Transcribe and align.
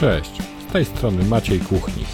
Cześć, 0.00 0.42
z 0.68 0.72
tej 0.72 0.84
strony 0.84 1.24
Maciej 1.24 1.60
Kuchnik. 1.60 2.08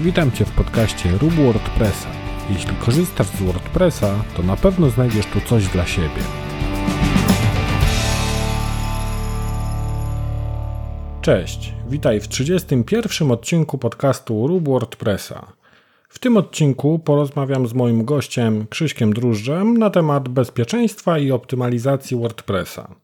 Witam 0.00 0.32
Cię 0.32 0.44
w 0.44 0.50
podcaście 0.50 1.10
Rób 1.18 1.32
WordPressa. 1.32 2.08
Jeśli 2.50 2.76
korzystasz 2.76 3.26
z 3.26 3.42
WordPressa, 3.42 4.24
to 4.36 4.42
na 4.42 4.56
pewno 4.56 4.90
znajdziesz 4.90 5.26
tu 5.26 5.40
coś 5.40 5.68
dla 5.68 5.86
siebie. 5.86 6.22
Cześć, 11.22 11.74
witaj 11.88 12.20
w 12.20 12.28
31 12.28 13.30
odcinku 13.30 13.78
podcastu 13.78 14.46
Rób 14.46 14.68
WordPressa. 14.68 15.52
W 16.08 16.18
tym 16.18 16.36
odcinku 16.36 16.98
porozmawiam 16.98 17.66
z 17.66 17.74
moim 17.74 18.04
gościem 18.04 18.66
Krzyśkiem 18.70 19.12
Drużdżem 19.12 19.78
na 19.78 19.90
temat 19.90 20.28
bezpieczeństwa 20.28 21.18
i 21.18 21.30
optymalizacji 21.30 22.16
WordPressa. 22.16 23.03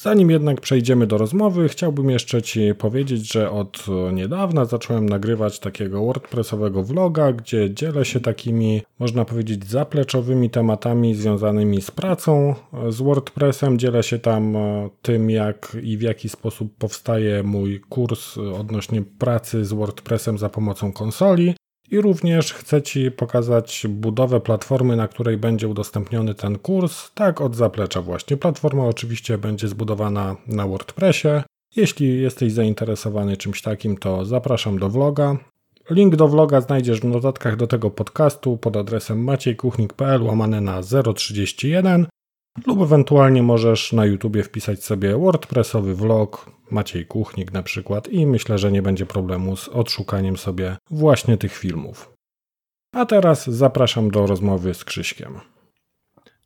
Zanim 0.00 0.30
jednak 0.30 0.60
przejdziemy 0.60 1.06
do 1.06 1.18
rozmowy, 1.18 1.68
chciałbym 1.68 2.10
jeszcze 2.10 2.42
Ci 2.42 2.74
powiedzieć, 2.74 3.32
że 3.32 3.50
od 3.50 3.86
niedawna 4.12 4.64
zacząłem 4.64 5.08
nagrywać 5.08 5.58
takiego 5.58 6.04
WordPressowego 6.04 6.82
vloga, 6.82 7.32
gdzie 7.32 7.74
dzielę 7.74 8.04
się 8.04 8.20
takimi, 8.20 8.82
można 8.98 9.24
powiedzieć, 9.24 9.66
zapleczowymi 9.66 10.50
tematami 10.50 11.14
związanymi 11.14 11.82
z 11.82 11.90
pracą 11.90 12.54
z 12.88 13.00
WordPressem. 13.00 13.78
Dzielę 13.78 14.02
się 14.02 14.18
tam 14.18 14.56
e, 14.56 14.90
tym, 15.02 15.30
jak 15.30 15.76
i 15.82 15.96
w 15.96 16.02
jaki 16.02 16.28
sposób 16.28 16.76
powstaje 16.76 17.42
mój 17.42 17.80
kurs 17.80 18.38
odnośnie 18.38 19.02
pracy 19.02 19.64
z 19.64 19.72
WordPressem 19.72 20.38
za 20.38 20.48
pomocą 20.48 20.92
konsoli. 20.92 21.54
I 21.90 22.00
również 22.00 22.52
chcę 22.52 22.82
Ci 22.82 23.10
pokazać 23.10 23.86
budowę 23.88 24.40
platformy, 24.40 24.96
na 24.96 25.08
której 25.08 25.36
będzie 25.36 25.68
udostępniony 25.68 26.34
ten 26.34 26.58
kurs, 26.58 27.10
tak 27.14 27.40
od 27.40 27.56
zaplecza 27.56 28.02
właśnie. 28.02 28.36
Platforma 28.36 28.86
oczywiście 28.86 29.38
będzie 29.38 29.68
zbudowana 29.68 30.36
na 30.46 30.66
WordPressie. 30.66 31.28
Jeśli 31.76 32.22
jesteś 32.22 32.52
zainteresowany 32.52 33.36
czymś 33.36 33.62
takim, 33.62 33.96
to 33.96 34.24
zapraszam 34.24 34.78
do 34.78 34.88
vloga. 34.88 35.36
Link 35.90 36.16
do 36.16 36.28
vloga 36.28 36.60
znajdziesz 36.60 37.00
w 37.00 37.04
notatkach 37.04 37.56
do 37.56 37.66
tego 37.66 37.90
podcastu 37.90 38.56
pod 38.56 38.76
adresem 38.76 39.24
maciejkuchnik.pl 39.24 40.22
łamane 40.22 40.60
na 40.60 40.80
031 41.14 42.06
lub 42.66 42.82
ewentualnie 42.82 43.42
możesz 43.42 43.92
na 43.92 44.06
YouTubie 44.06 44.42
wpisać 44.42 44.84
sobie 44.84 45.16
WordPressowy 45.16 45.94
vlog 45.94 46.50
Maciej 46.70 47.06
Kuchnik 47.06 47.52
na 47.52 47.62
przykład 47.62 48.08
i 48.08 48.26
myślę, 48.26 48.58
że 48.58 48.72
nie 48.72 48.82
będzie 48.82 49.06
problemu 49.06 49.56
z 49.56 49.68
odszukaniem 49.68 50.36
sobie 50.36 50.76
właśnie 50.90 51.36
tych 51.36 51.52
filmów. 51.52 52.12
A 52.94 53.06
teraz 53.06 53.46
zapraszam 53.46 54.10
do 54.10 54.26
rozmowy 54.26 54.74
z 54.74 54.84
Krzyśkiem. 54.84 55.40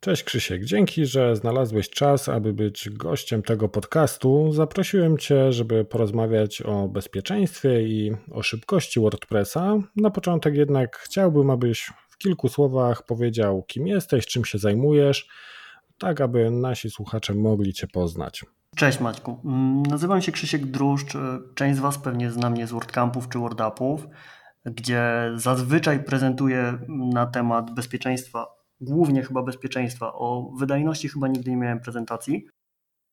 Cześć 0.00 0.24
Krzysiek, 0.24 0.64
dzięki, 0.64 1.06
że 1.06 1.36
znalazłeś 1.36 1.90
czas, 1.90 2.28
aby 2.28 2.52
być 2.52 2.90
gościem 2.90 3.42
tego 3.42 3.68
podcastu. 3.68 4.52
Zaprosiłem 4.52 5.18
Cię, 5.18 5.52
żeby 5.52 5.84
porozmawiać 5.84 6.62
o 6.62 6.88
bezpieczeństwie 6.88 7.82
i 7.82 8.12
o 8.30 8.42
szybkości 8.42 9.00
WordPressa. 9.00 9.78
Na 9.96 10.10
początek 10.10 10.54
jednak 10.54 10.96
chciałbym, 10.96 11.50
abyś 11.50 11.90
w 12.10 12.18
kilku 12.18 12.48
słowach 12.48 13.06
powiedział, 13.06 13.62
kim 13.62 13.86
jesteś, 13.86 14.26
czym 14.26 14.44
się 14.44 14.58
zajmujesz, 14.58 15.28
tak 15.98 16.20
aby 16.20 16.50
nasi 16.50 16.90
słuchacze 16.90 17.34
mogli 17.34 17.72
Cię 17.72 17.86
poznać. 17.86 18.44
Cześć 18.76 19.00
Maćku. 19.00 19.40
Mm, 19.44 19.82
nazywam 19.82 20.22
się 20.22 20.32
Krzysiek 20.32 20.66
Druszcz. 20.66 21.16
Część 21.54 21.76
z 21.76 21.80
Was 21.80 21.98
pewnie 21.98 22.30
zna 22.30 22.50
mnie 22.50 22.66
z 22.66 22.72
WordCampów 22.72 23.28
czy 23.28 23.38
WordUpów, 23.38 24.06
gdzie 24.64 25.32
zazwyczaj 25.34 26.04
prezentuję 26.04 26.78
na 26.88 27.26
temat 27.26 27.74
bezpieczeństwa, 27.74 28.46
głównie 28.80 29.22
chyba 29.22 29.42
bezpieczeństwa. 29.42 30.12
O 30.12 30.52
wydajności 30.58 31.08
chyba 31.08 31.28
nigdy 31.28 31.50
nie 31.50 31.56
miałem 31.56 31.80
prezentacji. 31.80 32.46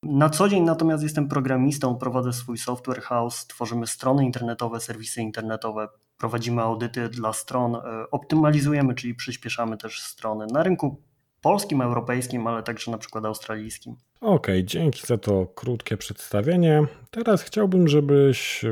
Na 0.04 0.30
co 0.30 0.50
dzień 0.50 0.64
natomiast 0.64 1.04
jestem 1.04 1.28
programistą, 1.28 1.98
prowadzę 1.98 2.34
swój 2.34 2.58
software 2.58 3.02
house, 3.02 3.48
tworzymy 3.48 3.88
strony 3.88 4.26
internetowe, 4.26 4.80
serwisy 4.80 5.22
internetowe, 5.22 5.88
prowadzimy 6.18 6.62
audyty 6.62 7.10
dla 7.10 7.34
stron, 7.34 7.76
e, 7.76 7.80
optymalizujemy, 8.12 8.96
czyli 8.96 9.16
przyspieszamy 9.16 9.78
też 9.78 10.02
strony. 10.02 10.46
Na 10.54 10.64
rynku 10.64 11.04
polskim, 11.42 11.82
europejskim, 11.82 12.48
ale 12.48 12.64
także 12.64 12.92
na 12.92 12.98
przykład 12.98 13.26
australijskim. 13.26 13.96
Okay, 14.22 14.64
dzięki 14.64 15.08
za 15.08 15.18
to 15.18 15.48
krótkie 15.48 15.98
przedstawienie. 15.98 16.88
Teraz 17.12 17.44
chciałbym, 17.44 17.88
żebyś 17.88 18.66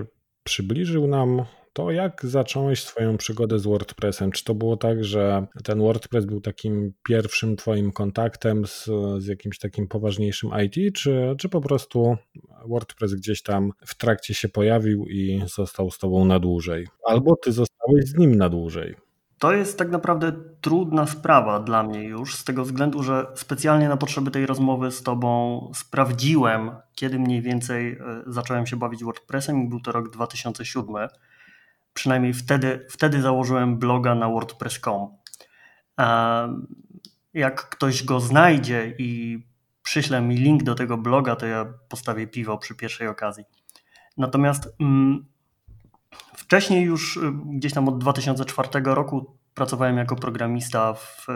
przybliżył 0.44 1.08
nam 1.08 1.46
to, 1.74 1.92
jak 1.92 2.26
zacząłeś 2.26 2.84
swoją 2.84 3.18
przygodę 3.18 3.60
z 3.60 3.64
WordPressem. 3.64 4.32
Czy 4.32 4.44
to 4.44 4.56
było 4.56 4.78
tak, 4.78 5.04
że 5.04 5.48
ten 5.64 5.80
WordPress 5.80 6.26
był 6.26 6.42
takim 6.42 6.94
pierwszym 7.08 7.56
Twoim 7.56 7.92
kontaktem 7.92 8.68
z, 8.68 8.90
z 9.18 9.28
jakimś 9.28 9.60
takim 9.60 9.88
poważniejszym 9.88 10.50
IT, 10.66 10.96
czy, 10.96 11.36
czy 11.38 11.50
po 11.50 11.62
prostu 11.62 12.18
WordPress 12.66 13.14
gdzieś 13.14 13.42
tam 13.42 13.72
w 13.86 13.96
trakcie 13.96 14.34
się 14.34 14.50
pojawił 14.50 15.06
i 15.06 15.42
został 15.56 15.92
z 15.92 15.98
Tobą 15.98 16.26
na 16.26 16.40
dłużej? 16.40 16.88
Albo 17.06 17.36
Ty 17.36 17.52
zostałeś 17.52 18.06
z 18.06 18.18
nim 18.18 18.36
na 18.36 18.50
dłużej? 18.50 19.07
To 19.40 19.52
jest 19.54 19.78
tak 19.78 19.90
naprawdę 19.90 20.32
trudna 20.62 21.08
sprawa 21.08 21.60
dla 21.60 21.84
mnie 21.84 22.04
już, 22.04 22.36
z 22.36 22.44
tego 22.44 22.64
względu, 22.64 23.04
że 23.04 23.28
specjalnie 23.36 23.90
na 23.90 23.98
potrzeby 23.98 24.32
tej 24.32 24.46
rozmowy 24.46 24.92
z 24.92 25.04
Tobą 25.04 25.72
sprawdziłem, 25.76 26.72
kiedy 26.96 27.20
mniej 27.20 27.42
więcej 27.42 27.92
e, 27.92 27.98
zacząłem 28.28 28.68
się 28.68 28.76
bawić 28.76 29.04
WordPressem 29.04 29.64
i 29.64 29.70
był 29.70 29.80
to 29.80 29.92
rok 29.92 30.10
2007. 30.10 30.96
Przynajmniej 31.94 32.34
wtedy, 32.34 32.86
wtedy 32.90 33.22
założyłem 33.22 33.78
bloga 33.78 34.16
na 34.16 34.30
WordPress.com. 34.30 35.18
Jak 37.34 37.70
ktoś 37.70 38.04
go 38.04 38.20
znajdzie 38.20 38.96
i 38.98 39.40
przyśle 39.84 40.22
mi 40.22 40.38
link 40.38 40.64
do 40.64 40.76
tego 40.76 40.98
bloga, 40.98 41.36
to 41.36 41.46
ja 41.46 41.66
postawię 41.90 42.28
piwo 42.28 42.58
przy 42.58 42.76
pierwszej 42.76 43.08
okazji. 43.08 43.44
Natomiast 44.18 44.76
mm, 44.80 45.26
Wcześniej 46.36 46.84
już 46.84 47.18
y, 47.18 47.32
gdzieś 47.46 47.74
tam 47.74 47.88
od 47.88 47.98
2004 47.98 48.70
roku 48.84 49.38
pracowałem 49.54 49.98
jako 49.98 50.16
programista 50.16 50.94
w 50.94 51.28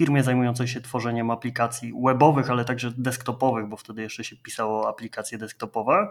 firmie 0.00 0.22
zajmującej 0.22 0.68
się 0.68 0.80
tworzeniem 0.80 1.30
aplikacji 1.30 1.92
webowych, 2.04 2.50
ale 2.50 2.64
także 2.64 2.92
desktopowych, 2.98 3.68
bo 3.68 3.76
wtedy 3.76 4.02
jeszcze 4.02 4.24
się 4.24 4.36
pisało 4.36 4.88
aplikacje 4.88 5.38
desktopowe. 5.38 6.08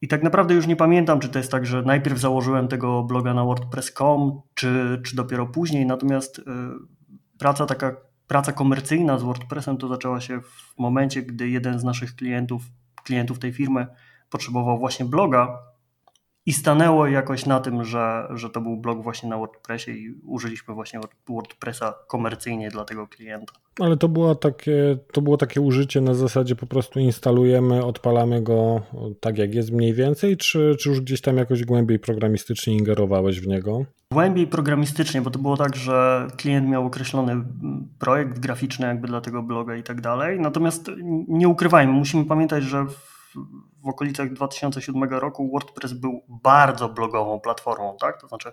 I 0.00 0.08
tak 0.08 0.22
naprawdę 0.22 0.54
już 0.54 0.66
nie 0.66 0.76
pamiętam, 0.76 1.20
czy 1.20 1.28
to 1.28 1.38
jest 1.38 1.50
tak, 1.50 1.66
że 1.66 1.82
najpierw 1.82 2.18
założyłem 2.18 2.68
tego 2.68 3.02
bloga 3.02 3.34
na 3.34 3.44
WordPress.com, 3.44 4.40
czy, 4.54 5.00
czy 5.04 5.16
dopiero 5.16 5.46
później. 5.46 5.86
Natomiast 5.86 6.38
y, 6.38 6.42
praca 7.38 7.66
taka, 7.66 7.96
praca 8.26 8.52
komercyjna 8.52 9.18
z 9.18 9.22
WordPressem 9.22 9.76
to 9.76 9.88
zaczęła 9.88 10.20
się 10.20 10.40
w 10.40 10.78
momencie, 10.78 11.22
gdy 11.22 11.48
jeden 11.48 11.78
z 11.78 11.84
naszych 11.84 12.16
klientów, 12.16 12.62
klientów 13.04 13.38
tej 13.38 13.52
firmy 13.52 13.86
potrzebował 14.30 14.78
właśnie 14.78 15.06
bloga 15.06 15.58
i 16.46 16.52
stanęło 16.52 17.06
jakoś 17.06 17.46
na 17.46 17.60
tym, 17.60 17.84
że, 17.84 18.28
że 18.34 18.50
to 18.50 18.60
był 18.60 18.76
blog 18.76 19.02
właśnie 19.02 19.28
na 19.28 19.38
WordPressie 19.38 19.90
i 19.90 20.14
użyliśmy 20.26 20.74
właśnie 20.74 21.00
WordPressa 21.28 21.94
komercyjnie 22.08 22.70
dla 22.70 22.84
tego 22.84 23.06
klienta. 23.06 23.52
Ale 23.80 23.96
to 23.96 24.08
było 24.08 24.34
takie, 24.34 24.98
to 25.12 25.22
było 25.22 25.36
takie 25.36 25.60
użycie 25.60 26.00
na 26.00 26.14
zasadzie 26.14 26.56
po 26.56 26.66
prostu 26.66 27.00
instalujemy, 27.00 27.84
odpalamy 27.84 28.42
go 28.42 28.82
tak 29.20 29.38
jak 29.38 29.54
jest 29.54 29.72
mniej 29.72 29.94
więcej, 29.94 30.36
czy, 30.36 30.76
czy 30.80 30.88
już 30.88 31.00
gdzieś 31.00 31.20
tam 31.20 31.36
jakoś 31.36 31.64
głębiej 31.64 31.98
programistycznie 31.98 32.76
ingerowałeś 32.76 33.40
w 33.40 33.46
niego? 33.46 33.84
Głębiej 34.12 34.46
programistycznie, 34.46 35.22
bo 35.22 35.30
to 35.30 35.38
było 35.38 35.56
tak, 35.56 35.76
że 35.76 36.26
klient 36.36 36.68
miał 36.68 36.86
określony 36.86 37.44
projekt 37.98 38.38
graficzny 38.38 38.86
jakby 38.86 39.08
dla 39.08 39.20
tego 39.20 39.42
bloga 39.42 39.76
i 39.76 39.82
tak 39.82 40.00
dalej. 40.00 40.40
Natomiast 40.40 40.90
nie 41.28 41.48
ukrywajmy, 41.48 41.92
musimy 41.92 42.24
pamiętać, 42.24 42.64
że 42.64 42.84
w 42.84 43.11
okolicach 43.84 44.32
2007 44.32 45.04
roku 45.04 45.50
WordPress 45.50 45.92
był 45.92 46.22
bardzo 46.28 46.88
blogową 46.88 47.40
platformą, 47.40 47.96
tak? 48.00 48.20
To 48.20 48.28
znaczy 48.28 48.52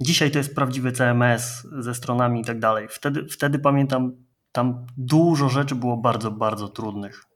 dzisiaj 0.00 0.30
to 0.30 0.38
jest 0.38 0.54
prawdziwy 0.54 0.92
CMS 0.92 1.66
ze 1.78 1.94
stronami 1.94 2.40
i 2.40 2.44
tak 2.44 2.58
dalej. 2.58 2.88
Wtedy, 2.90 3.26
wtedy 3.28 3.58
pamiętam, 3.58 4.12
tam 4.52 4.86
dużo 4.96 5.48
rzeczy 5.48 5.74
było 5.74 5.96
bardzo, 5.96 6.30
bardzo 6.30 6.68
trudnych. 6.68 7.30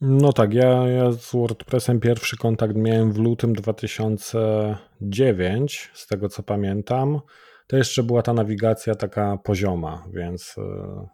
No 0.00 0.32
tak, 0.32 0.54
ja, 0.54 0.88
ja 0.88 1.12
z 1.12 1.32
WordPressem 1.32 2.00
pierwszy 2.00 2.36
kontakt 2.36 2.76
miałem 2.76 3.12
w 3.12 3.18
lutym 3.18 3.52
2009, 3.52 5.90
z 5.94 6.06
tego 6.06 6.28
co 6.28 6.42
pamiętam. 6.42 7.20
To 7.66 7.76
jeszcze 7.76 8.02
była 8.02 8.22
ta 8.22 8.32
nawigacja 8.32 8.94
taka 8.94 9.36
pozioma, 9.36 10.04
więc 10.12 10.54
e, 10.58 10.62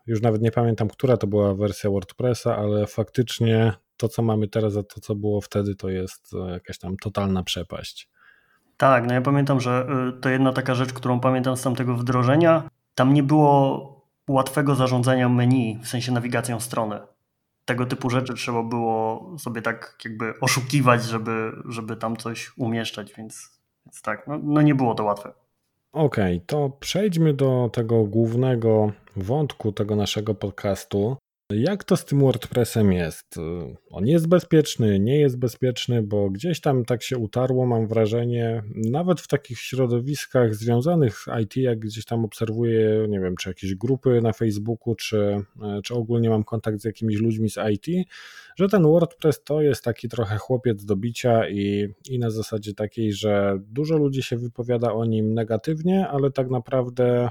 już 0.06 0.22
nawet 0.22 0.42
nie 0.42 0.50
pamiętam, 0.50 0.88
która 0.88 1.16
to 1.16 1.26
była 1.26 1.54
wersja 1.54 1.90
WordPressa, 1.90 2.56
ale 2.56 2.86
faktycznie 2.86 3.72
to, 3.96 4.08
co 4.08 4.22
mamy 4.22 4.48
teraz, 4.48 4.76
a 4.76 4.82
to, 4.82 5.00
co 5.00 5.14
było 5.14 5.40
wtedy, 5.40 5.74
to 5.74 5.88
jest 5.88 6.34
e, 6.34 6.50
jakaś 6.50 6.78
tam 6.78 6.96
totalna 6.96 7.42
przepaść. 7.42 8.08
Tak, 8.76 9.06
no 9.06 9.14
ja 9.14 9.20
pamiętam, 9.20 9.60
że 9.60 9.86
y, 10.08 10.20
to 10.20 10.28
jedna 10.28 10.52
taka 10.52 10.74
rzecz, 10.74 10.92
którą 10.92 11.20
pamiętam 11.20 11.56
z 11.56 11.62
tamtego 11.62 11.94
wdrożenia. 11.94 12.70
Tam 12.94 13.14
nie 13.14 13.22
było 13.22 13.94
łatwego 14.28 14.74
zarządzania 14.74 15.28
menu, 15.28 15.78
w 15.82 15.88
sensie 15.88 16.12
nawigacją 16.12 16.60
strony. 16.60 17.00
Tego 17.64 17.86
typu 17.86 18.10
rzeczy 18.10 18.34
trzeba 18.34 18.62
było 18.62 19.30
sobie 19.38 19.62
tak 19.62 19.98
jakby 20.04 20.34
oszukiwać, 20.40 21.04
żeby, 21.04 21.52
żeby 21.68 21.96
tam 21.96 22.16
coś 22.16 22.52
umieszczać, 22.56 23.14
więc, 23.18 23.60
więc 23.86 24.02
tak, 24.02 24.26
no, 24.26 24.38
no 24.42 24.62
nie 24.62 24.74
było 24.74 24.94
to 24.94 25.04
łatwe. 25.04 25.32
Okej, 25.92 26.36
okay, 26.36 26.46
to 26.46 26.70
przejdźmy 26.80 27.34
do 27.34 27.70
tego 27.72 28.04
głównego 28.04 28.92
wątku 29.16 29.72
tego 29.72 29.96
naszego 29.96 30.34
podcastu. 30.34 31.16
Jak 31.50 31.84
to 31.84 31.96
z 31.96 32.04
tym 32.04 32.20
WordPressem 32.20 32.92
jest? 32.92 33.36
On 33.90 34.06
jest 34.06 34.28
bezpieczny, 34.28 35.00
nie 35.00 35.20
jest 35.20 35.38
bezpieczny, 35.38 36.02
bo 36.02 36.30
gdzieś 36.30 36.60
tam 36.60 36.84
tak 36.84 37.02
się 37.02 37.18
utarło, 37.18 37.66
mam 37.66 37.86
wrażenie, 37.86 38.62
nawet 38.74 39.20
w 39.20 39.28
takich 39.28 39.58
środowiskach 39.58 40.54
związanych 40.54 41.18
z 41.18 41.26
IT, 41.42 41.56
jak 41.56 41.78
gdzieś 41.78 42.04
tam 42.04 42.24
obserwuję, 42.24 43.06
nie 43.08 43.20
wiem, 43.20 43.36
czy 43.36 43.48
jakieś 43.48 43.74
grupy 43.74 44.20
na 44.22 44.32
Facebooku, 44.32 44.94
czy, 44.94 45.44
czy 45.84 45.94
ogólnie 45.94 46.30
mam 46.30 46.44
kontakt 46.44 46.80
z 46.80 46.84
jakimiś 46.84 47.16
ludźmi 47.16 47.50
z 47.50 47.56
IT, 47.72 48.08
że 48.56 48.68
ten 48.68 48.82
WordPress 48.82 49.44
to 49.44 49.62
jest 49.62 49.84
taki 49.84 50.08
trochę 50.08 50.36
chłopiec 50.36 50.84
do 50.84 50.96
bicia 50.96 51.48
i, 51.48 51.88
i 52.10 52.18
na 52.18 52.30
zasadzie 52.30 52.74
takiej, 52.74 53.12
że 53.12 53.58
dużo 53.60 53.96
ludzi 53.96 54.22
się 54.22 54.36
wypowiada 54.36 54.92
o 54.92 55.04
nim 55.04 55.34
negatywnie, 55.34 56.08
ale 56.08 56.30
tak 56.30 56.50
naprawdę 56.50 57.30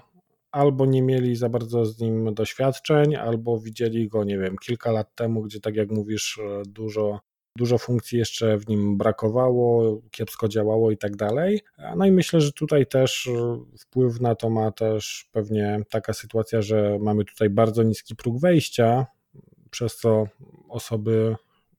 albo 0.54 0.86
nie 0.86 1.02
mieli 1.02 1.36
za 1.36 1.50
bardzo 1.50 1.86
z 1.86 2.00
nim 2.00 2.34
doświadczeń, 2.34 3.16
albo 3.16 3.60
widzieli 3.60 4.08
go, 4.08 4.24
nie 4.24 4.38
wiem, 4.38 4.58
kilka 4.58 4.92
lat 4.92 5.16
temu, 5.16 5.42
gdzie 5.42 5.60
tak 5.60 5.76
jak 5.76 5.92
mówisz, 5.92 6.40
e, 6.44 6.64
dużo, 6.68 7.20
dużo 7.58 7.78
funkcji 7.78 8.20
jeszcze 8.20 8.58
w 8.58 8.68
nim 8.68 8.98
brakowało, 8.98 10.02
kiepsko 10.12 10.48
działało 10.48 10.92
i 10.92 10.98
tak 10.98 11.16
dalej. 11.16 11.62
No 11.98 12.06
i 12.06 12.12
myślę, 12.12 12.42
że 12.42 12.52
tutaj 12.52 12.88
też 12.88 13.28
e, 13.28 13.58
wpływ 13.80 14.22
na 14.22 14.36
to 14.36 14.50
ma 14.50 14.72
też 14.72 15.30
pewnie 15.32 15.80
taka 15.90 16.14
sytuacja, 16.14 16.62
że 16.62 16.98
mamy 17.02 17.26
tutaj 17.26 17.50
bardzo 17.50 17.84
niski 17.84 18.16
próg 18.16 18.40
wejścia, 18.40 19.06
przez 19.70 19.98
co 19.98 20.28
osoby 20.70 21.36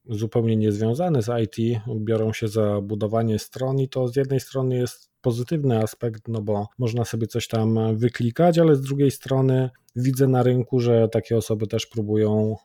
zupełnie 0.09 0.57
niezwiązane 0.57 1.23
z 1.23 1.31
IT 1.45 1.81
biorą 1.99 2.33
się 2.33 2.49
za 2.49 2.81
budowanie 2.81 3.39
stron 3.39 3.81
i 3.81 3.89
to 3.89 4.09
z 4.09 4.17
jednej 4.17 4.41
strony 4.41 4.77
jest 4.77 5.14
pozytywny 5.25 5.79
aspekt, 5.79 6.29
no 6.29 6.43
bo 6.43 6.69
można 6.79 7.05
sobie 7.05 7.27
coś 7.27 7.49
tam 7.49 7.97
wyklikać, 7.97 8.59
ale 8.59 8.77
z 8.77 8.81
drugiej 8.81 9.11
strony 9.11 9.71
widzę 9.97 10.29
na 10.29 10.43
rynku, 10.43 10.81
że 10.81 11.09
takie 11.09 11.37
osoby 11.37 11.67
też 11.67 11.87
próbują 11.87 12.57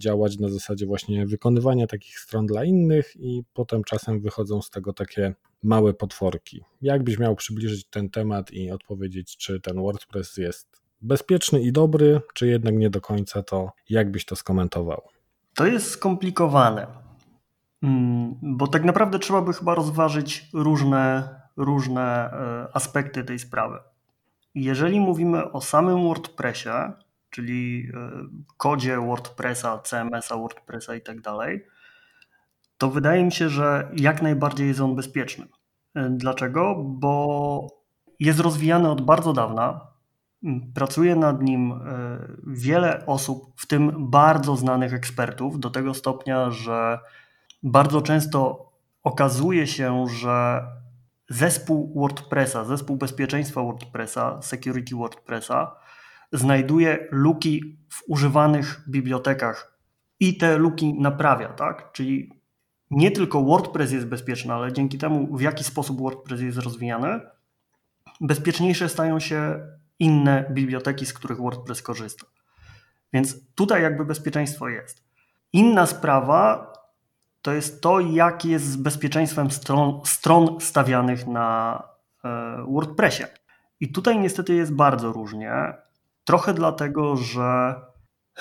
działać 0.00 0.38
na 0.38 0.48
zasadzie 0.48 0.86
właśnie 0.86 1.26
wykonywania 1.26 1.86
takich 1.86 2.18
stron 2.18 2.46
dla 2.46 2.64
innych 2.64 3.16
i 3.16 3.44
potem 3.52 3.84
czasem 3.84 4.20
wychodzą 4.20 4.62
z 4.62 4.70
tego 4.70 4.92
takie 4.92 5.34
małe 5.62 5.94
potworki. 5.94 6.64
Jakbyś 6.82 7.18
miał 7.18 7.36
przybliżyć 7.36 7.86
ten 7.90 8.10
temat 8.10 8.50
i 8.52 8.70
odpowiedzieć, 8.70 9.36
czy 9.36 9.60
ten 9.60 9.76
WordPress 9.82 10.36
jest 10.36 10.82
bezpieczny 11.00 11.60
i 11.60 11.72
dobry, 11.72 12.20
czy 12.34 12.46
jednak 12.46 12.74
nie 12.74 12.90
do 12.90 13.00
końca, 13.00 13.42
to 13.42 13.72
jak 13.88 14.10
byś 14.10 14.24
to 14.24 14.36
skomentował? 14.36 15.02
To 15.54 15.66
jest 15.66 15.90
skomplikowane, 15.90 16.86
mm, 17.82 18.34
bo 18.42 18.66
tak 18.66 18.84
naprawdę 18.84 19.18
trzeba 19.18 19.42
by 19.42 19.52
chyba 19.52 19.74
rozważyć 19.74 20.48
różne 20.54 21.28
różne 21.58 22.02
e, 22.02 22.68
aspekty 22.76 23.24
tej 23.24 23.38
sprawy. 23.38 23.78
Jeżeli 24.54 25.00
mówimy 25.00 25.52
o 25.52 25.60
samym 25.60 26.02
WordPressie, 26.02 26.92
czyli 27.30 27.90
e, 27.94 28.10
kodzie 28.56 28.96
WordPressa, 28.96 29.78
CMS-a, 29.78 30.36
WordPressa 30.36 30.94
i 30.94 31.00
tak 31.00 31.20
dalej, 31.20 31.66
to 32.78 32.90
wydaje 32.90 33.24
mi 33.24 33.32
się, 33.32 33.48
że 33.48 33.90
jak 33.96 34.22
najbardziej 34.22 34.68
jest 34.68 34.80
on 34.80 34.96
bezpieczny. 34.96 35.46
E, 35.94 36.10
dlaczego? 36.10 36.74
Bo 36.84 37.66
jest 38.20 38.40
rozwijany 38.40 38.90
od 38.90 39.00
bardzo 39.00 39.32
dawna. 39.32 39.80
Pracuje 40.74 41.16
nad 41.16 41.42
nim 41.42 41.80
wiele 42.46 43.06
osób, 43.06 43.52
w 43.56 43.66
tym 43.66 44.10
bardzo 44.10 44.56
znanych 44.56 44.94
ekspertów, 44.94 45.60
do 45.60 45.70
tego 45.70 45.94
stopnia, 45.94 46.50
że 46.50 46.98
bardzo 47.62 48.02
często 48.02 48.68
okazuje 49.02 49.66
się, 49.66 50.06
że 50.20 50.66
zespół 51.28 52.00
WordPressa, 52.00 52.64
zespół 52.64 52.96
bezpieczeństwa 52.96 53.62
WordPressa, 53.62 54.42
security 54.42 54.94
WordPressa, 54.96 55.76
znajduje 56.32 57.08
luki 57.10 57.78
w 57.90 58.02
używanych 58.08 58.80
bibliotekach 58.88 59.78
i 60.20 60.36
te 60.36 60.58
luki 60.58 60.94
naprawia, 61.00 61.48
tak? 61.48 61.92
Czyli 61.92 62.42
nie 62.90 63.10
tylko 63.10 63.42
WordPress 63.42 63.92
jest 63.92 64.06
bezpieczny, 64.06 64.54
ale 64.54 64.72
dzięki 64.72 64.98
temu, 64.98 65.36
w 65.36 65.40
jaki 65.40 65.64
sposób 65.64 66.00
WordPress 66.00 66.40
jest 66.40 66.58
rozwijany, 66.58 67.20
bezpieczniejsze 68.20 68.88
stają 68.88 69.20
się 69.20 69.66
inne 69.98 70.50
biblioteki, 70.50 71.06
z 71.06 71.12
których 71.12 71.38
WordPress 71.38 71.82
korzysta. 71.82 72.26
Więc 73.12 73.54
tutaj 73.54 73.82
jakby 73.82 74.04
bezpieczeństwo 74.04 74.68
jest. 74.68 75.04
Inna 75.52 75.86
sprawa 75.86 76.72
to 77.48 77.52
jest 77.52 77.82
to, 77.82 78.00
jak 78.00 78.44
jest 78.44 78.64
z 78.64 78.76
bezpieczeństwem 78.76 79.50
stron, 79.50 80.00
stron 80.04 80.60
stawianych 80.60 81.26
na 81.26 81.82
e, 82.24 82.64
WordPressie. 82.68 83.24
I 83.80 83.92
tutaj 83.92 84.18
niestety 84.18 84.54
jest 84.54 84.72
bardzo 84.72 85.12
różnie. 85.12 85.52
Trochę 86.24 86.54
dlatego, 86.54 87.16
że 87.16 87.74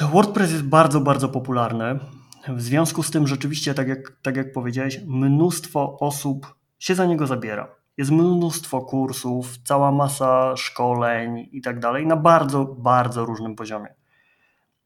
WordPress 0.01 0.51
jest 0.51 0.63
bardzo, 0.63 0.99
bardzo 0.99 1.29
popularny. 1.29 1.99
W 2.47 2.61
związku 2.61 3.03
z 3.03 3.11
tym, 3.11 3.27
rzeczywiście, 3.27 3.73
tak 3.73 3.87
jak, 3.87 4.11
tak 4.21 4.35
jak 4.35 4.53
powiedziałeś, 4.53 5.01
mnóstwo 5.07 5.97
osób 5.99 6.55
się 6.79 6.95
za 6.95 7.05
niego 7.05 7.27
zabiera. 7.27 7.67
Jest 7.97 8.11
mnóstwo 8.11 8.81
kursów, 8.81 9.57
cała 9.57 9.91
masa 9.91 10.55
szkoleń 10.57 11.49
i 11.51 11.61
tak 11.61 11.79
dalej, 11.79 12.07
na 12.07 12.15
bardzo, 12.15 12.65
bardzo 12.65 13.25
różnym 13.25 13.55
poziomie. 13.55 13.95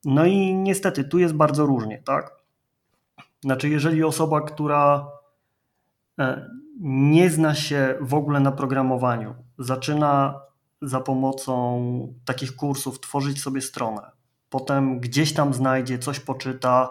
No 0.06 0.26
i 0.26 0.54
niestety 0.54 1.04
tu 1.04 1.20
jest 1.20 1.34
bardzo 1.34 1.66
różnie, 1.66 2.02
tak? 2.06 2.41
Znaczy, 3.42 3.70
jeżeli 3.70 4.04
osoba, 4.04 4.42
która 4.42 5.08
e, 6.20 6.50
nie 6.80 7.30
zna 7.30 7.56
się 7.56 7.96
w 8.02 8.14
ogóle 8.14 8.40
na 8.40 8.52
programowaniu, 8.52 9.36
zaczyna 9.58 10.42
za 10.82 11.02
pomocą 11.02 12.14
takich 12.26 12.56
kursów 12.56 13.00
tworzyć 13.00 13.42
sobie 13.42 13.62
stronę, 13.62 14.12
potem 14.50 15.00
gdzieś 15.00 15.34
tam 15.34 15.54
znajdzie, 15.54 16.00
coś 16.00 16.20
poczyta, 16.20 16.90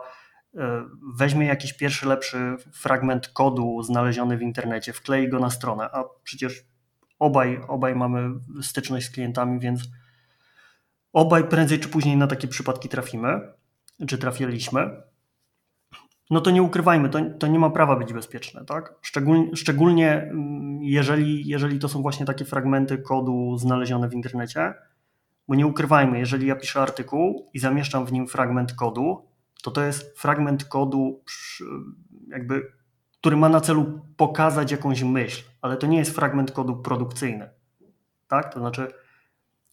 e, 0.56 0.84
weźmie 1.16 1.46
jakiś 1.46 1.72
pierwszy 1.72 2.08
lepszy 2.08 2.56
fragment 2.72 3.28
kodu 3.28 3.82
znaleziony 3.82 4.36
w 4.36 4.42
internecie, 4.42 4.92
wklei 4.92 5.28
go 5.28 5.38
na 5.40 5.50
stronę, 5.50 5.88
a 5.92 6.04
przecież 6.22 6.64
obaj, 7.18 7.60
obaj 7.68 7.94
mamy 7.94 8.30
styczność 8.62 9.06
z 9.06 9.10
klientami, 9.10 9.60
więc 9.60 9.80
obaj 11.12 11.44
prędzej 11.44 11.80
czy 11.80 11.88
później 11.88 12.16
na 12.16 12.26
takie 12.26 12.48
przypadki 12.48 12.88
trafimy, 12.88 13.52
czy 14.08 14.18
trafiliśmy 14.18 15.09
no 16.30 16.40
to 16.40 16.50
nie 16.50 16.62
ukrywajmy, 16.62 17.08
to, 17.08 17.18
to 17.38 17.46
nie 17.46 17.58
ma 17.58 17.70
prawa 17.70 17.96
być 17.96 18.12
bezpieczne, 18.12 18.64
tak? 18.64 18.94
Szczególnie, 19.02 19.56
szczególnie 19.56 20.22
mm, 20.22 20.82
jeżeli, 20.82 21.48
jeżeli 21.48 21.78
to 21.78 21.88
są 21.88 22.02
właśnie 22.02 22.26
takie 22.26 22.44
fragmenty 22.44 22.98
kodu 22.98 23.58
znalezione 23.58 24.08
w 24.08 24.14
internecie, 24.14 24.74
bo 25.48 25.54
nie 25.54 25.66
ukrywajmy, 25.66 26.18
jeżeli 26.18 26.46
ja 26.46 26.56
piszę 26.56 26.80
artykuł 26.80 27.50
i 27.54 27.58
zamieszczam 27.58 28.06
w 28.06 28.12
nim 28.12 28.28
fragment 28.28 28.72
kodu, 28.72 29.28
to 29.62 29.70
to 29.70 29.82
jest 29.82 30.18
fragment 30.18 30.64
kodu, 30.64 31.24
jakby, 32.28 32.72
który 33.20 33.36
ma 33.36 33.48
na 33.48 33.60
celu 33.60 34.00
pokazać 34.16 34.72
jakąś 34.72 35.02
myśl, 35.02 35.44
ale 35.62 35.76
to 35.76 35.86
nie 35.86 35.98
jest 35.98 36.14
fragment 36.14 36.52
kodu 36.52 36.76
produkcyjny, 36.76 37.50
tak? 38.28 38.54
To 38.54 38.60
znaczy 38.60 38.92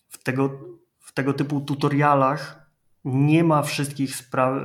w 0.09 0.23
tego, 0.23 0.59
w 0.99 1.13
tego 1.13 1.33
typu 1.33 1.61
tutorialach 1.61 2.66
nie 3.07 3.43
ma 3.43 3.61
wszystkich 3.61 4.15
spra- 4.15 4.61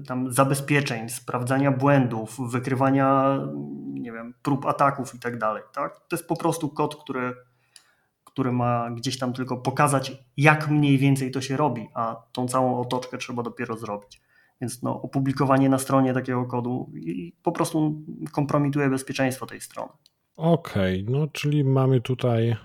y, 0.00 0.04
tam 0.06 0.32
zabezpieczeń, 0.32 1.08
sprawdzania 1.08 1.72
błędów, 1.72 2.50
wykrywania 2.50 3.38
nie 3.92 4.12
wiem, 4.12 4.34
prób 4.42 4.66
ataków 4.66 5.14
i 5.14 5.18
tak 5.18 5.38
dalej. 5.38 5.62
Tak? 5.72 5.96
To 6.08 6.16
jest 6.16 6.28
po 6.28 6.36
prostu 6.36 6.68
kod, 6.68 7.02
który, 7.02 7.34
który 8.24 8.52
ma 8.52 8.90
gdzieś 8.90 9.18
tam 9.18 9.32
tylko 9.32 9.56
pokazać, 9.56 10.12
jak 10.36 10.68
mniej 10.68 10.98
więcej 10.98 11.30
to 11.30 11.40
się 11.40 11.56
robi, 11.56 11.88
a 11.94 12.16
tą 12.32 12.48
całą 12.48 12.80
otoczkę 12.80 13.18
trzeba 13.18 13.42
dopiero 13.42 13.76
zrobić. 13.76 14.20
Więc 14.60 14.82
no, 14.82 15.02
opublikowanie 15.02 15.68
na 15.68 15.78
stronie 15.78 16.14
takiego 16.14 16.44
kodu 16.44 16.92
po 17.42 17.52
prostu 17.52 18.02
kompromituje 18.32 18.90
bezpieczeństwo 18.90 19.46
tej 19.46 19.60
strony. 19.60 19.92
Okej, 20.38 21.02
okay, 21.02 21.14
no 21.14 21.26
czyli 21.32 21.64
mamy 21.64 22.00
tutaj 22.00 22.48
e, 22.48 22.56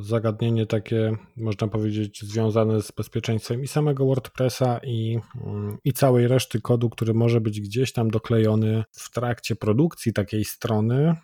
zagadnienie 0.00 0.66
takie, 0.66 1.16
można 1.36 1.68
powiedzieć, 1.68 2.24
związane 2.24 2.82
z 2.82 2.92
bezpieczeństwem 2.92 3.62
i 3.62 3.66
samego 3.66 4.06
WordPressa, 4.06 4.80
i, 4.84 5.18
mm, 5.46 5.78
i 5.84 5.92
całej 5.92 6.28
reszty 6.28 6.60
kodu, 6.60 6.90
który 6.90 7.14
może 7.14 7.40
być 7.40 7.60
gdzieś 7.60 7.92
tam 7.92 8.10
doklejony 8.10 8.84
w 8.92 9.10
trakcie 9.10 9.56
produkcji 9.56 10.12
takiej 10.12 10.44
strony. 10.44 11.16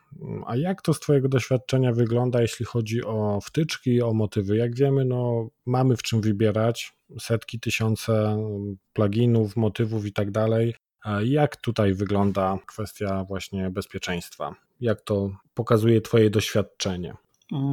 A 0.46 0.56
jak 0.56 0.82
to 0.82 0.94
z 0.94 1.00
Twojego 1.00 1.28
doświadczenia 1.28 1.92
wygląda, 1.92 2.42
jeśli 2.42 2.64
chodzi 2.64 3.04
o 3.04 3.38
wtyczki, 3.42 4.02
o 4.02 4.12
motywy? 4.12 4.56
Jak 4.56 4.76
wiemy, 4.76 5.04
no, 5.04 5.48
mamy 5.66 5.96
w 5.96 6.02
czym 6.02 6.20
wybierać 6.20 6.92
setki, 7.20 7.60
tysiące 7.60 8.36
pluginów, 8.92 9.56
motywów 9.56 10.06
i 10.06 10.12
tak 10.12 10.30
dalej. 10.30 10.74
Jak 11.24 11.56
tutaj 11.56 11.94
wygląda 11.94 12.58
kwestia 12.66 13.24
właśnie 13.24 13.70
bezpieczeństwa? 13.70 14.54
Jak 14.82 15.00
to 15.00 15.30
pokazuje 15.54 16.00
Twoje 16.00 16.30
doświadczenie? 16.30 17.14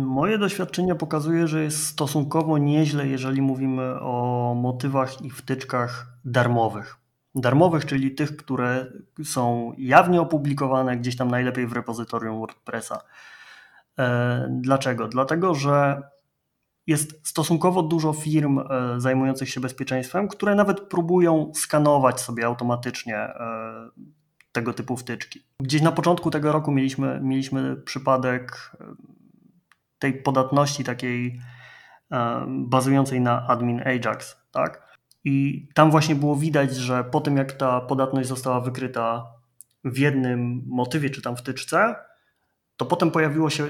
Moje 0.05 0.37
doświadczenie 0.37 0.95
pokazuje, 0.95 1.47
że 1.47 1.63
jest 1.63 1.85
stosunkowo 1.85 2.57
nieźle, 2.57 3.07
jeżeli 3.07 3.41
mówimy 3.41 3.99
o 4.01 4.53
motywach 4.57 5.21
i 5.21 5.29
wtyczkach 5.29 6.07
darmowych. 6.25 6.95
Darmowych, 7.35 7.85
czyli 7.85 8.15
tych, 8.15 8.37
które 8.37 8.91
są 9.23 9.73
jawnie 9.77 10.21
opublikowane 10.21 10.97
gdzieś 10.97 11.17
tam 11.17 11.31
najlepiej 11.31 11.67
w 11.67 11.73
repozytorium 11.73 12.39
WordPressa. 12.39 13.01
E, 13.99 14.47
dlaczego? 14.61 15.07
Dlatego, 15.07 15.55
że 15.55 16.01
jest 16.87 17.27
stosunkowo 17.27 17.83
dużo 17.83 18.13
firm 18.13 18.59
e, 18.59 18.63
zajmujących 18.97 19.49
się 19.49 19.61
bezpieczeństwem, 19.61 20.27
które 20.27 20.55
nawet 20.55 20.79
próbują 20.79 21.51
skanować 21.55 22.21
sobie 22.21 22.45
automatycznie 22.45 23.15
e, 23.17 23.89
tego 24.59 24.73
typu 24.73 24.97
wtyczki. 24.97 25.43
Gdzieś 25.59 25.81
na 25.81 25.91
początku 25.91 26.31
tego 26.31 26.51
roku 26.51 26.71
mieliśmy, 26.71 27.19
mieliśmy 27.23 27.75
przypadek 27.75 28.71
e, 28.81 28.85
tej 29.99 30.13
podatności 30.13 30.83
takiej 30.83 31.39
bazującej 32.47 33.21
na 33.21 33.47
admin 33.47 33.81
Ajax, 33.85 34.35
tak? 34.51 34.97
I 35.23 35.67
tam 35.73 35.91
właśnie 35.91 36.15
było 36.15 36.35
widać, 36.35 36.75
że 36.75 37.03
po 37.03 37.21
tym 37.21 37.37
jak 37.37 37.51
ta 37.51 37.81
podatność 37.81 38.29
została 38.29 38.61
wykryta 38.61 39.25
w 39.83 39.97
jednym 39.97 40.63
motywie 40.67 41.09
czy 41.09 41.21
tam 41.21 41.37
wtyczce, 41.37 41.95
to 42.77 42.85
potem 42.85 43.11
pojawiło 43.11 43.49
się 43.49 43.67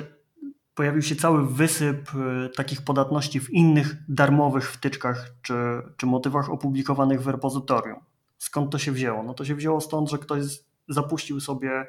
pojawił 0.73 1.01
się 1.01 1.15
cały 1.15 1.47
wysyp 1.47 2.11
y, 2.15 2.49
takich 2.49 2.81
podatności 2.81 3.39
w 3.39 3.49
innych 3.49 3.95
darmowych 4.07 4.71
wtyczkach 4.71 5.31
czy, 5.41 5.53
czy 5.97 6.05
motywach 6.05 6.49
opublikowanych 6.49 7.21
w 7.21 7.27
repozytorium. 7.27 7.99
Skąd 8.37 8.71
to 8.71 8.77
się 8.77 8.91
wzięło? 8.91 9.23
No 9.23 9.33
to 9.33 9.45
się 9.45 9.55
wzięło 9.55 9.81
stąd, 9.81 10.09
że 10.09 10.17
ktoś 10.17 10.41
zapuścił 10.89 11.39
sobie 11.39 11.85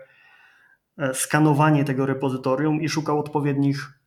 e, 0.99 1.15
skanowanie 1.15 1.85
tego 1.85 2.07
repozytorium 2.07 2.81
i 2.83 2.89
szukał 2.89 3.19
odpowiednich 3.19 4.01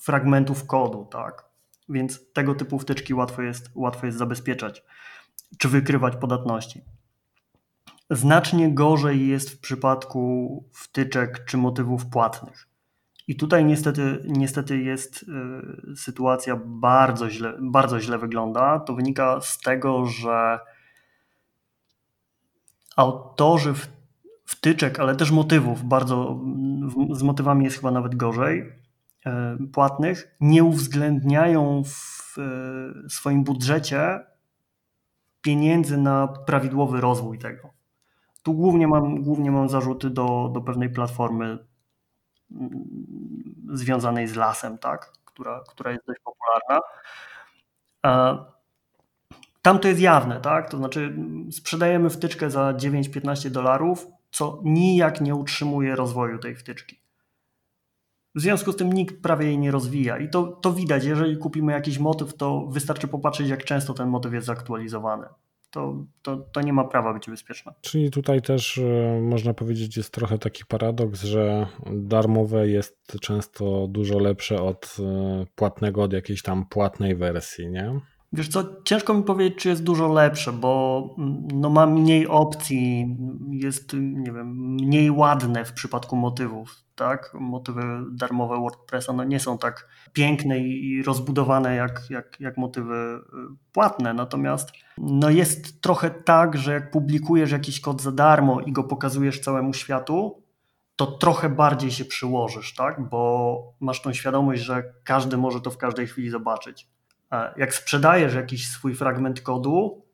fragmentów 0.00 0.66
kodu, 0.66 1.08
tak? 1.10 1.44
Więc 1.88 2.32
tego 2.32 2.54
typu 2.54 2.78
wtyczki 2.78 3.14
łatwo 3.14 3.42
jest, 3.42 3.70
łatwo 3.74 4.06
jest 4.06 4.18
zabezpieczać 4.18 4.84
czy 5.58 5.68
wykrywać 5.68 6.16
podatności. 6.16 6.80
Znacznie 8.10 8.74
gorzej 8.74 9.28
jest 9.28 9.50
w 9.50 9.60
przypadku 9.60 10.64
wtyczek 10.72 11.44
czy 11.44 11.56
motywów 11.56 12.06
płatnych. 12.06 12.68
I 13.28 13.36
tutaj 13.36 13.64
niestety, 13.64 14.22
niestety 14.24 14.78
jest 14.78 15.22
y, 15.92 15.96
sytuacja 15.96 16.60
bardzo 16.64 17.30
źle, 17.30 17.58
bardzo 17.60 18.00
źle 18.00 18.18
wygląda. 18.18 18.80
To 18.80 18.94
wynika 18.94 19.40
z 19.40 19.58
tego, 19.58 20.06
że 20.06 20.58
autorzy 22.96 23.74
wtyczek, 24.44 25.00
ale 25.00 25.16
też 25.16 25.30
motywów, 25.30 25.84
bardzo 25.84 26.40
z 27.12 27.22
motywami 27.22 27.64
jest 27.64 27.76
chyba 27.76 27.90
nawet 27.90 28.14
gorzej, 28.14 28.60
y, 28.60 29.66
płatnych, 29.72 30.36
nie 30.40 30.64
uwzględniają 30.64 31.82
w 31.84 32.38
y, 33.06 33.10
swoim 33.10 33.44
budżecie 33.44 34.20
pieniędzy 35.40 35.98
na 35.98 36.28
prawidłowy 36.28 37.00
rozwój 37.00 37.38
tego. 37.38 37.70
Tu 38.42 38.54
głównie 38.54 38.88
mam, 38.88 39.22
głównie 39.22 39.50
mam 39.50 39.68
zarzuty 39.68 40.10
do, 40.10 40.50
do 40.54 40.60
pewnej 40.60 40.90
platformy 40.90 41.58
związanej 43.72 44.28
z 44.28 44.36
lasem, 44.36 44.78
tak? 44.78 45.12
która, 45.36 45.64
która 45.68 45.90
jest 45.92 46.06
dość 46.06 46.20
popularna. 46.20 46.80
Tam 49.66 49.78
to 49.78 49.88
jest 49.88 50.00
jawne, 50.00 50.40
tak? 50.40 50.70
To 50.70 50.76
znaczy 50.76 51.16
sprzedajemy 51.50 52.10
wtyczkę 52.10 52.50
za 52.50 52.72
9-15 52.72 53.50
dolarów, 53.50 54.06
co 54.30 54.60
nijak 54.64 55.20
nie 55.20 55.34
utrzymuje 55.34 55.96
rozwoju 55.96 56.38
tej 56.38 56.56
wtyczki. 56.56 57.00
W 58.34 58.40
związku 58.40 58.72
z 58.72 58.76
tym 58.76 58.92
nikt 58.92 59.22
prawie 59.22 59.46
jej 59.46 59.58
nie 59.58 59.70
rozwija 59.70 60.18
i 60.18 60.30
to, 60.30 60.46
to 60.46 60.72
widać. 60.72 61.04
Jeżeli 61.04 61.36
kupimy 61.36 61.72
jakiś 61.72 61.98
motyw, 61.98 62.36
to 62.36 62.66
wystarczy 62.66 63.08
popatrzeć, 63.08 63.48
jak 63.48 63.64
często 63.64 63.94
ten 63.94 64.08
motyw 64.08 64.32
jest 64.32 64.46
zaktualizowany 64.46 65.26
to, 65.70 66.04
to, 66.22 66.36
to 66.36 66.60
nie 66.60 66.72
ma 66.72 66.84
prawa 66.84 67.14
być 67.14 67.30
bezpieczne. 67.30 67.74
Czyli 67.80 68.10
tutaj 68.10 68.42
też 68.42 68.78
e, 68.78 69.20
można 69.22 69.54
powiedzieć 69.54 69.96
jest 69.96 70.12
trochę 70.12 70.38
taki 70.38 70.64
paradoks, 70.64 71.22
że 71.22 71.66
darmowe 71.92 72.68
jest 72.68 73.16
często 73.20 73.86
dużo 73.88 74.18
lepsze 74.18 74.62
od 74.62 74.96
e, 75.00 75.46
płatnego, 75.54 76.02
od 76.02 76.12
jakiejś 76.12 76.42
tam 76.42 76.66
płatnej 76.66 77.16
wersji, 77.16 77.68
nie? 77.68 78.00
Wiesz 78.36 78.48
co, 78.48 78.64
ciężko 78.84 79.14
mi 79.14 79.22
powiedzieć, 79.22 79.58
czy 79.58 79.68
jest 79.68 79.82
dużo 79.82 80.08
lepsze, 80.08 80.52
bo 80.52 81.14
mm, 81.18 81.48
no 81.54 81.70
ma 81.70 81.86
mniej 81.86 82.26
opcji, 82.26 83.16
jest 83.50 83.92
nie 83.92 84.32
wiem, 84.32 84.56
mniej 84.56 85.10
ładne 85.10 85.64
w 85.64 85.72
przypadku 85.72 86.16
motywów, 86.16 86.74
tak? 86.94 87.30
Motywy 87.34 87.82
darmowe 88.12 88.56
WordPressa 88.56 89.12
no 89.12 89.24
nie 89.24 89.40
są 89.40 89.58
tak 89.58 89.88
piękne 90.12 90.58
i 90.58 91.02
rozbudowane 91.02 91.74
jak, 91.74 92.02
jak, 92.10 92.40
jak 92.40 92.56
motywy 92.56 92.94
y, 92.94 93.56
płatne, 93.72 94.14
natomiast 94.14 94.72
no 94.98 95.30
jest 95.30 95.82
trochę 95.82 96.10
tak, 96.10 96.56
że 96.56 96.72
jak 96.72 96.90
publikujesz 96.90 97.50
jakiś 97.50 97.80
kod 97.80 98.02
za 98.02 98.12
darmo 98.12 98.60
i 98.60 98.72
go 98.72 98.84
pokazujesz 98.84 99.40
całemu 99.40 99.72
światu, 99.72 100.42
to 100.96 101.06
trochę 101.06 101.48
bardziej 101.48 101.90
się 101.90 102.04
przyłożysz, 102.04 102.74
tak? 102.74 103.08
Bo 103.08 103.72
masz 103.80 104.02
tą 104.02 104.12
świadomość, 104.12 104.62
że 104.62 104.94
każdy 105.04 105.36
może 105.36 105.60
to 105.60 105.70
w 105.70 105.78
każdej 105.78 106.06
chwili 106.06 106.30
zobaczyć 106.30 106.95
jak 107.56 107.74
sprzedajesz 107.74 108.34
jakiś 108.34 108.68
swój 108.68 108.94
fragment 108.94 109.40
kodu, 109.40 110.06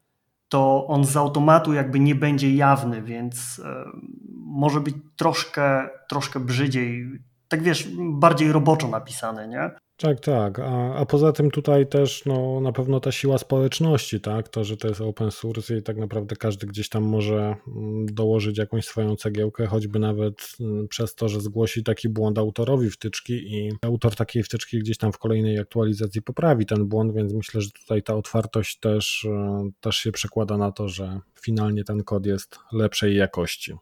to 0.48 0.86
on 0.86 1.04
z 1.04 1.16
automatu 1.16 1.72
jakby 1.72 2.00
nie 2.00 2.14
będzie 2.14 2.54
jawny, 2.54 3.02
więc 3.02 3.62
e, 3.64 3.84
może 4.34 4.80
być 4.80 4.94
troszkę, 5.16 5.88
troszkę 6.08 6.40
brzydziej, 6.40 7.08
tak 7.52 7.62
wiesz, 7.62 7.88
bardziej 7.98 8.52
roboczo 8.52 8.88
napisany, 8.88 9.48
nie? 9.48 9.70
Tak, 9.96 10.20
tak. 10.20 10.58
A, 10.58 10.94
a 10.94 11.06
poza 11.06 11.32
tym 11.32 11.50
tutaj 11.50 11.86
też 11.86 12.26
no, 12.26 12.60
na 12.60 12.72
pewno 12.72 13.00
ta 13.00 13.12
siła 13.12 13.38
społeczności, 13.38 14.20
tak? 14.20 14.48
To, 14.48 14.64
że 14.64 14.76
to 14.76 14.88
jest 14.88 15.00
open 15.00 15.30
source 15.30 15.76
i 15.76 15.82
tak 15.82 15.96
naprawdę 15.96 16.36
każdy 16.36 16.66
gdzieś 16.66 16.88
tam 16.88 17.02
może 17.02 17.36
mm, 17.36 18.06
dołożyć 18.06 18.58
jakąś 18.58 18.84
swoją 18.84 19.16
cegiełkę, 19.16 19.66
choćby 19.66 19.98
nawet 19.98 20.34
mm, 20.60 20.88
przez 20.88 21.14
to, 21.14 21.28
że 21.28 21.40
zgłosi 21.40 21.84
taki 21.84 22.08
błąd 22.08 22.38
autorowi 22.38 22.90
wtyczki 22.90 23.32
i 23.32 23.72
autor 23.82 24.16
takiej 24.16 24.42
wtyczki 24.42 24.78
gdzieś 24.78 24.98
tam 24.98 25.12
w 25.12 25.18
kolejnej 25.18 25.58
aktualizacji 25.58 26.22
poprawi 26.22 26.66
ten 26.66 26.88
błąd, 26.88 27.14
więc 27.14 27.34
myślę, 27.34 27.60
że 27.60 27.70
tutaj 27.70 28.02
ta 28.02 28.14
otwartość 28.14 28.78
też, 28.78 29.26
e, 29.30 29.70
też 29.80 29.96
się 29.96 30.12
przekłada 30.12 30.58
na 30.58 30.72
to, 30.72 30.88
że 30.88 31.20
finalnie 31.42 31.84
ten 31.84 32.04
kod 32.04 32.26
jest 32.26 32.58
lepszej 32.72 33.16
jakości. 33.16 33.74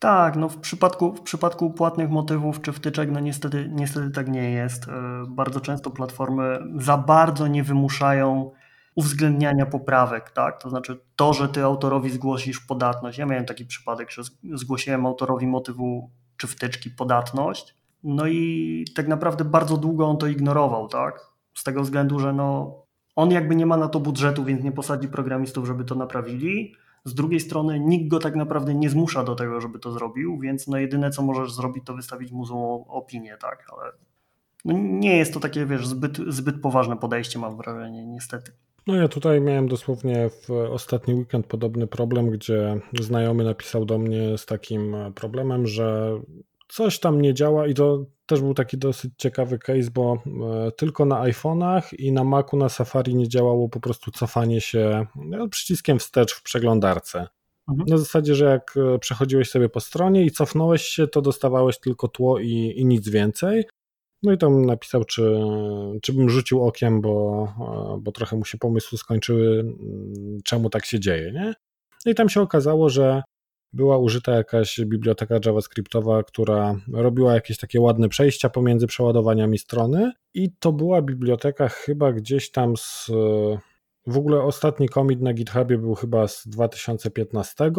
Tak, 0.00 0.36
no 0.36 0.48
w 0.48 0.56
przypadku, 0.56 1.12
w 1.12 1.20
przypadku 1.20 1.70
płatnych 1.70 2.10
motywów 2.10 2.62
czy 2.62 2.72
wtyczek, 2.72 3.10
no 3.10 3.20
niestety, 3.20 3.70
niestety 3.72 4.10
tak 4.10 4.28
nie 4.28 4.50
jest. 4.50 4.88
E, 4.88 4.92
bardzo 5.28 5.60
często 5.60 5.90
platformy 5.90 6.58
za 6.78 6.96
bardzo 6.96 7.46
nie 7.46 7.62
wymuszają 7.62 8.50
uwzględniania 8.94 9.66
poprawek, 9.66 10.30
tak? 10.30 10.62
To 10.62 10.70
znaczy 10.70 11.00
to, 11.16 11.32
że 11.32 11.48
ty 11.48 11.64
autorowi 11.64 12.10
zgłosisz 12.10 12.60
podatność. 12.60 13.18
Ja 13.18 13.26
miałem 13.26 13.44
taki 13.44 13.66
przypadek, 13.66 14.10
że 14.10 14.22
zgłosiłem 14.54 15.06
autorowi 15.06 15.46
motywu 15.46 16.10
czy 16.36 16.46
wtyczki 16.46 16.90
podatność, 16.90 17.74
no 18.04 18.26
i 18.26 18.84
tak 18.94 19.08
naprawdę 19.08 19.44
bardzo 19.44 19.76
długo 19.76 20.06
on 20.06 20.18
to 20.18 20.26
ignorował, 20.26 20.88
tak? 20.88 21.20
Z 21.54 21.64
tego 21.64 21.82
względu, 21.82 22.18
że 22.18 22.32
no 22.32 22.74
on 23.16 23.30
jakby 23.30 23.56
nie 23.56 23.66
ma 23.66 23.76
na 23.76 23.88
to 23.88 24.00
budżetu, 24.00 24.44
więc 24.44 24.64
nie 24.64 24.72
posadzi 24.72 25.08
programistów, 25.08 25.66
żeby 25.66 25.84
to 25.84 25.94
naprawili 25.94 26.74
z 27.06 27.14
drugiej 27.14 27.40
strony 27.40 27.80
nikt 27.80 28.08
go 28.08 28.18
tak 28.18 28.36
naprawdę 28.36 28.74
nie 28.74 28.90
zmusza 28.90 29.24
do 29.24 29.34
tego, 29.34 29.60
żeby 29.60 29.78
to 29.78 29.92
zrobił, 29.92 30.38
więc 30.38 30.66
no 30.66 30.78
jedyne 30.78 31.10
co 31.10 31.22
możesz 31.22 31.52
zrobić 31.52 31.84
to 31.84 31.94
wystawić 31.94 32.32
mu 32.32 32.44
złą 32.44 32.84
opinię, 32.88 33.36
tak, 33.40 33.66
ale 33.72 33.92
no 34.64 34.74
nie 34.78 35.16
jest 35.16 35.34
to 35.34 35.40
takie, 35.40 35.66
wiesz, 35.66 35.86
zbyt, 35.86 36.18
zbyt 36.28 36.60
poważne 36.60 36.96
podejście 36.96 37.38
mam 37.38 37.56
wrażenie, 37.56 38.06
niestety. 38.06 38.52
No 38.86 38.94
ja 38.94 39.08
tutaj 39.08 39.40
miałem 39.40 39.68
dosłownie 39.68 40.30
w 40.30 40.50
ostatni 40.50 41.14
weekend 41.14 41.46
podobny 41.46 41.86
problem, 41.86 42.30
gdzie 42.30 42.80
znajomy 43.00 43.44
napisał 43.44 43.84
do 43.84 43.98
mnie 43.98 44.38
z 44.38 44.46
takim 44.46 44.96
problemem, 45.14 45.66
że 45.66 46.18
coś 46.68 46.98
tam 46.98 47.20
nie 47.20 47.34
działa 47.34 47.66
i 47.66 47.74
to 47.74 48.06
też 48.26 48.40
był 48.40 48.54
taki 48.54 48.78
dosyć 48.78 49.12
ciekawy 49.16 49.58
case, 49.58 49.90
bo 49.94 50.22
e, 50.66 50.72
tylko 50.72 51.04
na 51.04 51.22
iPhone'ach 51.22 51.94
i 51.98 52.12
na 52.12 52.24
Macu 52.24 52.56
na 52.56 52.68
Safari 52.68 53.14
nie 53.14 53.28
działało 53.28 53.68
po 53.68 53.80
prostu 53.80 54.10
cofanie 54.10 54.60
się 54.60 55.06
no, 55.16 55.48
przyciskiem 55.48 55.98
wstecz 55.98 56.34
w 56.34 56.42
przeglądarce. 56.42 57.26
Mhm. 57.68 57.88
Na 57.88 57.98
zasadzie, 57.98 58.34
że 58.34 58.44
jak 58.44 58.74
e, 58.76 58.98
przechodziłeś 58.98 59.50
sobie 59.50 59.68
po 59.68 59.80
stronie 59.80 60.24
i 60.24 60.30
cofnąłeś 60.30 60.82
się, 60.82 61.08
to 61.08 61.22
dostawałeś 61.22 61.80
tylko 61.80 62.08
tło 62.08 62.38
i, 62.38 62.72
i 62.76 62.86
nic 62.86 63.08
więcej. 63.08 63.64
No 64.22 64.32
i 64.32 64.38
tam 64.38 64.66
napisał, 64.66 65.04
czy, 65.04 65.40
czy 66.02 66.12
bym 66.12 66.30
rzucił 66.30 66.64
okiem, 66.64 67.00
bo, 67.00 67.44
e, 67.60 68.00
bo 68.02 68.12
trochę 68.12 68.36
mu 68.36 68.44
się 68.44 68.58
pomysły 68.58 68.98
skończyły, 68.98 69.74
czemu 70.44 70.70
tak 70.70 70.84
się 70.84 71.00
dzieje, 71.00 71.32
nie? 71.32 71.54
No 72.06 72.12
i 72.12 72.14
tam 72.14 72.28
się 72.28 72.40
okazało, 72.40 72.88
że 72.88 73.22
była 73.72 73.98
użyta 73.98 74.32
jakaś 74.32 74.80
biblioteka 74.80 75.38
JavaScriptowa, 75.44 76.22
która 76.22 76.76
robiła 76.92 77.34
jakieś 77.34 77.58
takie 77.58 77.80
ładne 77.80 78.08
przejścia 78.08 78.48
pomiędzy 78.48 78.86
przeładowaniami 78.86 79.58
strony 79.58 80.12
i 80.34 80.50
to 80.58 80.72
była 80.72 81.02
biblioteka 81.02 81.68
chyba 81.68 82.12
gdzieś 82.12 82.50
tam 82.50 82.76
z 82.76 83.10
w 84.06 84.18
ogóle 84.18 84.42
ostatni 84.42 84.88
commit 84.88 85.20
na 85.20 85.32
GitHubie 85.32 85.78
był 85.78 85.94
chyba 85.94 86.28
z 86.28 86.48
2015, 86.48 87.72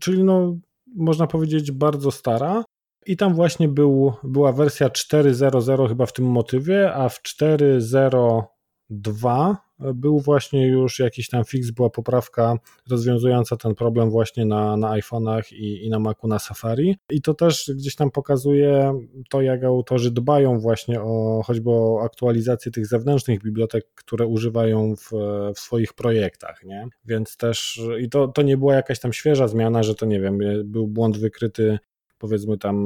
czyli 0.00 0.24
no 0.24 0.56
można 0.96 1.26
powiedzieć 1.26 1.72
bardzo 1.72 2.10
stara. 2.10 2.64
I 3.06 3.16
tam 3.16 3.34
właśnie 3.34 3.68
był, 3.68 4.12
była 4.22 4.52
wersja 4.52 4.88
4.0.0 4.88 5.88
chyba 5.88 6.06
w 6.06 6.12
tym 6.12 6.24
motywie, 6.24 6.94
a 6.94 7.08
w 7.08 7.22
4.0 7.22 8.42
2 8.90 9.56
był 9.78 10.20
właśnie 10.20 10.66
już 10.66 10.98
jakiś 10.98 11.28
tam 11.28 11.44
fix, 11.44 11.70
była 11.70 11.90
poprawka 11.90 12.56
rozwiązująca 12.90 13.56
ten 13.56 13.74
problem 13.74 14.10
właśnie 14.10 14.44
na, 14.44 14.76
na 14.76 14.88
iPhone'ach 14.88 15.52
i, 15.52 15.86
i 15.86 15.90
na 15.90 15.98
Macu 15.98 16.28
na 16.28 16.38
Safari. 16.38 16.96
I 17.10 17.22
to 17.22 17.34
też 17.34 17.72
gdzieś 17.76 17.96
tam 17.96 18.10
pokazuje 18.10 19.00
to, 19.30 19.42
jak 19.42 19.64
autorzy 19.64 20.10
dbają 20.10 20.58
właśnie 20.58 21.02
o 21.02 21.42
choćby 21.44 21.70
o 21.70 22.00
aktualizację 22.04 22.72
tych 22.72 22.86
zewnętrznych 22.86 23.42
bibliotek, 23.42 23.84
które 23.94 24.26
używają 24.26 24.96
w, 24.96 25.10
w 25.54 25.58
swoich 25.58 25.92
projektach, 25.92 26.64
nie? 26.64 26.88
Więc 27.04 27.36
też 27.36 27.80
i 28.00 28.08
to, 28.08 28.28
to 28.28 28.42
nie 28.42 28.56
była 28.56 28.74
jakaś 28.74 29.00
tam 29.00 29.12
świeża 29.12 29.48
zmiana, 29.48 29.82
że 29.82 29.94
to 29.94 30.06
nie 30.06 30.20
wiem, 30.20 30.38
był 30.64 30.86
błąd 30.86 31.18
wykryty 31.18 31.78
powiedzmy 32.24 32.58
tam 32.58 32.76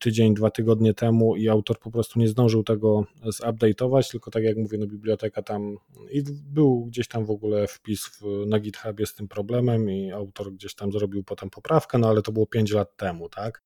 tydzień, 0.00 0.34
dwa 0.34 0.50
tygodnie 0.50 0.94
temu 0.94 1.36
i 1.36 1.48
autor 1.48 1.78
po 1.78 1.90
prostu 1.90 2.18
nie 2.18 2.28
zdążył 2.28 2.64
tego 2.64 3.04
zupdate'ować, 3.24 4.10
tylko 4.10 4.30
tak 4.30 4.42
jak 4.42 4.56
mówię, 4.56 4.78
no 4.78 4.86
biblioteka 4.86 5.42
tam 5.42 5.76
i 6.10 6.22
był 6.52 6.86
gdzieś 6.86 7.08
tam 7.08 7.24
w 7.24 7.30
ogóle 7.30 7.66
wpis 7.66 8.06
w, 8.06 8.46
na 8.46 8.60
GitHubie 8.60 9.06
z 9.06 9.14
tym 9.14 9.28
problemem 9.28 9.90
i 9.90 10.12
autor 10.12 10.52
gdzieś 10.52 10.74
tam 10.74 10.92
zrobił 10.92 11.24
potem 11.24 11.50
poprawkę, 11.50 11.98
no 11.98 12.08
ale 12.08 12.22
to 12.22 12.32
było 12.32 12.46
5 12.46 12.72
lat 12.72 12.96
temu, 12.96 13.28
tak? 13.28 13.62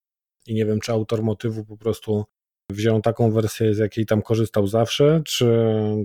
I 0.47 0.55
nie 0.55 0.67
wiem, 0.67 0.81
czy 0.81 0.93
autor 0.93 1.23
motywu 1.23 1.65
po 1.65 1.77
prostu 1.77 2.25
wziął 2.71 3.01
taką 3.01 3.33
wersję, 3.33 3.75
z 3.75 3.79
jakiej 3.79 4.07
tam 4.07 4.23
korzystał 4.23 4.67
zawsze, 4.67 5.23
czy, 5.25 5.49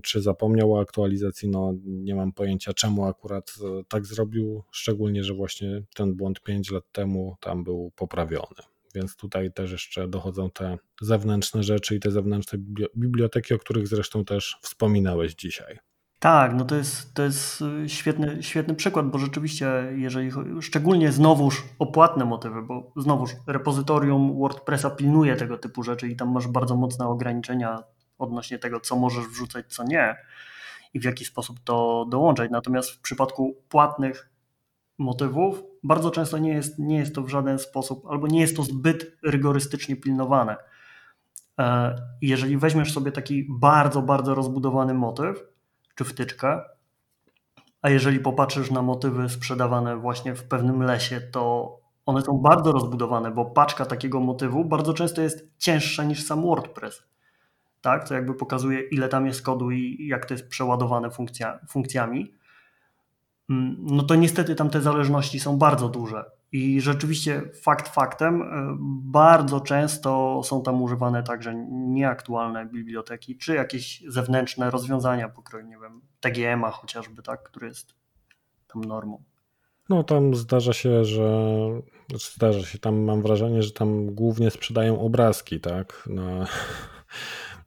czy 0.04 0.22
zapomniał 0.22 0.74
o 0.74 0.80
aktualizacji, 0.80 1.50
no 1.50 1.74
nie 1.86 2.16
mam 2.16 2.32
pojęcia 2.32 2.74
czemu 2.74 3.06
akurat 3.06 3.54
tak 3.88 4.06
zrobił, 4.06 4.64
szczególnie, 4.72 5.24
że 5.24 5.34
właśnie 5.34 5.84
ten 5.96 6.14
błąd 6.14 6.42
5 6.42 6.72
lat 6.72 6.84
temu 6.92 7.36
tam 7.40 7.64
był 7.64 7.92
poprawiony 7.96 8.73
więc 8.96 9.16
tutaj 9.16 9.54
też 9.54 9.72
jeszcze 9.72 10.08
dochodzą 10.08 10.52
te 10.52 10.78
zewnętrzne 11.02 11.64
rzeczy 11.64 11.96
i 11.96 12.00
te 12.00 12.12
zewnętrzne 12.12 12.60
biblioteki, 12.98 13.54
o 13.54 13.60
których 13.60 13.88
zresztą 13.88 14.26
też 14.26 14.58
wspominałeś 14.62 15.34
dzisiaj. 15.36 15.80
Tak, 16.20 16.54
no 16.54 16.66
to 16.66 16.76
jest, 16.76 17.14
to 17.14 17.24
jest 17.24 17.62
y, 17.62 17.90
świetny, 17.90 18.44
świetny 18.44 18.76
przykład, 18.76 19.10
bo 19.10 19.20
rzeczywiście, 19.20 19.72
jeżeli 19.96 20.32
szczególnie 20.62 21.12
znowuż 21.12 21.64
opłatne 21.80 22.26
motywy, 22.26 22.62
bo 22.62 22.92
znowuż 22.96 23.32
repozytorium 23.48 24.40
WordPressa 24.40 24.90
pilnuje 24.90 25.36
tego 25.36 25.58
typu 25.58 25.84
rzeczy 25.84 26.08
i 26.08 26.16
tam 26.16 26.32
masz 26.32 26.48
bardzo 26.48 26.76
mocne 26.76 27.08
ograniczenia 27.08 27.84
odnośnie 28.18 28.60
tego, 28.60 28.80
co 28.80 28.96
możesz 28.96 29.28
wrzucać, 29.28 29.66
co 29.68 29.84
nie 29.84 30.16
i 30.94 31.00
w 31.00 31.04
jaki 31.04 31.26
sposób 31.26 31.60
to 31.64 32.06
dołączać. 32.10 32.52
Natomiast 32.52 32.92
w 32.92 33.00
przypadku 33.00 33.56
płatnych 33.70 34.30
motywów, 34.98 35.64
bardzo 35.84 36.12
często 36.12 36.38
nie 36.38 36.54
jest, 36.54 36.80
nie 36.80 36.98
jest 36.98 37.16
to 37.16 37.22
w 37.22 37.30
żaden 37.30 37.60
sposób, 37.60 38.06
albo 38.10 38.28
nie 38.28 38.42
jest 38.42 38.56
to 38.56 38.64
zbyt 38.64 39.18
rygorystycznie 39.24 39.96
pilnowane. 39.96 40.56
E, 41.60 41.96
jeżeli 42.22 42.58
weźmiesz 42.58 42.94
sobie 42.94 43.12
taki 43.12 43.48
bardzo, 43.50 44.02
bardzo 44.02 44.36
rozbudowany 44.36 44.94
motyw, 44.94 45.44
czy 45.96 46.04
wtyczkę, 46.04 46.62
a 47.82 47.90
jeżeli 47.90 48.20
popatrzysz 48.20 48.72
na 48.72 48.82
motywy 48.82 49.30
sprzedawane 49.30 49.98
właśnie 49.98 50.36
w 50.36 50.44
pewnym 50.44 50.84
lesie, 50.84 51.22
to 51.22 51.74
one 52.06 52.22
są 52.22 52.38
bardzo 52.38 52.72
rozbudowane, 52.72 53.32
bo 53.32 53.46
paczka 53.46 53.86
takiego 53.86 54.20
motywu 54.20 54.66
bardzo 54.66 54.94
często 54.94 55.22
jest 55.22 55.58
cięższa 55.58 56.04
niż 56.04 56.26
sam 56.26 56.42
WordPress. 56.42 57.04
Tak, 57.82 58.04
co 58.04 58.14
jakby 58.14 58.34
pokazuje, 58.34 58.82
ile 58.82 59.10
tam 59.10 59.26
jest 59.26 59.42
kodu 59.42 59.72
i 59.72 60.08
jak 60.08 60.26
to 60.26 60.34
jest 60.34 60.50
przeładowane 60.50 61.12
funkcja, 61.12 61.60
funkcjami. 61.70 62.34
Mm, 63.54 63.76
no 63.80 64.04
to 64.04 64.16
niestety 64.16 64.56
tam 64.56 64.70
te 64.70 64.82
zależności 64.82 65.40
są 65.40 65.58
bardzo 65.58 65.90
duże. 65.90 66.26
I 66.52 66.82
rzeczywiście 66.82 67.42
fakt 67.62 67.88
faktem, 67.96 68.42
e, 68.42 68.78
bardzo 69.04 69.62
często 69.62 70.42
są 70.44 70.64
tam 70.64 70.82
używane 70.82 71.24
także 71.24 71.54
nieaktualne 71.72 72.66
biblioteki, 72.66 73.38
czy 73.38 73.56
jakieś 73.56 74.04
zewnętrzne 74.08 74.72
rozwiązania 74.72 75.30
pokroju, 75.30 75.66
nie 75.66 75.78
wiem, 75.78 76.02
TGM-a 76.20 76.72
chociażby, 76.72 77.24
tak, 77.24 77.44
który 77.44 77.68
jest 77.68 77.94
tam 78.68 78.84
normą. 78.84 79.24
No 79.90 80.04
tam 80.04 80.36
zdarza 80.36 80.74
się, 80.74 81.06
że 81.06 81.58
znaczy 82.10 82.32
zdarza 82.36 82.66
się, 82.66 82.80
tam 82.80 83.02
mam 83.02 83.22
wrażenie, 83.22 83.64
że 83.64 83.72
tam 83.72 84.16
głównie 84.16 84.52
sprzedają 84.52 85.02
obrazki, 85.02 85.60
tak, 85.60 86.04
na, 86.10 86.48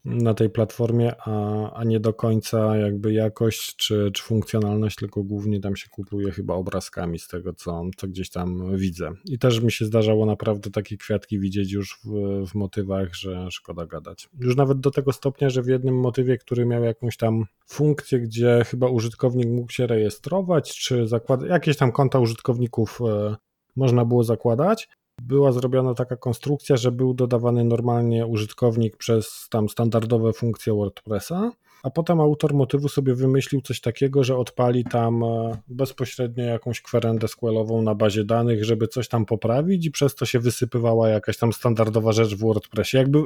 na 0.07 0.33
tej 0.33 0.49
platformie, 0.49 1.15
a, 1.25 1.71
a 1.73 1.83
nie 1.83 1.99
do 1.99 2.13
końca 2.13 2.77
jakby 2.77 3.13
jakość 3.13 3.75
czy, 3.75 4.11
czy 4.13 4.23
funkcjonalność, 4.23 4.95
tylko 4.95 5.23
głównie 5.23 5.59
tam 5.59 5.75
się 5.75 5.89
kupuje 5.89 6.31
chyba 6.31 6.53
obrazkami 6.53 7.19
z 7.19 7.27
tego, 7.27 7.53
co, 7.53 7.83
co 7.97 8.07
gdzieś 8.07 8.29
tam 8.29 8.77
widzę. 8.77 9.11
I 9.25 9.39
też 9.39 9.61
mi 9.61 9.71
się 9.71 9.85
zdarzało 9.85 10.25
naprawdę 10.25 10.71
takie 10.71 10.97
kwiatki 10.97 11.39
widzieć 11.39 11.71
już 11.71 11.99
w, 12.03 12.09
w 12.47 12.55
motywach, 12.55 13.15
że 13.15 13.51
szkoda 13.51 13.85
gadać. 13.85 14.29
Już 14.39 14.55
nawet 14.55 14.79
do 14.79 14.91
tego 14.91 15.13
stopnia, 15.13 15.49
że 15.49 15.61
w 15.61 15.67
jednym 15.67 15.99
motywie, 15.99 16.37
który 16.37 16.65
miał 16.65 16.83
jakąś 16.83 17.17
tam 17.17 17.45
funkcję, 17.65 18.19
gdzie 18.19 18.63
chyba 18.65 18.89
użytkownik 18.89 19.47
mógł 19.49 19.71
się 19.71 19.87
rejestrować, 19.87 20.79
czy 20.79 21.07
zakładać, 21.07 21.49
jakieś 21.49 21.77
tam 21.77 21.91
konta 21.91 22.19
użytkowników 22.19 22.99
e, 23.01 23.35
można 23.75 24.05
było 24.05 24.23
zakładać, 24.23 24.89
była 25.21 25.51
zrobiona 25.51 25.93
taka 25.93 26.15
konstrukcja, 26.15 26.77
że 26.77 26.91
był 26.91 27.13
dodawany 27.13 27.63
normalnie 27.63 28.25
użytkownik 28.25 28.97
przez 28.97 29.47
tam 29.49 29.69
standardowe 29.69 30.33
funkcje 30.33 30.73
WordPressa 30.73 31.51
a 31.83 31.89
potem 31.89 32.21
autor 32.21 32.53
motywu 32.53 32.89
sobie 32.89 33.15
wymyślił 33.15 33.61
coś 33.61 33.81
takiego, 33.81 34.23
że 34.23 34.37
odpali 34.37 34.83
tam 34.83 35.23
e, 35.23 35.57
bezpośrednio 35.67 36.43
jakąś 36.43 36.81
kwerendę 36.81 37.27
SQL-ową 37.27 37.81
na 37.81 37.95
bazie 37.95 38.23
danych, 38.23 38.65
żeby 38.65 38.87
coś 38.87 39.07
tam 39.07 39.25
poprawić 39.25 39.85
i 39.85 39.91
przez 39.91 40.15
to 40.15 40.25
się 40.25 40.39
wysypywała 40.39 41.09
jakaś 41.09 41.37
tam 41.37 41.53
standardowa 41.53 42.11
rzecz 42.11 42.35
w 42.35 42.39
WordPressie. 42.39 42.97
Jakby 42.97 43.23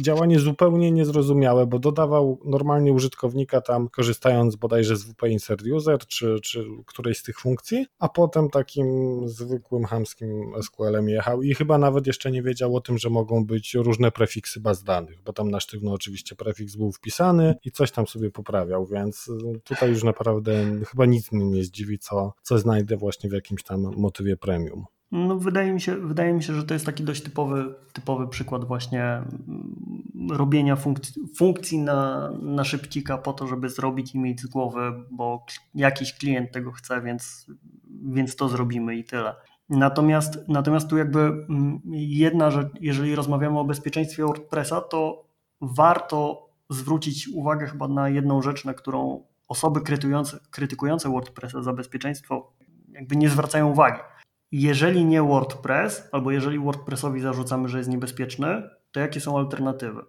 działanie 0.00 0.38
zupełnie 0.38 0.92
niezrozumiałe, 0.92 1.66
bo 1.66 1.78
dodawał 1.78 2.40
normalnie 2.44 2.92
użytkownika 2.92 3.60
tam, 3.60 3.88
korzystając 3.88 4.56
bodajże 4.56 4.96
z 4.96 5.04
WP 5.04 5.28
Insert 5.28 5.62
User 5.62 5.98
czy, 5.98 6.40
czy 6.42 6.64
którejś 6.86 7.18
z 7.18 7.22
tych 7.22 7.40
funkcji, 7.40 7.86
a 7.98 8.08
potem 8.08 8.50
takim 8.50 8.86
zwykłym 9.28 9.84
hamskim 9.84 10.52
SQL-em 10.62 11.08
jechał 11.08 11.42
i 11.42 11.54
chyba 11.54 11.78
nawet 11.78 12.06
jeszcze 12.06 12.30
nie 12.30 12.42
wiedział 12.42 12.76
o 12.76 12.80
tym, 12.80 12.98
że 12.98 13.10
mogą 13.10 13.46
być 13.46 13.74
różne 13.74 14.10
prefiksy 14.10 14.60
baz 14.60 14.84
danych, 14.84 15.22
bo 15.22 15.32
tam 15.32 15.50
na 15.50 15.60
sztywno 15.60 15.92
oczywiście 15.92 16.36
prefiks 16.36 16.76
był 16.76 16.92
wpisany 16.92 17.54
i 17.64 17.72
coś 17.78 17.92
tam 17.92 18.06
sobie 18.06 18.30
poprawiał, 18.30 18.86
więc 18.86 19.30
tutaj 19.64 19.90
już 19.90 20.02
naprawdę 20.02 20.52
chyba 20.90 21.06
nic 21.06 21.32
mnie 21.32 21.44
nie 21.44 21.64
zdziwi, 21.64 21.98
co, 21.98 22.32
co 22.42 22.58
znajdę 22.58 22.96
właśnie 22.96 23.30
w 23.30 23.32
jakimś 23.32 23.62
tam 23.62 23.80
motywie 23.96 24.36
premium. 24.36 24.84
No, 25.12 25.36
wydaje, 25.36 25.72
mi 25.72 25.80
się, 25.80 25.96
wydaje 25.96 26.32
mi 26.32 26.42
się, 26.42 26.54
że 26.54 26.64
to 26.64 26.74
jest 26.74 26.86
taki 26.86 27.04
dość 27.04 27.22
typowy, 27.22 27.74
typowy 27.92 28.28
przykład 28.28 28.64
właśnie 28.64 29.04
mm, 29.04 30.28
robienia 30.30 30.76
funkcji, 30.76 31.22
funkcji 31.36 31.78
na, 31.78 32.30
na 32.42 32.64
szybcika 32.64 33.18
po 33.18 33.32
to, 33.32 33.46
żeby 33.46 33.68
zrobić 33.68 34.14
i 34.14 34.18
mieć 34.18 34.40
z 34.40 34.46
głowy, 34.46 34.92
bo 35.10 35.46
jakiś 35.74 36.14
klient 36.18 36.52
tego 36.52 36.72
chce, 36.72 37.02
więc, 37.02 37.46
więc 38.04 38.36
to 38.36 38.48
zrobimy 38.48 38.96
i 38.96 39.04
tyle. 39.04 39.34
Natomiast, 39.68 40.38
natomiast 40.48 40.88
tu 40.90 40.98
jakby 40.98 41.20
mm, 41.20 41.80
jedna 41.92 42.50
rzecz, 42.50 42.68
jeżeli 42.80 43.14
rozmawiamy 43.14 43.58
o 43.58 43.64
bezpieczeństwie 43.64 44.22
WordPressa, 44.22 44.80
to 44.80 45.24
warto 45.60 46.47
zwrócić 46.70 47.28
uwagę 47.28 47.66
chyba 47.66 47.88
na 47.88 48.08
jedną 48.08 48.42
rzecz, 48.42 48.64
na 48.64 48.74
którą 48.74 49.24
osoby 49.48 49.80
krytykujące, 49.80 50.38
krytykujące 50.50 51.08
WordPressa 51.08 51.62
za 51.62 51.72
bezpieczeństwo 51.72 52.52
jakby 52.92 53.16
nie 53.16 53.28
zwracają 53.28 53.70
uwagi. 53.70 54.00
Jeżeli 54.52 55.04
nie 55.04 55.22
WordPress, 55.22 56.08
albo 56.12 56.30
jeżeli 56.30 56.58
WordPressowi 56.58 57.20
zarzucamy, 57.20 57.68
że 57.68 57.78
jest 57.78 57.90
niebezpieczny, 57.90 58.70
to 58.92 59.00
jakie 59.00 59.20
są 59.20 59.38
alternatywy? 59.38 60.02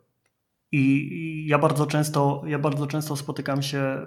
I 0.71 1.45
ja 1.47 1.59
bardzo 1.59 1.85
często, 1.85 2.43
ja 2.45 2.59
bardzo 2.59 2.87
często 2.87 3.15
spotykam 3.15 3.61
się, 3.61 4.05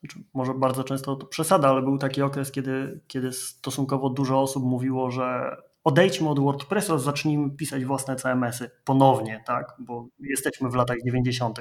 znaczy 0.00 0.24
może 0.34 0.54
bardzo 0.54 0.84
często 0.84 1.16
to 1.16 1.26
przesada, 1.26 1.68
ale 1.68 1.82
był 1.82 1.98
taki 1.98 2.22
okres, 2.22 2.52
kiedy, 2.52 3.00
kiedy 3.06 3.32
stosunkowo 3.32 4.10
dużo 4.10 4.40
osób 4.40 4.64
mówiło, 4.64 5.10
że 5.10 5.56
odejdźmy 5.84 6.28
od 6.28 6.40
WordPressa, 6.40 6.98
zacznijmy 6.98 7.50
pisać 7.50 7.84
własne 7.84 8.16
CMS-y 8.16 8.70
ponownie, 8.84 9.42
tak? 9.46 9.74
bo 9.78 10.06
jesteśmy 10.20 10.70
w 10.70 10.74
latach 10.74 10.96
90. 11.06 11.58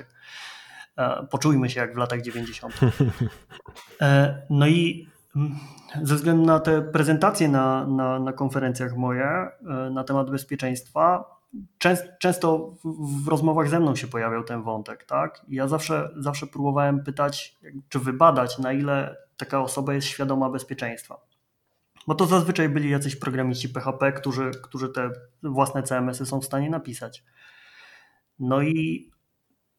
E, 0.97 1.27
poczujmy 1.31 1.69
się 1.69 1.79
jak 1.79 1.93
w 1.93 1.97
latach 1.97 2.21
90. 2.21 2.79
E, 4.01 4.41
no 4.49 4.67
i 4.67 5.07
mm, 5.36 5.55
ze 6.03 6.15
względu 6.15 6.45
na 6.45 6.60
te 6.60 6.81
prezentacje 6.81 7.49
na, 7.49 7.88
na, 7.88 8.19
na 8.19 8.34
konferencjach 8.34 8.95
moje 8.95 9.25
e, 9.25 9.49
na 9.91 10.03
temat 10.03 10.31
bezpieczeństwa, 10.31 11.25
często 12.19 12.75
w 13.23 13.27
rozmowach 13.27 13.69
ze 13.69 13.79
mną 13.79 13.95
się 13.95 14.07
pojawiał 14.07 14.43
ten 14.43 14.63
wątek. 14.63 15.05
Tak? 15.05 15.45
I 15.47 15.55
ja 15.55 15.67
zawsze, 15.67 16.10
zawsze 16.17 16.47
próbowałem 16.47 17.03
pytać, 17.03 17.57
czy 17.89 17.99
wybadać, 17.99 18.57
na 18.57 18.73
ile 18.73 19.17
taka 19.38 19.62
osoba 19.62 19.93
jest 19.93 20.07
świadoma 20.07 20.49
bezpieczeństwa. 20.49 21.31
Bo 22.08 22.16
to 22.16 22.26
zazwyczaj 22.26 22.70
byli 22.70 22.90
jacyś 22.90 23.16
programiści 23.16 23.70
PHP, 23.70 24.12
którzy, 24.12 24.52
którzy 24.64 24.90
te 24.90 25.12
własne 25.44 25.84
CMS-y 25.84 26.26
są 26.26 26.42
w 26.42 26.46
stanie 26.46 26.70
napisać. 26.70 27.24
No 28.40 28.62
i 28.62 29.12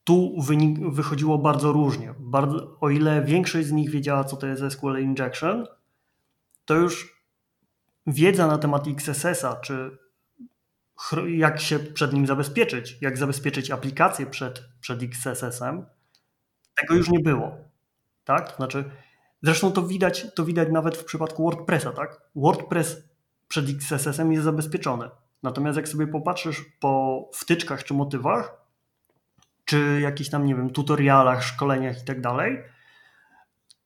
tu 0.05 0.43
wynik, 0.43 0.79
wychodziło 0.95 1.39
bardzo 1.39 1.73
różnie. 1.73 2.15
Bardzo, 2.19 2.77
o 2.81 2.91
ile 2.91 3.23
większość 3.23 3.67
z 3.67 3.73
nich 3.73 3.91
wiedziała, 3.91 4.25
co 4.25 4.37
to 4.37 4.47
jest 4.47 4.63
SQL 4.71 5.03
injection, 5.03 5.67
to 6.65 6.75
już 6.75 7.23
wiedza 8.07 8.47
na 8.47 8.59
temat 8.59 8.87
XSS-a, 8.89 9.57
czy 9.57 9.99
jak 11.27 11.61
się 11.61 11.79
przed 11.79 12.13
nim 12.13 12.27
zabezpieczyć, 12.27 12.99
jak 13.01 13.19
zabezpieczyć 13.19 13.71
aplikację 13.71 14.27
przed, 14.27 14.63
przed 14.81 15.03
XSS-em, 15.03 15.87
tego 16.81 16.95
już 16.95 17.11
nie 17.11 17.21
było. 17.21 17.59
Tak? 18.25 18.51
To 18.51 18.57
znaczy, 18.57 18.91
zresztą 19.43 19.73
to 19.73 19.83
widać, 19.83 20.35
to 20.35 20.45
widać 20.45 20.69
nawet 20.73 20.97
w 20.97 21.05
przypadku 21.05 21.43
WordPressa. 21.43 21.93
Tak? 21.93 22.21
WordPress 22.37 23.09
przed 23.49 23.69
XSS-em 23.69 24.33
jest 24.33 24.45
zabezpieczony. 24.45 25.11
Natomiast 25.43 25.77
jak 25.77 25.89
sobie 25.89 26.07
popatrzysz 26.07 26.65
po 26.81 27.25
wtyczkach 27.35 27.85
czy 27.85 27.95
motywach, 27.95 28.63
czy 29.65 30.01
jakichś 30.01 30.31
tam, 30.31 30.47
nie 30.47 30.55
wiem, 30.55 30.71
tutorialach, 30.71 31.45
szkoleniach 31.45 32.03
i 32.03 32.05
tak 32.05 32.21
dalej, 32.21 32.59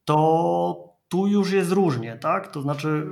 to 0.04 0.96
tu 1.08 1.26
już 1.26 1.52
jest 1.52 1.72
różnie, 1.72 2.16
tak? 2.16 2.52
To 2.52 2.62
znaczy, 2.62 3.06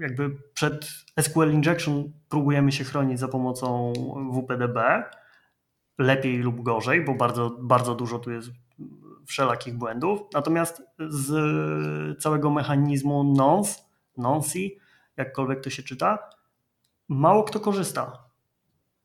jakby 0.00 0.36
przed 0.54 0.90
SQL 1.20 1.52
Injection 1.52 2.12
próbujemy 2.28 2.72
się 2.72 2.84
chronić 2.84 3.18
za 3.18 3.28
pomocą 3.28 3.92
WPDB, 4.32 4.78
lepiej 5.98 6.38
lub 6.38 6.62
gorzej, 6.62 7.04
bo 7.04 7.14
bardzo, 7.14 7.56
bardzo 7.60 7.94
dużo 7.94 8.18
tu 8.18 8.30
jest 8.30 8.50
wszelakich 9.28 9.74
błędów. 9.74 10.20
Natomiast 10.34 10.82
z 10.98 12.22
całego 12.22 12.50
mechanizmu 12.50 13.24
nonce, 13.24 13.80
nonce, 14.16 14.58
jakkolwiek 15.16 15.60
to 15.60 15.70
się 15.70 15.82
czyta, 15.82 16.18
mało 17.08 17.44
kto 17.44 17.60
korzysta. 17.60 18.24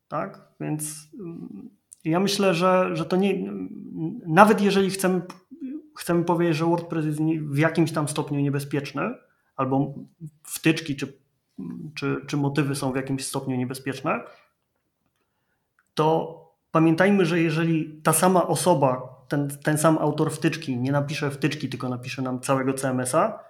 Tak? 0.08 0.48
Więc 0.60 1.08
mm, 1.20 1.70
ja 2.04 2.20
myślę, 2.20 2.54
że, 2.54 2.96
że 2.96 3.04
to 3.04 3.16
nie. 3.16 3.52
Nawet 4.26 4.60
jeżeli 4.60 4.90
chcemy, 4.90 5.22
chcemy 5.96 6.24
powiedzieć, 6.24 6.56
że 6.56 6.64
WordPress 6.64 7.06
jest 7.06 7.20
w 7.40 7.58
jakimś 7.58 7.92
tam 7.92 8.08
stopniu 8.08 8.40
niebezpieczny, 8.40 9.14
albo 9.56 9.94
wtyczki 10.42 10.96
czy, 10.96 11.18
czy, 11.94 12.16
czy 12.26 12.36
motywy 12.36 12.74
są 12.74 12.92
w 12.92 12.96
jakimś 12.96 13.26
stopniu 13.26 13.56
niebezpieczne, 13.56 14.20
to 15.94 16.40
pamiętajmy, 16.70 17.26
że 17.26 17.40
jeżeli 17.40 18.00
ta 18.02 18.12
sama 18.12 18.46
osoba, 18.46 19.13
ten, 19.28 19.48
ten 19.62 19.78
sam 19.78 19.98
autor 19.98 20.32
wtyczki 20.32 20.76
nie 20.76 20.92
napisze 20.92 21.30
wtyczki, 21.30 21.68
tylko 21.68 21.88
napisze 21.88 22.22
nam 22.22 22.40
całego 22.40 22.72
CMS-a, 22.72 23.44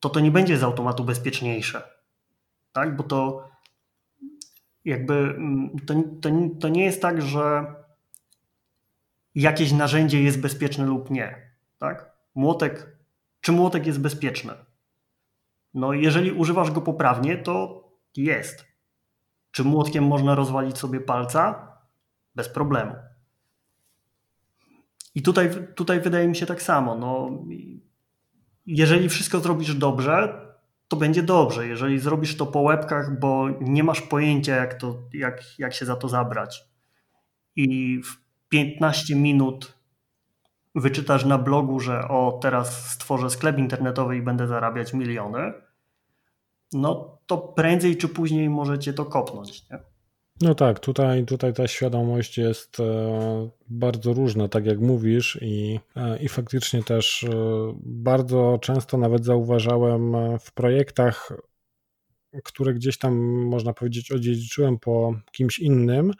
to 0.00 0.08
to 0.08 0.20
nie 0.20 0.30
będzie 0.30 0.58
z 0.58 0.62
automatu 0.62 1.04
bezpieczniejsze. 1.04 1.82
Tak? 2.72 2.96
Bo 2.96 3.02
to 3.02 3.48
jakby 4.84 5.14
mm, 5.14 5.70
to, 5.86 5.94
to, 6.20 6.30
to 6.60 6.68
nie 6.68 6.84
jest 6.84 7.02
tak, 7.02 7.22
że 7.22 7.74
jakieś 9.34 9.72
narzędzie 9.72 10.22
jest 10.22 10.40
bezpieczne 10.40 10.86
lub 10.86 11.10
nie. 11.10 11.52
Tak? 11.78 12.12
Młotek, 12.34 12.96
czy 13.40 13.52
młotek 13.52 13.86
jest 13.86 14.00
bezpieczny? 14.00 14.52
No, 15.74 15.92
jeżeli 15.92 16.32
używasz 16.32 16.70
go 16.70 16.80
poprawnie, 16.80 17.38
to 17.38 17.84
jest. 18.16 18.64
Czy 19.50 19.64
młotkiem 19.64 20.04
można 20.04 20.34
rozwalić 20.34 20.78
sobie 20.78 21.00
palca? 21.00 21.72
Bez 22.34 22.48
problemu. 22.48 22.94
I 25.14 25.22
tutaj, 25.22 25.50
tutaj 25.74 26.00
wydaje 26.00 26.28
mi 26.28 26.36
się 26.36 26.46
tak 26.46 26.62
samo. 26.62 26.94
No, 26.94 27.30
jeżeli 28.66 29.08
wszystko 29.08 29.40
zrobisz 29.40 29.74
dobrze, 29.74 30.46
to 30.88 30.96
będzie 30.96 31.22
dobrze. 31.22 31.66
Jeżeli 31.66 31.98
zrobisz 31.98 32.36
to 32.36 32.46
po 32.46 32.60
łebkach, 32.60 33.20
bo 33.20 33.48
nie 33.60 33.84
masz 33.84 34.00
pojęcia, 34.00 34.56
jak, 34.56 34.74
to, 34.74 35.02
jak, 35.12 35.58
jak 35.58 35.74
się 35.74 35.86
za 35.86 35.96
to 35.96 36.08
zabrać, 36.08 36.64
i 37.56 38.00
w 38.02 38.16
15 38.48 39.16
minut 39.16 39.78
wyczytasz 40.74 41.24
na 41.24 41.38
blogu, 41.38 41.80
że 41.80 42.08
o 42.08 42.38
teraz 42.42 42.90
stworzę 42.90 43.30
sklep 43.30 43.58
internetowy 43.58 44.16
i 44.16 44.22
będę 44.22 44.46
zarabiać 44.46 44.94
miliony, 44.94 45.52
no 46.72 47.18
to 47.26 47.38
prędzej 47.38 47.96
czy 47.96 48.08
później 48.08 48.50
możecie 48.50 48.92
to 48.92 49.04
kopnąć. 49.04 49.70
Nie? 49.70 49.78
No 50.40 50.54
tak, 50.54 50.80
tutaj, 50.80 51.24
tutaj 51.24 51.54
ta 51.54 51.68
świadomość 51.68 52.38
jest 52.38 52.80
e, 52.80 53.50
bardzo 53.68 54.12
różna, 54.12 54.48
tak 54.48 54.66
jak 54.66 54.80
mówisz, 54.80 55.38
i, 55.42 55.80
e, 55.96 56.18
i 56.18 56.28
faktycznie 56.28 56.82
też 56.82 57.24
e, 57.24 57.28
bardzo 57.82 58.58
często 58.62 58.98
nawet 58.98 59.24
zauważałem 59.24 60.16
w 60.38 60.52
projektach, 60.52 61.32
które 62.44 62.74
gdzieś 62.74 62.98
tam 62.98 63.14
można 63.44 63.72
powiedzieć 63.72 64.12
odziedziczyłem 64.12 64.78
po 64.78 65.14
kimś 65.32 65.58
innym, 65.58 66.12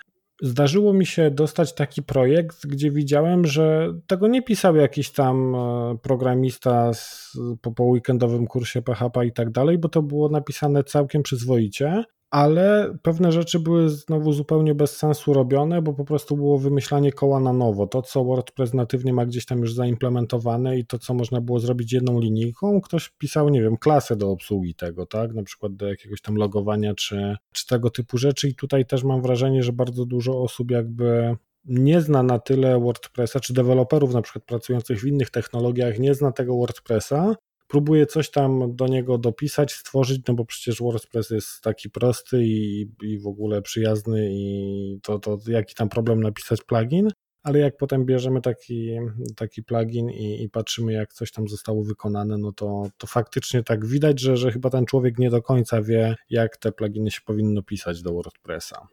Zdarzyło 0.43 0.93
mi 0.93 1.07
się 1.07 1.31
dostać 1.31 1.75
taki 1.75 2.03
projekt, 2.03 2.67
gdzie 2.67 2.91
widziałem, 2.91 3.47
że 3.47 3.95
tego 4.07 4.29
nie 4.29 4.43
pisał 4.43 4.77
jakiś 4.77 5.11
tam 5.11 5.57
programista 6.03 6.95
z, 6.95 7.37
po, 7.63 7.73
po 7.73 7.85
weekendowym 7.85 8.47
kursie 8.47 8.83
PHP 8.83 9.27
i 9.27 9.33
tak 9.33 9.51
dalej, 9.51 9.79
bo 9.79 9.89
to 9.89 10.03
było 10.03 10.29
napisane 10.29 10.85
całkiem 10.85 11.23
przyzwoicie, 11.23 12.05
ale 12.31 12.95
pewne 13.03 13.33
rzeczy 13.33 13.61
były 13.61 13.89
znowu 13.89 14.33
zupełnie 14.33 14.75
bez 14.75 14.97
sensu 14.97 15.33
robione, 15.33 15.83
bo 15.83 15.93
po 15.93 16.05
prostu 16.05 16.37
było 16.37 16.59
wymyślanie 16.59 17.13
koła 17.13 17.41
na 17.41 17.53
nowo. 17.53 17.87
To, 17.87 18.03
co 18.03 18.25
WordPress 18.25 18.75
natywnie 18.75 19.13
ma 19.13 19.27
gdzieś 19.27 19.47
tam 19.47 19.59
już 19.59 19.75
zaimplementowane 19.75 20.79
i 20.79 20.87
to, 20.87 20.99
co 20.99 21.15
można 21.15 21.41
było 21.41 21.61
zrobić 21.61 21.93
jedną 21.93 22.21
linijką, 22.21 22.81
ktoś 22.81 23.09
pisał, 23.19 23.49
nie 23.49 23.63
wiem, 23.63 23.77
klasę 23.77 24.17
do 24.17 24.31
obsługi 24.31 24.75
tego, 24.75 25.07
tak, 25.07 25.35
na 25.35 25.43
przykład 25.43 25.77
do 25.77 25.89
jakiegoś 25.89 26.21
tam 26.21 26.37
logowania 26.37 26.95
czy, 26.95 27.37
czy 27.53 27.67
tego 27.67 27.91
typu 27.91 28.19
rzeczy 28.19 28.49
i 28.49 28.55
tutaj 28.55 28.87
też 28.87 29.05
mam 29.05 29.23
wrażenie, 29.23 29.63
że 29.63 29.73
bardzo 29.73 30.07
dużo 30.07 30.43
osób 30.43 30.71
jakby 30.71 31.37
nie 31.65 32.01
zna 32.01 32.23
na 32.23 32.39
tyle 32.39 32.81
WordPressa, 32.81 33.41
czy 33.41 33.55
deweloperów 33.55 34.15
na 34.15 34.23
przykład 34.23 34.45
pracujących 34.45 35.01
w 35.01 35.07
innych 35.07 35.31
technologiach 35.31 35.99
nie 35.99 36.15
zna 36.15 36.33
tego 36.33 36.57
WordPressa, 36.57 37.35
próbuję 37.69 38.07
coś 38.07 38.31
tam 38.31 38.77
do 38.77 38.87
niego 38.87 39.19
dopisać, 39.19 39.73
stworzyć, 39.73 40.23
no 40.29 40.35
bo 40.35 40.45
przecież 40.45 40.81
WordPress 40.81 41.31
jest 41.31 41.61
taki 41.63 41.91
prosty 41.91 42.45
i, 42.45 42.89
i 43.03 43.19
w 43.19 43.27
ogóle 43.27 43.63
przyjazny 43.63 44.29
i 44.33 44.99
to, 45.03 45.19
to 45.19 45.39
jaki 45.47 45.75
tam 45.75 45.89
problem 45.89 46.23
napisać 46.23 46.63
plugin, 46.63 47.09
ale 47.43 47.59
jak 47.59 47.77
potem 47.77 48.05
bierzemy 48.05 48.41
taki, 48.41 48.97
taki 49.37 49.63
plugin 49.63 50.11
i, 50.11 50.43
i, 50.43 50.51
patrzymy, 50.51 50.93
jak 50.93 51.13
coś 51.13 51.33
tam 51.33 51.49
zostało 51.49 51.85
wykonane, 51.85 52.39
no 52.39 52.53
to, 52.53 52.89
to 52.99 53.07
faktycznie 53.07 53.63
tak 53.63 53.87
widać, 53.87 54.21
że, 54.21 54.37
że 54.37 54.53
chyba 54.53 54.71
ten 54.71 54.87
człowiek 54.87 55.19
nie 55.19 55.31
do 55.31 55.43
końca 55.43 55.83
wie, 55.83 56.17
jak 56.31 56.57
te 56.57 56.73
pluginy 56.73 57.11
się 57.11 57.21
powinno 57.27 57.63
pisać 57.63 58.03
do 58.03 58.13
WordPressa. 58.13 58.87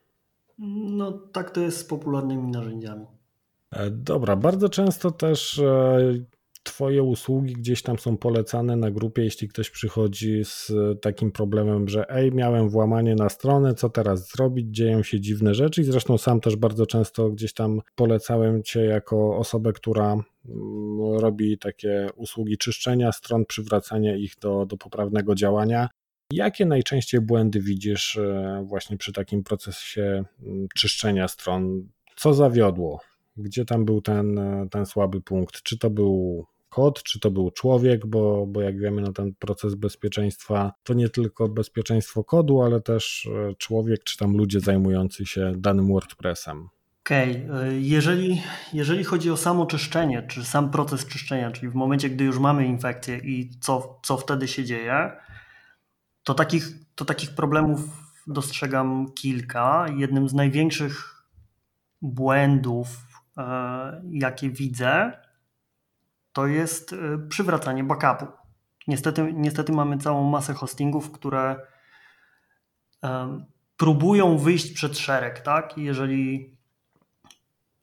No 0.57 1.11
tak 1.11 1.51
to 1.51 1.61
jest 1.61 1.77
z 1.77 1.83
popularnymi 1.83 2.47
narzędziami. 2.51 3.05
E, 3.71 3.91
dobra, 3.91 4.35
bardzo 4.35 4.69
często 4.69 5.11
też 5.11 5.59
e, 5.59 5.99
Twoje 6.65 7.03
usługi 7.03 7.53
gdzieś 7.53 7.81
tam 7.81 7.99
są 7.99 8.17
polecane 8.17 8.75
na 8.75 8.91
grupie, 8.91 9.23
jeśli 9.23 9.47
ktoś 9.47 9.69
przychodzi 9.69 10.45
z 10.45 10.71
takim 11.01 11.31
problemem, 11.31 11.87
że 11.87 12.09
ej, 12.09 12.31
miałem 12.31 12.69
włamanie 12.69 13.15
na 13.15 13.29
stronę, 13.29 13.73
co 13.73 13.89
teraz 13.89 14.31
zrobić? 14.31 14.67
Dzieją 14.75 15.03
się 15.03 15.19
dziwne 15.19 15.53
rzeczy 15.53 15.81
i 15.81 15.83
zresztą 15.83 16.17
sam 16.17 16.41
też 16.41 16.55
bardzo 16.55 16.85
często 16.85 17.29
gdzieś 17.29 17.53
tam 17.53 17.81
polecałem 17.95 18.63
Cię 18.63 18.85
jako 18.85 19.37
osobę, 19.37 19.73
która 19.73 20.11
mm, 20.11 20.25
robi 21.19 21.57
takie 21.57 22.07
usługi 22.15 22.57
czyszczenia 22.57 23.11
stron, 23.11 23.45
przywracania 23.45 24.15
ich 24.15 24.33
do, 24.41 24.65
do 24.65 24.77
poprawnego 24.77 25.35
działania. 25.35 25.89
Jakie 26.31 26.65
najczęściej 26.65 27.21
błędy 27.21 27.59
widzisz 27.59 28.17
e, 28.17 28.63
właśnie 28.67 28.97
przy 28.97 29.13
takim 29.13 29.43
procesie 29.43 30.23
mm, 30.43 30.67
czyszczenia 30.75 31.27
stron? 31.27 31.87
Co 32.15 32.33
zawiodło? 32.33 32.99
Gdzie 33.37 33.65
tam 33.65 33.85
był 33.85 34.01
ten, 34.01 34.39
e, 34.39 34.67
ten 34.71 34.85
słaby 34.85 35.21
punkt? 35.21 35.61
Czy 35.63 35.77
to 35.77 35.89
był 35.89 36.45
kod, 36.75 37.03
czy 37.03 37.19
to 37.19 37.31
był 37.31 37.51
człowiek, 37.51 38.05
bo, 38.05 38.45
bo 38.47 38.61
jak 38.61 38.79
wiemy, 38.79 39.01
no 39.01 39.13
ten 39.13 39.35
proces 39.39 39.75
bezpieczeństwa 39.75 40.73
to 40.83 40.93
nie 40.93 41.09
tylko 41.09 41.49
bezpieczeństwo 41.49 42.23
kodu, 42.23 42.61
ale 42.61 42.81
też 42.81 43.29
e, 43.49 43.55
człowiek, 43.55 44.03
czy 44.03 44.17
tam 44.17 44.37
ludzie 44.37 44.59
zajmujący 44.59 45.25
się 45.25 45.53
danym 45.57 45.87
WordPressem. 45.87 46.69
Okej, 47.01 47.45
okay. 47.45 47.63
E, 47.63 47.79
jeżeli, 47.79 48.41
jeżeli 48.73 49.03
chodzi 49.03 49.31
o 49.31 49.37
samo 49.37 49.65
czyszczenie, 49.65 50.23
czy 50.27 50.45
sam 50.45 50.71
proces 50.71 51.05
czyszczenia, 51.05 51.51
czyli 51.51 51.69
w 51.69 51.75
momencie, 51.75 52.09
gdy 52.09 52.23
już 52.23 52.39
mamy 52.39 52.65
infekcję 52.67 53.17
i 53.17 53.49
co, 53.59 53.99
co 54.03 54.17
wtedy 54.17 54.47
się 54.47 54.63
dzieje, 54.63 55.11
to 56.23 56.33
takich, 56.33 56.67
to 56.95 57.05
takich 57.05 57.35
problemów 57.35 57.79
dostrzegam 58.27 59.11
kilka. 59.13 59.85
Jednym 59.97 60.29
z 60.29 60.33
największych 60.33 61.25
błędów, 62.01 62.87
e, 63.37 64.01
jakie 64.11 64.49
widzę, 64.49 65.24
to 66.35 66.47
jest 66.47 66.93
y, 66.93 66.97
przywracanie 67.29 67.83
backupu. 67.83 68.31
Niestety, 68.87 69.33
niestety 69.33 69.71
mamy 69.71 69.97
całą 69.97 70.29
masę 70.29 70.53
hostingów, 70.53 71.11
które 71.11 71.67
um, 73.01 73.45
próbują 73.77 74.37
wyjść 74.37 74.71
przed 74.71 74.97
szereg, 74.97 75.39
tak? 75.39 75.77
jeżeli 75.77 76.55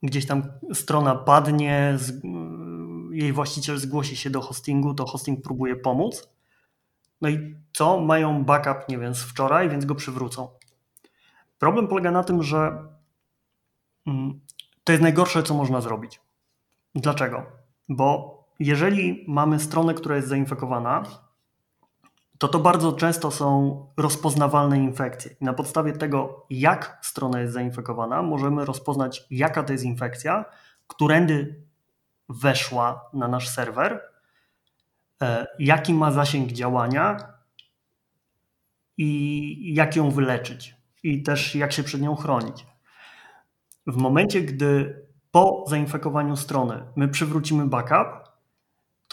gdzieś 0.03 0.27
tam 0.27 0.43
strona 0.73 1.15
padnie, 1.15 1.93
z, 1.95 2.09
y, 2.09 2.13
jej 3.11 3.33
właściciel 3.33 3.77
zgłosi 3.77 4.15
się 4.15 4.29
do 4.29 4.41
hostingu, 4.41 4.93
to 4.93 5.05
hosting 5.05 5.43
próbuje 5.43 5.75
pomóc. 5.75 6.29
No 7.21 7.29
i 7.29 7.55
co? 7.73 8.01
Mają 8.01 8.43
backup, 8.43 8.89
nie 8.89 8.97
wiem, 8.97 9.15
z 9.15 9.23
wczoraj, 9.23 9.69
więc 9.69 9.85
go 9.85 9.95
przywrócą. 9.95 10.47
Problem 11.59 11.87
polega 11.87 12.11
na 12.11 12.23
tym, 12.23 12.43
że 12.43 12.87
mm, 14.07 14.39
to 14.83 14.91
jest 14.91 15.03
najgorsze, 15.03 15.43
co 15.43 15.53
można 15.53 15.81
zrobić. 15.81 16.21
Dlaczego? 16.95 17.45
Bo 17.89 18.42
jeżeli 18.63 19.25
mamy 19.27 19.59
stronę, 19.59 19.93
która 19.93 20.15
jest 20.15 20.27
zainfekowana, 20.27 21.03
to 22.37 22.47
to 22.47 22.59
bardzo 22.59 22.93
często 22.93 23.31
są 23.31 23.85
rozpoznawalne 23.97 24.77
infekcje. 24.77 25.35
I 25.41 25.45
na 25.45 25.53
podstawie 25.53 25.93
tego, 25.93 26.45
jak 26.49 26.97
strona 27.01 27.39
jest 27.39 27.53
zainfekowana, 27.53 28.21
możemy 28.21 28.65
rozpoznać, 28.65 29.23
jaka 29.31 29.63
to 29.63 29.73
jest 29.73 29.85
infekcja, 29.85 30.45
którędy 30.87 31.63
weszła 32.29 33.09
na 33.13 33.27
nasz 33.27 33.49
serwer, 33.49 34.01
e, 35.21 35.47
jaki 35.59 35.93
ma 35.93 36.11
zasięg 36.11 36.51
działania 36.51 37.17
i 38.97 39.73
jak 39.75 39.95
ją 39.95 40.11
wyleczyć, 40.11 40.75
i 41.03 41.23
też 41.23 41.55
jak 41.55 41.71
się 41.71 41.83
przed 41.83 42.01
nią 42.01 42.15
chronić. 42.15 42.65
W 43.87 43.97
momencie, 43.97 44.41
gdy 44.41 45.01
po 45.31 45.65
zainfekowaniu 45.67 46.35
strony 46.35 46.83
my 46.95 47.07
przywrócimy 47.07 47.67
backup, 47.67 48.22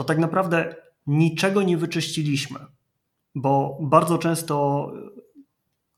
to 0.00 0.04
tak 0.04 0.18
naprawdę 0.18 0.74
niczego 1.06 1.62
nie 1.62 1.76
wyczyściliśmy, 1.76 2.58
bo 3.34 3.78
bardzo 3.80 4.18
często 4.18 4.86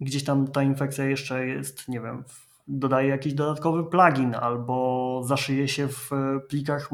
gdzieś 0.00 0.24
tam 0.24 0.48
ta 0.48 0.62
infekcja 0.62 1.04
jeszcze 1.04 1.46
jest, 1.46 1.88
nie 1.88 2.00
wiem, 2.00 2.24
dodaje 2.68 3.08
jakiś 3.08 3.34
dodatkowy 3.34 3.84
plugin 3.84 4.34
albo 4.34 5.22
zaszyje 5.24 5.68
się 5.68 5.88
w 5.88 6.10
plikach 6.48 6.90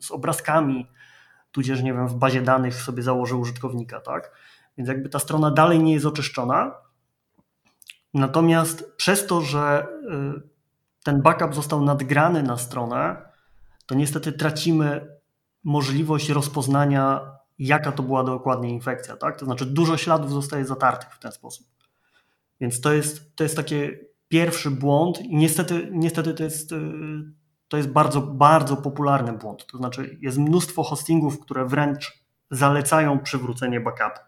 z 0.00 0.10
obrazkami, 0.10 0.86
tudzież, 1.52 1.82
nie 1.82 1.94
wiem, 1.94 2.08
w 2.08 2.14
bazie 2.14 2.42
danych 2.42 2.74
sobie 2.74 3.02
założy 3.02 3.36
użytkownika, 3.36 4.00
tak? 4.00 4.32
Więc 4.78 4.88
jakby 4.88 5.08
ta 5.08 5.18
strona 5.18 5.50
dalej 5.50 5.82
nie 5.82 5.92
jest 5.92 6.06
oczyszczona. 6.06 6.74
Natomiast 8.14 8.96
przez 8.96 9.26
to, 9.26 9.40
że 9.40 9.86
y, 10.36 10.42
ten 11.04 11.22
backup 11.22 11.54
został 11.54 11.84
nadgrany 11.84 12.42
na 12.42 12.56
stronę, 12.56 13.16
to 13.86 13.94
niestety 13.94 14.32
tracimy 14.32 15.11
możliwość 15.64 16.28
rozpoznania, 16.28 17.20
jaka 17.58 17.92
to 17.92 18.02
była 18.02 18.24
dokładnie 18.24 18.70
infekcja. 18.70 19.16
Tak? 19.16 19.38
To 19.38 19.44
znaczy, 19.44 19.66
dużo 19.66 19.96
śladów 19.96 20.30
zostaje 20.30 20.64
zatartych 20.64 21.14
w 21.14 21.18
ten 21.18 21.32
sposób. 21.32 21.66
Więc 22.60 22.80
to 22.80 22.92
jest, 22.92 23.36
to 23.36 23.44
jest 23.44 23.56
taki 23.56 23.74
pierwszy 24.28 24.70
błąd, 24.70 25.20
i 25.20 25.36
niestety, 25.36 25.88
niestety 25.92 26.34
to 26.34 26.44
jest, 26.44 26.72
y, 26.72 26.76
to 27.68 27.76
jest 27.76 27.88
bardzo, 27.88 28.20
bardzo 28.20 28.76
popularny 28.76 29.32
błąd. 29.32 29.66
To 29.66 29.78
znaczy, 29.78 30.18
jest 30.20 30.38
mnóstwo 30.38 30.82
hostingów, 30.82 31.40
które 31.40 31.66
wręcz 31.66 32.24
zalecają 32.50 33.18
przywrócenie 33.18 33.80
backupu. 33.80 34.20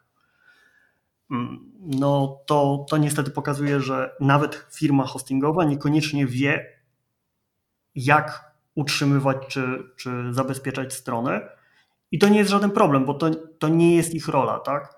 Mm, 1.31 1.73
no 1.81 2.41
to, 2.47 2.87
to 2.91 2.97
niestety 2.97 3.31
pokazuje, 3.31 3.81
że 3.81 4.17
nawet 4.21 4.67
firma 4.73 5.07
hostingowa 5.07 5.65
niekoniecznie 5.65 6.27
wie, 6.27 6.67
jak 7.95 8.54
utrzymywać 8.75 9.37
czy, 9.49 9.93
czy 9.97 10.35
zabezpieczać 10.35 10.95
strony. 10.95 11.41
I 12.11 12.19
to 12.19 12.29
nie 12.29 12.39
jest 12.39 12.51
żaden 12.51 12.71
problem, 12.71 13.05
bo 13.05 13.15
to, 13.15 13.31
to 13.59 13.69
nie 13.69 13.97
jest 13.97 14.15
ich 14.15 14.29
rola, 14.29 14.59
tak? 14.59 14.95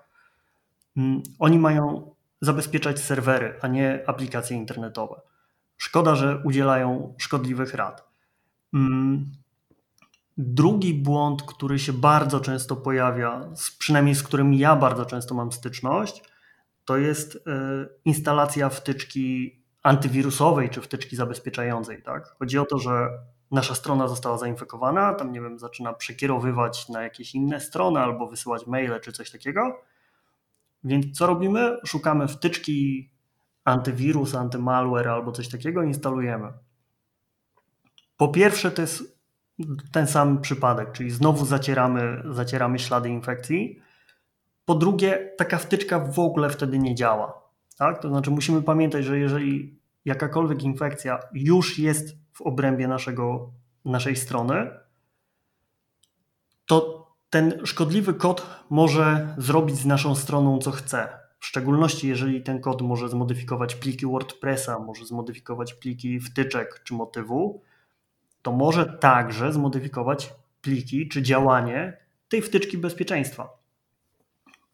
Mm, 0.97 1.23
oni 1.39 1.59
mają 1.59 2.11
zabezpieczać 2.41 2.99
serwery, 2.99 3.59
a 3.61 3.67
nie 3.67 4.03
aplikacje 4.07 4.57
internetowe. 4.57 5.21
Szkoda, 5.77 6.15
że 6.15 6.41
udzielają 6.45 7.15
szkodliwych 7.17 7.73
rad. 7.73 8.07
Mm, 8.73 9.31
drugi 10.37 10.93
błąd, 10.93 11.43
który 11.43 11.79
się 11.79 11.93
bardzo 11.93 12.39
często 12.39 12.75
pojawia, 12.75 13.49
przynajmniej 13.79 14.15
z 14.15 14.23
którym 14.23 14.53
ja 14.53 14.75
bardzo 14.75 15.05
często 15.05 15.35
mam 15.35 15.51
styczność, 15.51 16.23
to 16.85 16.97
jest 16.97 17.35
e, 17.35 17.39
instalacja 18.05 18.69
wtyczki 18.69 19.59
antywirusowej 19.83 20.69
czy 20.69 20.81
wtyczki 20.81 21.15
zabezpieczającej. 21.15 22.03
Tak? 22.03 22.35
Chodzi 22.39 22.59
o 22.59 22.65
to, 22.65 22.77
że 22.77 23.09
nasza 23.51 23.75
strona 23.75 24.07
została 24.07 24.37
zainfekowana, 24.37 25.13
tam 25.13 25.31
nie 25.31 25.41
wiem, 25.41 25.59
zaczyna 25.59 25.93
przekierowywać 25.93 26.89
na 26.89 27.03
jakieś 27.03 27.35
inne 27.35 27.59
strony 27.59 27.99
albo 27.99 28.27
wysyłać 28.27 28.67
maile 28.67 28.99
czy 29.01 29.11
coś 29.11 29.31
takiego. 29.31 29.81
Więc 30.83 31.17
co 31.17 31.27
robimy? 31.27 31.77
Szukamy 31.85 32.27
wtyczki 32.27 33.09
antywirus, 33.63 34.35
antymalware 34.35 35.07
albo 35.07 35.31
coś 35.31 35.49
takiego, 35.49 35.83
instalujemy. 35.83 36.53
Po 38.17 38.27
pierwsze, 38.27 38.71
to 38.71 38.81
jest 38.81 39.17
ten 39.91 40.07
sam 40.07 40.41
przypadek, 40.41 40.91
czyli 40.91 41.11
znowu 41.11 41.45
zacieramy, 41.45 42.23
zacieramy 42.29 42.79
ślady 42.79 43.09
infekcji. 43.09 43.81
Po 44.65 44.75
drugie, 44.75 45.33
taka 45.37 45.57
wtyczka 45.57 45.99
w 45.99 46.19
ogóle 46.19 46.49
wtedy 46.49 46.79
nie 46.79 46.95
działa. 46.95 47.41
Tak? 47.77 48.01
To 48.01 48.09
znaczy, 48.09 48.31
musimy 48.31 48.61
pamiętać, 48.61 49.05
że 49.05 49.19
jeżeli 49.19 49.79
jakakolwiek 50.05 50.63
infekcja 50.63 51.19
już 51.33 51.79
jest 51.79 52.17
w 52.37 52.41
obrębie 52.41 52.87
naszego, 52.87 53.51
naszej 53.85 54.15
strony, 54.15 54.69
to 56.65 57.07
ten 57.29 57.65
szkodliwy 57.65 58.13
kod 58.13 58.47
może 58.69 59.35
zrobić 59.37 59.75
z 59.75 59.85
naszą 59.85 60.15
stroną 60.15 60.59
co 60.59 60.71
chce. 60.71 61.19
W 61.39 61.45
szczególności 61.45 62.07
jeżeli 62.07 62.43
ten 62.43 62.61
kod 62.61 62.81
może 62.81 63.09
zmodyfikować 63.09 63.75
pliki 63.75 64.05
WordPressa, 64.05 64.79
może 64.79 65.05
zmodyfikować 65.05 65.73
pliki 65.73 66.19
wtyczek 66.19 66.81
czy 66.83 66.93
motywu, 66.93 67.61
to 68.41 68.51
może 68.51 68.85
także 68.85 69.53
zmodyfikować 69.53 70.33
pliki 70.61 71.07
czy 71.07 71.21
działanie 71.21 71.97
tej 72.29 72.41
wtyczki 72.41 72.77
bezpieczeństwa. 72.77 73.49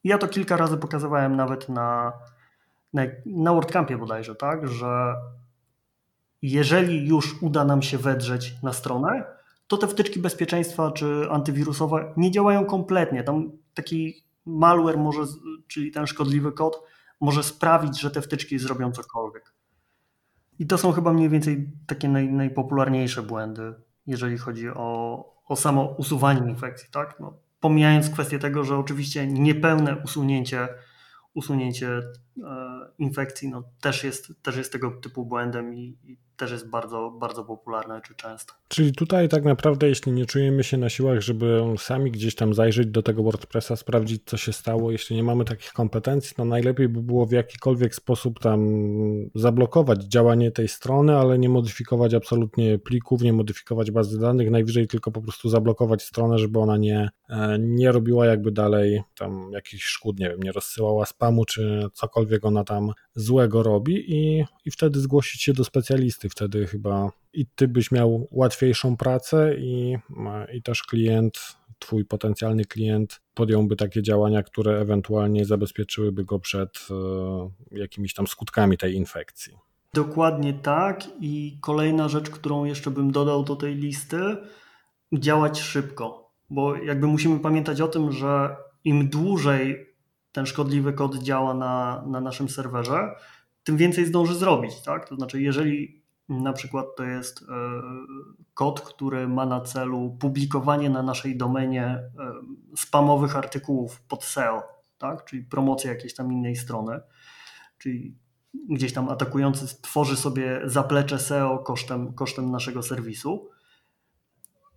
Ja 0.04 0.18
to 0.18 0.28
kilka 0.28 0.58
razy 0.58 0.78
pokazywałem 0.78 1.36
nawet 1.36 1.70
na, 1.70 2.14
na, 2.94 3.04
na 3.26 3.54
WordCampie 3.54 3.98
bodajże, 3.98 4.36
tak, 4.36 4.68
że 4.68 5.16
jeżeli 6.52 7.08
już 7.08 7.42
uda 7.42 7.66
nam 7.66 7.82
się 7.82 7.98
wedrzeć 7.98 8.56
na 8.64 8.74
stronę, 8.74 9.24
to 9.68 9.78
te 9.78 9.88
wtyczki 9.88 10.20
bezpieczeństwa 10.20 10.92
czy 10.92 11.28
antywirusowe 11.30 12.14
nie 12.18 12.32
działają 12.32 12.66
kompletnie. 12.66 13.24
Tam 13.24 13.52
taki 13.74 14.24
malware 14.46 14.98
może, 14.98 15.22
czyli 15.68 15.92
ten 15.92 16.08
szkodliwy 16.08 16.52
kod, 16.52 16.84
może 17.22 17.44
sprawić, 17.44 18.02
że 18.02 18.12
te 18.12 18.22
wtyczki 18.22 18.60
zrobią 18.60 18.92
cokolwiek. 18.92 19.54
I 20.60 20.68
to 20.68 20.78
są 20.78 20.92
chyba 20.92 21.14
mniej 21.14 21.30
więcej 21.30 21.72
takie 21.88 22.10
naj, 22.10 22.30
najpopularniejsze 22.30 23.24
błędy, 23.24 23.74
jeżeli 24.08 24.38
chodzi 24.38 24.70
o, 24.70 25.26
o 25.48 25.56
samo 25.56 25.84
usuwanie 25.98 26.50
infekcji. 26.50 26.90
Tak? 26.92 27.20
No, 27.20 27.38
pomijając 27.60 28.10
kwestię 28.10 28.40
tego, 28.40 28.64
że 28.64 28.78
oczywiście 28.78 29.28
niepełne 29.28 29.98
usunięcie, 30.04 30.68
usunięcie 31.34 31.90
e, 31.98 32.02
infekcji 32.98 33.50
no, 33.50 33.64
też, 33.82 34.04
jest, 34.04 34.34
też 34.42 34.58
jest 34.58 34.72
tego 34.72 34.92
typu 34.92 35.26
błędem 35.26 35.76
i, 35.76 35.98
i 36.04 36.18
też 36.38 36.52
jest 36.52 36.70
bardzo, 36.70 37.12
bardzo 37.12 37.44
popularne 37.44 38.02
czy 38.08 38.16
często. 38.16 38.54
Czyli 38.68 38.94
tutaj 38.94 39.30
tak 39.30 39.44
naprawdę, 39.44 39.90
jeśli 39.90 40.12
nie 40.12 40.26
czujemy 40.26 40.64
się 40.64 40.78
na 40.78 40.90
siłach, 40.90 41.22
żeby 41.22 41.62
sami 41.78 42.12
gdzieś 42.12 42.36
tam 42.36 42.54
zajrzeć 42.54 42.88
do 42.88 43.04
tego 43.04 43.24
WordPressa, 43.24 43.76
sprawdzić, 43.76 44.22
co 44.26 44.38
się 44.38 44.54
stało, 44.54 44.92
jeśli 44.92 45.16
nie 45.16 45.24
mamy 45.24 45.46
takich 45.46 45.74
kompetencji, 45.74 46.36
to 46.36 46.46
najlepiej 46.46 46.90
by 46.90 47.02
było 47.02 47.26
w 47.26 47.32
jakikolwiek 47.32 47.96
sposób 47.96 48.40
tam 48.40 48.70
zablokować 49.36 50.04
działanie 50.04 50.52
tej 50.52 50.68
strony, 50.68 51.18
ale 51.18 51.40
nie 51.40 51.50
modyfikować 51.50 52.14
absolutnie 52.14 52.80
plików, 52.80 53.22
nie 53.22 53.34
modyfikować 53.34 53.92
bazy 53.92 54.20
danych, 54.20 54.52
najwyżej 54.52 54.88
tylko 54.88 55.12
po 55.12 55.22
prostu 55.22 55.50
zablokować 55.50 56.04
stronę, 56.04 56.38
żeby 56.38 56.60
ona 56.60 56.78
nie, 56.78 57.10
e, 57.30 57.58
nie 57.60 57.92
robiła 57.92 58.26
jakby 58.26 58.52
dalej 58.52 59.02
tam 59.18 59.50
jakichś 59.52 59.86
szkód, 59.86 60.20
nie 60.20 60.30
wiem, 60.30 60.40
nie 60.44 60.52
rozsyłała 60.52 61.06
spamu, 61.06 61.46
czy 61.46 61.88
cokolwiek 61.94 62.46
ona 62.46 62.64
tam 62.64 62.92
złego 63.16 63.64
robi 63.64 64.16
i, 64.16 64.46
i 64.66 64.72
wtedy 64.72 65.00
zgłosić 65.00 65.42
się 65.42 65.54
do 65.54 65.64
specjalisty. 65.64 66.30
Wtedy 66.30 66.68
chyba 66.68 67.12
i 67.34 67.46
ty 67.56 67.68
byś 67.68 67.92
miał 67.92 68.28
łatwiejszą 68.32 68.98
pracę 68.98 69.56
i, 69.58 69.98
i 70.54 70.62
też 70.62 70.84
klient, 70.84 71.40
twój 71.80 72.06
potencjalny 72.06 72.66
klient 72.66 73.22
podjąłby 73.34 73.76
takie 73.76 74.02
działania, 74.02 74.44
które 74.44 74.80
ewentualnie 74.80 75.46
zabezpieczyłyby 75.46 76.26
go 76.26 76.40
przed 76.40 76.88
e, 76.92 77.80
jakimiś 77.80 78.14
tam 78.14 78.28
skutkami 78.28 78.78
tej 78.78 78.96
infekcji. 78.96 79.54
Dokładnie 79.94 80.54
tak. 80.54 81.04
I 81.22 81.58
kolejna 81.62 82.10
rzecz, 82.10 82.30
którą 82.30 82.66
jeszcze 82.66 82.92
bym 82.92 83.12
dodał 83.12 83.44
do 83.44 83.56
tej 83.56 83.76
listy, 83.76 84.38
działać 85.14 85.62
szybko, 85.62 86.32
bo 86.50 86.76
jakby 86.76 87.08
musimy 87.08 87.40
pamiętać 87.40 87.82
o 87.82 87.88
tym, 87.88 88.12
że 88.12 88.56
im 88.84 89.10
dłużej 89.10 89.93
ten 90.34 90.46
szkodliwy 90.46 90.94
kod 90.94 91.16
działa 91.16 91.54
na, 91.54 92.04
na 92.08 92.22
naszym 92.22 92.50
serwerze, 92.50 93.16
tym 93.64 93.78
więcej 93.78 94.06
zdąży 94.06 94.36
zrobić. 94.36 94.82
Tak? 94.82 95.10
To 95.10 95.16
znaczy, 95.16 95.42
jeżeli 95.42 96.04
na 96.30 96.54
przykład 96.54 96.86
to 96.98 97.04
jest 97.04 97.42
e, 97.42 97.46
kod, 98.54 98.82
który 98.82 99.28
ma 99.28 99.46
na 99.46 99.62
celu 99.62 100.18
publikowanie 100.20 100.90
na 100.90 101.04
naszej 101.04 101.38
domenie 101.38 101.86
e, 101.86 102.12
spamowych 102.78 103.36
artykułów 103.36 104.02
pod 104.02 104.24
SEO, 104.24 104.64
tak? 104.98 105.26
czyli 105.26 105.44
promocja 105.44 105.92
jakiejś 105.92 106.16
tam 106.16 106.32
innej 106.32 106.56
strony, 106.56 107.00
czyli 107.78 108.16
gdzieś 108.70 108.94
tam 108.94 109.10
atakujący 109.10 109.82
tworzy 109.82 110.16
sobie 110.16 110.62
zaplecze 110.66 111.20
SEO 111.20 111.60
kosztem, 111.60 112.14
kosztem 112.14 112.52
naszego 112.52 112.84
serwisu, 112.84 113.50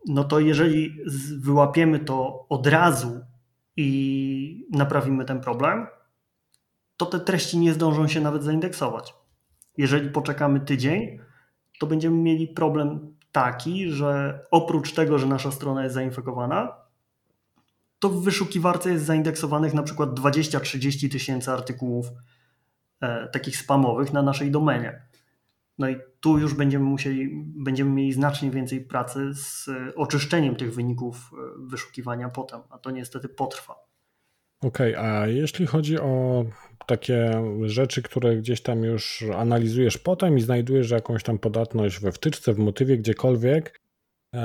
no 0.08 0.24
to 0.24 0.40
jeżeli 0.40 0.96
wyłapiemy 1.38 1.98
to 1.98 2.46
od 2.48 2.66
razu 2.66 3.20
i 3.76 4.68
naprawimy 4.72 5.24
ten 5.24 5.40
problem, 5.40 5.86
to 6.96 7.06
te 7.06 7.20
treści 7.20 7.58
nie 7.58 7.74
zdążą 7.74 8.08
się 8.08 8.20
nawet 8.20 8.42
zaindeksować. 8.42 9.14
Jeżeli 9.78 10.10
poczekamy 10.10 10.60
tydzień, 10.60 11.18
to 11.78 11.86
będziemy 11.86 12.16
mieli 12.16 12.48
problem 12.48 13.16
taki, 13.32 13.90
że 13.90 14.40
oprócz 14.50 14.92
tego, 14.92 15.18
że 15.18 15.26
nasza 15.26 15.50
strona 15.50 15.82
jest 15.82 15.94
zainfekowana, 15.94 16.76
to 17.98 18.08
w 18.08 18.22
wyszukiwarce 18.22 18.90
jest 18.90 19.04
zaindeksowanych 19.04 19.74
na 19.74 19.82
przykład 19.82 20.10
20-30 20.10 21.10
tysięcy 21.10 21.50
artykułów 21.50 22.06
e, 23.00 23.28
takich 23.28 23.56
spamowych 23.56 24.12
na 24.12 24.22
naszej 24.22 24.50
domenie. 24.50 25.02
No 25.78 25.88
i 25.88 25.96
tu 26.20 26.38
już 26.38 26.54
będziemy 26.54 26.84
musieli, 26.84 27.30
będziemy 27.44 27.90
mieli 27.90 28.12
znacznie 28.12 28.50
więcej 28.50 28.80
pracy 28.80 29.34
z 29.34 29.68
oczyszczeniem 29.96 30.56
tych 30.56 30.74
wyników 30.74 31.30
wyszukiwania 31.58 32.28
potem, 32.28 32.60
a 32.70 32.78
to 32.78 32.90
niestety 32.90 33.28
potrwa. 33.28 33.74
Okej, 34.60 34.96
okay, 34.96 35.10
a 35.10 35.26
jeśli 35.26 35.66
chodzi 35.66 35.98
o 35.98 36.44
takie 36.86 37.42
rzeczy, 37.62 38.02
które 38.02 38.36
gdzieś 38.36 38.62
tam 38.62 38.84
już 38.84 39.24
analizujesz 39.36 39.98
potem 39.98 40.38
i 40.38 40.40
znajdujesz 40.40 40.90
jakąś 40.90 41.22
tam 41.22 41.38
podatność 41.38 42.00
we 42.00 42.12
wtyczce, 42.12 42.52
w 42.52 42.58
motywie, 42.58 42.98
gdziekolwiek, 42.98 43.80
E, 43.85 43.85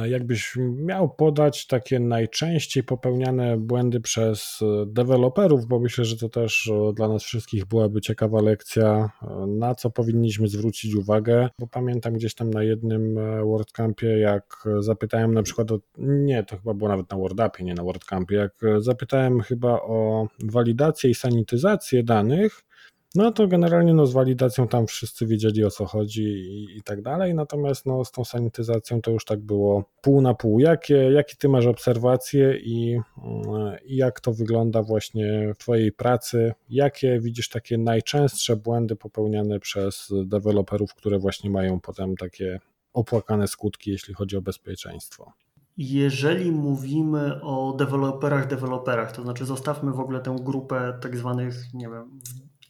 jakbyś 0.08 0.58
miał 0.60 1.10
podać 1.10 1.68
takie 1.68 2.00
najczęściej 2.00 2.84
popełniane 2.84 3.58
błędy 3.58 4.02
przez 4.02 4.60
e, 4.62 4.86
deweloperów, 4.86 5.66
bo 5.66 5.80
myślę, 5.80 6.06
że 6.06 6.18
to 6.18 6.30
też 6.30 6.68
e, 6.68 6.94
dla 6.94 7.08
nas 7.08 7.24
wszystkich 7.24 7.66
byłaby 7.66 8.02
ciekawa 8.02 8.42
lekcja, 8.42 9.12
na 9.48 9.76
co 9.76 9.90
powinniśmy 9.90 10.48
zwrócić 10.48 10.96
uwagę, 10.96 11.50
bo 11.60 11.68
pamiętam 11.68 12.14
gdzieś 12.14 12.36
tam 12.36 12.50
na 12.50 12.64
jednym 12.64 13.16
WordCampie, 13.46 14.08
jak 14.20 14.64
zapytałem 14.80 15.34
na 15.34 15.44
przykład 15.44 15.72
o, 15.72 15.80
nie, 15.98 16.44
to 16.44 16.58
chyba 16.58 16.74
było 16.74 16.90
nawet 16.90 17.12
na 17.12 17.18
WordUpie, 17.18 17.64
nie 17.64 17.74
na 17.74 17.84
WordCampie, 17.84 18.36
jak 18.36 18.62
zapytałem 18.78 19.42
chyba 19.42 19.72
o 19.72 20.28
walidację 20.44 21.10
i 21.10 21.16
sanityzację 21.16 22.04
danych, 22.04 22.64
no 23.16 23.32
to 23.32 23.48
generalnie 23.48 23.94
no, 23.94 24.06
z 24.06 24.14
walidacją 24.14 24.68
tam 24.68 24.88
wszyscy 24.88 25.26
wiedzieli 25.26 25.66
o 25.66 25.72
co 25.72 25.86
chodzi 25.86 26.24
i, 26.24 26.78
i, 26.78 26.82
tak 26.84 27.02
dalej, 27.02 27.36
natomiast 27.36 27.86
no, 27.86 28.06
z 28.06 28.12
tą 28.12 28.26
sanityzacją 28.26 29.02
to 29.02 29.12
już 29.12 29.26
tak 29.26 29.40
było 29.40 29.84
pół 30.02 30.22
na 30.22 30.34
pół. 30.34 30.60
Jakie, 30.60 30.96
jakie 30.96 31.36
ty 31.36 31.50
masz 31.50 31.66
obserwacje 31.66 32.58
i, 32.58 33.00
i 33.86 33.96
jak 33.96 34.20
to 34.20 34.34
wygląda 34.34 34.84
właśnie 34.84 35.54
w 35.54 35.58
twojej 35.58 35.92
pracy? 35.92 36.54
Jakie 36.70 37.20
widzisz 37.20 37.50
takie 37.50 37.78
najczęstsze 37.78 38.56
błędy 38.56 38.96
popełniane 38.96 39.60
przez 39.60 40.14
deweloperów, 40.26 40.96
które 40.96 41.20
właśnie 41.20 41.50
mają 41.50 41.80
potem 41.80 42.16
takie 42.18 42.60
opłakane 42.94 43.48
skutki, 43.48 43.92
jeśli 43.92 44.14
chodzi 44.14 44.38
o 44.38 44.42
bezpieczeństwo? 44.42 45.32
Jeżeli 45.78 46.52
mówimy 46.52 47.42
o 47.42 47.76
deweloperach, 47.78 48.48
deweloperach, 48.48 49.12
to 49.12 49.22
znaczy 49.22 49.46
zostawmy 49.46 49.92
w 49.92 50.00
ogóle 50.00 50.20
tę 50.20 50.36
grupę 50.44 50.98
tak 51.02 51.18
zwanych, 51.18 51.74
nie 51.74 51.90
wiem, 51.90 52.20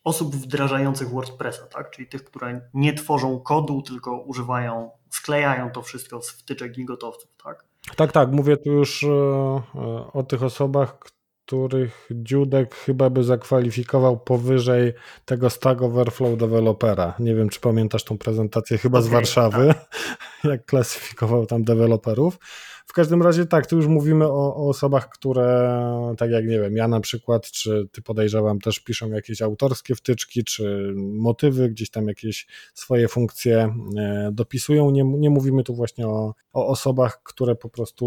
osób 0.04 0.36
wdrażających 0.36 1.10
WordPressa, 1.10 1.66
tak? 1.66 1.90
czyli 1.92 2.08
tych, 2.08 2.24
które 2.24 2.62
nie 2.74 2.94
tworzą 2.94 3.40
kodu, 3.40 3.82
tylko 3.82 4.22
używają, 4.22 4.90
sklejają 5.10 5.72
to 5.72 5.82
wszystko 5.82 6.22
z 6.22 6.32
wtyczek 6.32 6.78
i 6.78 6.86
gotowców. 6.86 7.30
Tak, 7.44 7.66
tak, 7.96 8.12
tak. 8.12 8.32
mówię 8.32 8.58
tu 8.58 8.72
już 8.72 9.04
e, 9.04 9.08
e, 9.08 9.62
o 10.14 10.24
tych 10.24 10.44
osobach, 10.44 11.00
których 11.46 12.10
Dziudek 12.12 12.76
chyba 12.76 13.10
by 13.10 13.24
zakwalifikował 13.24 14.20
powyżej 14.20 14.94
tego 15.26 15.50
Stack 15.50 15.82
Overflow 15.82 16.38
dewelopera. 16.38 17.14
Nie 17.20 17.36
wiem, 17.36 17.50
czy 17.50 17.60
pamiętasz 17.60 18.04
tą 18.04 18.18
prezentację 18.18 18.78
chyba 18.78 18.98
okay, 19.00 19.10
z 19.10 19.12
Warszawy, 19.12 19.68
tak. 19.68 19.90
jak 20.52 20.66
klasyfikował 20.66 21.46
tam 21.46 21.64
deweloperów. 21.64 22.40
W 22.86 22.94
każdym 22.94 23.22
razie 23.22 23.46
tak, 23.46 23.68
tu 23.68 23.76
już 23.76 23.88
mówimy 23.88 24.26
o, 24.26 24.56
o, 24.56 24.70
osobach, 24.70 25.10
które, 25.10 25.80
tak 26.18 26.32
jak 26.32 26.48
nie 26.48 26.60
wiem, 26.60 26.76
ja 26.76 26.88
na 26.88 27.00
przykład, 27.00 27.52
czy 27.52 27.88
ty 27.92 28.02
podejrzewam, 28.02 28.60
też 28.60 28.80
piszą 28.80 29.10
jakieś 29.10 29.42
autorskie 29.42 29.96
wtyczki, 29.96 30.44
czy 30.44 30.94
motywy, 30.96 31.70
gdzieś 31.70 31.90
tam 31.90 32.08
jakieś 32.08 32.48
swoje 32.74 33.08
funkcje 33.08 33.76
e, 33.98 34.30
dopisują. 34.34 34.92
Nie, 34.92 35.04
nie 35.04 35.30
mówimy 35.30 35.64
tu 35.64 35.76
właśnie 35.76 36.08
o, 36.08 36.34
o 36.54 36.68
osobach, 36.68 37.24
które 37.24 37.56
po 37.56 37.70
prostu 37.70 38.06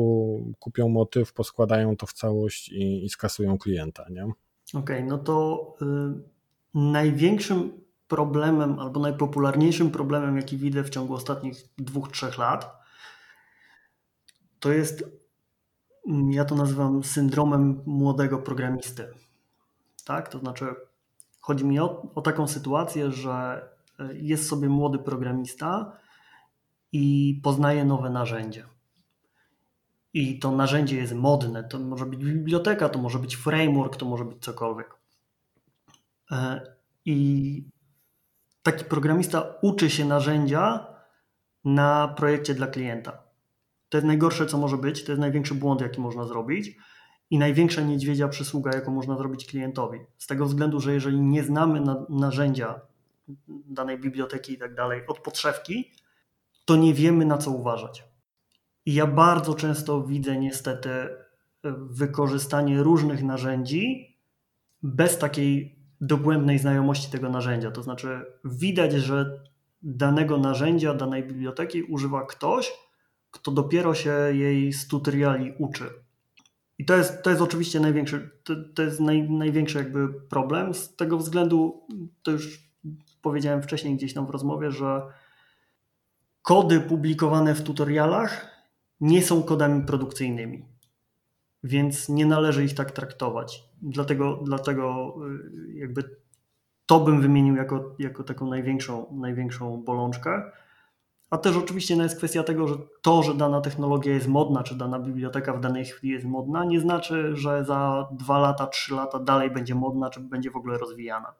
kupią 0.58 0.88
motyw, 0.88 1.32
poskładają 1.32 1.96
to 1.96 2.06
w 2.06 2.12
całość 2.12 2.68
i, 2.68 3.04
i 3.04 3.08
skasują 3.08 3.58
klienta, 3.58 4.06
nie? 4.10 4.24
Okej, 4.24 4.96
okay, 4.96 5.04
no 5.04 5.18
to 5.18 5.66
y, 5.82 5.84
największym 6.74 7.84
problemem 8.08 8.78
albo 8.78 9.00
najpopularniejszym 9.00 9.90
problemem, 9.90 10.36
jaki 10.36 10.56
widzę 10.56 10.84
w 10.84 10.90
ciągu 10.90 11.14
ostatnich 11.14 11.56
dwóch, 11.78 12.12
trzech 12.12 12.38
lat, 12.38 12.83
to 14.64 14.72
jest, 14.72 15.04
ja 16.30 16.44
to 16.44 16.54
nazywam 16.54 17.04
syndromem 17.04 17.82
młodego 17.86 18.38
programisty. 18.38 19.08
Tak? 20.04 20.28
To 20.28 20.38
znaczy, 20.38 20.66
chodzi 21.40 21.64
mi 21.64 21.80
o, 21.80 22.06
o 22.14 22.22
taką 22.22 22.48
sytuację, 22.48 23.10
że 23.10 23.68
e, 23.98 24.14
jest 24.14 24.48
sobie 24.48 24.68
młody 24.68 24.98
programista 24.98 25.96
i 26.92 27.40
poznaje 27.42 27.84
nowe 27.84 28.10
narzędzie. 28.10 28.64
I 30.12 30.38
to 30.38 30.52
narzędzie 30.52 30.96
jest 30.96 31.14
modne. 31.14 31.64
To 31.64 31.78
może 31.78 32.06
być 32.06 32.24
biblioteka, 32.24 32.88
to 32.88 32.98
może 32.98 33.18
być 33.18 33.36
framework, 33.36 33.96
to 33.96 34.06
może 34.06 34.24
być 34.24 34.44
cokolwiek. 34.44 34.94
E, 36.30 36.60
I 37.04 37.68
taki 38.62 38.84
programista 38.84 39.54
uczy 39.62 39.90
się 39.90 40.04
narzędzia 40.04 40.86
na 41.64 42.08
projekcie 42.08 42.54
dla 42.54 42.66
klienta. 42.66 43.23
To 43.94 43.98
jest 43.98 44.06
najgorsze, 44.06 44.46
co 44.46 44.58
może 44.58 44.76
być, 44.76 45.04
to 45.04 45.12
jest 45.12 45.20
największy 45.20 45.54
błąd, 45.54 45.80
jaki 45.80 46.00
można 46.00 46.24
zrobić 46.24 46.76
i 47.30 47.38
największa 47.38 47.82
niedźwiedzia 47.82 48.28
przysługa, 48.28 48.70
jaką 48.74 48.92
można 48.92 49.16
zrobić 49.16 49.46
klientowi. 49.46 49.98
Z 50.18 50.26
tego 50.26 50.46
względu, 50.46 50.80
że 50.80 50.94
jeżeli 50.94 51.20
nie 51.20 51.44
znamy 51.44 51.80
na, 51.80 52.06
narzędzia 52.08 52.80
danej 53.48 53.98
biblioteki 53.98 54.52
i 54.52 54.58
tak 54.58 54.74
dalej 54.74 55.06
od 55.06 55.18
podszewki, 55.18 55.92
to 56.64 56.76
nie 56.76 56.94
wiemy 56.94 57.24
na 57.24 57.38
co 57.38 57.50
uważać. 57.50 58.04
I 58.86 58.94
ja 58.94 59.06
bardzo 59.06 59.54
często 59.54 60.02
widzę 60.02 60.36
niestety 60.36 60.90
wykorzystanie 61.90 62.82
różnych 62.82 63.22
narzędzi 63.22 64.16
bez 64.82 65.18
takiej 65.18 65.78
dogłębnej 66.00 66.58
znajomości 66.58 67.10
tego 67.10 67.28
narzędzia. 67.28 67.70
To 67.70 67.82
znaczy, 67.82 68.26
widać, 68.44 68.92
że 68.92 69.44
danego 69.82 70.38
narzędzia, 70.38 70.94
danej 70.94 71.24
biblioteki 71.24 71.82
używa 71.82 72.26
ktoś, 72.26 72.83
kto 73.34 73.50
dopiero 73.50 73.94
się 73.94 74.12
jej 74.32 74.72
z 74.72 74.88
tutoriali 74.88 75.52
uczy. 75.58 75.90
I 76.78 76.84
to 76.84 76.96
jest, 76.96 77.22
to 77.22 77.30
jest 77.30 77.42
oczywiście 77.42 77.80
największy, 77.80 78.30
to, 78.44 78.54
to 78.74 78.82
jest 78.82 79.00
naj, 79.00 79.30
największy 79.30 79.78
jakby 79.78 80.08
problem. 80.08 80.74
Z 80.74 80.96
tego 80.96 81.18
względu, 81.18 81.86
to 82.22 82.30
już 82.30 82.70
powiedziałem 83.22 83.62
wcześniej 83.62 83.96
gdzieś 83.96 84.14
tam 84.14 84.26
w 84.26 84.30
rozmowie, 84.30 84.70
że 84.70 85.02
kody 86.42 86.80
publikowane 86.80 87.54
w 87.54 87.62
tutorialach 87.62 88.50
nie 89.00 89.22
są 89.22 89.42
kodami 89.42 89.82
produkcyjnymi, 89.82 90.64
więc 91.64 92.08
nie 92.08 92.26
należy 92.26 92.64
ich 92.64 92.74
tak 92.74 92.90
traktować. 92.90 93.64
Dlatego, 93.82 94.40
dlatego 94.44 95.14
y, 95.68 95.74
jakby 95.74 96.16
to 96.86 97.00
bym 97.00 97.20
wymienił 97.20 97.56
jako, 97.56 97.96
jako 97.98 98.24
taką 98.24 98.46
największą, 98.46 99.16
największą 99.16 99.82
bolączkę. 99.82 100.42
A 101.34 101.38
też 101.38 101.56
oczywiście 101.56 101.96
no 101.96 102.02
jest 102.02 102.16
kwestia 102.16 102.42
tego, 102.42 102.68
że 102.68 102.74
to, 103.02 103.22
że 103.22 103.34
dana 103.34 103.60
technologia 103.60 104.14
jest 104.14 104.28
modna, 104.28 104.62
czy 104.62 104.74
dana 104.74 104.98
biblioteka 104.98 105.52
w 105.52 105.60
danej 105.60 105.84
chwili 105.84 106.12
jest 106.12 106.26
modna, 106.26 106.64
nie 106.64 106.80
znaczy, 106.80 107.36
że 107.36 107.64
za 107.64 108.08
dwa 108.12 108.38
lata, 108.38 108.66
trzy 108.66 108.94
lata 108.94 109.18
dalej 109.18 109.50
będzie 109.50 109.74
modna, 109.74 110.10
czy 110.10 110.20
będzie 110.20 110.50
w 110.50 110.56
ogóle 110.56 110.78
rozwijana. 110.78 111.34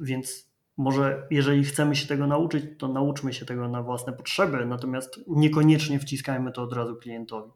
Więc 0.00 0.50
może 0.76 1.26
jeżeli 1.30 1.64
chcemy 1.64 1.96
się 1.96 2.08
tego 2.08 2.26
nauczyć, 2.26 2.64
to 2.78 2.88
nauczmy 2.88 3.32
się 3.32 3.46
tego 3.46 3.68
na 3.68 3.82
własne 3.82 4.12
potrzeby, 4.12 4.66
natomiast 4.66 5.20
niekoniecznie 5.26 5.98
wciskajmy 5.98 6.52
to 6.52 6.62
od 6.62 6.72
razu 6.72 6.96
klientowi. 6.96 7.50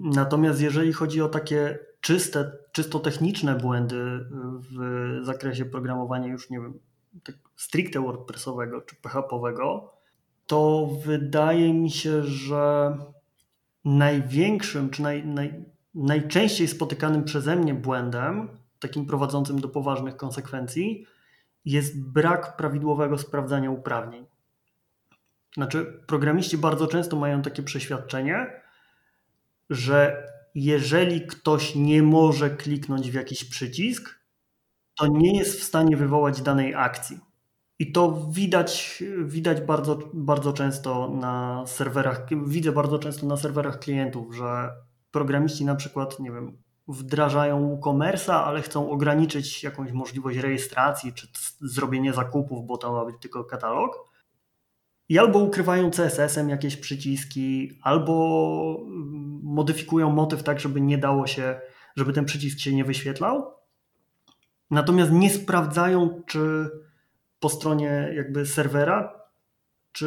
Natomiast 0.00 0.60
jeżeli 0.60 0.92
chodzi 0.92 1.22
o 1.22 1.28
takie 1.28 1.78
czyste, 2.00 2.52
czysto 2.72 2.98
techniczne 2.98 3.54
błędy 3.54 4.26
w 4.70 5.18
zakresie 5.22 5.64
programowania 5.64 6.28
już 6.28 6.50
nie 6.50 6.60
wiem, 6.60 6.78
tak 7.24 7.34
stricte 7.56 8.00
WordPressowego 8.00 8.80
czy 8.80 8.96
PHP-owego, 8.96 9.95
to 10.46 10.90
wydaje 11.04 11.74
mi 11.74 11.90
się, 11.90 12.22
że 12.22 12.96
największym 13.84 14.90
czy 14.90 15.02
naj, 15.02 15.26
naj, 15.26 15.64
najczęściej 15.94 16.68
spotykanym 16.68 17.24
przeze 17.24 17.56
mnie 17.56 17.74
błędem, 17.74 18.48
takim 18.78 19.06
prowadzącym 19.06 19.60
do 19.60 19.68
poważnych 19.68 20.16
konsekwencji, 20.16 21.06
jest 21.64 22.02
brak 22.02 22.56
prawidłowego 22.56 23.18
sprawdzania 23.18 23.70
uprawnień. 23.70 24.26
Znaczy, 25.54 26.02
programiści 26.06 26.58
bardzo 26.58 26.86
często 26.86 27.16
mają 27.16 27.42
takie 27.42 27.62
przeświadczenie, 27.62 28.60
że 29.70 30.26
jeżeli 30.54 31.26
ktoś 31.26 31.74
nie 31.74 32.02
może 32.02 32.50
kliknąć 32.50 33.10
w 33.10 33.14
jakiś 33.14 33.44
przycisk, 33.44 34.18
to 34.94 35.06
nie 35.06 35.38
jest 35.38 35.60
w 35.60 35.62
stanie 35.62 35.96
wywołać 35.96 36.42
danej 36.42 36.74
akcji. 36.74 37.20
I 37.78 37.92
to 37.92 38.26
widać, 38.30 39.02
widać 39.24 39.60
bardzo, 39.60 39.98
bardzo 40.14 40.52
często 40.52 41.10
na 41.10 41.64
serwerach, 41.66 42.26
widzę 42.46 42.72
bardzo 42.72 42.98
często 42.98 43.26
na 43.26 43.36
serwerach 43.36 43.78
klientów, 43.78 44.36
że 44.36 44.70
programiści 45.10 45.64
na 45.64 45.74
przykład, 45.74 46.20
nie 46.20 46.30
wiem, 46.30 46.58
wdrażają 46.88 47.78
WooCommerce'a, 47.80 48.32
ale 48.32 48.62
chcą 48.62 48.90
ograniczyć 48.90 49.64
jakąś 49.64 49.92
możliwość 49.92 50.38
rejestracji 50.38 51.12
czy 51.12 51.28
zrobienie 51.60 52.12
zakupów, 52.12 52.66
bo 52.66 52.78
to 52.78 52.92
ma 52.92 53.04
być 53.04 53.16
tylko 53.20 53.44
katalog. 53.44 54.10
I 55.08 55.18
albo 55.18 55.38
ukrywają 55.38 55.90
CSS-em 55.90 56.48
jakieś 56.48 56.76
przyciski, 56.76 57.78
albo 57.82 58.86
modyfikują 59.42 60.10
motyw 60.10 60.42
tak, 60.42 60.60
żeby 60.60 60.80
nie 60.80 60.98
dało 60.98 61.26
się, 61.26 61.60
żeby 61.96 62.12
ten 62.12 62.24
przycisk 62.24 62.58
się 62.58 62.74
nie 62.74 62.84
wyświetlał. 62.84 63.54
Natomiast 64.70 65.12
nie 65.12 65.30
sprawdzają, 65.30 66.22
czy 66.26 66.70
po 67.46 67.50
stronie 67.50 68.12
jakby 68.14 68.46
serwera, 68.46 69.20
czy 69.92 70.06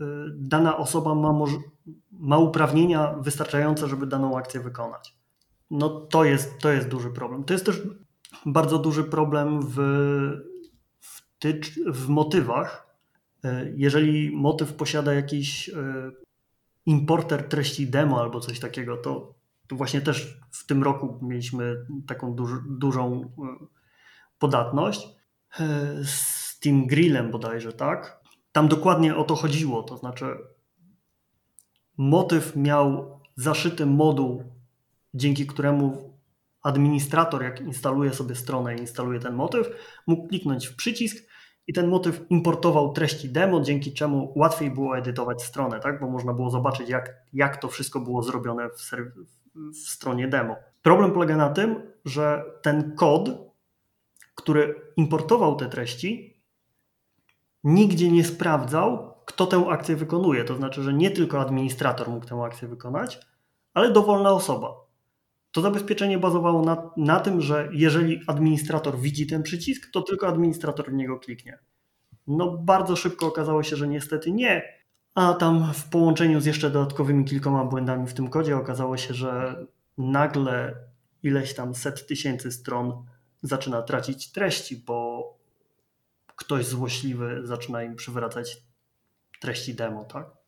y, 0.00 0.04
dana 0.36 0.76
osoba 0.76 1.14
ma, 1.14 1.44
ma 2.12 2.38
uprawnienia 2.38 3.14
wystarczające, 3.20 3.88
żeby 3.88 4.06
daną 4.06 4.38
akcję 4.38 4.60
wykonać. 4.60 5.14
No 5.70 5.88
to 5.88 6.24
jest, 6.24 6.58
to 6.58 6.72
jest 6.72 6.88
duży 6.88 7.10
problem. 7.10 7.44
To 7.44 7.52
jest 7.52 7.66
też 7.66 7.82
bardzo 8.46 8.78
duży 8.78 9.04
problem 9.04 9.60
w, 9.62 9.76
w, 11.00 11.22
w 11.86 12.08
motywach. 12.08 12.96
Y, 13.44 13.74
jeżeli 13.76 14.36
motyw 14.36 14.74
posiada 14.74 15.14
jakiś 15.14 15.68
y, 15.68 15.72
importer 16.86 17.48
treści 17.48 17.86
demo 17.86 18.20
albo 18.20 18.40
coś 18.40 18.60
takiego, 18.60 18.96
to, 18.96 19.34
to 19.66 19.76
właśnie 19.76 20.00
też 20.00 20.40
w 20.50 20.66
tym 20.66 20.82
roku 20.82 21.18
mieliśmy 21.22 21.86
taką 22.06 22.34
duż, 22.34 22.50
dużą 22.68 23.32
podatność 24.38 25.20
tym 26.60 26.86
grillem 26.86 27.30
bodajże, 27.30 27.72
tak? 27.72 28.20
tam 28.52 28.68
dokładnie 28.68 29.16
o 29.16 29.24
to 29.24 29.34
chodziło. 29.34 29.82
To 29.82 29.96
znaczy, 29.96 30.36
motyw 31.96 32.56
miał 32.56 33.20
zaszyty 33.36 33.86
moduł, 33.86 34.44
dzięki 35.14 35.46
któremu 35.46 36.10
administrator, 36.62 37.42
jak 37.42 37.60
instaluje 37.60 38.14
sobie 38.14 38.34
stronę 38.34 38.76
i 38.76 38.80
instaluje 38.80 39.20
ten 39.20 39.34
motyw, 39.34 39.70
mógł 40.06 40.28
kliknąć 40.28 40.66
w 40.66 40.76
przycisk 40.76 41.30
i 41.66 41.72
ten 41.72 41.88
motyw 41.88 42.26
importował 42.30 42.92
treści 42.92 43.28
demo, 43.28 43.60
dzięki 43.60 43.92
czemu 43.92 44.32
łatwiej 44.36 44.70
było 44.70 44.98
edytować 44.98 45.42
stronę, 45.42 45.80
tak? 45.80 46.00
bo 46.00 46.10
można 46.10 46.32
było 46.32 46.50
zobaczyć, 46.50 46.88
jak, 46.88 47.10
jak 47.32 47.56
to 47.56 47.68
wszystko 47.68 48.00
było 48.00 48.22
zrobione 48.22 48.68
w, 48.68 48.90
w 49.54 49.88
stronie 49.88 50.28
demo. 50.28 50.56
Problem 50.82 51.12
polega 51.12 51.36
na 51.36 51.48
tym, 51.50 51.92
że 52.04 52.44
ten 52.62 52.94
kod, 52.96 53.30
który 54.34 54.92
importował 54.96 55.56
te 55.56 55.68
treści, 55.68 56.29
nigdzie 57.64 58.10
nie 58.10 58.24
sprawdzał, 58.24 59.14
kto 59.24 59.46
tę 59.46 59.66
akcję 59.70 59.96
wykonuje. 59.96 60.44
To 60.44 60.56
znaczy, 60.56 60.82
że 60.82 60.92
nie 60.92 61.10
tylko 61.10 61.40
administrator 61.40 62.08
mógł 62.08 62.26
tę 62.26 62.42
akcję 62.42 62.68
wykonać, 62.68 63.20
ale 63.74 63.92
dowolna 63.92 64.30
osoba. 64.30 64.74
To 65.52 65.60
zabezpieczenie 65.60 66.18
bazowało 66.18 66.62
na, 66.62 66.90
na 66.96 67.20
tym, 67.20 67.40
że 67.40 67.68
jeżeli 67.72 68.20
administrator 68.26 68.98
widzi 68.98 69.26
ten 69.26 69.42
przycisk, 69.42 69.90
to 69.92 70.02
tylko 70.02 70.28
administrator 70.28 70.90
w 70.90 70.94
niego 70.94 71.18
kliknie. 71.18 71.58
No, 72.26 72.58
bardzo 72.58 72.96
szybko 72.96 73.26
okazało 73.26 73.62
się, 73.62 73.76
że 73.76 73.88
niestety 73.88 74.32
nie. 74.32 74.62
A 75.14 75.34
tam 75.34 75.72
w 75.74 75.88
połączeniu 75.88 76.40
z 76.40 76.46
jeszcze 76.46 76.70
dodatkowymi 76.70 77.24
kilkoma 77.24 77.64
błędami 77.64 78.06
w 78.06 78.14
tym 78.14 78.28
kodzie 78.28 78.56
okazało 78.56 78.96
się, 78.96 79.14
że 79.14 79.64
nagle 79.98 80.74
ileś 81.22 81.54
tam 81.54 81.74
set 81.74 82.06
tysięcy 82.06 82.52
stron 82.52 83.04
zaczyna 83.42 83.82
tracić 83.82 84.32
treści, 84.32 84.82
bo 84.86 85.09
ktoś 86.40 86.66
złośliwy 86.66 87.40
zaczyna 87.44 87.82
im 87.82 87.96
przywracać 87.96 88.56
treści 89.40 89.74
demo, 89.74 90.04
tak? 90.04 90.40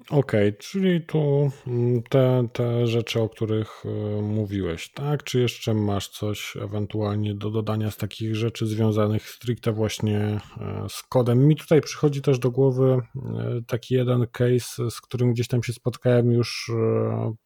Okej, 0.00 0.48
okay, 0.48 0.52
czyli 0.52 1.00
tu 1.00 1.50
mm, 1.66 2.02
te, 2.02 2.48
te 2.52 2.86
rzeczy, 2.86 3.20
o 3.20 3.28
których 3.28 3.82
e, 3.84 4.22
mówiłeś, 4.22 4.92
tak? 4.92 5.24
Czy 5.24 5.40
jeszcze 5.40 5.74
masz 5.74 6.08
coś 6.08 6.56
ewentualnie 6.56 7.34
do 7.34 7.50
dodania 7.50 7.90
z 7.90 7.96
takich 7.96 8.36
rzeczy 8.36 8.66
związanych 8.66 9.28
stricte 9.28 9.72
właśnie 9.72 10.18
e, 10.60 10.86
z 10.88 11.02
kodem? 11.02 11.46
Mi 11.46 11.56
tutaj 11.56 11.80
przychodzi 11.80 12.22
też 12.22 12.38
do 12.38 12.50
głowy 12.50 12.98
e, 13.16 13.60
taki 13.66 13.94
jeden 13.94 14.26
case, 14.32 14.90
z 14.90 15.00
którym 15.00 15.32
gdzieś 15.32 15.48
tam 15.48 15.62
się 15.62 15.72
spotkałem 15.72 16.32
już 16.32 16.70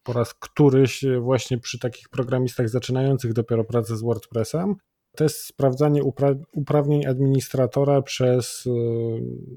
po 0.03 0.13
raz 0.13 0.33
któryś 0.33 1.05
właśnie 1.21 1.57
przy 1.57 1.79
takich 1.79 2.09
programistach 2.09 2.69
zaczynających 2.69 3.33
dopiero 3.33 3.63
pracę 3.63 3.97
z 3.97 4.01
WordPressem, 4.01 4.75
to 5.15 5.23
jest 5.23 5.45
sprawdzanie 5.45 6.03
upra 6.03 6.35
uprawnień 6.51 7.05
administratora 7.05 8.01
przez 8.01 8.65
y, 8.65 8.69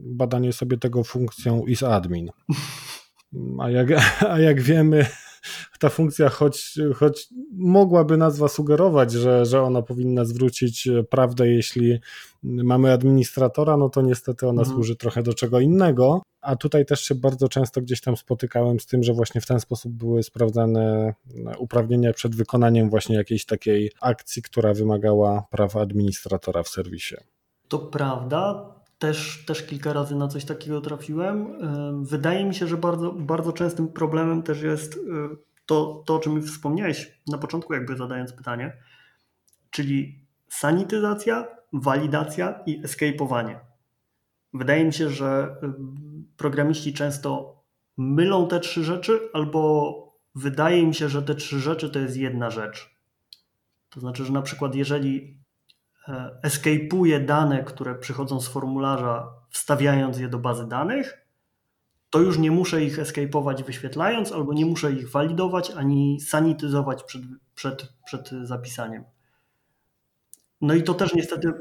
badanie 0.04 0.52
sobie 0.52 0.78
tego 0.78 1.04
funkcją 1.04 1.66
isadmin. 1.66 2.30
A 3.60 3.70
jak, 3.70 3.88
a 4.30 4.38
jak 4.38 4.60
wiemy, 4.60 5.06
ta 5.78 5.88
funkcja, 5.88 6.28
choć, 6.28 6.78
choć 6.94 7.28
mogłaby 7.52 8.16
nazwa 8.16 8.48
sugerować, 8.48 9.12
że, 9.12 9.46
że 9.46 9.62
ona 9.62 9.82
powinna 9.82 10.24
zwrócić 10.24 10.88
prawdę, 11.10 11.48
jeśli 11.48 11.98
mamy 12.42 12.92
administratora, 12.92 13.76
no 13.76 13.88
to 13.88 14.02
niestety 14.02 14.48
ona 14.48 14.62
mhm. 14.62 14.76
służy 14.76 14.96
trochę 14.96 15.22
do 15.22 15.34
czego 15.34 15.60
innego. 15.60 16.22
A 16.40 16.56
tutaj 16.56 16.86
też 16.86 17.00
się 17.00 17.14
bardzo 17.14 17.48
często 17.48 17.80
gdzieś 17.80 18.00
tam 18.00 18.16
spotykałem 18.16 18.80
z 18.80 18.86
tym, 18.86 19.02
że 19.02 19.12
właśnie 19.12 19.40
w 19.40 19.46
ten 19.46 19.60
sposób 19.60 19.92
były 19.92 20.22
sprawdzane 20.22 21.14
uprawnienia 21.58 22.12
przed 22.12 22.36
wykonaniem 22.36 22.90
właśnie 22.90 23.16
jakiejś 23.16 23.46
takiej 23.46 23.92
akcji, 24.00 24.42
która 24.42 24.74
wymagała 24.74 25.46
prawa 25.50 25.80
administratora 25.80 26.62
w 26.62 26.68
serwisie. 26.68 27.14
To 27.68 27.78
prawda, 27.78 28.74
też, 28.98 29.44
też 29.46 29.66
kilka 29.66 29.92
razy 29.92 30.16
na 30.16 30.28
coś 30.28 30.44
takiego 30.44 30.80
trafiłem. 30.80 31.58
Wydaje 32.04 32.44
mi 32.44 32.54
się, 32.54 32.66
że 32.66 32.76
bardzo, 32.76 33.12
bardzo 33.12 33.52
częstym 33.52 33.88
problemem 33.88 34.42
też 34.42 34.62
jest 34.62 34.96
y, 34.96 34.98
to, 35.66 36.02
to, 36.06 36.14
o 36.14 36.18
czym 36.18 36.42
wspomniałeś 36.42 37.20
na 37.26 37.38
początku, 37.38 37.74
jakby 37.74 37.96
zadając 37.96 38.32
pytanie, 38.32 38.76
czyli 39.70 40.26
sanityzacja, 40.48 41.48
walidacja 41.72 42.60
i 42.66 42.82
escape'owanie. 42.82 43.58
Wydaje 44.54 44.84
mi 44.84 44.92
się, 44.92 45.10
że 45.10 45.56
y, 45.62 45.66
programiści 46.36 46.92
często 46.92 47.58
mylą 47.96 48.48
te 48.48 48.60
trzy 48.60 48.84
rzeczy, 48.84 49.20
albo 49.32 49.94
wydaje 50.34 50.86
mi 50.86 50.94
się, 50.94 51.08
że 51.08 51.22
te 51.22 51.34
trzy 51.34 51.60
rzeczy 51.60 51.90
to 51.90 51.98
jest 51.98 52.16
jedna 52.16 52.50
rzecz. 52.50 52.98
To 53.90 54.00
znaczy, 54.00 54.24
że 54.24 54.32
na 54.32 54.42
przykład 54.42 54.74
jeżeli 54.74 55.37
e, 56.08 56.40
escape'uję 56.44 57.24
dane, 57.24 57.64
które 57.64 57.94
przychodzą 57.94 58.40
z 58.40 58.48
formularza, 58.48 59.32
wstawiając 59.50 60.18
je 60.18 60.28
do 60.28 60.38
bazy 60.38 60.68
danych, 60.68 61.28
to 62.10 62.20
już 62.20 62.38
nie 62.38 62.50
muszę 62.50 62.84
ich 62.84 62.98
escape'ować 62.98 63.64
wyświetlając, 63.64 64.32
albo 64.32 64.52
nie 64.52 64.66
muszę 64.66 64.92
ich 64.92 65.10
walidować, 65.10 65.70
ani 65.70 66.20
sanityzować 66.20 67.02
przed, 67.02 67.22
przed, 67.54 67.92
przed 68.06 68.30
zapisaniem. 68.42 69.04
No 70.60 70.74
i 70.74 70.82
to 70.82 70.94
też 70.94 71.14
niestety 71.14 71.52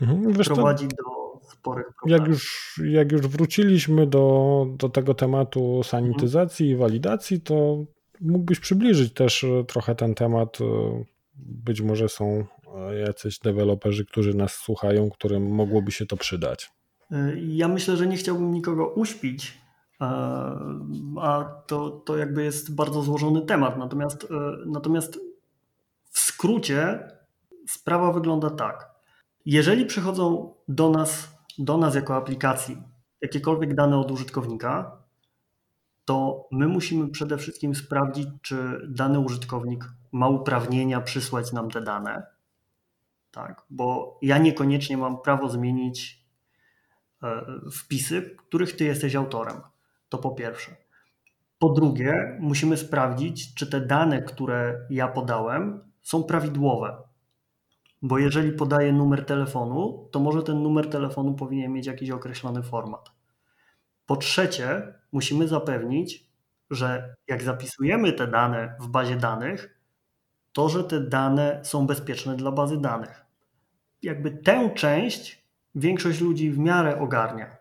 mhm, 0.00 0.34
prowadzi 0.34 0.88
do 0.88 1.40
sporych 1.50 1.86
problemów. 1.94 2.20
Jak 2.20 2.28
już, 2.28 2.80
jak 2.84 3.12
już 3.12 3.20
wróciliśmy 3.20 4.06
do, 4.06 4.66
do 4.78 4.88
tego 4.88 5.14
tematu 5.14 5.82
sanityzacji 5.82 6.66
mhm. 6.66 6.78
i 6.78 6.80
walidacji, 6.80 7.40
to 7.40 7.84
mógłbyś 8.20 8.60
przybliżyć 8.60 9.14
też 9.14 9.46
trochę 9.66 9.94
ten 9.94 10.14
temat. 10.14 10.58
E, 10.60 11.04
być 11.36 11.80
może 11.80 12.08
są 12.08 12.44
jacyś 13.06 13.38
deweloperzy, 13.38 14.04
którzy 14.04 14.34
nas 14.34 14.52
słuchają, 14.52 15.10
którym 15.10 15.54
mogłoby 15.54 15.92
się 15.92 16.06
to 16.06 16.16
przydać. 16.16 16.72
Ja 17.36 17.68
myślę, 17.68 17.96
że 17.96 18.06
nie 18.06 18.16
chciałbym 18.16 18.52
nikogo 18.52 18.88
uśpić, 18.88 19.58
a 21.20 21.44
to, 21.66 21.90
to 21.90 22.16
jakby 22.16 22.44
jest 22.44 22.74
bardzo 22.74 23.02
złożony 23.02 23.46
temat. 23.46 23.78
Natomiast, 23.78 24.26
natomiast 24.66 25.20
w 26.10 26.18
skrócie 26.18 27.08
sprawa 27.68 28.12
wygląda 28.12 28.50
tak. 28.50 28.90
Jeżeli 29.46 29.86
przychodzą 29.86 30.54
do 30.68 30.90
nas 30.90 31.34
do 31.58 31.76
nas 31.76 31.94
jako 31.94 32.16
aplikacji 32.16 32.82
jakiekolwiek 33.20 33.74
dane 33.74 33.98
od 33.98 34.10
użytkownika, 34.10 34.98
to 36.04 36.48
my 36.52 36.68
musimy 36.68 37.08
przede 37.08 37.38
wszystkim 37.38 37.74
sprawdzić, 37.74 38.28
czy 38.42 38.86
dany 38.88 39.18
użytkownik 39.18 39.84
ma 40.12 40.28
uprawnienia 40.28 41.00
przysłać 41.00 41.52
nam 41.52 41.70
te 41.70 41.80
dane. 41.80 42.26
Tak, 43.34 43.66
bo 43.70 44.18
ja 44.22 44.38
niekoniecznie 44.38 44.96
mam 44.96 45.20
prawo 45.20 45.48
zmienić 45.48 46.26
e, 47.22 47.44
wpisy, 47.72 48.36
których 48.48 48.76
ty 48.76 48.84
jesteś 48.84 49.14
autorem. 49.14 49.56
To 50.08 50.18
po 50.18 50.30
pierwsze. 50.30 50.76
Po 51.58 51.68
drugie, 51.68 52.38
musimy 52.40 52.76
sprawdzić, 52.76 53.54
czy 53.54 53.66
te 53.66 53.80
dane, 53.80 54.22
które 54.22 54.86
ja 54.90 55.08
podałem, 55.08 55.80
są 56.02 56.24
prawidłowe. 56.24 56.96
Bo 58.02 58.18
jeżeli 58.18 58.52
podaję 58.52 58.92
numer 58.92 59.26
telefonu, 59.26 60.08
to 60.12 60.20
może 60.20 60.42
ten 60.42 60.62
numer 60.62 60.90
telefonu 60.90 61.34
powinien 61.34 61.72
mieć 61.72 61.86
jakiś 61.86 62.10
określony 62.10 62.62
format. 62.62 63.10
Po 64.06 64.16
trzecie, 64.16 64.94
musimy 65.12 65.48
zapewnić, 65.48 66.26
że 66.70 67.14
jak 67.28 67.42
zapisujemy 67.42 68.12
te 68.12 68.26
dane 68.26 68.76
w 68.80 68.88
bazie 68.88 69.16
danych, 69.16 69.80
to 70.52 70.68
że 70.68 70.84
te 70.84 71.00
dane 71.00 71.60
są 71.64 71.86
bezpieczne 71.86 72.36
dla 72.36 72.52
bazy 72.52 72.80
danych. 72.80 73.23
Jakby 74.04 74.30
tę 74.30 74.70
część 74.74 75.44
większość 75.74 76.20
ludzi 76.20 76.50
w 76.50 76.58
miarę 76.58 77.00
ogarnia. 77.00 77.56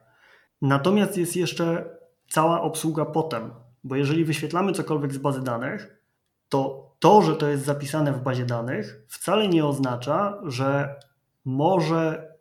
Natomiast 0.62 1.18
jest 1.18 1.36
jeszcze 1.36 1.98
cała 2.30 2.62
obsługa 2.62 3.06
potem, 3.06 3.52
bo 3.84 3.96
jeżeli 3.96 4.26
wyświetlamy 4.26 4.72
cokolwiek 4.72 5.14
z 5.14 5.18
bazy 5.18 5.42
danych, 5.42 6.04
to 6.50 6.92
to, 7.00 7.22
że 7.22 7.36
to 7.36 7.48
jest 7.48 7.66
zapisane 7.66 8.14
w 8.14 8.22
bazie 8.22 8.46
danych, 8.46 9.06
wcale 9.08 9.48
nie 9.48 9.66
oznacza, 9.66 10.42
że 10.46 11.00
może 11.46 12.34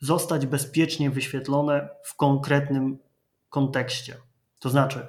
zostać 0.00 0.46
bezpiecznie 0.46 1.10
wyświetlone 1.10 1.88
w 2.02 2.16
konkretnym 2.16 2.98
kontekście. 3.48 4.16
To 4.58 4.70
znaczy, 4.70 5.06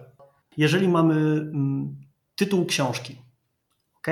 jeżeli 0.58 0.88
mamy 0.88 1.14
mm, 1.14 1.96
tytuł 2.36 2.66
książki, 2.66 3.22
ok, 3.98 4.08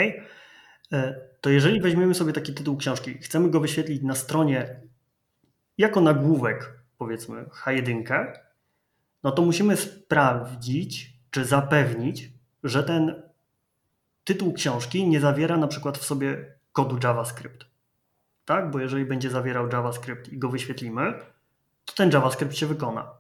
to 1.42 1.50
jeżeli 1.50 1.82
weźmiemy 1.82 2.14
sobie 2.14 2.34
taki 2.34 2.54
tytuł 2.54 2.78
książki, 2.78 3.18
chcemy 3.18 3.50
go 3.50 3.60
wyświetlić 3.60 4.02
na 4.02 4.16
stronie 4.16 4.82
jako 5.78 6.02
nagłówek, 6.02 6.80
powiedzmy 6.98 7.44
H1, 7.44 8.26
no 9.24 9.32
to 9.32 9.42
musimy 9.42 9.78
sprawdzić, 9.78 11.14
czy 11.32 11.46
zapewnić, 11.46 12.32
że 12.64 12.84
ten 12.84 13.24
tytuł 14.24 14.54
książki 14.54 15.08
nie 15.08 15.20
zawiera 15.20 15.58
na 15.58 15.68
przykład 15.68 15.98
w 15.98 16.06
sobie 16.06 16.56
kodu 16.72 17.00
JavaScript. 17.04 17.66
Tak? 18.46 18.72
Bo 18.72 18.80
jeżeli 18.80 19.06
będzie 19.06 19.30
zawierał 19.30 19.70
JavaScript 19.70 20.34
i 20.34 20.38
go 20.38 20.50
wyświetlimy, 20.50 21.14
to 21.86 21.94
ten 21.94 22.12
JavaScript 22.12 22.56
się 22.56 22.66
wykona. 22.66 23.12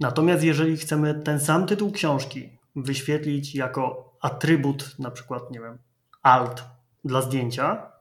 Natomiast 0.00 0.44
jeżeli 0.44 0.76
chcemy 0.76 1.14
ten 1.14 1.40
sam 1.40 1.66
tytuł 1.66 1.92
książki 1.92 2.58
wyświetlić 2.76 3.54
jako 3.54 4.12
atrybut, 4.20 4.98
na 4.98 5.10
przykład, 5.10 5.50
nie 5.50 5.60
wiem, 5.60 5.78
alt 6.22 6.64
dla 7.04 7.22
zdjęcia, 7.22 7.92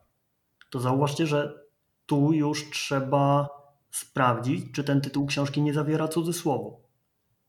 to 0.70 0.80
zauważcie, 0.80 1.28
że 1.28 1.64
tu 2.06 2.34
już 2.34 2.70
trzeba 2.70 3.50
sprawdzić, 3.92 4.72
czy 4.72 4.84
ten 4.84 5.02
tytuł 5.02 5.26
książki 5.26 5.62
nie 5.62 5.74
zawiera 5.74 6.08
cudzysłowu. 6.08 6.82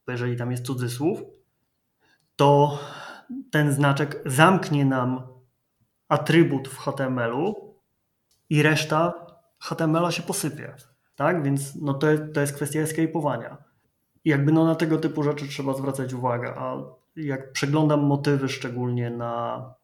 Bo 0.07 0.13
jeżeli 0.13 0.37
tam 0.37 0.51
jest 0.51 0.67
cudzysłów, 0.67 1.21
to 2.37 2.79
ten 3.51 3.73
znaczek 3.73 4.23
zamknie 4.27 4.85
nam 4.85 5.23
atrybut 6.09 6.69
w 6.69 6.79
HTML-u 6.79 7.75
i 8.51 8.63
reszta 8.63 9.13
HTML-a 9.59 10.11
się 10.11 10.23
posypie. 10.23 10.75
Tak? 11.17 11.43
Więc 11.43 11.75
no 11.75 11.95
to, 11.95 12.07
to 12.35 12.41
jest 12.41 12.55
kwestia 12.55 12.81
escape'owania. 12.81 13.57
I 14.25 14.31
jakby 14.31 14.53
no 14.53 14.65
na 14.65 14.75
tego 14.75 14.99
typu 14.99 15.23
rzeczy 15.23 15.49
trzeba 15.49 15.75
zwracać 15.75 16.13
uwagę. 16.13 16.55
A 16.57 16.77
jak 17.17 17.53
przeglądam 17.53 18.01
motywy, 18.01 18.49
szczególnie 18.49 19.11
na 19.11 19.75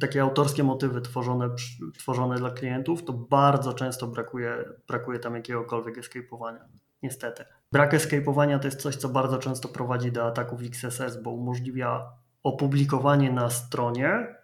takie 0.00 0.22
autorskie 0.22 0.64
motywy 0.64 1.00
tworzone, 1.00 1.50
tworzone 1.98 2.36
dla 2.36 2.50
klientów, 2.50 3.04
to 3.04 3.12
bardzo 3.12 3.72
często 3.72 4.06
brakuje, 4.06 4.64
brakuje 4.88 5.18
tam 5.18 5.34
jakiegokolwiek 5.34 5.98
escape'owania. 5.98 6.60
Niestety. 7.02 7.44
Brak 7.72 7.94
escape'owania 7.94 8.58
to 8.58 8.68
jest 8.68 8.80
coś, 8.80 8.96
co 8.96 9.08
bardzo 9.08 9.38
często 9.38 9.68
prowadzi 9.68 10.12
do 10.12 10.26
ataków 10.26 10.60
XSS, 10.62 11.22
bo 11.22 11.30
umożliwia 11.30 12.12
opublikowanie 12.42 13.32
na 13.32 13.50
stronie 13.50 14.36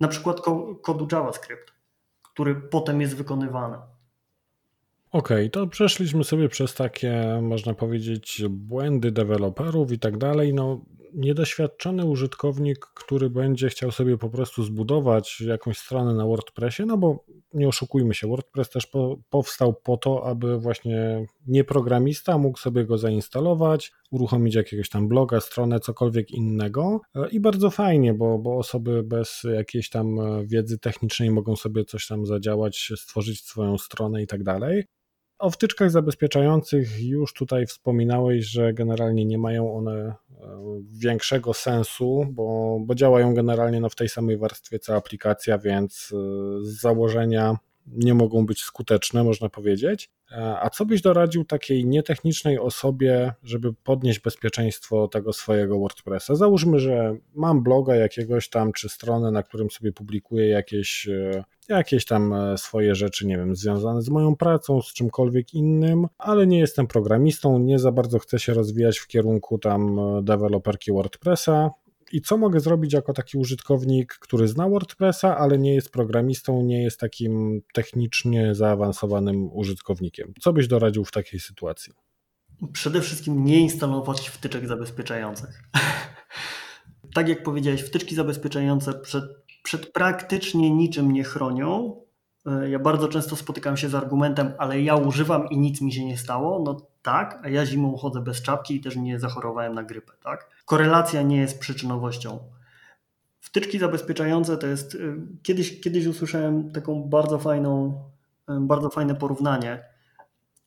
na 0.00 0.08
przykład 0.08 0.40
kodu 0.82 1.08
JavaScript, 1.12 1.72
który 2.22 2.54
potem 2.54 3.00
jest 3.00 3.16
wykonywany. 3.16 3.76
Okej, 5.12 5.36
okay, 5.36 5.50
to 5.50 5.66
przeszliśmy 5.66 6.24
sobie 6.24 6.48
przez 6.48 6.74
takie, 6.74 7.40
można 7.42 7.74
powiedzieć, 7.74 8.42
błędy 8.50 9.12
deweloperów 9.12 9.92
i 9.92 9.98
tak 9.98 10.18
dalej. 10.18 10.54
No, 10.54 10.84
niedoświadczony 11.14 12.04
użytkownik, 12.04 12.86
który 12.94 13.30
będzie 13.30 13.68
chciał 13.68 13.90
sobie 13.90 14.18
po 14.18 14.30
prostu 14.30 14.62
zbudować 14.62 15.40
jakąś 15.40 15.78
stronę 15.78 16.14
na 16.14 16.26
WordPressie, 16.26 16.82
no 16.86 16.96
bo 16.96 17.24
nie 17.54 17.68
oszukujmy 17.68 18.14
się, 18.14 18.28
WordPress 18.28 18.70
też 18.70 18.86
po, 18.86 19.16
powstał 19.30 19.74
po 19.74 19.96
to, 19.96 20.26
aby 20.26 20.58
właśnie 20.58 21.26
nieprogramista 21.46 22.38
mógł 22.38 22.58
sobie 22.58 22.84
go 22.84 22.98
zainstalować, 22.98 23.92
uruchomić 24.10 24.54
jakiegoś 24.54 24.88
tam 24.88 25.08
bloga, 25.08 25.40
stronę, 25.40 25.80
cokolwiek 25.80 26.30
innego 26.30 27.00
i 27.30 27.40
bardzo 27.40 27.70
fajnie, 27.70 28.14
bo, 28.14 28.38
bo 28.38 28.58
osoby 28.58 29.02
bez 29.02 29.42
jakiejś 29.54 29.90
tam 29.90 30.16
wiedzy 30.46 30.78
technicznej 30.78 31.30
mogą 31.30 31.56
sobie 31.56 31.84
coś 31.84 32.06
tam 32.06 32.26
zadziałać, 32.26 32.92
stworzyć 32.96 33.40
swoją 33.40 33.78
stronę 33.78 34.22
i 34.22 34.26
tak 34.26 34.42
dalej. 34.42 34.84
O 35.44 35.50
wtyczkach 35.50 35.90
zabezpieczających 35.90 37.02
już 37.02 37.32
tutaj 37.32 37.66
wspominałeś, 37.66 38.46
że 38.46 38.72
generalnie 38.72 39.24
nie 39.24 39.38
mają 39.38 39.76
one 39.76 39.92
e, 39.92 40.14
większego 40.92 41.54
sensu, 41.54 42.26
bo, 42.30 42.78
bo 42.80 42.94
działają 42.94 43.34
generalnie 43.34 43.80
no 43.80 43.88
w 43.88 43.94
tej 43.94 44.08
samej 44.08 44.36
warstwie 44.36 44.78
co 44.78 44.96
aplikacja, 44.96 45.58
więc 45.58 46.12
e, 46.12 46.16
z 46.64 46.80
założenia 46.80 47.56
nie 47.86 48.14
mogą 48.14 48.46
być 48.46 48.60
skuteczne, 48.60 49.24
można 49.24 49.48
powiedzieć. 49.48 50.10
E, 50.32 50.58
a 50.60 50.70
co 50.70 50.86
byś 50.86 51.02
doradził 51.02 51.44
takiej 51.44 51.86
nietechnicznej 51.86 52.58
osobie, 52.58 53.32
żeby 53.42 53.72
podnieść 53.72 54.20
bezpieczeństwo 54.20 55.08
tego 55.08 55.32
swojego 55.32 55.78
WordPressa? 55.78 56.34
Załóżmy, 56.34 56.78
że 56.78 57.16
mam 57.34 57.62
bloga 57.62 57.94
jakiegoś 57.94 58.48
tam, 58.48 58.72
czy 58.72 58.88
stronę, 58.88 59.30
na 59.30 59.42
którym 59.42 59.70
sobie 59.70 59.92
publikuję 59.92 60.48
jakieś, 60.48 61.08
e, 61.08 61.44
jakieś 61.68 62.04
tam 62.04 62.32
e, 62.32 62.58
swoje 62.58 62.94
rzeczy, 62.94 63.26
nie 63.26 63.36
wiem, 63.36 63.56
związane 63.56 64.02
z 64.02 64.08
moją 64.08 64.36
pracą, 64.36 64.82
z 64.82 64.92
czymkolwiek 64.92 65.54
innym, 65.54 66.06
ale 66.18 66.46
nie 66.46 66.58
jestem 66.58 66.86
programistą, 66.86 67.58
nie 67.58 67.78
za 67.78 67.92
bardzo 67.92 68.18
chcę 68.18 68.38
się 68.38 68.54
rozwijać 68.54 68.98
w 68.98 69.06
kierunku 69.06 69.58
tam 69.58 70.00
deweloperki 70.24 70.92
WordPressa 70.92 71.70
i 72.14 72.20
co 72.20 72.36
mogę 72.36 72.60
zrobić 72.60 72.92
jako 72.92 73.12
taki 73.12 73.38
użytkownik, 73.38 74.14
który 74.20 74.48
zna 74.48 74.68
WordPressa, 74.68 75.36
ale 75.38 75.58
nie 75.58 75.74
jest 75.74 75.90
programistą, 75.90 76.62
nie 76.62 76.82
jest 76.82 77.00
takim 77.00 77.62
technicznie 77.72 78.54
zaawansowanym 78.54 79.52
użytkownikiem? 79.52 80.32
Co 80.40 80.52
byś 80.52 80.66
doradził 80.66 81.04
w 81.04 81.10
takiej 81.10 81.40
sytuacji? 81.40 81.92
Przede 82.72 83.00
wszystkim 83.00 83.44
nie 83.44 83.60
instalować 83.60 84.28
wtyczek 84.28 84.68
zabezpieczających. 84.68 85.62
tak 87.14 87.28
jak 87.28 87.42
powiedziałeś, 87.42 87.82
wtyczki 87.82 88.14
zabezpieczające 88.14 88.94
przed, 88.94 89.24
przed 89.62 89.92
praktycznie 89.92 90.70
niczym 90.70 91.12
nie 91.12 91.24
chronią. 91.24 92.00
E, 92.46 92.70
ja 92.70 92.78
bardzo 92.78 93.08
często 93.08 93.36
spotykam 93.36 93.76
się 93.76 93.88
z 93.88 93.94
argumentem, 93.94 94.52
ale 94.58 94.82
ja 94.82 94.96
używam 94.96 95.48
i 95.50 95.58
nic 95.58 95.80
mi 95.80 95.92
się 95.92 96.04
nie 96.04 96.18
stało. 96.18 96.62
No 96.66 96.93
tak, 97.04 97.40
a 97.42 97.48
ja 97.48 97.66
zimą 97.66 97.96
chodzę 97.96 98.20
bez 98.20 98.42
czapki 98.42 98.76
i 98.76 98.80
też 98.80 98.96
nie 98.96 99.20
zachorowałem 99.20 99.74
na 99.74 99.82
grypę, 99.82 100.12
tak? 100.22 100.48
Korelacja 100.64 101.22
nie 101.22 101.36
jest 101.36 101.60
przyczynowością. 101.60 102.38
Wtyczki 103.40 103.78
zabezpieczające 103.78 104.56
to 104.56 104.66
jest, 104.66 104.94
y, 104.94 105.16
kiedyś, 105.42 105.80
kiedyś 105.80 106.06
usłyszałem 106.06 106.72
taką 106.72 107.02
bardzo 107.02 107.38
fajną, 107.38 108.02
y, 108.50 108.60
bardzo 108.60 108.90
fajne 108.90 109.14
porównanie. 109.14 109.84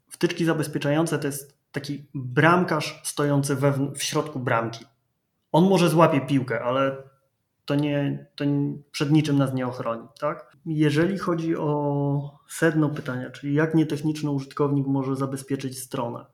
Wtyczki 0.10 0.46
zabezpieczające 0.46 1.20
to 1.20 1.28
jest 1.28 1.58
taki 1.72 2.06
bramkarz 2.14 3.02
stojący 3.04 3.56
we, 3.56 3.74
w 3.96 4.04
środku 4.04 4.40
bramki. 4.40 4.86
On 5.52 5.70
może 5.70 5.90
złapie 5.90 6.22
piłkę, 6.22 6.64
ale 6.64 6.98
to, 7.68 7.76
nie, 7.76 8.28
to 8.36 8.46
przed 8.92 9.12
niczym 9.12 9.38
nas 9.38 9.54
nie 9.54 9.68
ochroni. 9.68 10.08
Tak? 10.20 10.58
Jeżeli 10.66 11.18
chodzi 11.18 11.58
o 11.58 12.40
sedno 12.50 12.90
pytania, 12.90 13.30
czyli 13.30 13.54
jak 13.54 13.76
nietechniczny 13.76 14.32
użytkownik 14.32 14.88
może 14.88 15.16
zabezpieczyć 15.16 15.80
stronę, 15.80 16.26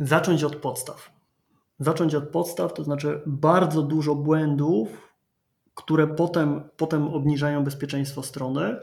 zacząć 0.00 0.44
od 0.44 0.56
podstaw. 0.56 1.10
Zacząć 1.78 2.14
od 2.14 2.28
podstaw, 2.28 2.74
to 2.74 2.84
znaczy 2.84 3.22
bardzo 3.26 3.82
dużo 3.82 4.14
błędów, 4.14 5.14
które 5.74 6.06
potem, 6.06 6.62
potem 6.76 7.08
obniżają 7.08 7.64
bezpieczeństwo 7.64 8.22
strony, 8.22 8.76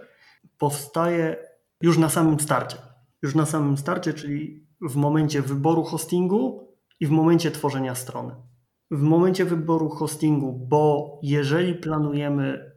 powstaje 0.58 1.38
już 1.82 1.98
na 1.98 2.10
samym 2.10 2.40
starcie. 2.40 2.78
Już 3.22 3.36
na 3.36 3.46
samym 3.46 3.78
starcie, 3.78 4.14
czyli 4.14 4.68
w 4.82 4.96
momencie 4.96 5.42
wyboru 5.42 5.84
hostingu 5.84 6.68
i 7.00 7.08
w 7.08 7.10
momencie 7.10 7.52
tworzenia 7.52 7.96
strony 7.96 8.36
w 8.92 9.02
momencie 9.02 9.46
wyboru 9.46 9.90
hostingu, 9.90 10.54
bo 10.54 11.20
jeżeli 11.24 11.74
planujemy 11.74 12.72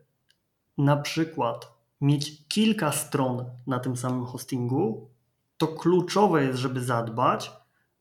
na 0.79 0.97
przykład 0.97 1.73
mieć 2.01 2.49
kilka 2.49 2.93
stron 2.93 3.45
na 3.67 3.81
tym 3.81 3.97
samym 3.97 4.25
hostingu, 4.25 5.11
to 5.57 5.69
kluczowe 5.69 6.45
jest, 6.45 6.59
żeby 6.59 6.81
zadbać, 6.81 7.53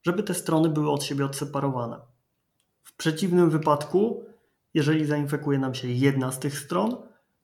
żeby 0.04 0.24
te 0.24 0.34
strony 0.34 0.70
były 0.70 0.92
od 0.92 1.04
siebie 1.04 1.26
odseparowane. 1.26 2.00
W 2.84 2.96
przeciwnym 2.96 3.50
wypadku, 3.50 4.26
jeżeli 4.74 5.06
zainfekuje 5.06 5.60
nam 5.60 5.76
się 5.76 5.88
jedna 5.88 6.32
z 6.32 6.40
tych 6.40 6.60
stron, 6.60 6.96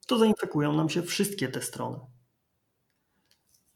to 0.08 0.18
zainfekują 0.18 0.74
nam 0.74 0.90
się 0.90 1.02
wszystkie 1.02 1.48
te 1.48 1.62
strony. 1.62 2.00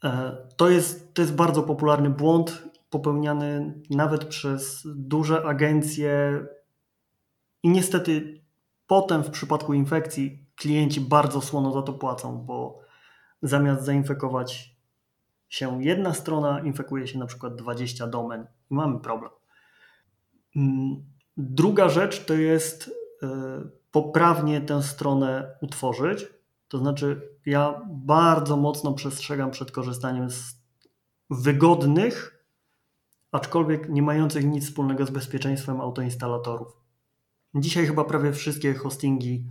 E, 0.03 0.37
to 0.57 0.69
jest, 0.69 1.13
to 1.13 1.21
jest 1.21 1.35
bardzo 1.35 1.63
popularny 1.63 2.09
błąd, 2.09 2.63
popełniany 2.89 3.81
nawet 3.89 4.25
przez 4.25 4.81
duże 4.85 5.45
agencje 5.45 6.45
i 7.63 7.69
niestety 7.69 8.43
potem 8.87 9.23
w 9.23 9.29
przypadku 9.29 9.73
infekcji 9.73 10.45
klienci 10.55 11.01
bardzo 11.01 11.41
słono 11.41 11.71
za 11.71 11.81
to 11.81 11.93
płacą, 11.93 12.37
bo 12.37 12.79
zamiast 13.41 13.85
zainfekować 13.85 14.75
się 15.49 15.83
jedna 15.83 16.13
strona, 16.13 16.59
infekuje 16.59 17.07
się 17.07 17.19
na 17.19 17.25
przykład 17.25 17.55
20 17.55 18.07
domen 18.07 18.47
i 18.71 18.73
mamy 18.73 18.99
problem. 18.99 19.31
Mm, 20.55 21.03
druga 21.37 21.89
rzecz 21.89 22.25
to 22.25 22.33
jest 22.33 22.91
e, 23.23 23.27
poprawnie 23.91 24.61
tę 24.61 24.83
stronę 24.83 25.57
utworzyć. 25.61 26.27
To 26.67 26.77
znaczy, 26.77 27.21
ja 27.45 27.81
bardzo 27.89 28.57
mocno 28.57 28.93
przestrzegam 28.93 29.51
przed 29.51 29.71
korzystaniem 29.71 30.29
z 30.29 30.55
wygodnych, 31.29 32.45
aczkolwiek 33.31 33.89
nie 33.89 34.01
mających 34.01 34.45
nic 34.45 34.65
wspólnego 34.65 35.05
z 35.05 35.09
bezpieczeństwem 35.09 35.81
autoinstalatorów. 35.81 36.80
Dzisiaj 37.55 37.87
chyba 37.87 38.03
prawie 38.03 38.31
wszystkie 38.33 38.73
hostingi 38.73 39.45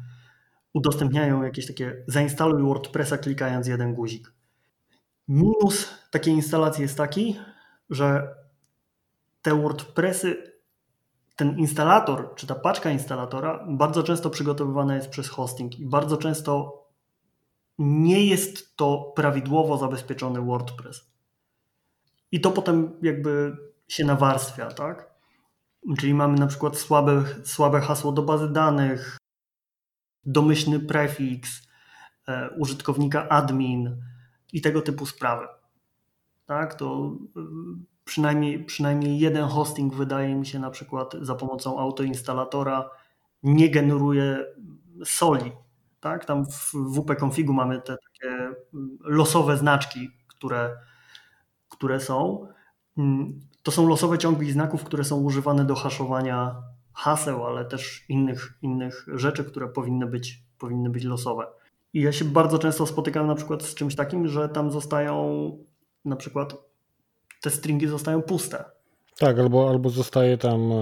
udostępniają 0.72 1.42
jakieś 1.42 1.66
takie 1.66 2.04
zainstaluj 2.06 2.62
WordPressa 2.62 3.18
klikając 3.18 3.66
jeden 3.66 3.94
guzik. 3.94 4.32
Minus 5.28 5.88
takiej 6.10 6.34
instalacji 6.34 6.82
jest 6.82 6.96
taki, 6.96 7.36
że 7.90 8.34
te 9.42 9.54
WordPressy, 9.62 10.52
ten 11.36 11.58
instalator, 11.58 12.34
czy 12.34 12.46
ta 12.46 12.54
paczka 12.54 12.90
instalatora 12.90 13.66
bardzo 13.68 14.02
często 14.02 14.30
przygotowywana 14.30 14.94
jest 14.94 15.08
przez 15.08 15.28
hosting 15.28 15.78
i 15.78 15.86
bardzo 15.86 16.16
często 16.16 16.80
nie 17.78 18.26
jest 18.26 18.76
to 18.76 19.12
prawidłowo 19.16 19.78
zabezpieczony 19.78 20.40
WordPress. 20.40 21.10
I 22.32 22.40
to 22.40 22.50
potem 22.50 22.98
jakby 23.02 23.56
się 23.88 24.04
nawarstwia, 24.04 24.66
tak? 24.66 25.09
Czyli 25.98 26.14
mamy 26.14 26.38
na 26.38 26.46
przykład 26.46 26.78
słabe, 26.78 27.24
słabe 27.44 27.80
hasło 27.80 28.12
do 28.12 28.22
bazy 28.22 28.48
danych, 28.48 29.18
domyślny 30.24 30.80
prefiks, 30.80 31.62
e, 32.28 32.50
użytkownika 32.50 33.28
admin 33.28 34.02
i 34.52 34.60
tego 34.60 34.82
typu 34.82 35.06
sprawy. 35.06 35.46
Tak, 36.46 36.74
to 36.74 37.16
e, 37.36 37.40
przynajmniej, 38.04 38.64
przynajmniej 38.64 39.18
jeden 39.18 39.44
hosting 39.44 39.94
wydaje 39.94 40.34
mi 40.34 40.46
się 40.46 40.58
na 40.58 40.70
przykład 40.70 41.14
za 41.20 41.34
pomocą 41.34 41.78
autoinstalatora 41.78 42.90
nie 43.42 43.70
generuje 43.70 44.44
soli. 45.04 45.52
Tak? 46.00 46.24
Tam 46.24 46.46
w 46.46 46.72
WP 46.94 47.16
Configu 47.16 47.52
mamy 47.52 47.80
te 47.80 47.96
takie 47.96 48.52
losowe 49.00 49.56
znaczki, 49.56 50.10
które, 50.26 50.76
które 51.68 52.00
są. 52.00 52.48
To 53.62 53.70
są 53.70 53.88
losowe 53.88 54.18
ciągi 54.18 54.52
znaków, 54.52 54.84
które 54.84 55.04
są 55.04 55.20
używane 55.20 55.64
do 55.64 55.74
haszowania 55.74 56.62
haseł, 56.92 57.46
ale 57.46 57.64
też 57.64 58.04
innych, 58.08 58.58
innych 58.62 59.06
rzeczy, 59.14 59.44
które 59.44 59.68
powinny 59.68 60.06
być, 60.06 60.42
powinny 60.58 60.90
być 60.90 61.04
losowe. 61.04 61.46
I 61.92 62.00
ja 62.00 62.12
się 62.12 62.24
bardzo 62.24 62.58
często 62.58 62.86
spotykam 62.86 63.26
na 63.26 63.34
przykład 63.34 63.62
z 63.62 63.74
czymś 63.74 63.94
takim, 63.94 64.28
że 64.28 64.48
tam 64.48 64.70
zostają 64.70 65.50
na 66.04 66.16
przykład 66.16 66.54
te 67.40 67.50
stringi 67.50 67.88
zostają 67.88 68.22
puste. 68.22 68.64
Tak, 69.18 69.38
albo, 69.38 69.68
albo 69.68 69.90
zostaje 69.90 70.38
tam 70.38 70.72
e, 70.72 70.76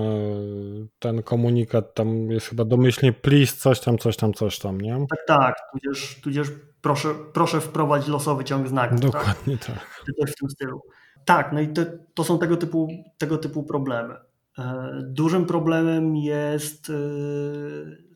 ten 0.99 1.23
komunikat, 1.23 1.95
tam 1.95 2.31
jest 2.31 2.47
chyba 2.47 2.65
domyślnie 2.65 3.13
please, 3.13 3.57
coś 3.57 3.81
tam, 3.81 3.99
coś 3.99 4.17
tam, 4.17 4.33
coś 4.33 4.59
tam, 4.59 4.81
nie? 4.81 5.07
Tak, 5.11 5.27
tak, 5.27 5.57
tudzież, 5.73 6.21
tudzież 6.21 6.49
proszę, 6.81 7.09
proszę 7.33 7.61
wprowadzić 7.61 8.09
losowy 8.09 8.45
ciąg 8.45 8.69
znaków. 8.69 9.01
Tak? 9.01 9.11
Dokładnie 9.11 9.57
tak. 9.57 9.67
tak. 9.67 10.05
Coś 10.21 10.33
w 10.33 10.35
tym 10.35 10.51
stylu. 10.51 10.81
Tak, 11.29 11.53
no 11.53 11.61
i 11.61 11.69
to 12.15 12.25
są 12.25 12.39
tego 12.39 12.57
typu, 12.57 12.89
tego 13.19 13.39
typu 13.39 13.63
problemy. 13.63 14.15
E, 14.59 14.91
dużym 15.03 15.47
problemem 15.47 16.17
jest, 16.17 16.91
e, 16.91 16.95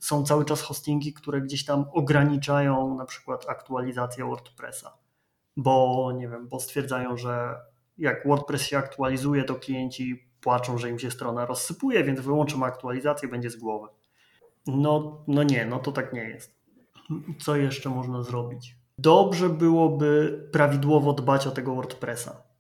są 0.00 0.24
cały 0.24 0.44
czas 0.44 0.62
hostingi, 0.62 1.12
które 1.12 1.40
gdzieś 1.40 1.64
tam 1.64 1.84
ograniczają 1.92 2.94
na 2.94 3.04
przykład 3.04 3.48
aktualizację 3.48 4.24
WordPressa, 4.24 4.98
bo 5.56 6.12
nie 6.16 6.28
wiem, 6.28 6.48
bo 6.48 6.60
stwierdzają, 6.60 7.16
że 7.16 7.54
jak 7.98 8.26
WordPress 8.26 8.62
się 8.62 8.78
aktualizuje, 8.78 9.44
to 9.44 9.54
klienci 9.54 10.28
płaczą, 10.40 10.78
że 10.78 10.90
im 10.90 10.98
się 10.98 11.10
strona 11.10 11.46
rozsypuje, 11.46 12.04
więc 12.04 12.20
wyłączą 12.20 12.64
aktualizację, 12.64 13.28
będzie 13.28 13.50
z 13.50 13.56
głowy. 13.56 13.88
No, 14.66 15.24
no 15.28 15.42
nie, 15.42 15.66
no 15.66 15.78
to 15.78 15.92
tak 15.92 16.12
nie 16.12 16.24
jest. 16.24 16.54
Co 17.38 17.56
jeszcze 17.56 17.90
można 17.90 18.22
zrobić? 18.22 18.76
Dobrze 18.98 19.48
byłoby 19.48 20.40
prawidłowo 20.52 21.12
dbać 21.12 21.46
o 21.46 21.50
tego 21.50 21.74
WordPressa. 21.74 22.51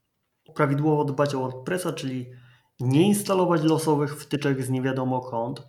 Prawidłowo 0.54 1.04
dbać 1.04 1.34
o 1.34 1.40
WordPressa, 1.40 1.92
czyli 1.92 2.30
nie 2.80 3.06
instalować 3.06 3.62
losowych 3.62 4.22
wtyczek 4.22 4.62
z 4.62 4.70
nie 4.70 4.82
wiadomo 4.82 5.20
kąt, 5.20 5.62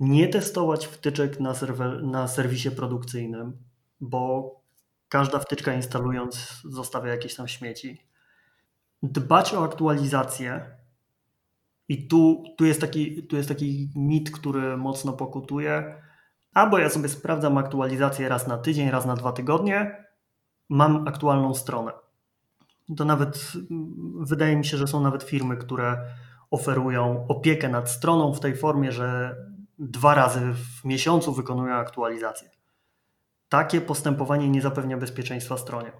nie 0.00 0.28
testować 0.28 0.86
wtyczek 0.86 1.40
na, 1.40 1.54
serwer, 1.54 2.02
na 2.02 2.28
serwisie 2.28 2.70
produkcyjnym, 2.70 3.58
bo 4.00 4.50
każda 5.08 5.38
wtyczka 5.38 5.74
instalując 5.74 6.60
zostawia 6.64 7.10
jakieś 7.10 7.34
tam 7.34 7.48
śmieci 7.48 8.10
dbać 9.02 9.54
o 9.54 9.64
aktualizację. 9.64 10.70
I 11.88 12.08
tu, 12.08 12.44
tu, 12.56 12.64
jest 12.64 12.80
taki, 12.80 13.22
tu 13.22 13.36
jest 13.36 13.48
taki 13.48 13.90
mit, 13.96 14.30
który 14.30 14.76
mocno 14.76 15.12
pokutuje. 15.12 16.02
Albo 16.54 16.78
ja 16.78 16.90
sobie 16.90 17.08
sprawdzam 17.08 17.58
aktualizację 17.58 18.28
raz 18.28 18.46
na 18.46 18.58
tydzień, 18.58 18.90
raz 18.90 19.06
na 19.06 19.14
dwa 19.14 19.32
tygodnie, 19.32 20.04
mam 20.68 21.08
aktualną 21.08 21.54
stronę. 21.54 21.92
To 22.96 23.04
nawet 23.04 23.52
wydaje 24.20 24.56
mi 24.56 24.64
się, 24.64 24.76
że 24.76 24.86
są 24.86 25.00
nawet 25.00 25.22
firmy, 25.22 25.56
które 25.56 26.04
oferują 26.50 27.26
opiekę 27.28 27.68
nad 27.68 27.90
stroną 27.90 28.32
w 28.32 28.40
tej 28.40 28.56
formie, 28.56 28.92
że 28.92 29.36
dwa 29.78 30.14
razy 30.14 30.40
w 30.52 30.84
miesiącu 30.84 31.32
wykonują 31.32 31.74
aktualizację. 31.74 32.50
Takie 33.48 33.80
postępowanie 33.80 34.48
nie 34.48 34.62
zapewnia 34.62 34.96
bezpieczeństwa 34.96 35.56
stronie, 35.56 35.92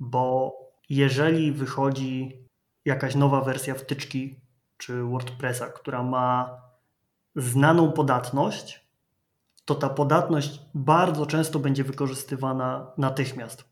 bo 0.00 0.54
jeżeli 0.88 1.52
wychodzi 1.52 2.44
jakaś 2.84 3.14
nowa 3.14 3.40
wersja 3.40 3.74
wtyczki 3.74 4.40
czy 4.76 5.02
WordPressa, 5.02 5.66
która 5.66 6.02
ma 6.02 6.60
znaną 7.36 7.92
podatność, 7.92 8.90
to 9.64 9.74
ta 9.74 9.88
podatność 9.88 10.60
bardzo 10.74 11.26
często 11.26 11.58
będzie 11.58 11.84
wykorzystywana 11.84 12.92
natychmiast. 12.98 13.69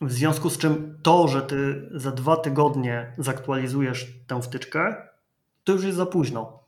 W 0.00 0.12
związku 0.12 0.50
z 0.50 0.58
czym 0.58 0.98
to, 1.02 1.28
że 1.28 1.42
ty 1.42 1.88
za 1.94 2.10
dwa 2.10 2.36
tygodnie 2.36 3.12
zaktualizujesz 3.18 4.12
tę 4.26 4.42
wtyczkę, 4.42 5.08
to 5.64 5.72
już 5.72 5.84
jest 5.84 5.96
za 5.96 6.06
późno, 6.06 6.64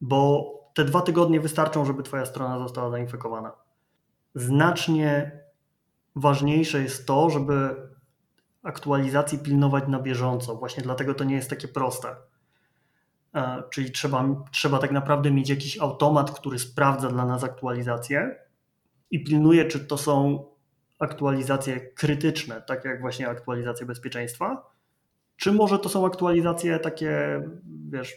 bo 0.00 0.52
te 0.74 0.84
dwa 0.84 1.00
tygodnie 1.00 1.40
wystarczą, 1.40 1.84
żeby 1.84 2.02
twoja 2.02 2.26
strona 2.26 2.58
została 2.58 2.90
zainfekowana. 2.90 3.52
Znacznie 4.34 5.40
ważniejsze 6.16 6.82
jest 6.82 7.06
to, 7.06 7.30
żeby 7.30 7.76
aktualizacji 8.62 9.38
pilnować 9.38 9.88
na 9.88 10.00
bieżąco. 10.00 10.56
Właśnie 10.56 10.82
dlatego 10.82 11.14
to 11.14 11.24
nie 11.24 11.34
jest 11.34 11.50
takie 11.50 11.68
proste. 11.68 12.16
E, 13.34 13.62
czyli 13.70 13.92
trzeba, 13.92 14.24
trzeba 14.50 14.78
tak 14.78 14.92
naprawdę 14.92 15.30
mieć 15.30 15.50
jakiś 15.50 15.78
automat, 15.78 16.30
który 16.30 16.58
sprawdza 16.58 17.08
dla 17.08 17.26
nas 17.26 17.44
aktualizacje 17.44 18.36
i 19.10 19.24
pilnuje, 19.24 19.64
czy 19.64 19.80
to 19.80 19.98
są 19.98 20.44
aktualizacje 21.02 21.80
krytyczne, 21.80 22.62
tak 22.62 22.84
jak 22.84 23.00
właśnie 23.00 23.28
aktualizacje 23.28 23.86
bezpieczeństwa, 23.86 24.70
czy 25.36 25.52
może 25.52 25.78
to 25.78 25.88
są 25.88 26.06
aktualizacje 26.06 26.78
takie, 26.78 27.42
wiesz, 27.90 28.14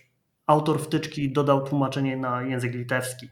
autor 0.48 0.82
wtyczki 0.82 1.34
dodał 1.34 1.64
tłumaczenie 1.64 2.18
na 2.18 2.44
język 2.44 2.74
litewski, 2.74 3.30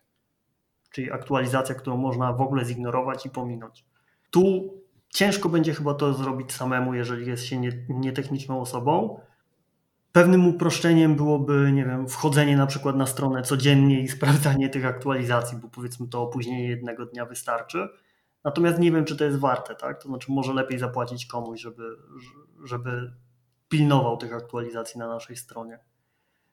czyli 0.92 1.12
aktualizacja, 1.12 1.76
którą 1.76 1.98
można 1.98 2.34
w 2.34 2.42
ogóle 2.42 2.66
zignorować 2.66 3.26
i 3.26 3.30
pominąć. 3.30 3.86
Tu 4.32 4.74
Ciężko 5.14 5.50
będzie 5.50 5.74
chyba 5.74 5.94
to 5.94 6.14
zrobić 6.14 6.52
samemu, 6.52 6.94
jeżeli 6.94 7.28
jest 7.28 7.46
się 7.46 7.62
nietechniczną 7.90 8.62
osobą. 8.62 9.20
Pewnym 10.12 10.48
uproszczeniem 10.48 11.16
byłoby, 11.16 11.72
nie 11.74 11.86
wiem, 11.86 12.08
wchodzenie 12.08 12.58
na 12.58 12.68
przykład 12.68 12.96
na 12.96 13.06
stronę 13.06 13.42
codziennie 13.42 14.02
i 14.02 14.08
sprawdzanie 14.08 14.70
tych 14.70 14.86
aktualizacji, 14.86 15.58
bo 15.58 15.68
powiedzmy 15.68 16.08
to 16.08 16.22
opóźnienie 16.22 16.68
jednego 16.68 17.06
dnia 17.06 17.26
wystarczy. 17.26 17.90
Natomiast 18.44 18.80
nie 18.80 18.92
wiem, 18.92 19.06
czy 19.06 19.18
to 19.18 19.26
jest 19.26 19.40
warte, 19.40 19.76
tak? 19.76 20.04
To 20.04 20.10
znaczy, 20.10 20.32
może 20.32 20.54
lepiej 20.54 20.80
zapłacić 20.80 21.26
komuś, 21.26 21.62
żeby, 21.62 21.84
żeby 22.64 23.14
pilnował 23.70 24.18
tych 24.18 24.34
aktualizacji 24.34 25.00
na 25.00 25.08
naszej 25.08 25.36
stronie. 25.36 25.80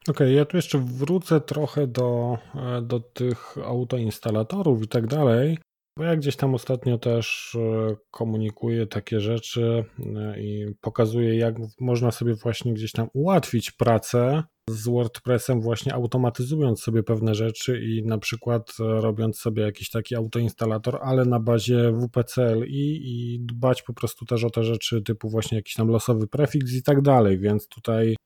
Okej, 0.03 0.27
okay, 0.27 0.33
ja 0.33 0.45
tu 0.45 0.57
jeszcze 0.57 0.79
wrócę 0.79 1.41
trochę 1.41 1.87
do, 1.87 2.39
do 2.83 3.01
tych 3.01 3.59
autoinstalatorów 3.59 4.83
i 4.83 4.89
tak 4.89 5.07
dalej. 5.07 5.59
Bo 5.97 6.05
ja 6.05 6.17
gdzieś 6.17 6.37
tam 6.37 6.55
ostatnio 6.55 6.99
też 6.99 7.57
e, 7.61 7.97
komunikuję 8.11 8.87
takie 8.87 9.21
rzeczy 9.21 9.85
e, 10.17 10.41
i 10.41 10.75
pokazuję, 10.81 11.37
jak 11.37 11.55
można 11.81 12.11
sobie 12.11 12.35
właśnie 12.35 12.75
gdzieś 12.75 12.93
tam 12.93 13.09
ułatwić 13.13 13.71
pracę 13.71 14.43
z 14.71 14.89
WordPressem, 14.89 15.61
właśnie 15.61 15.95
automatyzując 15.95 16.83
sobie 16.83 17.03
pewne 17.03 17.35
rzeczy 17.35 17.81
i 17.81 18.03
na 18.03 18.19
przykład 18.19 18.73
e, 18.81 19.01
robiąc 19.01 19.39
sobie 19.39 19.63
jakiś 19.63 19.91
taki 19.91 20.17
autoinstalator, 20.17 20.99
ale 21.03 21.25
na 21.25 21.41
bazie 21.41 21.93
WPCLI 21.93 23.01
i 23.05 23.41
dbać 23.41 23.83
po 23.83 23.95
prostu 23.95 24.25
też 24.25 24.45
o 24.45 24.51
te 24.51 24.65
rzeczy 24.65 25.03
typu 25.03 25.31
właśnie 25.31 25.57
jakiś 25.57 25.75
tam 25.75 25.89
losowy 25.89 26.27
prefiks 26.27 26.73
i 26.73 26.83
tak 26.83 27.03
dalej, 27.03 27.39
więc 27.39 27.69
tutaj 27.69 28.17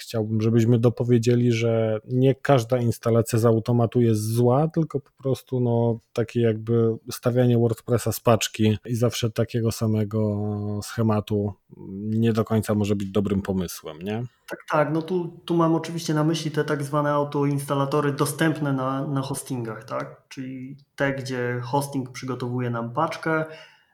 chciałbym, 0.00 0.40
żebyśmy 0.40 0.78
dopowiedzieli, 0.78 1.52
że 1.52 2.00
nie 2.08 2.34
każda 2.34 2.78
instalacja 2.78 3.38
z 3.38 3.44
automatu 3.44 4.00
jest 4.00 4.34
zła, 4.34 4.68
tylko 4.68 5.00
po 5.00 5.10
prostu 5.22 5.60
no, 5.60 5.98
takie 6.12 6.40
jakby 6.40 6.96
stawianie 7.10 7.58
WordPressa 7.58 8.12
z 8.12 8.20
paczki 8.20 8.78
i 8.86 8.94
zawsze 8.94 9.30
takiego 9.30 9.72
samego 9.72 10.80
schematu 10.82 11.52
nie 12.00 12.32
do 12.32 12.44
końca 12.44 12.74
może 12.74 12.96
być 12.96 13.10
dobrym 13.10 13.42
pomysłem, 13.42 13.98
nie? 14.02 14.22
Tak, 14.48 14.60
tak. 14.70 14.92
No 14.92 15.02
tu, 15.02 15.40
tu 15.44 15.56
mam 15.56 15.74
oczywiście 15.74 16.14
na 16.14 16.24
myśli 16.24 16.50
te 16.50 16.64
tak 16.64 16.82
zwane 16.82 17.10
autoinstalatory 17.10 18.12
dostępne 18.12 18.72
na, 18.72 19.06
na 19.06 19.22
hostingach, 19.22 19.84
tak? 19.84 20.22
Czyli 20.28 20.76
te, 20.96 21.14
gdzie 21.14 21.60
hosting 21.62 22.10
przygotowuje 22.10 22.70
nam 22.70 22.92
paczkę, 22.92 23.44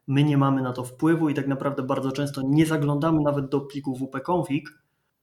my 0.06 0.24
nie 0.24 0.38
mamy 0.38 0.62
na 0.62 0.72
to 0.72 0.84
wpływu 0.84 1.28
i 1.28 1.34
tak 1.34 1.46
naprawdę 1.46 1.82
bardzo 1.82 2.12
często 2.12 2.40
nie 2.44 2.66
zaglądamy 2.66 3.20
nawet 3.24 3.48
do 3.48 3.60
pliku 3.60 3.96
wp-config, 3.96 4.62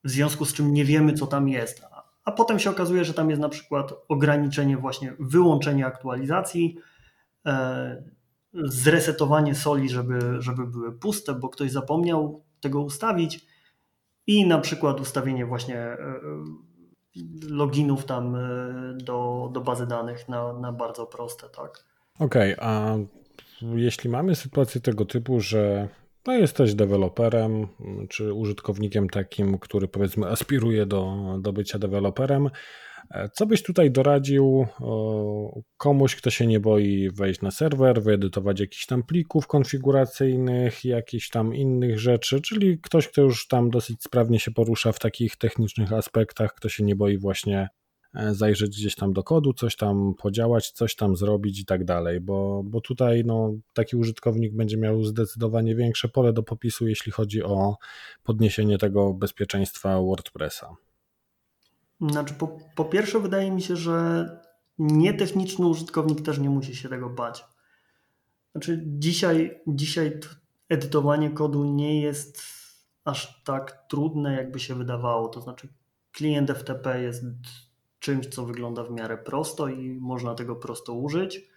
w 0.04 0.10
związku 0.10 0.46
z 0.46 0.54
czym 0.54 0.74
nie 0.74 0.86
wiemy, 0.86 1.14
co 1.14 1.28
tam 1.28 1.50
jest. 1.50 1.82
A 2.26 2.32
potem 2.32 2.60
się 2.60 2.70
okazuje, 2.70 3.06
że 3.06 3.14
tam 3.14 3.30
jest 3.30 3.42
na 3.42 3.50
przykład 3.50 3.94
ograniczenie 4.08 4.78
właśnie 4.78 5.14
wyłączenie 5.20 5.86
aktualizacji, 5.86 6.78
e, 7.46 8.04
zresetowanie 8.54 9.56
soli, 9.56 9.90
żeby, 9.90 10.20
żeby 10.40 10.68
były 10.68 11.00
puste, 11.00 11.34
bo 11.34 11.50
ktoś 11.50 11.72
zapomniał 11.72 12.44
tego 12.60 12.82
ustawić 12.82 13.46
i 14.28 14.48
na 14.48 14.60
przykład 14.60 15.00
ustawienie 15.00 15.46
właśnie 15.46 15.78
e, 15.78 15.98
loginów 17.50 18.06
tam 18.06 18.36
e, 18.36 18.40
do, 18.98 19.50
do 19.54 19.62
bazy 19.62 19.88
danych 19.88 20.30
na, 20.30 20.54
na 20.54 20.72
bardzo 20.72 21.06
proste, 21.06 21.50
tak. 21.50 21.86
Okej, 22.20 22.56
okay, 22.56 22.70
a 22.70 22.98
jeśli 23.62 24.10
mamy 24.10 24.36
sytuację 24.36 24.82
tego 24.82 25.06
typu, 25.06 25.40
że 25.40 25.90
no 26.26 26.34
jesteś 26.34 26.76
deweloperem, 26.76 27.68
czy 28.10 28.34
użytkownikiem 28.34 29.10
takim, 29.10 29.60
który 29.60 29.88
powiedzmy 29.88 30.28
aspiruje 30.28 30.86
do, 30.86 31.16
do 31.42 31.54
bycia 31.54 31.80
deweloperem. 31.80 32.50
E, 33.12 33.30
co 33.30 33.46
byś 33.46 33.64
tutaj 33.64 33.92
doradził 33.92 34.68
komuś, 35.78 36.16
kto 36.16 36.30
się 36.30 36.48
nie 36.48 36.60
boi 36.60 37.10
wejść 37.10 37.42
na 37.42 37.52
serwer, 37.52 38.02
wyedytować 38.02 38.60
jakichś 38.60 38.86
tam 38.86 39.04
plików 39.04 39.48
konfiguracyjnych, 39.48 40.86
jakichś 40.86 41.30
tam 41.30 41.56
innych 41.56 42.00
rzeczy, 42.00 42.42
czyli 42.42 42.80
ktoś, 42.80 43.08
kto 43.08 43.22
już 43.22 43.48
tam 43.48 43.70
dosyć 43.70 44.04
sprawnie 44.04 44.40
się 44.40 44.52
porusza 44.52 44.92
w 44.92 45.00
takich 45.00 45.36
technicznych 45.36 45.94
aspektach, 45.94 46.54
kto 46.54 46.70
się 46.70 46.84
nie 46.84 46.96
boi 46.96 47.18
właśnie 47.18 47.70
zajrzeć 48.32 48.70
gdzieś 48.70 48.96
tam 48.96 49.14
do 49.14 49.24
kodu, 49.24 49.54
coś 49.54 49.76
tam 49.76 50.14
podziałać, 50.18 50.72
coś 50.72 50.96
tam 50.96 51.16
zrobić 51.16 51.60
i 51.60 51.66
tak 51.66 51.86
dalej, 51.86 52.22
bo, 52.22 52.64
bo 52.66 52.82
tutaj 52.82 53.24
no, 53.26 53.54
taki 53.74 53.96
użytkownik 53.96 54.56
będzie 54.56 54.78
miał 54.78 55.04
zdecydowanie 55.04 55.76
większe 55.76 56.10
pole 56.10 56.34
do 56.34 56.44
popisu, 56.44 56.88
jeśli 56.88 57.12
chodzi 57.12 57.44
o 57.44 57.78
podniesienie 58.24 58.78
tego 58.78 59.14
bezpieczeństwa 59.14 60.02
WordPressa. 60.02 60.76
Znaczy, 62.02 62.34
po, 62.34 62.58
po 62.76 62.86
pierwsze, 62.86 63.20
wydaje 63.20 63.52
mi 63.52 63.62
się, 63.62 63.76
że 63.76 64.30
nietechniczny 64.78 65.68
użytkownik 65.68 66.22
też 66.22 66.40
nie 66.40 66.50
musi 66.50 66.76
się 66.76 66.90
tego 66.90 67.10
bać. 67.10 67.46
Znaczy, 68.52 68.84
dzisiaj, 68.86 69.62
dzisiaj 69.68 70.20
edytowanie 70.70 71.32
kodu 71.32 71.66
nie 71.66 72.02
jest 72.02 72.42
aż 73.06 73.44
tak 73.44 73.86
trudne, 73.90 74.34
jakby 74.34 74.60
się 74.60 74.76
wydawało. 74.76 75.28
To 75.28 75.42
znaczy, 75.42 75.68
klient 76.12 76.52
FTP 76.52 77.02
jest 77.02 77.24
czymś, 78.04 78.28
co 78.28 78.46
wygląda 78.46 78.84
w 78.84 78.92
miarę 78.92 79.18
prosto 79.18 79.68
i 79.68 79.98
można 80.02 80.36
tego 80.36 80.56
prosto 80.56 80.94
użyć. 80.94 81.50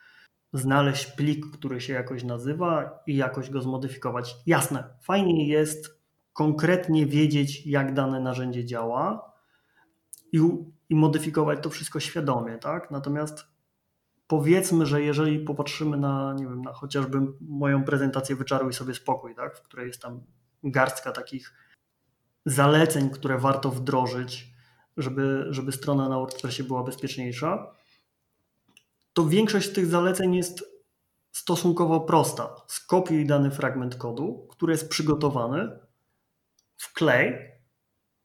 Znaleźć 0.53 1.07
plik, 1.07 1.47
który 1.53 1.81
się 1.81 1.93
jakoś 1.93 2.25
nazywa 2.25 3.03
i 3.07 3.17
jakoś 3.17 3.51
go 3.51 3.63
zmodyfikować. 3.63 4.37
Jasne, 4.47 4.85
fajnie 5.03 5.49
jest 5.49 6.01
konkretnie 6.33 7.07
wiedzieć, 7.07 7.67
jak 7.67 7.95
dane 7.95 8.21
narzędzie 8.21 8.65
działa, 8.65 9.33
i, 10.33 10.41
i 10.89 10.95
modyfikować 10.95 11.59
to 11.63 11.71
wszystko 11.71 12.01
świadomie, 12.01 12.59
tak? 12.59 12.91
Natomiast 12.91 13.45
powiedzmy, 14.27 14.87
że 14.87 15.03
jeżeli 15.03 15.39
popatrzymy 15.39 15.97
na, 15.97 16.35
nie 16.39 16.45
wiem, 16.45 16.63
na 16.63 16.73
chociażby 16.73 17.21
moją 17.41 17.85
prezentację 17.85 18.37
Wyczaruj 18.37 18.73
sobie 18.73 18.95
spokój, 18.95 19.35
tak? 19.35 19.57
w 19.57 19.63
której 19.63 19.87
jest 19.87 20.03
tam 20.03 20.21
garstka 20.65 21.13
takich 21.13 21.55
zaleceń, 22.45 23.11
które 23.11 23.39
warto 23.39 23.71
wdrożyć, 23.71 24.56
żeby, 24.97 25.47
żeby 25.51 25.73
strona 25.73 26.09
na 26.09 26.19
WordPressie 26.19 26.65
była 26.65 26.83
bezpieczniejsza, 26.83 27.75
to 29.13 29.27
większość 29.27 29.73
tych 29.73 29.87
zaleceń 29.87 30.35
jest 30.35 30.65
stosunkowo 31.33 32.01
prosta. 32.01 32.55
Skopiuj 32.67 33.27
dany 33.27 33.51
fragment 33.51 33.95
kodu, 33.95 34.47
który 34.51 34.73
jest 34.73 34.89
przygotowany, 34.89 35.79
wklej 36.77 37.53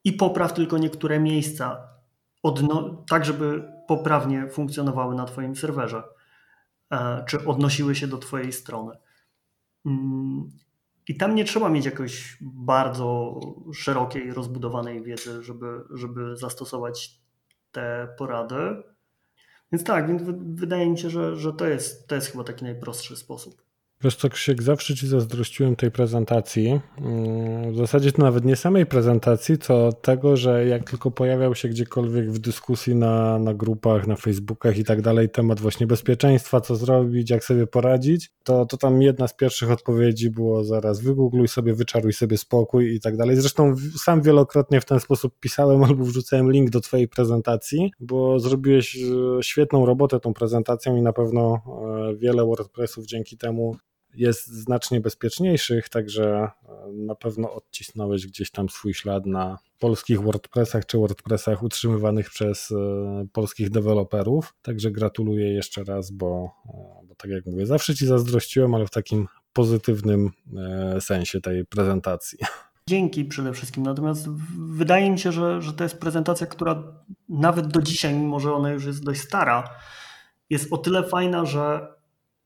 i 0.04 0.14
popraw 0.14 0.54
tylko 0.54 0.78
niektóre 0.78 1.20
miejsca, 1.20 1.90
odno- 2.44 3.04
tak 3.10 3.26
żeby 3.26 3.72
poprawnie 3.88 4.50
funkcjonowały 4.50 5.16
na 5.16 5.26
Twoim 5.26 5.56
serwerze, 5.56 6.04
e, 6.92 7.24
czy 7.28 7.46
odnosiły 7.46 7.96
się 7.96 8.08
do 8.08 8.18
Twojej 8.18 8.54
strony. 8.54 8.98
I 11.08 11.18
tam 11.18 11.36
nie 11.36 11.46
trzeba 11.46 11.70
mieć 11.70 11.86
jakoś 11.86 12.38
bardzo 12.42 13.40
szerokiej, 13.74 14.34
rozbudowanej 14.34 15.04
wiedzy, 15.04 15.44
żeby, 15.44 15.82
żeby 15.94 16.36
zastosować 16.36 17.22
te 17.72 18.08
porady. 18.18 18.84
Więc 19.72 19.84
tak, 19.84 20.08
więc 20.08 20.22
wydaje 20.60 20.90
mi 20.90 20.98
się, 20.98 21.10
że, 21.10 21.36
że 21.36 21.54
to, 21.54 21.68
jest, 21.68 22.08
to 22.08 22.16
jest 22.16 22.32
chyba 22.32 22.44
taki 22.44 22.64
najprostszy 22.64 23.16
sposób. 23.16 23.71
Wiesz 24.04 24.16
co, 24.16 24.30
Krzysiek, 24.30 24.64
zawsze 24.64 24.96
Ci 24.96 25.08
zazdrościłem 25.08 25.76
tej 25.76 25.92
prezentacji. 25.92 26.80
Mm, 26.98 27.74
w 27.74 27.78
zasadzie 27.78 28.12
to 28.12 28.22
nawet 28.22 28.46
nie 28.46 28.56
samej 28.56 28.86
prezentacji, 28.86 29.58
co 29.58 29.94
tego, 29.94 30.38
że 30.38 30.66
jak 30.68 30.90
tylko 30.90 31.12
pojawiał 31.12 31.56
się 31.56 31.70
gdziekolwiek 31.70 32.32
w 32.32 32.40
dyskusji 32.40 32.96
na, 32.96 33.40
na 33.40 33.54
grupach, 33.54 34.08
na 34.08 34.16
Facebookach 34.16 34.78
i 34.78 34.84
tak 34.84 35.02
dalej 35.02 35.30
temat 35.30 35.60
właśnie 35.60 35.88
bezpieczeństwa, 35.88 36.62
co 36.62 36.76
zrobić, 36.76 37.30
jak 37.30 37.44
sobie 37.44 37.68
poradzić, 37.68 38.32
to, 38.44 38.66
to 38.66 38.78
tam 38.78 39.02
jedna 39.02 39.28
z 39.28 39.34
pierwszych 39.34 39.72
odpowiedzi 39.72 40.30
było 40.30 40.64
zaraz 40.64 41.02
wygoogluj 41.02 41.48
sobie, 41.48 41.74
wyczaruj 41.74 42.14
sobie 42.14 42.38
spokój 42.38 42.96
i 42.96 43.00
tak 43.00 43.18
dalej. 43.18 43.36
Zresztą 43.36 43.76
sam 43.98 44.22
wielokrotnie 44.22 44.82
w 44.82 44.86
ten 44.86 45.00
sposób 45.00 45.34
pisałem 45.40 45.84
albo 45.88 46.06
wrzucałem 46.06 46.52
link 46.52 46.70
do 46.70 46.82
Twojej 46.82 47.08
prezentacji, 47.08 47.92
bo 48.00 48.40
zrobiłeś 48.40 48.98
e, 48.98 49.44
świetną 49.44 49.86
robotę 49.86 50.20
tą 50.20 50.34
prezentacją 50.34 50.98
i 50.98 51.02
na 51.02 51.14
pewno 51.14 51.62
e, 52.12 52.16
wiele 52.16 52.46
WordPressów 52.46 53.06
dzięki 53.06 53.38
temu 53.38 53.76
jest 54.16 54.48
znacznie 54.48 55.02
bezpieczniejszych, 55.02 55.90
także 55.90 56.26
e, 56.34 56.92
na 56.92 57.16
pewno 57.16 57.54
odcisnąłeś 57.54 58.28
gdzieś 58.28 58.52
tam 58.52 58.70
swój 58.70 58.94
ślad 58.94 59.26
na 59.26 59.60
polskich 59.80 60.22
WordPressach 60.22 60.86
czy 60.86 60.98
WordPressach 60.98 61.64
utrzymywanych 61.64 62.30
przez 62.30 62.72
e, 62.72 63.26
polskich 63.34 63.70
deweloperów. 63.70 64.54
Także 64.62 64.92
gratuluję 64.92 65.54
jeszcze 65.54 65.84
raz, 65.84 66.12
bo, 66.12 66.52
e, 66.66 67.08
bo 67.08 67.16
tak 67.16 67.32
jak 67.32 67.46
mówię, 67.46 67.66
zawsze 67.66 67.96
Ci 67.96 68.06
zazdrościłem, 68.06 68.76
ale 68.76 68.86
w 68.86 68.92
takim 68.92 69.28
pozytywnym 69.54 70.30
sensie 71.00 71.42
tej 71.42 71.66
prezentacji. 71.66 72.38
Dzięki 72.90 73.26
przede 73.26 73.54
wszystkim. 73.54 73.84
Natomiast 73.84 74.30
wydaje 74.60 75.12
mi 75.12 75.20
się, 75.20 75.32
że, 75.32 75.62
że 75.62 75.74
to 75.74 75.84
jest 75.84 75.98
prezentacja, 75.98 76.48
która 76.48 76.84
nawet 77.30 77.68
do 77.68 77.82
dzisiaj, 77.82 78.14
mimo 78.14 78.40
że 78.40 78.54
ona 78.54 78.72
już 78.72 78.86
jest 78.86 79.04
dość 79.04 79.22
stara, 79.22 79.70
jest 80.50 80.74
o 80.74 80.78
tyle 80.78 81.04
fajna, 81.04 81.46
że 81.46 81.88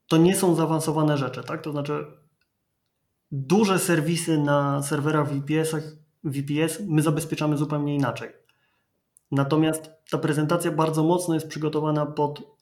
to 0.08 0.18
nie 0.18 0.36
są 0.36 0.56
zaawansowane 0.56 1.18
rzeczy, 1.18 1.44
tak? 1.44 1.62
To 1.62 1.72
znaczy 1.72 2.06
duże 3.32 3.80
serwisy 3.80 4.38
na 4.38 4.84
serwerach 4.84 5.30
VPS-ach, 5.30 5.84
VPS 6.24 6.80
my 6.88 7.02
zabezpieczamy 7.02 7.58
zupełnie 7.58 7.96
inaczej. 7.96 8.30
Natomiast 9.32 9.92
ta 10.12 10.18
prezentacja 10.18 10.72
bardzo 10.72 11.04
mocno 11.04 11.34
jest 11.34 11.48
przygotowana 11.48 12.06
pod 12.06 12.56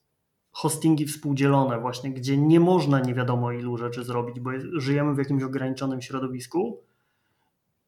hostingi 0.52 1.06
współdzielone 1.06 1.80
właśnie, 1.80 2.12
gdzie 2.12 2.38
nie 2.38 2.60
można 2.60 3.00
nie 3.00 3.14
wiadomo 3.14 3.52
ilu 3.52 3.78
rzeczy 3.78 4.04
zrobić, 4.04 4.40
bo 4.40 4.52
żyjemy 4.74 5.14
w 5.14 5.18
jakimś 5.18 5.44
ograniczonym 5.44 6.02
środowisku 6.02 6.82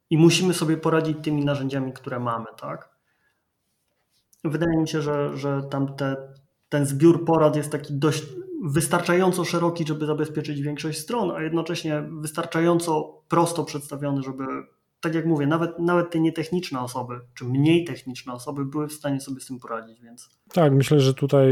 i 0.09 0.17
musimy 0.17 0.53
sobie 0.53 0.77
poradzić 0.77 1.17
tymi 1.23 1.45
narzędziami, 1.45 1.93
które 1.93 2.19
mamy, 2.19 2.45
tak? 2.61 2.89
Wydaje 4.43 4.77
mi 4.77 4.87
się, 4.87 5.01
że, 5.01 5.37
że 5.37 5.63
tam 5.63 5.95
te, 5.95 6.33
ten 6.69 6.85
zbiór 6.85 7.25
porad 7.25 7.55
jest 7.55 7.71
taki 7.71 7.93
dość 7.93 8.23
wystarczająco 8.65 9.45
szeroki, 9.45 9.87
żeby 9.87 10.05
zabezpieczyć 10.05 10.61
większość 10.61 10.99
stron, 10.99 11.31
a 11.31 11.41
jednocześnie 11.41 12.03
wystarczająco 12.11 13.21
prosto 13.27 13.63
przedstawiony, 13.63 14.23
żeby 14.23 14.43
tak 15.05 15.15
jak 15.15 15.25
mówię, 15.25 15.47
nawet, 15.47 15.79
nawet 15.79 16.11
te 16.11 16.19
nietechniczne 16.19 16.79
osoby, 16.79 17.19
czy 17.33 17.45
mniej 17.45 17.85
techniczne 17.85 18.33
osoby 18.33 18.65
były 18.65 18.87
w 18.87 18.93
stanie 18.93 19.21
sobie 19.21 19.41
z 19.41 19.45
tym 19.45 19.59
poradzić, 19.59 20.01
więc... 20.01 20.29
Tak, 20.53 20.73
myślę, 20.73 20.99
że 20.99 21.13
tutaj 21.13 21.47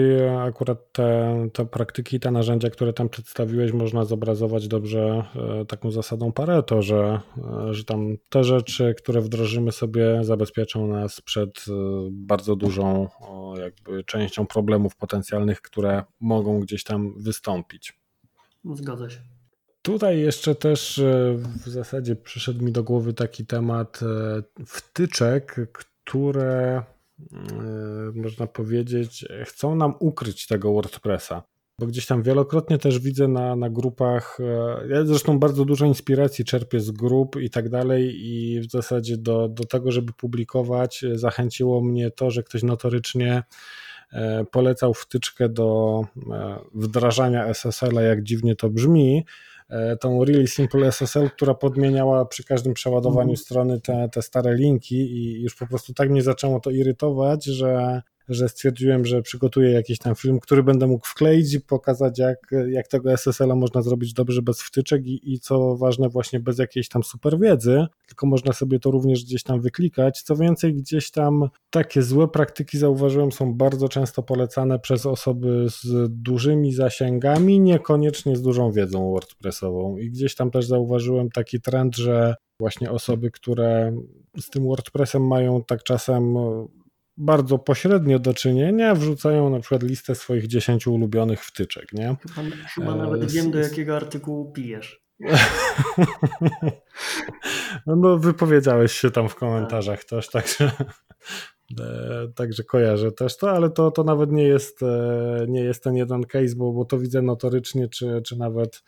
akurat 0.47 0.91
te, 0.91 1.37
te 1.53 1.65
praktyki, 1.65 2.19
te 2.19 2.31
narzędzia, 2.31 2.69
które 2.69 2.93
tam 2.93 3.09
przedstawiłeś, 3.09 3.71
można 3.71 4.05
zobrazować 4.05 4.67
dobrze 4.67 5.23
e, 5.35 5.65
taką 5.65 5.91
zasadą 5.91 6.31
Pareto, 6.31 6.81
że, 6.81 7.21
e, 7.37 7.73
że 7.73 7.83
tam 7.83 8.17
te 8.29 8.43
rzeczy, 8.43 8.93
które 8.97 9.21
wdrożymy 9.21 9.71
sobie, 9.71 10.19
zabezpieczą 10.23 10.87
nas 10.87 11.21
przed 11.21 11.65
e, 11.67 11.71
bardzo 12.11 12.55
dużą 12.55 13.07
jakby 13.59 14.03
częścią 14.03 14.47
problemów 14.47 14.95
potencjalnych, 14.95 15.61
które 15.61 16.03
mogą 16.19 16.59
gdzieś 16.59 16.83
tam 16.83 17.13
wystąpić. 17.17 17.99
Zgadza 18.73 19.09
się. 19.09 19.32
Tutaj 19.83 20.19
jeszcze 20.19 20.55
też 20.55 20.99
e, 20.99 21.37
w 21.65 21.69
zasadzie 21.69 22.15
przyszedł 22.15 22.63
mi 22.63 22.71
do 22.71 22.83
głowy 22.83 23.13
taki 23.13 23.45
temat 23.45 23.99
e, 24.03 24.65
wtyczek, 24.65 25.55
które 25.71 26.83
e, 26.83 26.83
można 28.15 28.47
powiedzieć 28.47 29.25
chcą 29.45 29.75
nam 29.75 29.93
ukryć 29.99 30.47
tego 30.47 30.73
WordPressa. 30.73 31.43
Bo 31.79 31.87
gdzieś 31.87 32.05
tam 32.05 32.23
wielokrotnie 32.23 32.77
też 32.77 32.99
widzę 32.99 33.27
na, 33.27 33.55
na 33.55 33.69
grupach, 33.69 34.37
ja 34.89 35.05
zresztą 35.05 35.39
bardzo 35.39 35.65
dużo 35.65 35.85
inspiracji 35.85 36.45
czerpię 36.45 36.79
z 36.79 36.91
grup 36.91 37.35
i 37.41 37.49
tak 37.49 37.69
dalej 37.69 38.13
i 38.15 38.59
w 38.61 38.71
zasadzie 38.71 39.17
do, 39.17 39.49
do 39.49 39.65
tego, 39.65 39.91
żeby 39.91 40.13
publikować 40.13 41.05
zachęciło 41.13 41.81
mnie 41.81 42.11
to, 42.11 42.31
że 42.31 42.43
ktoś 42.43 42.63
notorycznie 42.63 43.43
polecał 44.51 44.93
wtyczkę 44.93 45.49
do 45.49 46.01
wdrażania 46.73 47.45
SSL-a, 47.45 48.01
jak 48.01 48.23
dziwnie 48.23 48.55
to 48.55 48.69
brzmi, 48.69 49.25
tą 49.99 50.25
Really 50.25 50.47
Simple 50.47 50.87
SSL, 50.87 51.29
która 51.29 51.53
podmieniała 51.53 52.25
przy 52.25 52.43
każdym 52.43 52.73
przeładowaniu 52.73 53.29
mm. 53.29 53.37
strony 53.37 53.81
te, 53.81 54.09
te 54.09 54.21
stare 54.21 54.55
linki 54.55 54.95
i 54.95 55.41
już 55.41 55.55
po 55.55 55.67
prostu 55.67 55.93
tak 55.93 56.09
mnie 56.09 56.21
zaczęło 56.21 56.59
to 56.59 56.69
irytować, 56.69 57.45
że 57.45 58.01
że 58.29 58.49
stwierdziłem, 58.49 59.05
że 59.05 59.21
przygotuję 59.21 59.71
jakiś 59.71 59.97
tam 59.99 60.15
film, 60.15 60.39
który 60.39 60.63
będę 60.63 60.87
mógł 60.87 61.07
wkleić 61.07 61.53
i 61.53 61.61
pokazać, 61.61 62.19
jak, 62.19 62.37
jak 62.69 62.87
tego 62.87 63.11
SSL-a 63.11 63.55
można 63.55 63.81
zrobić 63.81 64.13
dobrze 64.13 64.41
bez 64.41 64.61
wtyczek 64.61 65.05
i, 65.05 65.33
i 65.33 65.39
co 65.39 65.77
ważne, 65.77 66.09
właśnie 66.09 66.39
bez 66.39 66.59
jakiejś 66.59 66.89
tam 66.89 67.03
super 67.03 67.39
wiedzy, 67.39 67.85
tylko 68.07 68.27
można 68.27 68.53
sobie 68.53 68.79
to 68.79 68.91
również 68.91 69.23
gdzieś 69.23 69.43
tam 69.43 69.61
wyklikać. 69.61 70.21
Co 70.21 70.35
więcej, 70.35 70.73
gdzieś 70.73 71.11
tam 71.11 71.49
takie 71.69 72.01
złe 72.01 72.27
praktyki 72.27 72.77
zauważyłem, 72.77 73.31
są 73.31 73.53
bardzo 73.53 73.89
często 73.89 74.23
polecane 74.23 74.79
przez 74.79 75.05
osoby 75.05 75.65
z 75.69 76.09
dużymi 76.09 76.73
zasięgami, 76.73 77.59
niekoniecznie 77.59 78.35
z 78.35 78.41
dużą 78.41 78.71
wiedzą 78.71 79.11
WordPressową. 79.11 79.97
I 79.97 80.09
gdzieś 80.09 80.35
tam 80.35 80.51
też 80.51 80.65
zauważyłem 80.65 81.29
taki 81.29 81.61
trend, 81.61 81.95
że 81.95 82.35
właśnie 82.59 82.91
osoby, 82.91 83.31
które 83.31 83.97
z 84.39 84.49
tym 84.49 84.63
WordPressem 84.63 85.27
mają 85.27 85.63
tak 85.63 85.83
czasem 85.83 86.35
bardzo 87.17 87.59
pośrednio 87.59 88.19
do 88.19 88.33
czynienia, 88.33 88.95
wrzucają 88.95 89.49
na 89.49 89.59
przykład 89.59 89.83
listę 89.83 90.15
swoich 90.15 90.47
10 90.47 90.87
ulubionych 90.87 91.45
wtyczek, 91.45 91.93
nie? 91.93 92.15
Chyba, 92.35 92.55
chyba 92.75 92.95
nawet 92.95 93.31
wiem, 93.31 93.51
do 93.51 93.59
jakiego 93.59 93.95
artykułu 93.95 94.51
pijesz. 94.51 95.03
No, 97.85 98.17
wypowiedziałeś 98.17 98.91
się 98.91 99.11
tam 99.11 99.29
w 99.29 99.35
komentarzach 99.35 100.03
też, 100.03 100.29
także, 100.29 100.71
e, 101.79 102.27
także 102.35 102.63
kojarzę 102.63 103.11
też 103.11 103.37
to, 103.37 103.51
ale 103.51 103.69
to, 103.69 103.91
to 103.91 104.03
nawet 104.03 104.31
nie 104.31 104.43
jest, 104.43 104.83
e, 104.83 105.45
nie 105.47 105.61
jest 105.61 105.83
ten 105.83 105.95
jeden 105.95 106.23
case, 106.23 106.55
bo, 106.55 106.73
bo 106.73 106.85
to 106.85 106.99
widzę 106.99 107.21
notorycznie, 107.21 107.87
czy, 107.87 108.21
czy 108.25 108.37
nawet 108.37 108.83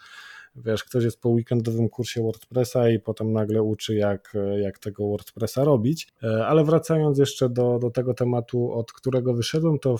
wiesz, 0.55 0.83
ktoś 0.83 1.03
jest 1.03 1.21
po 1.21 1.29
weekendowym 1.29 1.89
kursie 1.89 2.23
WordPressa 2.23 2.89
i 2.89 2.99
potem 2.99 3.33
nagle 3.33 3.63
uczy, 3.63 3.95
jak, 3.95 4.33
jak 4.61 4.79
tego 4.79 5.07
WordPressa 5.07 5.63
robić. 5.63 6.07
E, 6.23 6.47
ale 6.47 6.63
wracając 6.63 7.17
jeszcze 7.17 7.49
do, 7.49 7.79
do 7.79 7.89
tego 7.89 8.13
tematu, 8.13 8.71
od 8.71 8.91
którego 8.91 9.33
wyszedłem, 9.33 9.79
to 9.79 9.95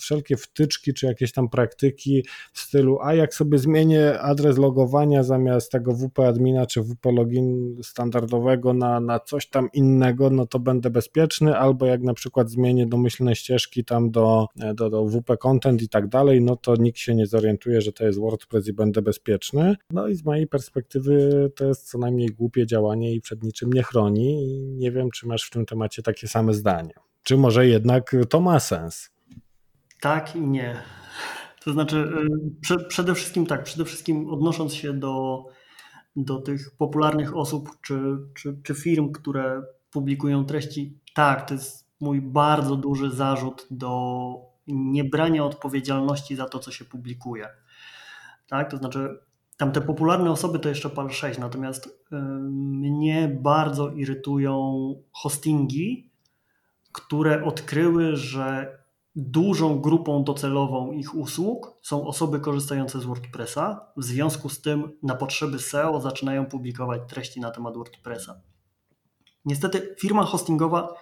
wszelkie 0.00 0.36
wtyczki 0.36 0.94
czy 0.94 1.06
jakieś 1.06 1.32
tam 1.32 1.48
praktyki 1.48 2.24
w 2.52 2.60
stylu, 2.60 2.98
a 3.02 3.14
jak 3.14 3.34
sobie 3.34 3.58
zmienię 3.58 4.20
adres 4.20 4.58
logowania 4.58 5.22
zamiast 5.22 5.72
tego 5.72 5.92
WP 5.92 6.18
admina 6.18 6.66
czy 6.66 6.82
WP 6.82 7.12
login 7.12 7.76
standardowego 7.82 8.72
na, 8.72 9.00
na 9.00 9.20
coś 9.20 9.48
tam 9.48 9.68
innego, 9.72 10.30
no 10.30 10.46
to 10.46 10.58
będę 10.58 10.90
bezpieczny, 10.90 11.56
albo 11.56 11.86
jak 11.86 12.02
na 12.02 12.14
przykład 12.14 12.50
zmienię 12.50 12.86
domyślne 12.86 13.36
ścieżki 13.36 13.84
tam 13.84 14.10
do, 14.10 14.46
do, 14.74 14.90
do 14.90 15.06
WP 15.06 15.36
content 15.38 15.82
i 15.82 15.88
tak 15.88 16.08
dalej, 16.08 16.40
no 16.40 16.56
to 16.56 16.76
nikt 16.76 16.98
się 16.98 17.14
nie 17.14 17.26
zorientuje, 17.26 17.80
że 17.80 17.92
to 17.92 18.06
jest 18.06 18.18
WordPress 18.18 18.68
i 18.68 18.72
będę 18.72 19.02
bezpieczny. 19.02 19.76
No 19.90 19.99
no 20.00 20.08
i 20.08 20.14
z 20.14 20.24
mojej 20.24 20.46
perspektywy 20.46 21.50
to 21.56 21.64
jest 21.64 21.90
co 21.90 21.98
najmniej 21.98 22.28
głupie 22.28 22.66
działanie 22.66 23.14
i 23.14 23.20
przed 23.20 23.42
niczym 23.42 23.72
nie 23.72 23.82
chroni. 23.82 24.56
I 24.56 24.60
nie 24.60 24.92
wiem, 24.92 25.10
czy 25.10 25.26
masz 25.26 25.44
w 25.44 25.50
tym 25.50 25.66
temacie 25.66 26.02
takie 26.02 26.28
same 26.28 26.54
zdanie. 26.54 26.94
Czy 27.22 27.36
może 27.36 27.66
jednak 27.66 28.16
to 28.30 28.40
ma 28.40 28.60
sens? 28.60 29.10
Tak 30.00 30.36
i 30.36 30.40
nie. 30.40 30.82
To 31.64 31.72
znaczy, 31.72 31.96
y, 31.96 32.60
prze, 32.60 32.84
przede 32.84 33.14
wszystkim 33.14 33.46
tak, 33.46 33.64
przede 33.64 33.84
wszystkim 33.84 34.28
odnosząc 34.28 34.74
się 34.74 34.92
do, 34.92 35.44
do 36.16 36.40
tych 36.40 36.70
popularnych 36.78 37.36
osób 37.36 37.70
czy, 37.82 38.00
czy, 38.34 38.56
czy 38.62 38.74
firm, 38.74 39.12
które 39.12 39.62
publikują 39.90 40.44
treści, 40.44 40.98
tak, 41.14 41.48
to 41.48 41.54
jest 41.54 41.86
mój 42.00 42.20
bardzo 42.20 42.76
duży 42.76 43.10
zarzut 43.10 43.66
do 43.70 44.34
niebrania 44.66 45.44
odpowiedzialności 45.44 46.36
za 46.36 46.46
to, 46.46 46.58
co 46.58 46.70
się 46.70 46.84
publikuje. 46.84 47.48
Tak, 48.48 48.70
to 48.70 48.76
znaczy 48.76 49.18
tam 49.60 49.72
te 49.72 49.80
popularne 49.80 50.30
osoby 50.30 50.58
to 50.58 50.68
jeszcze 50.68 50.90
PAL 50.90 51.10
6, 51.10 51.38
natomiast 51.38 51.86
y, 51.86 52.16
mnie 52.50 53.38
bardzo 53.42 53.90
irytują 53.90 54.54
hostingi, 55.12 56.10
które 56.92 57.44
odkryły, 57.44 58.16
że 58.16 58.78
dużą 59.16 59.80
grupą 59.80 60.24
docelową 60.24 60.92
ich 60.92 61.14
usług 61.14 61.78
są 61.82 62.06
osoby 62.06 62.40
korzystające 62.40 63.00
z 63.00 63.04
WordPressa. 63.04 63.92
W 63.96 64.04
związku 64.04 64.48
z 64.48 64.60
tym 64.60 64.98
na 65.02 65.14
potrzeby 65.14 65.58
SEO 65.58 66.00
zaczynają 66.00 66.46
publikować 66.46 67.00
treści 67.08 67.40
na 67.40 67.50
temat 67.50 67.74
WordPressa. 67.74 68.40
Niestety 69.44 69.96
firma 69.98 70.24
hostingowa 70.24 70.94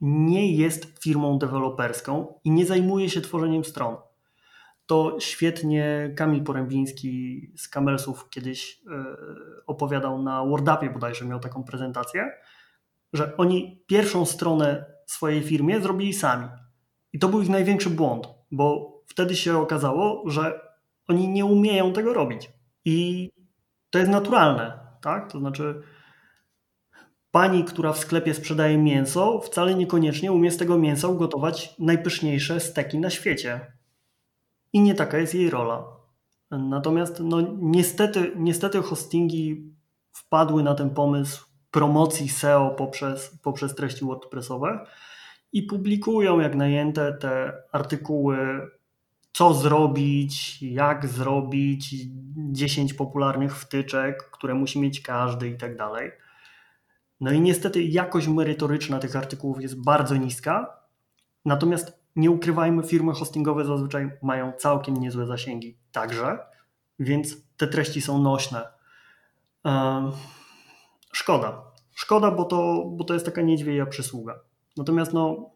nie 0.00 0.56
jest 0.56 1.02
firmą 1.02 1.38
deweloperską 1.38 2.34
i 2.44 2.50
nie 2.50 2.66
zajmuje 2.66 3.10
się 3.10 3.20
tworzeniem 3.20 3.64
stron 3.64 3.96
to 4.86 5.16
świetnie 5.20 6.14
Kamil 6.16 6.44
Porębiński 6.44 7.40
z 7.56 7.68
Kamelsów 7.68 8.28
kiedyś 8.30 8.82
e, 8.90 9.04
opowiadał 9.66 10.22
na 10.22 10.44
WordUpie 10.44 10.90
bodajże, 10.90 11.24
miał 11.24 11.40
taką 11.40 11.64
prezentację, 11.64 12.32
że 13.12 13.36
oni 13.36 13.84
pierwszą 13.86 14.26
stronę 14.26 14.84
swojej 15.06 15.42
firmie 15.42 15.80
zrobili 15.80 16.12
sami. 16.12 16.48
I 17.12 17.18
to 17.18 17.28
był 17.28 17.42
ich 17.42 17.48
największy 17.48 17.90
błąd, 17.90 18.28
bo 18.50 18.96
wtedy 19.06 19.36
się 19.36 19.58
okazało, 19.58 20.30
że 20.30 20.60
oni 21.08 21.28
nie 21.28 21.44
umieją 21.44 21.92
tego 21.92 22.14
robić. 22.14 22.50
I 22.84 23.30
to 23.90 23.98
jest 23.98 24.10
naturalne, 24.10 24.78
tak? 25.02 25.32
To 25.32 25.38
znaczy 25.38 25.82
pani, 27.30 27.64
która 27.64 27.92
w 27.92 27.98
sklepie 27.98 28.34
sprzedaje 28.34 28.78
mięso, 28.78 29.40
wcale 29.40 29.74
niekoniecznie 29.74 30.32
umie 30.32 30.50
z 30.50 30.56
tego 30.56 30.78
mięsa 30.78 31.08
ugotować 31.08 31.74
najpyszniejsze 31.78 32.60
steki 32.60 32.98
na 32.98 33.10
świecie 33.10 33.75
i 34.76 34.80
nie 34.80 34.94
taka 34.94 35.18
jest 35.18 35.34
jej 35.34 35.50
rola. 35.50 35.84
Natomiast 36.50 37.20
no, 37.20 37.36
niestety, 37.58 38.32
niestety 38.36 38.82
hostingi 38.82 39.74
wpadły 40.12 40.62
na 40.62 40.74
ten 40.74 40.90
pomysł 40.90 41.46
promocji 41.70 42.28
SEO 42.28 42.70
poprzez, 42.70 43.38
poprzez 43.42 43.74
treści 43.74 44.04
WordPressowe 44.04 44.86
i 45.52 45.62
publikują 45.62 46.40
jak 46.40 46.54
najęte 46.54 47.12
te 47.12 47.52
artykuły, 47.72 48.36
co 49.32 49.54
zrobić, 49.54 50.62
jak 50.62 51.06
zrobić, 51.06 51.94
10 52.36 52.94
popularnych 52.94 53.56
wtyczek, 53.56 54.30
które 54.30 54.54
musi 54.54 54.80
mieć 54.80 55.00
każdy 55.00 55.48
i 55.48 55.56
tak 55.56 55.76
dalej. 55.76 56.10
No 57.20 57.30
i 57.32 57.40
niestety 57.40 57.82
jakość 57.82 58.28
merytoryczna 58.28 58.98
tych 58.98 59.16
artykułów 59.16 59.62
jest 59.62 59.84
bardzo 59.84 60.16
niska, 60.16 60.80
natomiast 61.44 61.95
nie 62.16 62.30
ukrywajmy, 62.30 62.82
firmy 62.82 63.12
hostingowe 63.12 63.64
zazwyczaj 63.64 64.10
mają 64.22 64.52
całkiem 64.52 64.96
niezłe 64.96 65.26
zasięgi 65.26 65.78
także, 65.92 66.38
więc 66.98 67.36
te 67.56 67.66
treści 67.66 68.00
są 68.00 68.22
nośne. 68.22 68.68
Szkoda. 71.12 71.62
Szkoda, 71.94 72.30
bo 72.30 72.44
to, 72.44 72.84
bo 72.86 73.04
to 73.04 73.14
jest 73.14 73.26
taka 73.26 73.42
niedźwiedzia 73.42 73.86
przysługa. 73.86 74.40
Natomiast 74.76 75.12
no, 75.12 75.50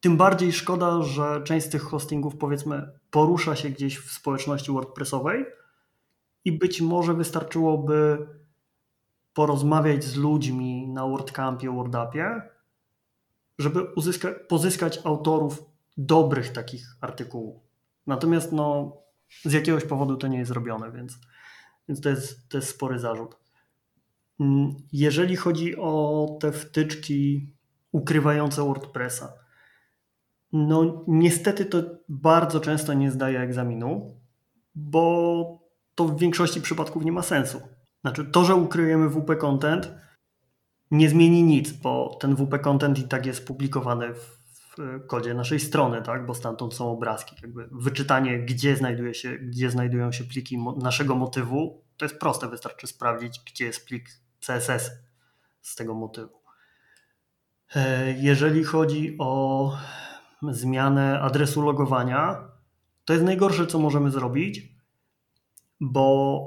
tym 0.00 0.16
bardziej 0.16 0.52
szkoda, 0.52 1.02
że 1.02 1.42
część 1.42 1.66
z 1.66 1.70
tych 1.70 1.82
hostingów 1.82 2.36
powiedzmy 2.36 2.92
porusza 3.10 3.56
się 3.56 3.70
gdzieś 3.70 3.98
w 3.98 4.12
społeczności 4.12 4.72
WordPressowej 4.72 5.44
i 6.44 6.52
być 6.52 6.80
może 6.80 7.14
wystarczyłoby 7.14 8.26
porozmawiać 9.34 10.04
z 10.04 10.16
ludźmi 10.16 10.88
na 10.88 11.06
WordCampie, 11.06 11.70
WordUpie, 11.70 12.42
żeby 13.58 13.86
pozyskać 14.48 15.00
autorów 15.04 15.64
dobrych 15.96 16.52
takich 16.52 16.86
artykułów. 17.00 17.62
Natomiast 18.06 18.52
no, 18.52 18.96
z 19.44 19.52
jakiegoś 19.52 19.84
powodu 19.84 20.16
to 20.16 20.26
nie 20.26 20.38
jest 20.38 20.48
zrobione, 20.48 20.92
więc, 20.92 21.18
więc 21.88 22.00
to, 22.00 22.08
jest, 22.08 22.48
to 22.48 22.58
jest 22.58 22.68
spory 22.68 22.98
zarzut. 22.98 23.36
Mm, 24.40 24.74
jeżeli 24.92 25.36
chodzi 25.36 25.76
o 25.76 26.26
te 26.40 26.52
wtyczki 26.52 27.52
ukrywające 27.92 28.62
WordPressa, 28.62 29.32
no 30.52 31.04
niestety 31.08 31.64
to 31.64 31.82
bardzo 32.08 32.60
często 32.60 32.92
nie 32.92 33.10
zdaje 33.10 33.40
egzaminu, 33.40 34.20
bo 34.74 35.64
to 35.94 36.04
w 36.04 36.18
większości 36.18 36.60
przypadków 36.60 37.04
nie 37.04 37.12
ma 37.12 37.22
sensu. 37.22 37.60
Znaczy 38.00 38.24
to, 38.24 38.44
że 38.44 38.54
ukryjemy 38.54 39.08
WP 39.08 39.36
content 39.36 39.94
nie 40.94 41.08
zmieni 41.08 41.42
nic, 41.42 41.72
bo 41.72 42.16
ten 42.20 42.36
WP 42.36 42.58
content 42.58 42.98
i 42.98 43.08
tak 43.08 43.26
jest 43.26 43.46
publikowany 43.46 44.14
w 44.14 44.44
kodzie 45.06 45.34
naszej 45.34 45.60
strony, 45.60 46.02
tak? 46.02 46.26
bo 46.26 46.34
stamtąd 46.34 46.74
są 46.74 46.90
obrazki. 46.90 47.36
Jakby 47.42 47.68
wyczytanie, 47.72 48.38
gdzie, 48.38 48.76
znajduje 48.76 49.14
się, 49.14 49.38
gdzie 49.38 49.70
znajdują 49.70 50.12
się 50.12 50.24
pliki 50.24 50.58
naszego 50.76 51.16
motywu, 51.16 51.84
to 51.96 52.04
jest 52.04 52.18
proste, 52.18 52.48
wystarczy 52.48 52.86
sprawdzić, 52.86 53.40
gdzie 53.46 53.64
jest 53.64 53.86
plik 53.86 54.08
CSS 54.46 54.90
z 55.62 55.74
tego 55.74 55.94
motywu. 55.94 56.40
E, 57.76 58.12
jeżeli 58.12 58.64
chodzi 58.64 59.16
o 59.18 59.72
zmianę 60.42 61.20
adresu 61.20 61.62
logowania, 61.62 62.48
to 63.04 63.12
jest 63.12 63.24
najgorsze, 63.24 63.66
co 63.66 63.78
możemy 63.78 64.10
zrobić, 64.10 64.62
bo 65.80 66.46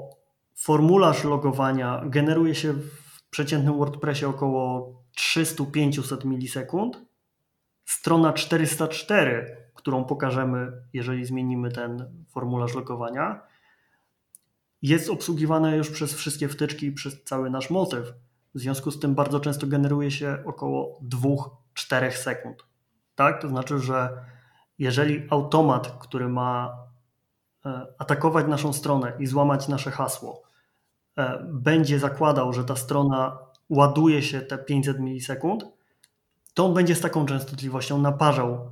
formularz 0.56 1.24
logowania 1.24 2.02
generuje 2.06 2.54
się 2.54 2.72
w 2.72 3.07
przeciętnym 3.30 3.78
WordPressie 3.78 4.26
około 4.26 4.92
300-500 5.18 6.24
milisekund. 6.24 7.02
Strona 7.84 8.32
404, 8.32 9.56
którą 9.74 10.04
pokażemy, 10.04 10.72
jeżeli 10.92 11.24
zmienimy 11.24 11.70
ten 11.70 12.24
formularz 12.28 12.74
logowania, 12.74 13.40
jest 14.82 15.10
obsługiwana 15.10 15.74
już 15.74 15.90
przez 15.90 16.14
wszystkie 16.14 16.48
wtyczki 16.48 16.86
i 16.86 16.92
przez 16.92 17.24
cały 17.24 17.50
nasz 17.50 17.70
motyw. 17.70 18.12
W 18.54 18.58
związku 18.60 18.90
z 18.90 19.00
tym 19.00 19.14
bardzo 19.14 19.40
często 19.40 19.66
generuje 19.66 20.10
się 20.10 20.38
około 20.44 21.00
2-4 21.76 22.10
sekund. 22.10 22.64
Tak? 23.14 23.42
To 23.42 23.48
znaczy, 23.48 23.78
że 23.78 24.24
jeżeli 24.78 25.26
automat, 25.30 25.98
który 26.00 26.28
ma 26.28 26.78
e, 27.66 27.86
atakować 27.98 28.46
naszą 28.46 28.72
stronę 28.72 29.12
i 29.18 29.26
złamać 29.26 29.68
nasze 29.68 29.90
hasło, 29.90 30.47
będzie 31.44 31.98
zakładał, 31.98 32.52
że 32.52 32.64
ta 32.64 32.76
strona 32.76 33.38
ładuje 33.68 34.22
się 34.22 34.40
te 34.40 34.58
500 34.58 35.00
milisekund, 35.00 35.64
to 36.54 36.66
on 36.66 36.74
będzie 36.74 36.94
z 36.94 37.00
taką 37.00 37.26
częstotliwością 37.26 38.00
naparzał 38.00 38.70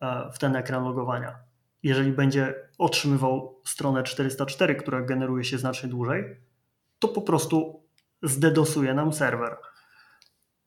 e, 0.00 0.32
w 0.32 0.38
ten 0.38 0.56
ekran 0.56 0.84
logowania. 0.84 1.38
Jeżeli 1.82 2.12
będzie 2.12 2.54
otrzymywał 2.78 3.60
stronę 3.64 4.02
404, 4.02 4.74
która 4.74 5.02
generuje 5.02 5.44
się 5.44 5.58
znacznie 5.58 5.88
dłużej, 5.88 6.24
to 6.98 7.08
po 7.08 7.22
prostu 7.22 7.82
zdedosuje 8.22 8.94
nam 8.94 9.12
serwer. 9.12 9.56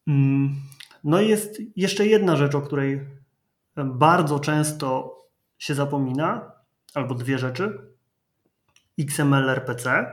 Mm, 0.07 0.55
No 1.03 1.21
i 1.21 1.27
jest 1.27 1.61
jeszcze 1.75 2.05
jedna 2.05 2.35
rzecz, 2.35 2.55
o 2.55 2.61
której 2.61 3.07
bardzo 3.85 4.39
często 4.39 5.15
się 5.57 5.75
zapomina, 5.75 6.51
albo 6.93 7.15
dwie 7.15 7.37
rzeczy. 7.37 7.79
XML 8.99 9.49
RPC, 9.49 10.05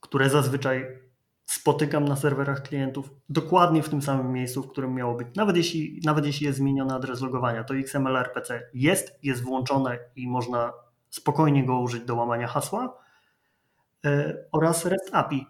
które 0.00 0.30
zazwyczaj 0.30 0.98
spotykam 1.44 2.04
na 2.04 2.16
serwerach 2.16 2.62
klientów 2.62 3.10
dokładnie 3.28 3.82
w 3.82 3.88
tym 3.88 4.02
samym 4.02 4.32
miejscu, 4.32 4.62
w 4.62 4.68
którym 4.70 4.94
miało 4.94 5.14
być. 5.14 5.28
Nawet 5.36 5.56
jeśli, 5.56 6.00
nawet 6.04 6.26
jeśli 6.26 6.46
jest 6.46 6.58
zmieniony 6.58 6.94
adres 6.94 7.20
logowania, 7.20 7.64
to 7.64 7.74
XML 7.74 8.16
RPC 8.16 8.70
jest, 8.74 9.18
jest 9.22 9.42
włączone 9.42 9.98
i 10.16 10.28
można 10.28 10.72
spokojnie 11.10 11.66
go 11.66 11.80
użyć 11.80 12.04
do 12.04 12.14
łamania 12.14 12.46
hasła. 12.46 12.98
E, 14.04 14.34
oraz 14.52 14.86
REST 14.86 15.10
API, 15.12 15.46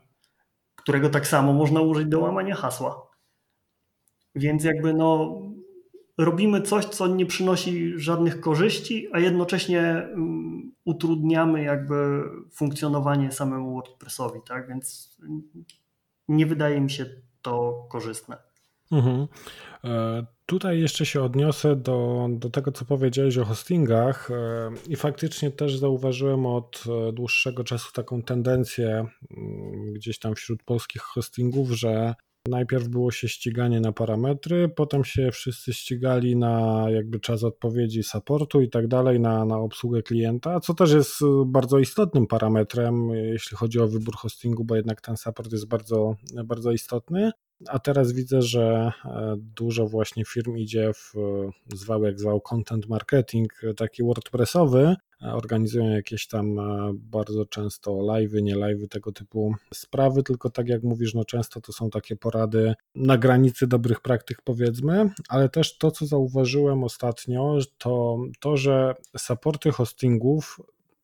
którego 0.74 1.11
tak 1.11 1.26
samo 1.26 1.53
można 1.53 1.80
użyć 1.80 2.09
do 2.09 2.20
łamania 2.20 2.55
hasła. 2.55 3.07
Więc 4.34 4.64
jakby 4.64 4.94
no, 4.94 5.40
robimy 6.19 6.62
coś, 6.62 6.85
co 6.85 7.07
nie 7.07 7.27
przynosi 7.27 7.93
żadnych 7.97 8.41
korzyści, 8.41 9.09
a 9.12 9.19
jednocześnie 9.19 9.81
mm, 9.81 10.73
utrudniamy 10.85 11.62
jakby 11.62 12.23
funkcjonowanie 12.53 13.33
samemu 13.33 13.75
WordPressowi, 13.75 14.41
tak? 14.49 14.69
Więc 14.69 15.16
nie 16.29 16.47
wydaje 16.47 16.81
mi 16.81 16.91
się 16.91 17.07
to 17.43 17.87
korzystne. 17.91 18.37
Mhm. 18.93 19.29
E, 19.85 20.27
tutaj 20.47 20.81
jeszcze 20.81 21.07
się 21.07 21.23
odniosę 21.23 21.77
do, 21.77 22.29
do 22.31 22.51
tego, 22.51 22.73
co 22.73 22.85
powiedziałeś 22.85 23.39
o 23.39 23.45
hostingach 23.45 24.31
e, 24.31 24.71
i 24.89 24.97
faktycznie 24.97 25.51
też 25.51 25.77
zauważyłem 25.77 26.47
od 26.47 26.85
e, 27.09 27.12
dłuższego 27.12 27.64
czasu 27.64 27.93
taką 27.93 28.23
tendencję 28.23 29.07
mm, 29.37 29.93
gdzieś 29.93 30.19
tam 30.19 30.35
wśród 30.35 30.62
polskich 30.62 31.03
hostingów, 31.03 31.71
że 31.71 32.14
Najpierw 32.49 32.88
było 32.88 33.11
się 33.11 33.28
ściganie 33.28 33.80
na 33.80 33.92
parametry, 33.92 34.68
potem 34.68 35.05
się 35.05 35.30
wszyscy 35.32 35.72
ścigali 35.72 36.36
na 36.36 36.84
jakby 36.90 37.20
czas 37.20 37.44
odpowiedzi 37.44 38.03
supportu 38.03 38.61
i 38.61 38.70
tak 38.70 38.88
dalej, 38.88 39.20
na, 39.20 39.44
na 39.44 39.59
obsługę 39.59 40.03
klienta, 40.03 40.61
co 40.61 40.74
też 40.74 40.92
jest 40.92 41.20
bardzo 41.46 41.78
istotnym 41.78 42.26
parametrem, 42.26 43.11
jeśli 43.11 43.57
chodzi 43.57 43.80
o 43.80 43.88
wybór 43.88 44.16
hostingu, 44.16 44.64
bo 44.64 44.76
jednak 44.76 45.01
ten 45.01 45.16
support 45.16 45.53
jest 45.53 45.68
bardzo, 45.68 46.14
bardzo 46.44 46.72
istotny. 46.72 47.30
A 47.68 47.78
teraz 47.78 48.12
widzę, 48.12 48.42
że 48.42 48.92
e, 49.05 49.36
dużo 49.38 49.86
właśnie 49.86 50.24
firm 50.24 50.57
idzie 50.57 50.92
w 50.94 51.14
zwał 51.74 52.05
jak 52.05 52.20
zwał 52.20 52.40
content 52.40 52.88
marketing, 52.88 53.53
taki 53.76 54.03
WordPressowy. 54.03 54.96
Organizują 55.21 55.91
jakieś 55.91 56.27
tam 56.27 56.59
e, 56.59 56.93
bardzo 56.95 57.47
często 57.47 57.91
live'y, 57.91 58.43
nie 58.43 58.57
live'y, 58.57 58.89
tego 58.89 59.12
typu 59.12 59.55
sprawy, 59.75 60.23
tylko 60.23 60.51
tak 60.51 60.69
jak 60.69 60.83
mówisz, 60.83 61.14
no 61.14 61.25
często 61.25 61.61
to 61.61 61.73
są 61.73 61.91
takie 61.91 62.16
porady 62.16 62.75
na 62.95 63.19
granicy 63.19 63.66
dobrych 63.66 64.01
praktyk 64.01 64.43
powiedzmy, 64.45 65.11
ale 65.29 65.49
też 65.49 65.79
to, 65.79 65.91
co 65.91 66.07
zauważyłem 66.07 66.85
ostatnio, 66.85 67.59
to 67.79 68.19
to, 68.41 68.57
że 68.57 68.95
supporty 69.16 69.71
hostingów 69.71 70.61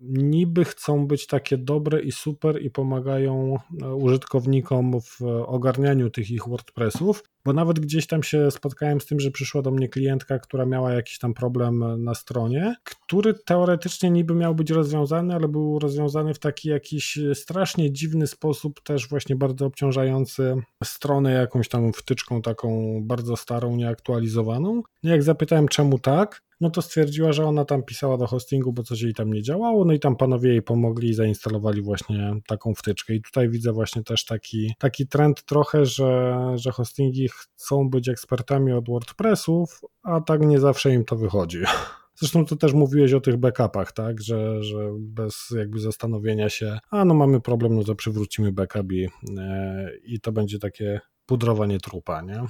niby 0.09 0.65
chcą 0.65 1.07
być 1.07 1.27
takie 1.27 1.59
dobre 1.59 2.03
i 2.03 2.13
super 2.13 2.63
i 2.63 2.71
pomagają 2.71 3.57
e, 3.83 3.95
użytkownikom 3.95 5.01
w 5.01 5.23
ogarnianiu 5.47 6.11
tych 6.11 6.31
ich 6.31 6.49
WordPressów, 6.49 7.25
bo 7.45 7.53
nawet 7.53 7.81
gdzieś 7.81 8.07
tam 8.07 8.23
się 8.23 8.51
spotkałem 8.51 9.01
z 9.01 9.07
tym, 9.07 9.21
że 9.21 9.31
przyszła 9.31 9.63
do 9.63 9.71
mnie 9.71 9.89
klientka, 9.89 10.39
która 10.39 10.67
miała 10.67 10.93
jakiś 10.93 11.19
tam 11.19 11.35
problem 11.35 12.05
na 12.05 12.15
stronie, 12.15 12.75
który 12.85 13.35
teoretycznie 13.35 14.11
niby 14.11 14.35
miał 14.35 14.55
być 14.55 14.71
rozwiązany, 14.71 15.35
ale 15.35 15.49
był 15.49 15.79
rozwiązany 15.79 16.35
w 16.35 16.39
taki 16.39 16.69
jakiś 16.69 17.19
strasznie 17.35 17.93
dziwny 17.93 18.27
sposób, 18.27 18.81
też 18.83 19.09
właśnie 19.09 19.37
bardzo 19.37 19.67
obciążający 19.67 20.55
stronę 20.85 21.33
jakąś 21.33 21.69
tam 21.69 21.93
wtyczką 21.93 22.43
taką 22.43 23.01
bardzo 23.03 23.37
starą, 23.37 23.77
nieaktualizowaną. 23.77 24.83
Jak 25.03 25.23
zapytałem 25.23 25.69
czemu 25.69 25.99
tak, 25.99 26.43
no 26.61 26.71
to 26.71 26.83
stwierdziła, 26.83 27.33
że 27.33 27.45
ona 27.45 27.65
tam 27.65 27.83
pisała 27.83 28.17
do 28.17 28.27
hostingu, 28.27 28.73
bo 28.73 28.83
coś 28.83 29.03
jej 29.03 29.15
tam 29.15 29.33
nie 29.33 29.43
działało, 29.43 29.85
no 29.85 29.93
i 29.93 30.01
tam 30.01 30.17
panowie 30.17 30.51
jej 30.51 30.63
pomogli 30.63 31.09
i 31.09 31.15
zainstalowali 31.15 31.83
właśnie 31.83 32.41
taką 32.47 32.75
wtyczkę. 32.75 33.15
I 33.15 33.23
tutaj 33.23 33.49
widzę 33.49 33.73
właśnie 33.73 34.03
też 34.03 34.25
taki, 34.25 34.75
taki 34.79 35.07
trend 35.07 35.45
trochę, 35.45 35.87
że, 35.87 36.37
że 36.55 36.71
hostingi 36.71 37.29
chcą 37.29 37.91
być 37.91 38.09
ekspertami 38.09 38.73
od 38.73 38.89
WordPressów, 38.89 39.81
a 40.03 40.21
tak 40.21 40.47
nie 40.47 40.61
zawsze 40.61 40.95
im 40.95 41.05
to 41.05 41.17
wychodzi. 41.17 41.59
Zresztą 42.19 42.47
to 42.47 42.57
też 42.57 42.73
mówiłeś 42.73 43.13
o 43.13 43.21
tych 43.21 43.37
backupach, 43.37 43.93
tak, 43.93 44.23
że, 44.23 44.63
że 44.63 44.91
bez 44.99 45.55
jakby 45.57 45.81
zastanowienia 45.81 46.49
się, 46.49 46.79
a 46.91 47.05
no 47.05 47.15
mamy 47.15 47.41
problem, 47.41 47.75
no 47.75 47.85
to 47.85 47.95
przywrócimy 47.95 48.53
backup 48.53 48.93
i, 48.93 49.09
e, 49.39 49.91
i 50.05 50.21
to 50.21 50.33
będzie 50.33 50.59
takie 50.59 51.01
pudrowanie 51.27 51.79
trupa, 51.79 52.23
nie? 52.23 52.41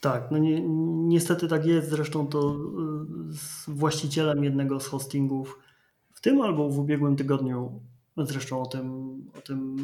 Tak, 0.00 0.30
no 0.30 0.38
ni 0.38 0.62
niestety 1.08 1.48
tak 1.48 1.66
jest. 1.66 1.90
Zresztą 1.90 2.26
to 2.26 2.54
y, 2.54 2.56
z 3.32 3.64
właścicielem 3.68 4.44
jednego 4.44 4.80
z 4.80 4.86
hostingów 4.86 5.58
w 6.14 6.20
tym 6.20 6.40
albo 6.40 6.68
w 6.70 6.78
ubiegłym 6.78 7.16
tygodniu, 7.16 7.80
zresztą 8.16 8.62
o 8.62 8.66
tym, 8.66 9.16
o 9.38 9.40
tym 9.40 9.76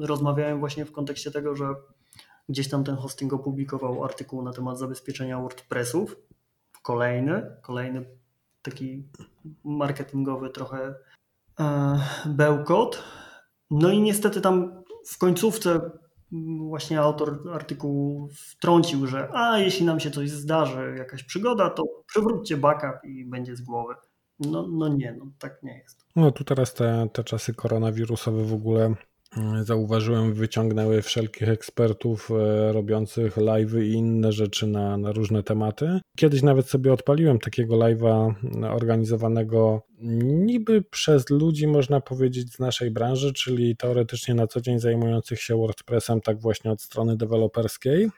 rozmawiałem 0.00 0.60
właśnie 0.60 0.84
w 0.84 0.92
kontekście 0.92 1.30
tego, 1.30 1.56
że 1.56 1.74
gdzieś 2.48 2.68
tam 2.68 2.84
ten 2.84 2.96
hosting 2.96 3.32
opublikował 3.32 4.04
artykuł 4.04 4.42
na 4.42 4.52
temat 4.52 4.78
zabezpieczenia 4.78 5.40
WordPressów. 5.40 6.16
Kolejny, 6.82 7.56
kolejny 7.62 8.04
taki 8.62 9.08
marketingowy 9.64 10.50
trochę 10.50 10.94
e, 11.60 11.98
bełkot. 12.26 13.02
No 13.70 13.90
i 13.90 14.00
niestety 14.00 14.40
tam 14.40 14.82
w 15.06 15.18
końcówce 15.18 15.90
właśnie 16.58 17.00
autor 17.00 17.38
artykułu 17.52 18.28
wtrącił, 18.32 19.06
że 19.06 19.28
a 19.32 19.58
jeśli 19.58 19.86
nam 19.86 20.00
się 20.00 20.10
coś 20.10 20.30
zdarzy, 20.30 20.94
jakaś 20.98 21.24
przygoda, 21.24 21.70
to 21.70 21.82
przywróćcie 22.06 22.56
backup 22.56 23.04
i 23.04 23.24
będzie 23.24 23.56
z 23.56 23.60
głowy. 23.60 23.94
No, 24.40 24.68
no 24.68 24.88
nie, 24.88 25.16
no 25.18 25.26
tak 25.38 25.62
nie 25.62 25.78
jest. 25.78 26.06
No 26.16 26.32
tu 26.32 26.44
teraz 26.44 26.74
te, 26.74 27.08
te 27.12 27.24
czasy 27.24 27.54
koronawirusowe 27.54 28.44
w 28.44 28.52
ogóle 28.52 28.94
zauważyłem, 29.62 30.34
wyciągnęły 30.34 31.02
wszelkich 31.02 31.48
ekspertów 31.48 32.30
e, 32.30 32.72
robiących 32.72 33.36
live'y 33.36 33.82
i 33.82 33.92
inne 33.92 34.32
rzeczy 34.32 34.66
na, 34.66 34.96
na 34.96 35.12
różne 35.12 35.42
tematy. 35.42 36.00
Kiedyś 36.16 36.42
nawet 36.42 36.68
sobie 36.68 36.92
odpaliłem 36.92 37.38
takiego 37.38 37.76
live'a 37.76 38.34
organizowanego 38.70 39.82
niby 40.24 40.82
przez 40.82 41.30
ludzi, 41.30 41.66
można 41.66 42.00
powiedzieć, 42.00 42.54
z 42.54 42.58
naszej 42.58 42.90
branży, 42.90 43.32
czyli 43.32 43.76
teoretycznie 43.76 44.34
na 44.34 44.46
co 44.46 44.60
dzień 44.60 44.78
zajmujących 44.78 45.42
się 45.42 45.56
WordPressem, 45.56 46.20
tak 46.20 46.40
właśnie 46.40 46.70
od 46.70 46.82
strony 46.82 47.16
deweloperskiej. 47.16 48.08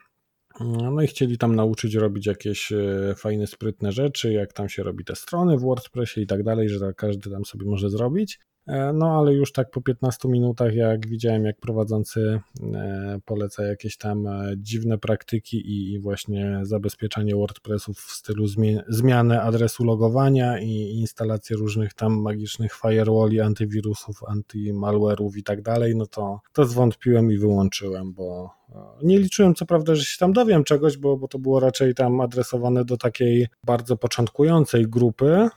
No 0.60 1.02
i 1.02 1.06
chcieli 1.06 1.38
tam 1.38 1.56
nauczyć 1.56 1.94
robić 1.94 2.26
jakieś 2.26 2.72
e, 2.72 3.14
fajne, 3.16 3.46
sprytne 3.46 3.92
rzeczy, 3.92 4.32
jak 4.32 4.52
tam 4.52 4.68
się 4.68 4.82
robi 4.82 5.04
te 5.04 5.16
strony 5.16 5.58
w 5.58 5.60
WordPressie 5.60 6.20
i 6.20 6.26
tak 6.26 6.42
dalej, 6.42 6.68
że 6.68 6.94
każdy 6.96 7.30
tam 7.30 7.44
sobie 7.44 7.66
może 7.66 7.90
zrobić. 7.90 8.38
E, 8.66 8.92
no 8.92 9.18
ale 9.18 9.34
już 9.34 9.52
tak 9.52 9.70
po 9.70 9.80
15 9.80 10.28
minutach, 10.28 10.74
jak 10.74 11.06
widziałem, 11.06 11.44
jak 11.44 11.58
prowadzący 11.58 12.40
e, 12.74 13.20
poleca 13.24 13.64
jakieś 13.64 13.96
tam 13.96 14.26
e, 14.26 14.54
dziwne 14.56 14.98
praktyki 14.98 15.62
i, 15.92 16.00
właśnie 16.00 16.60
zabezpieczanie 16.62 17.36
WordPressów 17.36 17.98
w 17.98 18.10
stylu 18.10 18.46
zmiany 18.88 19.42
adresu 19.42 19.84
logowania 19.84 20.58
i 20.60 20.70
instalację 20.70 21.56
różnych 21.56 21.94
tam 21.94 22.20
magicznych 22.20 22.72
firewalli, 22.72 23.40
antywirusów, 23.40 24.22
antymalware'ów 24.22 25.36
i 25.36 25.42
tak 25.42 25.62
dalej, 25.62 25.96
no 25.96 26.06
to, 26.06 26.40
to 26.52 26.64
zwątpiłem 26.64 27.32
i 27.32 27.38
wyłączyłem, 27.38 28.12
bo 28.12 28.50
nie 29.02 29.18
liczyłem 29.18 29.54
co 29.54 29.66
prawda, 29.66 29.94
że 29.94 30.04
się 30.04 30.18
tam 30.18 30.32
dowiem 30.32 30.64
czegoś, 30.64 30.96
bo, 30.96 31.16
bo 31.16 31.28
to 31.28 31.38
było 31.38 31.60
raczej 31.60 31.94
tam 31.94 32.20
adresowane 32.20 32.84
do 32.84 32.96
takiej 32.96 33.46
bardzo 33.64 33.96
początkującej 33.96 34.86
grupy, 34.86 35.48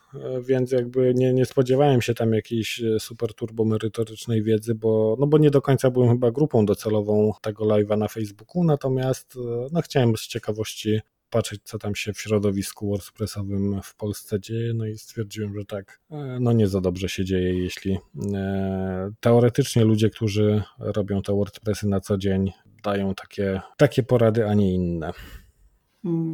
więc 0.42 0.72
jakby 0.72 1.14
nie, 1.14 1.34
nie 1.34 1.46
spodziewałem 1.46 2.02
się 2.02 2.14
tam 2.14 2.34
jakiejś 2.34 2.82
super 3.00 3.34
turbo 3.34 3.66
merytorycznej 3.66 4.44
wiedzy, 4.44 4.76
bo, 4.76 5.16
no 5.20 5.28
bo 5.28 5.38
nie 5.38 5.52
do 5.52 5.62
końca 5.62 5.92
byłem 5.92 6.10
chyba 6.10 6.32
grupą 6.32 6.66
docelową 6.66 7.32
tego 7.42 7.66
live'a 7.66 7.98
na 7.98 8.08
Facebooku, 8.08 8.64
natomiast 8.64 9.38
no 9.72 9.82
chciałem 9.82 10.18
z 10.18 10.28
ciekawości 10.28 11.00
patrzeć, 11.30 11.62
co 11.64 11.78
tam 11.78 11.96
się 11.96 12.14
w 12.14 12.22
środowisku 12.22 12.90
WordPressowym 12.90 13.82
w 13.84 13.96
Polsce 13.96 14.40
dzieje, 14.40 14.74
no 14.74 14.86
i 14.86 14.98
stwierdziłem, 14.98 15.54
że 15.60 15.66
tak, 15.66 16.00
e, 16.12 16.38
no 16.42 16.52
nie 16.52 16.68
za 16.68 16.82
dobrze 16.82 17.10
się 17.10 17.26
dzieje, 17.26 17.64
jeśli 17.64 17.98
e, 18.34 19.12
teoretycznie 19.20 19.84
ludzie, 19.84 20.10
którzy 20.10 20.64
robią 20.80 21.22
te 21.22 21.34
WordPressy 21.34 21.88
na 21.88 22.00
co 22.00 22.18
dzień, 22.18 22.52
dają 22.88 23.16
takie, 23.16 23.62
takie 23.78 24.04
porady, 24.04 24.48
a 24.48 24.54
nie 24.54 24.74
inne. 24.74 25.14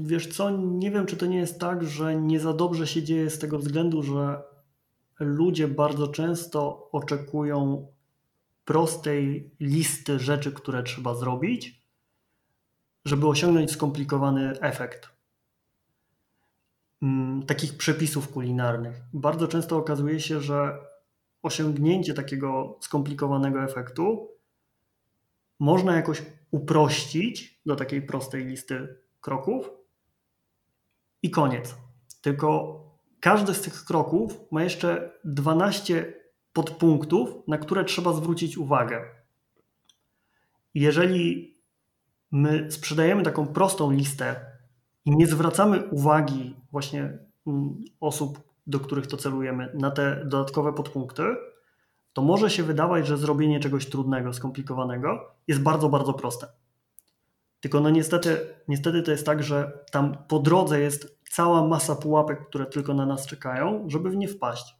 Wiesz 0.01 0.27
co, 0.27 0.49
nie 0.51 0.91
wiem, 0.91 1.05
czy 1.05 1.17
to 1.17 1.25
nie 1.25 1.37
jest 1.37 1.59
tak, 1.59 1.83
że 1.83 2.15
nie 2.15 2.39
za 2.39 2.53
dobrze 2.53 2.87
się 2.87 3.03
dzieje 3.03 3.29
z 3.29 3.39
tego 3.39 3.59
względu, 3.59 4.03
że 4.03 4.41
ludzie 5.19 5.67
bardzo 5.67 6.07
często 6.07 6.89
oczekują 6.91 7.87
prostej 8.65 9.51
listy 9.59 10.19
rzeczy, 10.19 10.51
które 10.51 10.83
trzeba 10.83 11.15
zrobić, 11.15 11.81
żeby 13.05 13.27
osiągnąć 13.27 13.71
skomplikowany 13.71 14.59
efekt. 14.59 15.09
Mm, 17.01 17.45
takich 17.45 17.77
przepisów 17.77 18.31
kulinarnych. 18.31 19.01
Bardzo 19.13 19.47
często 19.47 19.77
okazuje 19.77 20.19
się, 20.19 20.41
że 20.41 20.77
osiągnięcie 21.41 22.13
takiego 22.13 22.77
skomplikowanego 22.81 23.63
efektu 23.63 24.33
można 25.59 25.95
jakoś 25.95 26.23
uprościć 26.53 27.61
do 27.65 27.75
takiej 27.75 28.01
prostej 28.01 28.45
listy 28.45 28.97
kroków 29.21 29.69
i 31.23 31.31
koniec. 31.31 31.75
Tylko 32.21 32.79
każdy 33.19 33.53
z 33.53 33.61
tych 33.61 33.85
kroków 33.85 34.39
ma 34.51 34.63
jeszcze 34.63 35.11
12 35.23 36.13
podpunktów, 36.53 37.29
na 37.47 37.57
które 37.57 37.85
trzeba 37.85 38.13
zwrócić 38.13 38.57
uwagę. 38.57 39.05
Jeżeli 40.73 41.53
my 42.31 42.71
sprzedajemy 42.71 43.23
taką 43.23 43.47
prostą 43.47 43.91
listę 43.91 44.45
i 45.05 45.11
nie 45.11 45.27
zwracamy 45.27 45.83
uwagi 45.83 46.55
właśnie 46.71 47.17
mm, 47.47 47.83
osób, 47.99 48.39
do 48.67 48.79
których 48.79 49.07
to 49.07 49.17
celujemy, 49.17 49.71
na 49.73 49.91
te 49.91 50.25
dodatkowe 50.25 50.73
podpunkty, 50.73 51.23
to 52.13 52.21
może 52.21 52.49
się 52.49 52.63
wydawać, 52.63 53.07
że 53.07 53.17
zrobienie 53.17 53.59
czegoś 53.59 53.89
trudnego, 53.89 54.33
skomplikowanego 54.33 55.31
jest 55.47 55.61
bardzo, 55.61 55.89
bardzo 55.89 56.13
proste. 56.13 56.47
Tylko 57.59 57.79
no 57.79 57.89
niestety, 57.89 58.55
niestety 58.67 59.03
to 59.03 59.11
jest 59.11 59.25
tak, 59.25 59.43
że 59.43 59.85
tam 59.91 60.17
po 60.27 60.39
drodze 60.39 60.79
jest 60.79 61.19
cała 61.31 61.67
masa 61.67 61.95
pułapek, 61.95 62.47
które 62.47 62.65
tylko 62.65 62.93
na 62.93 63.05
nas 63.05 63.25
czekają, 63.25 63.85
żeby 63.87 64.09
w 64.09 64.15
nie 64.15 64.27
wpaść. 64.27 64.75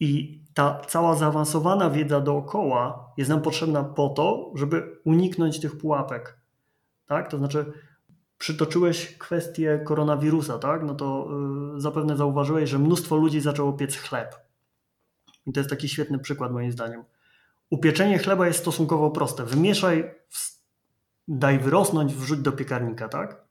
I 0.00 0.42
ta 0.54 0.80
cała 0.88 1.14
zaawansowana 1.14 1.90
wiedza 1.90 2.20
dookoła 2.20 3.12
jest 3.16 3.30
nam 3.30 3.42
potrzebna 3.42 3.84
po 3.84 4.08
to, 4.08 4.52
żeby 4.54 5.00
uniknąć 5.04 5.60
tych 5.60 5.78
pułapek. 5.78 6.40
Tak? 7.06 7.30
To 7.30 7.38
znaczy, 7.38 7.72
przytoczyłeś 8.38 9.18
kwestię 9.18 9.80
koronawirusa, 9.86 10.58
tak? 10.58 10.82
No 10.82 10.94
to 10.94 11.28
yy, 11.74 11.80
zapewne 11.80 12.16
zauważyłeś, 12.16 12.70
że 12.70 12.78
mnóstwo 12.78 13.16
ludzi 13.16 13.40
zaczęło 13.40 13.72
piec 13.72 13.96
chleb. 13.96 14.51
I 15.46 15.52
to 15.52 15.60
jest 15.60 15.70
taki 15.70 15.88
świetny 15.88 16.18
przykład 16.18 16.52
moim 16.52 16.72
zdaniem. 16.72 17.04
Upieczenie 17.70 18.18
chleba 18.18 18.46
jest 18.46 18.58
stosunkowo 18.58 19.10
proste. 19.10 19.44
Wymieszaj, 19.44 20.14
daj 21.28 21.58
wyrosnąć, 21.58 22.14
wrzuć 22.14 22.40
do 22.40 22.52
piekarnika, 22.52 23.08
tak? 23.08 23.44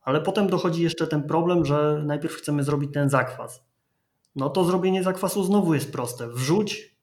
Ale 0.00 0.20
potem 0.20 0.46
dochodzi 0.46 0.82
jeszcze 0.82 1.06
ten 1.06 1.22
problem, 1.22 1.64
że 1.64 2.02
najpierw 2.06 2.34
chcemy 2.34 2.64
zrobić 2.64 2.92
ten 2.92 3.10
zakwas. 3.10 3.64
No 4.36 4.50
to 4.50 4.64
zrobienie 4.64 5.02
zakwasu 5.02 5.44
znowu 5.44 5.74
jest 5.74 5.92
proste. 5.92 6.28
Wrzuć, 6.28 6.96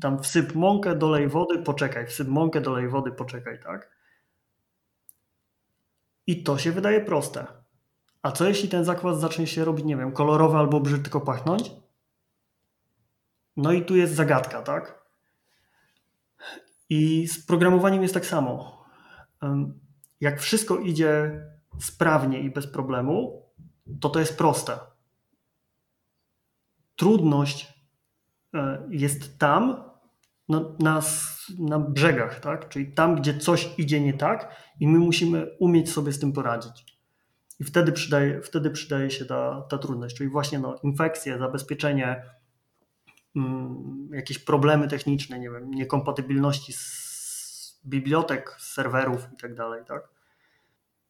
tam 0.00 0.22
wsyp 0.22 0.54
mąkę, 0.54 0.96
dolej 0.96 1.28
wody, 1.28 1.58
poczekaj. 1.58 2.06
Wsyp 2.06 2.28
mąkę, 2.28 2.60
dolej 2.60 2.88
wody, 2.88 3.12
poczekaj, 3.12 3.60
tak? 3.62 3.90
I 6.26 6.42
to 6.42 6.58
się 6.58 6.72
wydaje 6.72 7.00
proste. 7.00 7.46
A 8.22 8.32
co 8.32 8.48
jeśli 8.48 8.68
ten 8.68 8.84
zakwas 8.84 9.20
zacznie 9.20 9.46
się 9.46 9.64
robić, 9.64 9.84
nie 9.84 9.96
wiem, 9.96 10.12
kolorowy 10.12 10.56
albo 10.56 10.80
brzydko 10.80 11.20
pachnąć? 11.20 11.70
No 13.56 13.72
i 13.72 13.84
tu 13.84 13.96
jest 13.96 14.14
zagadka, 14.14 14.62
tak? 14.62 15.04
I 16.90 17.28
z 17.28 17.46
programowaniem 17.46 18.02
jest 18.02 18.14
tak 18.14 18.26
samo. 18.26 18.84
Jak 20.20 20.40
wszystko 20.40 20.78
idzie 20.78 21.40
sprawnie 21.80 22.40
i 22.40 22.50
bez 22.50 22.66
problemu, 22.66 23.42
to 24.00 24.08
to 24.08 24.20
jest 24.20 24.38
proste. 24.38 24.78
Trudność 26.96 27.74
e, 28.54 28.88
jest 28.90 29.38
tam, 29.38 29.90
na, 30.48 30.60
na, 30.78 31.02
na 31.58 31.78
brzegach, 31.78 32.40
tak? 32.40 32.68
czyli 32.68 32.92
tam, 32.92 33.16
gdzie 33.16 33.38
coś 33.38 33.78
idzie 33.78 34.00
nie 34.00 34.14
tak 34.14 34.56
i 34.80 34.88
my 34.88 34.98
musimy 34.98 35.56
umieć 35.60 35.90
sobie 35.90 36.12
z 36.12 36.18
tym 36.18 36.32
poradzić. 36.32 36.94
I 37.60 37.64
wtedy 37.64 37.92
przydaje, 37.92 38.42
wtedy 38.42 38.70
przydaje 38.70 39.10
się 39.10 39.24
ta, 39.24 39.62
ta 39.70 39.78
trudność, 39.78 40.16
czyli 40.16 40.30
właśnie 40.30 40.58
no, 40.58 40.76
infekcje, 40.82 41.38
zabezpieczenie, 41.38 42.22
jakieś 44.10 44.38
problemy 44.38 44.88
techniczne, 44.88 45.38
nie 45.38 45.50
wiem, 45.50 45.70
niekompatybilności 45.70 46.72
z 46.72 47.80
bibliotek, 47.86 48.56
z 48.58 48.72
serwerów 48.72 49.28
i 49.34 49.36
tak 49.36 49.54
dalej. 49.54 49.84
Tak? 49.84 50.08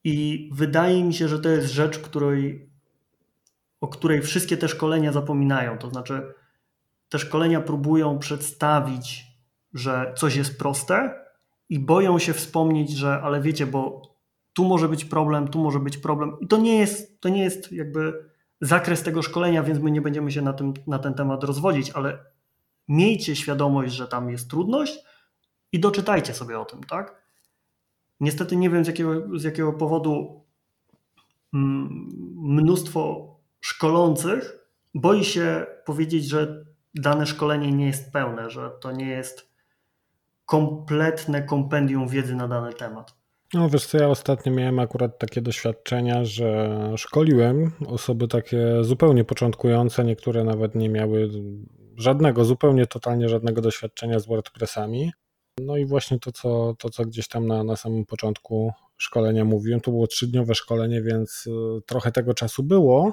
I 0.05 0.49
wydaje 0.53 1.05
mi 1.05 1.15
się, 1.15 1.29
że 1.29 1.39
to 1.39 1.49
jest 1.49 1.73
rzecz, 1.73 1.99
której, 1.99 2.71
o 3.81 3.89
której 3.89 4.23
wszystkie 4.23 4.57
te 4.57 4.69
szkolenia 4.69 5.13
zapominają. 5.13 5.79
To 5.79 5.91
znaczy, 5.91 6.35
te 7.09 7.19
szkolenia 7.19 7.61
próbują 7.61 8.19
przedstawić, 8.19 9.27
że 9.75 10.15
coś 10.17 10.37
jest 10.37 10.59
proste 10.59 11.25
i 11.69 11.79
boją 11.79 12.19
się 12.19 12.33
wspomnieć, 12.33 12.91
że 12.91 13.21
ale 13.23 13.41
wiecie, 13.41 13.67
bo 13.67 14.03
tu 14.53 14.65
może 14.65 14.89
być 14.89 15.05
problem, 15.05 15.49
tu 15.49 15.59
może 15.59 15.81
być 15.81 15.99
problem. 15.99 16.37
I 16.41 16.47
to 16.47 16.57
nie 16.57 16.79
jest, 16.79 17.21
to 17.21 17.29
nie 17.29 17.43
jest 17.43 17.73
jakby 17.73 18.34
zakres 18.65 19.03
tego 19.03 19.23
szkolenia, 19.23 19.63
więc 19.63 19.81
my 19.81 19.91
nie 19.91 20.01
będziemy 20.01 20.31
się 20.33 20.43
na, 20.43 20.53
tym, 20.53 20.75
na 20.87 20.99
ten 20.99 21.15
temat 21.15 21.45
rozwodzić, 21.45 21.91
ale 21.91 22.19
miejcie 22.89 23.37
świadomość, 23.37 23.95
że 23.95 24.09
tam 24.09 24.31
jest 24.31 24.51
trudność 24.51 24.99
i 25.73 25.81
doczytajcie 25.81 26.35
sobie 26.35 26.59
o 26.59 26.65
tym, 26.65 26.85
tak? 26.85 27.25
Niestety 28.21 28.57
nie 28.57 28.71
wiem 28.71 28.85
z 28.85 28.87
jakiego, 28.87 29.39
z 29.39 29.45
jakiego 29.45 29.73
powodu 29.73 30.45
mm, 31.55 32.09
mnóstwo 32.37 33.35
szkolących 33.61 34.59
boi 34.95 35.25
się 35.25 35.67
powiedzieć, 35.85 36.29
że 36.29 36.65
dane 36.95 37.27
szkolenie 37.27 37.73
nie 37.73 37.87
jest 37.87 38.13
pełne, 38.13 38.51
że 38.51 38.71
to 38.81 38.93
nie 38.93 39.09
jest 39.09 39.55
kompletne 40.47 41.43
kompendium 41.43 42.09
wiedzy 42.09 42.35
na 42.35 42.49
dany 42.49 42.73
temat. 42.73 43.24
No 43.55 43.69
wiesz 43.71 43.87
co, 43.87 43.99
ja 43.99 44.09
ostatnio 44.09 44.53
miałem 44.53 44.79
akurat 44.79 45.19
takie 45.19 45.43
doświadczenia, 45.43 46.25
że 46.25 46.79
szkoliłem 46.97 47.73
osoby 47.87 48.29
takie 48.29 48.85
zupełnie 48.85 49.25
początkujące, 49.25 50.05
niektóre 50.05 50.45
nawet 50.45 50.75
nie 50.75 50.89
miały 50.89 51.31
żadnego, 51.97 52.45
zupełnie 52.45 52.87
totalnie 52.87 53.29
żadnego 53.29 53.61
doświadczenia 53.61 54.19
z 54.19 54.27
WordPressami. 54.27 55.13
No 55.61 55.77
i 55.77 55.87
właśnie 55.87 56.19
to, 56.19 56.33
co, 56.33 56.75
to, 56.79 56.91
co 56.91 57.05
gdzieś 57.05 57.29
tam 57.29 57.47
na, 57.47 57.65
na 57.65 57.77
samym 57.77 58.05
początku 58.05 58.73
szkolenia 58.97 59.45
mówiłem, 59.45 59.81
to 59.81 59.91
było 59.91 60.07
trzydniowe 60.07 60.55
szkolenie, 60.55 61.03
więc 61.03 61.47
y, 61.47 61.51
trochę 61.87 62.13
tego 62.13 62.35
czasu 62.35 62.63
było, 62.63 63.13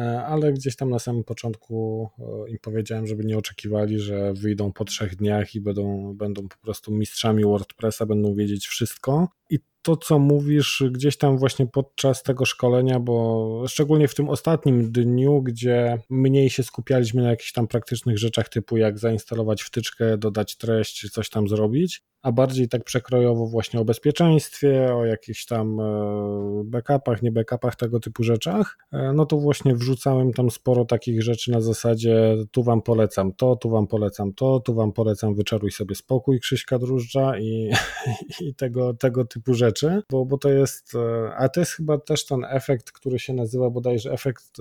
ale 0.00 0.52
gdzieś 0.52 0.76
tam 0.76 0.90
na 0.90 0.98
samym 0.98 1.24
początku 1.24 2.08
e, 2.18 2.50
im 2.50 2.58
powiedziałem, 2.62 3.06
żeby 3.06 3.24
nie 3.24 3.38
oczekiwali, 3.38 3.98
że 3.98 4.32
wyjdą 4.32 4.72
po 4.72 4.84
trzech 4.84 5.16
dniach 5.16 5.54
i 5.54 5.60
będą, 5.60 6.14
będą 6.14 6.48
po 6.48 6.56
prostu 6.56 6.92
mistrzami 6.92 7.44
WordPressa, 7.44 8.06
będą 8.06 8.34
wiedzieć 8.34 8.66
wszystko. 8.66 9.28
I 9.50 9.58
to, 9.82 9.96
co 9.96 10.18
mówisz 10.18 10.82
gdzieś 10.90 11.16
tam 11.16 11.38
właśnie 11.38 11.66
podczas 11.66 12.22
tego 12.22 12.44
szkolenia, 12.44 13.00
bo 13.00 13.64
szczególnie 13.68 14.08
w 14.08 14.14
tym 14.14 14.28
ostatnim 14.28 14.92
dniu, 14.92 15.42
gdzie 15.42 15.98
mniej 16.10 16.50
się 16.50 16.62
skupialiśmy 16.62 17.22
na 17.22 17.30
jakichś 17.30 17.52
tam 17.52 17.68
praktycznych 17.68 18.18
rzeczach, 18.18 18.48
typu 18.48 18.76
jak 18.76 18.98
zainstalować 18.98 19.62
wtyczkę, 19.62 20.18
dodać 20.18 20.56
treść, 20.56 21.10
coś 21.10 21.30
tam 21.30 21.48
zrobić, 21.48 22.02
a 22.22 22.32
bardziej 22.32 22.68
tak 22.68 22.84
przekrojowo 22.84 23.46
właśnie 23.46 23.80
o 23.80 23.84
bezpieczeństwie, 23.84 24.94
o 24.94 25.04
jakichś 25.04 25.46
tam 25.46 25.80
e, 25.80 26.62
backupach, 26.64 27.22
nie 27.22 27.32
backupach, 27.32 27.76
tego 27.76 28.00
typu 28.00 28.22
rzeczach, 28.22 28.78
e, 28.92 29.12
no 29.12 29.26
to 29.26 29.36
właśnie 29.36 29.74
wrzucałem 29.74 30.32
tam 30.32 30.50
sporo 30.50 30.84
takich 30.84 31.22
rzeczy 31.22 31.50
na 31.50 31.60
zasadzie 31.60 32.36
tu 32.50 32.62
wam 32.62 32.82
polecam 32.82 33.32
to, 33.32 33.56
tu 33.56 33.70
wam 33.70 33.86
polecam 33.86 34.32
to, 34.32 34.60
tu 34.60 34.74
wam 34.74 34.92
polecam 34.92 35.34
wyczaruj 35.34 35.70
sobie 35.70 35.94
spokój 35.94 36.40
Krzyśka 36.40 36.78
Drużdża 36.78 37.38
i, 37.38 37.70
i 38.46 38.54
tego, 38.54 38.94
tego 38.94 39.24
typu 39.24 39.54
rzeczy, 39.54 39.71
bo, 40.10 40.24
bo 40.24 40.38
to 40.38 40.48
jest, 40.48 40.94
e, 40.94 41.34
a 41.36 41.48
to 41.48 41.60
jest 41.60 41.72
chyba 41.72 41.98
też 41.98 42.26
ten 42.26 42.44
efekt, 42.48 42.92
który 42.92 43.18
się 43.18 43.34
nazywa 43.34 43.70
bodajże 43.70 44.12
efekt 44.12 44.58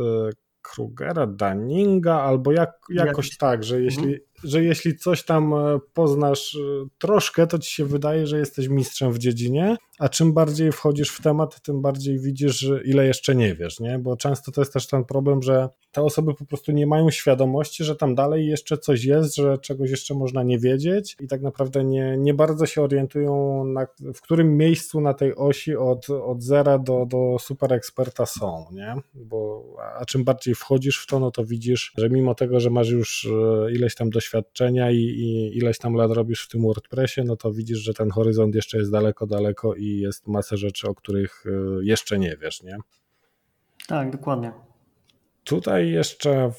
Krugera, 0.62 1.28
Dunninga, 1.28 2.22
albo 2.22 2.52
jak, 2.52 2.80
jakoś 2.90 3.38
tak, 3.38 3.64
że 3.64 3.82
jeśli, 3.82 4.04
mhm 4.04 4.31
że 4.44 4.64
jeśli 4.64 4.98
coś 4.98 5.24
tam 5.24 5.54
e, 5.54 5.80
poznasz 5.94 6.56
e, 6.56 6.88
troszkę, 6.98 7.48
to 7.48 7.60
ci 7.60 7.72
się 7.72 7.86
wydaje, 7.86 8.28
że 8.28 8.40
jesteś 8.40 8.68
mistrzem 8.68 9.14
w 9.14 9.18
dziedzinie, 9.18 9.78
a 10.00 10.10
czym 10.10 10.34
bardziej 10.34 10.72
wchodzisz 10.72 11.10
w 11.10 11.22
temat, 11.22 11.62
tym 11.62 11.82
bardziej 11.82 12.20
widzisz, 12.20 12.72
ile 12.86 13.06
jeszcze 13.06 13.36
nie 13.36 13.56
wiesz, 13.56 13.80
nie? 13.80 14.00
Bo 14.00 14.18
często 14.18 14.52
to 14.52 14.62
jest 14.62 14.74
też 14.74 14.88
ten 14.88 15.06
problem, 15.06 15.42
że 15.42 15.70
te 15.92 16.02
osoby 16.02 16.34
po 16.34 16.46
prostu 16.46 16.72
nie 16.72 16.88
mają 16.88 17.12
świadomości, 17.12 17.84
że 17.84 17.96
tam 17.96 18.16
dalej 18.16 18.48
jeszcze 18.48 18.78
coś 18.78 19.04
jest, 19.04 19.36
że 19.36 19.58
czegoś 19.58 19.90
jeszcze 19.90 20.14
można 20.14 20.44
nie 20.44 20.60
wiedzieć 20.60 21.16
i 21.20 21.28
tak 21.28 21.42
naprawdę 21.42 21.84
nie, 21.84 22.18
nie 22.18 22.34
bardzo 22.34 22.66
się 22.66 22.82
orientują, 22.82 23.64
na, 23.66 23.88
w 24.14 24.22
którym 24.22 24.58
miejscu 24.58 25.02
na 25.02 25.14
tej 25.14 25.36
osi 25.36 25.76
od, 25.76 26.10
od 26.10 26.44
zera 26.44 26.80
do, 26.80 27.06
do 27.06 27.38
super 27.40 27.74
eksperta 27.74 28.26
są, 28.26 28.66
nie? 28.72 28.96
Bo, 29.14 29.64
a 30.00 30.06
czym 30.06 30.24
bardziej 30.24 30.56
wchodzisz 30.56 31.04
w 31.04 31.08
to, 31.08 31.20
no 31.20 31.32
to 31.32 31.46
widzisz, 31.46 31.94
że 31.98 32.10
mimo 32.10 32.36
tego, 32.36 32.60
że 32.60 32.70
masz 32.70 32.90
już 32.90 33.28
e, 33.66 33.72
ileś 33.72 33.96
tam 33.96 34.10
doświadczeń, 34.10 34.31
doświadczenia 34.32 34.92
i, 34.92 34.98
i 34.98 35.58
ileś 35.58 35.78
tam 35.78 35.94
lat 35.94 36.12
robisz 36.12 36.46
w 36.46 36.48
tym 36.48 36.62
WordPressie, 36.62 37.22
no 37.24 37.36
to 37.36 37.54
widzisz, 37.54 37.80
że 37.80 37.94
ten 37.94 38.10
horyzont 38.10 38.56
jeszcze 38.56 38.78
jest 38.78 38.92
daleko, 38.92 39.28
daleko 39.28 39.76
i 39.76 39.86
jest 39.86 40.28
masę 40.28 40.58
rzeczy, 40.58 40.88
o 40.88 40.96
których 40.96 41.46
y, 41.46 41.86
jeszcze 41.86 42.20
nie 42.20 42.38
wiesz, 42.38 42.64
nie? 42.64 42.78
Tak, 43.88 44.12
dokładnie. 44.12 44.52
Tutaj 45.44 45.90
jeszcze 45.90 46.52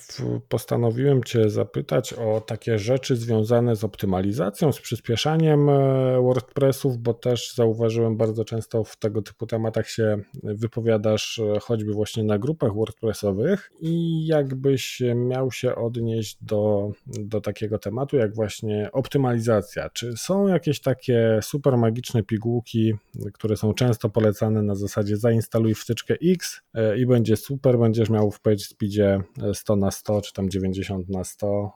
postanowiłem 0.48 1.24
Cię 1.24 1.50
zapytać 1.50 2.12
o 2.12 2.40
takie 2.40 2.78
rzeczy 2.78 3.16
związane 3.16 3.76
z 3.76 3.84
optymalizacją, 3.84 4.72
z 4.72 4.80
przyspieszaniem 4.80 5.68
e, 5.68 6.20
WordPressów, 6.20 6.98
bo 6.98 7.14
też 7.14 7.54
zauważyłem 7.54 8.16
bardzo 8.16 8.44
często 8.44 8.84
w 8.84 8.96
tego 8.96 9.22
typu 9.22 9.46
tematach 9.46 9.88
się 9.88 10.18
wypowiadasz, 10.42 11.38
e, 11.38 11.60
choćby 11.60 11.92
właśnie 11.92 12.24
na 12.24 12.38
grupach 12.38 12.74
WordPressowych. 12.74 13.70
I 13.80 14.26
jakbyś 14.26 15.02
miał 15.14 15.52
się 15.52 15.74
odnieść 15.74 16.38
do, 16.40 16.92
do 17.06 17.40
takiego 17.40 17.78
tematu, 17.78 18.16
jak 18.16 18.34
właśnie 18.34 18.88
optymalizacja. 18.92 19.90
Czy 19.90 20.16
są 20.16 20.48
jakieś 20.48 20.80
takie 20.80 21.40
super 21.42 21.76
magiczne 21.76 22.22
pigułki, 22.22 22.94
które 23.32 23.56
są 23.56 23.74
często 23.74 24.10
polecane 24.10 24.62
na 24.62 24.74
zasadzie 24.74 25.16
zainstaluj 25.16 25.74
wtyczkę 25.74 26.14
X 26.24 26.62
e, 26.74 26.98
i 26.98 27.06
będzie 27.06 27.36
super, 27.36 27.78
będziesz 27.78 28.10
miał 28.10 28.30
w 28.30 28.40
page 28.40 28.64
speedzie 28.72 29.20
100 29.54 29.76
na 29.76 29.90
100 29.90 30.22
czy 30.22 30.32
tam 30.32 30.50
90 30.50 31.08
na 31.08 31.24
100. 31.24 31.72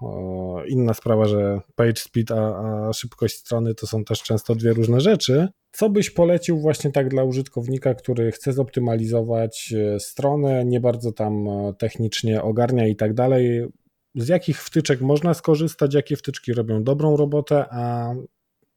Inna 0.69 0.95
sprawa, 0.95 1.25
że 1.25 1.61
page 1.75 1.97
speed 1.97 2.35
a, 2.35 2.89
a 2.89 2.93
szybkość 2.93 3.37
strony 3.37 3.75
to 3.75 3.87
są 3.87 4.05
też 4.05 4.23
często 4.23 4.55
dwie 4.55 4.73
różne 4.73 5.01
rzeczy. 5.01 5.49
Co 5.73 5.91
byś 5.91 6.11
polecił 6.11 6.61
właśnie 6.61 6.93
tak 6.93 7.09
dla 7.09 7.25
użytkownika, 7.25 7.95
który 7.95 8.33
chce 8.33 8.53
zoptymalizować 8.53 9.75
e, 9.77 10.01
stronę, 10.01 10.65
nie 10.65 10.81
bardzo 10.81 11.13
tam 11.13 11.49
e, 11.49 11.75
technicznie 11.79 12.43
ogarnia 12.43 12.87
i 12.87 12.97
tak 12.97 13.15
dalej? 13.15 13.67
Z 14.15 14.29
jakich 14.29 14.63
wtyczek 14.63 15.01
można 15.01 15.35
skorzystać, 15.35 15.95
jakie 15.95 16.17
wtyczki 16.17 16.53
robią 16.53 16.85
dobrą 16.85 17.17
robotę, 17.17 17.65
a 17.71 18.15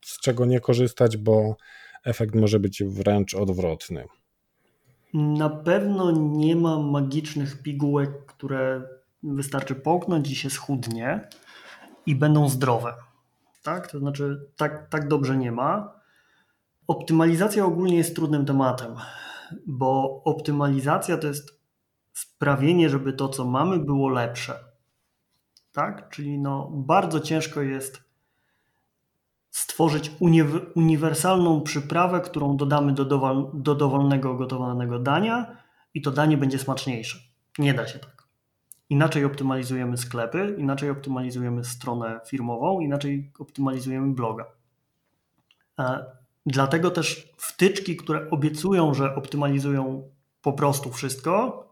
z 0.06 0.20
czego 0.20 0.46
nie 0.46 0.60
korzystać, 0.60 1.18
bo 1.18 1.56
efekt 2.06 2.36
może 2.36 2.60
być 2.60 2.84
wręcz 2.84 3.34
odwrotny? 3.34 4.04
Na 5.14 5.50
pewno 5.50 6.12
nie 6.12 6.56
ma 6.56 6.80
magicznych 6.80 7.62
pigułek, 7.62 8.26
które 8.26 8.82
wystarczy 9.24 9.76
połknąć 9.76 10.32
i 10.32 10.36
się 10.36 10.50
schudnie 10.50 11.30
i 12.06 12.16
będą 12.16 12.50
zdrowe. 12.50 12.94
Tak? 13.64 13.92
To 13.92 14.00
znaczy, 14.00 14.50
tak, 14.56 14.90
tak 14.90 15.08
dobrze 15.08 15.38
nie 15.38 15.52
ma. 15.52 16.00
Optymalizacja 16.88 17.66
ogólnie 17.66 17.98
jest 17.98 18.16
trudnym 18.16 18.46
tematem, 18.46 18.96
bo 19.68 20.22
optymalizacja 20.24 21.18
to 21.18 21.28
jest 21.28 21.60
sprawienie, 22.14 22.90
żeby 22.90 23.14
to, 23.14 23.30
co 23.30 23.46
mamy, 23.46 23.80
było 23.80 24.10
lepsze. 24.10 24.60
Tak? 25.72 26.10
Czyli 26.10 26.40
no, 26.40 26.70
bardzo 26.72 27.20
ciężko 27.20 27.62
jest 27.62 28.09
stworzyć 29.52 30.12
uniwersalną 30.76 31.62
przyprawę, 31.62 32.22
którą 32.22 32.58
dodamy 32.58 32.94
do, 32.94 33.06
dowol 33.06 33.52
do 33.54 33.76
dowolnego 33.76 34.36
gotowanego 34.36 35.00
dania 35.00 35.58
i 35.94 36.02
to 36.02 36.12
danie 36.12 36.38
będzie 36.38 36.60
smaczniejsze. 36.60 37.20
Nie 37.60 37.74
da 37.74 37.88
się 37.88 38.00
tak. 38.00 38.20
Inaczej 38.90 39.26
optymalizujemy 39.26 39.98
sklepy, 39.98 40.56
inaczej 40.58 40.90
optymalizujemy 40.90 41.64
stronę 41.64 42.20
firmową, 42.28 42.80
inaczej 42.80 43.32
optymalizujemy 43.40 44.14
bloga. 44.14 44.46
E, 45.80 46.06
dlatego 46.46 46.92
też 46.92 47.34
wtyczki, 47.38 47.96
które 47.96 48.30
obiecują, 48.30 48.94
że 48.94 49.16
optymalizują 49.16 50.10
po 50.42 50.54
prostu 50.54 50.92
wszystko, 50.92 51.66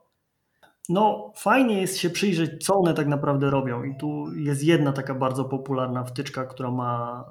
no 0.90 1.34
fajnie 1.36 1.82
jest 1.82 1.98
się 1.98 2.10
przyjrzeć, 2.10 2.66
co 2.66 2.76
one 2.76 2.94
tak 2.94 3.08
naprawdę 3.08 3.50
robią. 3.50 3.84
I 3.84 3.98
tu 3.98 4.34
jest 4.36 4.64
jedna 4.64 4.94
taka 4.94 5.16
bardzo 5.16 5.46
popularna 5.46 6.04
wtyczka, 6.04 6.46
która 6.46 6.72
ma 6.72 7.24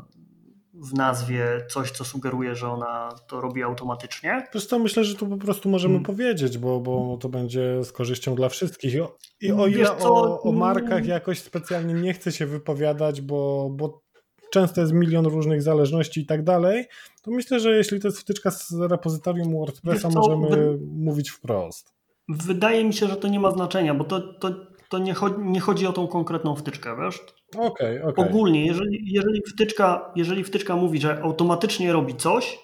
w 0.80 0.94
nazwie 0.94 1.66
coś, 1.70 1.90
co 1.90 2.04
sugeruje, 2.04 2.54
że 2.54 2.68
ona 2.68 3.08
to 3.28 3.40
robi 3.40 3.62
automatycznie. 3.62 4.46
Wiesz 4.54 4.66
co, 4.66 4.78
myślę, 4.78 5.04
że 5.04 5.14
tu 5.14 5.26
po 5.26 5.36
prostu 5.36 5.68
możemy 5.68 5.94
hmm. 5.94 6.04
powiedzieć, 6.04 6.58
bo, 6.58 6.80
bo 6.80 7.18
to 7.20 7.28
będzie 7.28 7.84
z 7.84 7.92
korzyścią 7.92 8.34
dla 8.34 8.48
wszystkich. 8.48 8.94
I 9.40 9.52
o 9.52 9.66
ile 9.66 9.98
o, 9.98 10.42
o, 10.42 10.52
markach 10.52 11.06
jakoś 11.06 11.38
specjalnie 11.38 11.94
nie 11.94 12.12
chcę 12.12 12.32
się 12.32 12.46
wypowiadać, 12.46 13.20
bo, 13.20 13.70
bo 13.72 14.02
często 14.50 14.80
jest 14.80 14.92
milion 14.92 15.26
różnych 15.26 15.62
zależności 15.62 16.20
i 16.20 16.26
tak 16.26 16.44
dalej, 16.44 16.84
to 17.22 17.30
myślę, 17.30 17.60
że 17.60 17.76
jeśli 17.76 18.00
to 18.00 18.08
jest 18.08 18.20
wtyczka 18.20 18.50
z 18.50 18.72
repozytorium 18.90 19.52
WordPressa, 19.52 20.08
możemy 20.08 20.48
wy... 20.48 20.78
mówić 20.82 21.30
wprost. 21.30 21.96
Wydaje 22.28 22.84
mi 22.84 22.94
się, 22.94 23.08
że 23.08 23.16
to 23.16 23.28
nie 23.28 23.40
ma 23.40 23.50
znaczenia, 23.50 23.94
bo 23.94 24.04
to, 24.04 24.20
to, 24.20 24.65
to 24.88 24.98
nie, 24.98 25.14
chodzi, 25.14 25.36
nie 25.38 25.60
chodzi 25.60 25.86
o 25.86 25.92
tą 25.92 26.08
konkretną 26.08 26.56
wtyczkę, 26.56 26.96
wiesz? 26.96 27.20
Okay, 27.56 28.04
okay. 28.04 28.28
Ogólnie, 28.28 28.66
jeżeli, 28.66 29.12
jeżeli, 29.12 29.42
wtyczka, 29.54 30.12
jeżeli 30.16 30.44
wtyczka 30.44 30.76
mówi, 30.76 31.00
że 31.00 31.22
automatycznie 31.22 31.92
robi 31.92 32.16
coś 32.16 32.58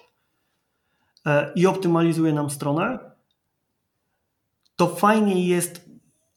e, 1.25 1.51
i 1.55 1.67
optymalizuje 1.67 2.33
nam 2.33 2.49
stronę, 2.49 2.99
to 4.75 4.87
fajniej 4.87 5.47
jest 5.47 5.89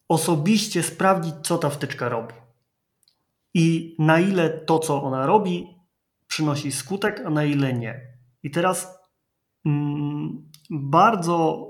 osobiście 0.09 0.83
sprawdzić, 0.83 1.35
co 1.43 1.59
ta 1.59 1.71
wtyczka 1.71 2.09
robi. 2.09 2.35
I 3.55 3.97
na 3.99 4.21
ile 4.21 4.51
to, 4.51 4.79
co 4.79 5.03
ona 5.03 5.27
robi, 5.27 5.77
przynosi 6.27 6.73
skutek, 6.73 7.23
a 7.27 7.31
na 7.31 7.45
ile 7.45 7.73
nie. 7.73 8.01
I 8.43 8.51
teraz 8.51 8.99
mm, 9.67 10.51
bardzo 10.71 11.69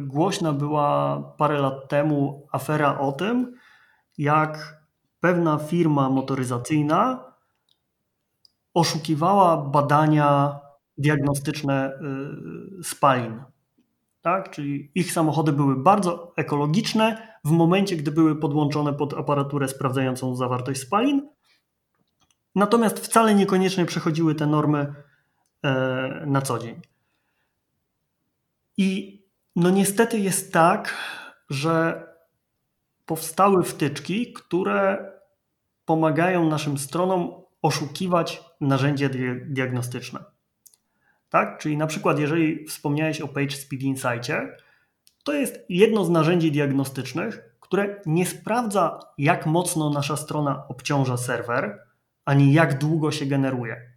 głośna 0.00 0.52
była 0.52 1.20
parę 1.38 1.58
lat 1.58 1.88
temu 1.88 2.46
afera 2.52 2.98
o 2.98 3.12
tym, 3.12 3.54
jak 4.18 4.82
pewna 5.20 5.58
firma 5.58 6.10
motoryzacyjna 6.10 7.24
oszukiwała 8.74 9.56
badania 9.56 10.58
diagnostyczne 10.98 11.92
y, 12.80 12.84
spalin. 12.84 13.42
Tak? 14.20 14.50
Czyli 14.50 14.90
ich 14.94 15.12
samochody 15.12 15.52
były 15.52 15.76
bardzo 15.76 16.32
ekologiczne 16.36 17.28
w 17.44 17.50
momencie, 17.50 17.96
gdy 17.96 18.12
były 18.12 18.36
podłączone 18.36 18.92
pod 18.94 19.14
aparaturę 19.14 19.68
sprawdzającą 19.68 20.36
zawartość 20.36 20.80
spalin, 20.80 21.28
natomiast 22.54 22.98
wcale 22.98 23.34
niekoniecznie 23.34 23.84
przechodziły 23.84 24.34
te 24.34 24.46
normy 24.46 24.94
e, 25.62 26.24
na 26.26 26.42
co 26.42 26.58
dzień. 26.58 26.80
I 28.76 29.17
no 29.58 29.70
niestety 29.70 30.18
jest 30.18 30.52
tak, 30.52 30.94
że 31.50 32.06
powstały 33.06 33.64
wtyczki, 33.64 34.32
które 34.32 35.12
pomagają 35.84 36.48
naszym 36.48 36.78
stronom 36.78 37.42
oszukiwać 37.62 38.44
narzędzia 38.60 39.08
diagnostyczne. 39.46 40.24
Tak? 41.28 41.58
Czyli 41.58 41.76
na 41.76 41.86
przykład, 41.86 42.18
jeżeli 42.18 42.64
wspomniałeś 42.66 43.20
o 43.20 43.28
PageSpeed 43.28 43.82
Insight, 43.82 44.30
to 45.24 45.32
jest 45.32 45.58
jedno 45.68 46.04
z 46.04 46.10
narzędzi 46.10 46.52
diagnostycznych, 46.52 47.56
które 47.60 48.00
nie 48.06 48.26
sprawdza, 48.26 48.98
jak 49.18 49.46
mocno 49.46 49.90
nasza 49.90 50.16
strona 50.16 50.68
obciąża 50.68 51.16
serwer, 51.16 51.78
ani 52.24 52.52
jak 52.52 52.78
długo 52.78 53.12
się 53.12 53.26
generuje. 53.26 53.92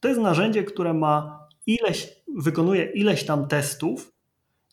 To 0.00 0.08
jest 0.08 0.20
narzędzie, 0.20 0.64
które 0.64 0.94
ma 0.94 1.46
ileś, 1.66 2.08
wykonuje 2.36 2.84
ileś 2.84 3.24
tam 3.26 3.48
testów 3.48 4.13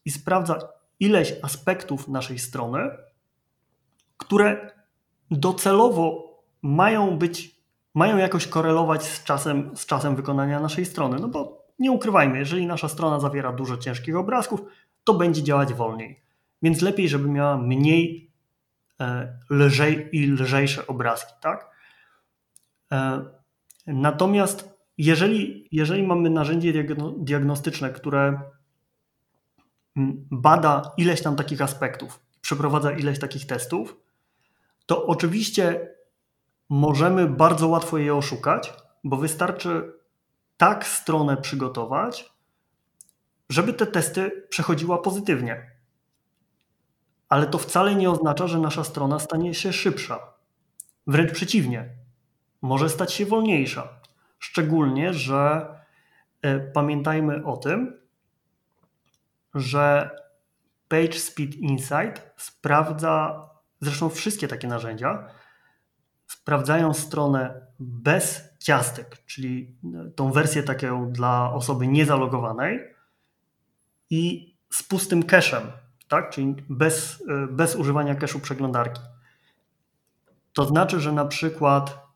i 0.05 0.11
sprawdza 0.11 0.59
ileś 0.99 1.33
aspektów 1.41 2.07
naszej 2.07 2.39
strony, 2.39 2.89
które 4.17 4.71
docelowo 5.31 6.31
mają 6.61 7.17
być, 7.17 7.55
mają 7.93 8.17
jakoś 8.17 8.47
korelować 8.47 9.03
z 9.03 9.23
czasem, 9.23 9.71
z 9.75 9.85
czasem 9.85 10.15
wykonania 10.15 10.59
naszej 10.59 10.85
strony. 10.85 11.19
No 11.19 11.27
bo 11.27 11.67
nie 11.79 11.91
ukrywajmy, 11.91 12.39
jeżeli 12.39 12.67
nasza 12.67 12.87
strona 12.87 13.19
zawiera 13.19 13.53
dużo 13.53 13.77
ciężkich 13.77 14.15
obrazków, 14.15 14.61
to 15.03 15.13
będzie 15.13 15.43
działać 15.43 15.73
wolniej. 15.73 16.23
Więc 16.61 16.81
lepiej, 16.81 17.09
żeby 17.09 17.29
miała 17.29 17.57
mniej 17.57 18.31
e, 18.99 19.37
lżej 19.49 20.09
i 20.11 20.27
lżejsze 20.27 20.87
obrazki, 20.87 21.33
tak? 21.41 21.69
E, 22.91 23.25
natomiast 23.87 24.71
jeżeli, 24.97 25.67
jeżeli 25.71 26.03
mamy 26.03 26.29
narzędzie 26.29 26.85
diagnostyczne, 27.17 27.89
które 27.89 28.41
bada 30.31 30.91
ileś 30.97 31.21
tam 31.21 31.35
takich 31.35 31.61
aspektów, 31.61 32.19
przeprowadza 32.41 32.91
ileś 32.91 33.19
takich 33.19 33.45
testów, 33.45 33.97
to 34.85 35.05
oczywiście 35.05 35.89
możemy 36.69 37.27
bardzo 37.27 37.67
łatwo 37.67 37.97
je 37.97 38.15
oszukać, 38.15 38.73
bo 39.03 39.17
wystarczy 39.17 39.93
tak 40.57 40.87
stronę 40.87 41.37
przygotować, 41.37 42.33
żeby 43.49 43.73
te 43.73 43.87
testy 43.87 44.47
przechodziła 44.49 44.97
pozytywnie. 44.97 45.71
Ale 47.29 47.47
to 47.47 47.57
wcale 47.57 47.95
nie 47.95 48.09
oznacza, 48.09 48.47
że 48.47 48.59
nasza 48.59 48.83
strona 48.83 49.19
stanie 49.19 49.53
się 49.53 49.73
szybsza. 49.73 50.19
Wręcz 51.07 51.31
przeciwnie, 51.31 51.89
może 52.61 52.89
stać 52.89 53.13
się 53.13 53.25
wolniejsza. 53.25 53.89
Szczególnie, 54.39 55.13
że 55.13 55.67
y, 56.45 56.71
pamiętajmy 56.73 57.45
o 57.45 57.57
tym, 57.57 58.00
że 59.53 60.09
PageSpeed 60.87 61.55
Insight 61.55 62.31
sprawdza 62.37 63.51
Zresztą 63.81 64.09
wszystkie 64.09 64.47
takie 64.47 64.67
narzędzia 64.67 65.27
sprawdzają 66.27 66.93
stronę 66.93 67.67
bez 67.79 68.41
ciastek, 68.59 69.25
czyli 69.25 69.75
tą 70.15 70.31
wersję 70.31 70.63
taką 70.63 71.11
dla 71.11 71.53
osoby 71.53 71.87
niezalogowanej 71.87 72.79
i 74.09 74.53
z 74.69 74.83
pustym 74.83 75.23
cache'em. 75.23 75.61
tak? 76.07 76.29
czyli 76.29 76.55
bez, 76.69 77.23
e, 77.29 77.47
bez 77.47 77.75
używania 77.75 78.15
cache'u 78.15 78.39
przeglądarki. 78.39 79.01
To 80.53 80.65
znaczy, 80.65 80.99
że 80.99 81.11
na 81.11 81.25
przykład 81.25 82.07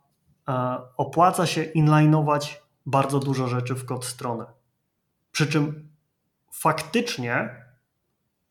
e, 0.48 0.78
opłaca 0.98 1.46
się 1.46 1.64
inline'ować 1.64 2.56
bardzo 2.86 3.20
dużo 3.20 3.48
rzeczy 3.48 3.76
w 3.76 3.86
kod 3.86 4.06
strony. 4.06 4.46
Przy 5.32 5.48
czym 5.48 5.90
faktycznie 6.60 7.66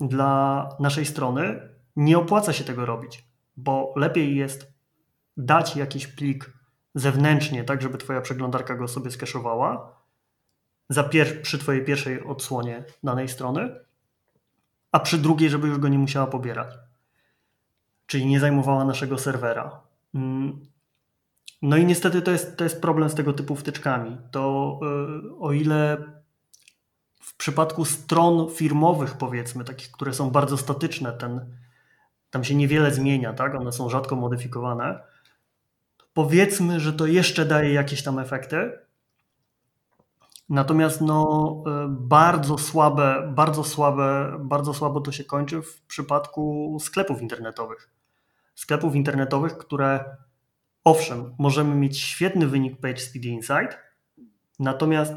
dla 0.01 0.69
naszej 0.81 1.07
strony 1.07 1.69
nie 1.97 2.19
opłaca 2.19 2.53
się 2.53 2.65
tego 2.65 2.87
robić, 2.87 3.25
bo 3.57 3.93
lepiej 3.97 4.37
jest 4.37 4.73
dać 5.37 5.77
jakiś 5.77 6.07
plik 6.07 6.53
zewnętrznie, 6.95 7.65
tak 7.65 7.83
żeby 7.83 7.99
twoja 7.99 8.21
przeglądarka 8.21 8.75
go 8.75 8.89
sobie 8.89 9.11
skeszowała 9.11 9.95
przy 11.43 11.59
twojej 11.59 11.85
pierwszej 11.85 12.25
odsłonie 12.25 12.85
danej 13.03 13.29
strony, 13.29 13.75
a 14.93 15.01
przy 15.01 15.19
drugiej, 15.19 15.51
żeby 15.51 15.69
już 15.69 15.79
go 15.79 15.89
nie 15.89 15.99
musiała 15.99 16.27
pobierać. 16.27 16.75
Czyli 18.07 18.27
nie 18.27 18.41
zajmowała 18.41 18.85
naszego 18.85 19.19
serwera. 19.19 19.81
Mm. 20.15 20.67
No 21.63 21.77
i 21.77 21.85
niestety 21.85 22.23
to 22.23 22.31
jest, 22.31 22.57
to 22.57 22.65
jest 22.65 22.81
problem 22.81 23.09
z 23.09 23.15
tego 23.15 23.33
typu 23.33 23.57
wtyczkami. 23.57 24.19
To 24.31 24.81
yy, 24.83 25.39
o 25.39 25.53
ile 25.53 25.97
w 27.35 27.37
przypadku 27.37 27.85
stron 27.85 28.51
firmowych, 28.51 29.15
powiedzmy, 29.17 29.65
takich, 29.65 29.91
które 29.91 30.15
są 30.15 30.31
bardzo 30.31 30.57
statyczne, 30.57 31.13
ten, 31.13 31.57
tam 32.31 32.45
się 32.45 32.55
niewiele 32.55 32.95
zmienia, 32.95 33.33
tak? 33.33 33.55
one 33.55 33.73
są 33.73 33.89
rzadko 33.89 34.17
modyfikowane. 34.17 35.03
Powiedzmy, 36.13 36.81
że 36.81 36.93
to 36.93 37.07
jeszcze 37.07 37.45
daje 37.45 37.73
jakieś 37.73 38.03
tam 38.03 38.19
efekty. 38.19 38.73
Natomiast 40.49 41.01
no, 41.01 41.63
e, 41.67 41.87
bardzo 41.89 42.59
słabe, 42.59 43.33
bardzo 43.35 43.65
słabe, 43.65 44.37
bardzo 44.41 44.75
słabo 44.75 45.01
to 45.01 45.13
się 45.13 45.25
kończy 45.25 45.63
w 45.63 45.83
przypadku 45.83 46.77
sklepów 46.81 47.23
internetowych. 47.23 47.91
Sklepów 48.55 48.95
internetowych, 48.95 49.59
które 49.59 50.17
owszem, 50.85 51.35
możemy 51.39 51.75
mieć 51.75 51.99
świetny 51.99 52.47
wynik 52.47 52.81
PageSpeed 52.81 53.25
Insight, 53.25 53.79
natomiast 54.59 55.15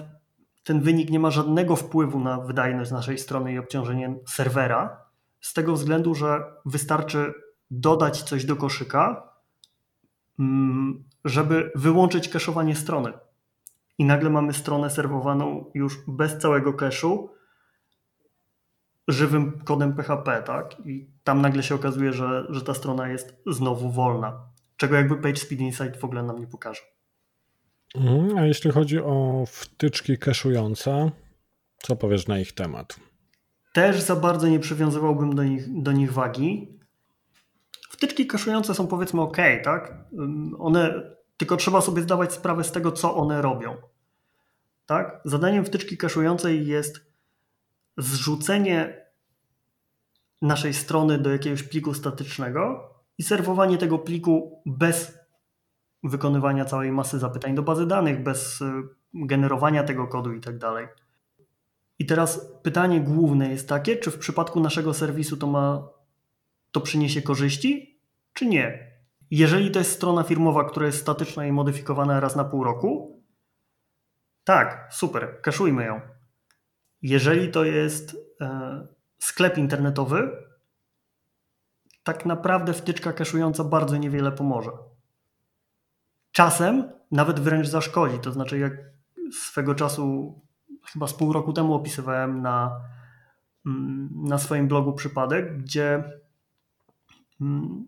ten 0.67 0.81
wynik 0.81 1.09
nie 1.09 1.19
ma 1.19 1.31
żadnego 1.31 1.75
wpływu 1.75 2.19
na 2.19 2.39
wydajność 2.39 2.91
naszej 2.91 3.17
strony 3.17 3.53
i 3.53 3.57
obciążenie 3.57 4.15
serwera, 4.27 5.05
z 5.41 5.53
tego 5.53 5.73
względu, 5.73 6.15
że 6.15 6.43
wystarczy 6.65 7.33
dodać 7.71 8.23
coś 8.23 8.45
do 8.45 8.55
koszyka, 8.55 9.33
mm, 10.39 11.03
żeby 11.25 11.71
wyłączyć 11.75 12.29
cache'owanie 12.29 12.75
strony. 12.75 13.13
I 13.97 14.05
nagle 14.05 14.29
mamy 14.29 14.53
stronę 14.53 14.89
serwowaną 14.89 15.71
już 15.73 15.97
bez 16.07 16.37
całego 16.37 16.73
cache'u, 16.73 17.27
żywym 19.07 19.61
kodem 19.61 19.93
PHP, 19.93 20.43
tak? 20.43 20.75
I 20.85 21.09
tam 21.23 21.41
nagle 21.41 21.63
się 21.63 21.75
okazuje, 21.75 22.13
że, 22.13 22.45
że 22.49 22.61
ta 22.61 22.73
strona 22.73 23.09
jest 23.09 23.41
znowu 23.45 23.91
wolna, 23.91 24.39
czego 24.77 24.95
jakby 24.95 25.15
PageSpeed 25.15 25.59
Insight 25.59 25.97
w 25.97 26.03
ogóle 26.03 26.23
nam 26.23 26.39
nie 26.39 26.47
pokaże. 26.47 26.81
Mhm, 27.95 28.37
a 28.37 28.45
jeśli 28.45 28.71
chodzi 28.71 28.99
o 28.99 29.43
wtyczki 29.47 30.17
cache'ujące, 30.17 31.11
co 31.77 31.95
powiesz 31.95 32.27
na 32.27 32.39
ich 32.39 32.51
temat? 32.51 32.99
Też 33.73 34.01
za 34.01 34.15
bardzo 34.15 34.47
nie 34.47 34.59
przywiązywałbym 34.59 35.35
do 35.35 35.43
nich, 35.43 35.81
do 35.81 35.91
nich 35.91 36.13
wagi. 36.13 36.79
Wtyczki 37.89 38.27
cache'ujące 38.27 38.73
są 38.73 38.87
powiedzmy 38.87 39.21
ok, 39.21 39.37
tak? 39.63 39.93
One, 40.59 41.11
tylko 41.37 41.57
trzeba 41.57 41.81
sobie 41.81 42.01
zdawać 42.01 42.33
sprawę 42.33 42.63
z 42.63 42.71
tego, 42.71 42.91
co 42.91 43.15
one 43.15 43.41
robią. 43.41 43.77
Tak? 44.85 45.21
Zadaniem 45.25 45.65
wtyczki 45.65 45.97
cache'ującej 45.97 46.65
jest 46.65 47.11
zrzucenie 47.97 49.05
naszej 50.41 50.73
strony 50.73 51.17
do 51.17 51.31
jakiegoś 51.31 51.63
pliku 51.63 51.93
statycznego 51.93 52.89
i 53.17 53.23
serwowanie 53.23 53.77
tego 53.77 53.99
pliku 53.99 54.61
bez 54.65 55.17
wykonywania 56.03 56.65
całej 56.65 56.91
masy 56.91 57.19
zapytań 57.19 57.55
do 57.55 57.63
bazy 57.63 57.87
danych, 57.87 58.23
bez 58.23 58.61
y, 58.61 58.65
generowania 59.13 59.83
tego 59.83 60.07
kodu 60.07 60.33
i 60.33 60.41
tak 60.41 60.57
dalej. 60.57 60.87
I 61.99 62.05
teraz 62.05 62.51
pytanie 62.63 63.01
główne 63.01 63.49
jest 63.49 63.69
takie, 63.69 63.95
czy 63.95 64.11
w 64.11 64.17
przypadku 64.17 64.59
naszego 64.59 64.93
serwisu 64.93 65.37
to 65.37 65.47
ma 65.47 65.89
to 66.71 66.81
przyniesie 66.81 67.21
korzyści, 67.21 67.99
czy 68.33 68.45
nie? 68.45 68.91
Jeżeli 69.31 69.71
to 69.71 69.79
jest 69.79 69.91
strona 69.91 70.23
firmowa, 70.23 70.69
która 70.69 70.85
jest 70.85 71.01
statyczna 71.01 71.45
i 71.45 71.51
modyfikowana 71.51 72.19
raz 72.19 72.35
na 72.35 72.43
pół 72.43 72.63
roku, 72.63 73.21
tak, 74.43 74.87
super, 74.91 75.41
kaszujmy 75.41 75.85
ją. 75.85 76.01
Jeżeli 77.01 77.51
to 77.51 77.63
jest 77.63 78.17
e, 78.41 78.87
sklep 79.19 79.57
internetowy, 79.57 80.31
tak 82.03 82.25
naprawdę 82.25 82.73
wtyczka 82.73 83.13
kaszująca 83.13 83.63
bardzo 83.63 83.97
niewiele 83.97 84.31
pomoże. 84.31 84.71
Czasem 86.37 86.91
nawet 87.11 87.39
wręcz 87.39 87.67
zaszkodzi. 87.67 88.19
To 88.19 88.31
znaczy, 88.31 88.59
jak 88.59 88.73
swego 89.31 89.75
czasu, 89.75 90.35
chyba 90.85 91.07
z 91.07 91.13
pół 91.13 91.33
roku 91.33 91.53
temu 91.53 91.73
opisywałem 91.73 92.41
na, 92.41 92.81
mm, 93.65 94.09
na 94.13 94.37
swoim 94.37 94.67
blogu 94.67 94.93
przypadek, 94.93 95.57
gdzie 95.57 96.03
mm, 97.41 97.87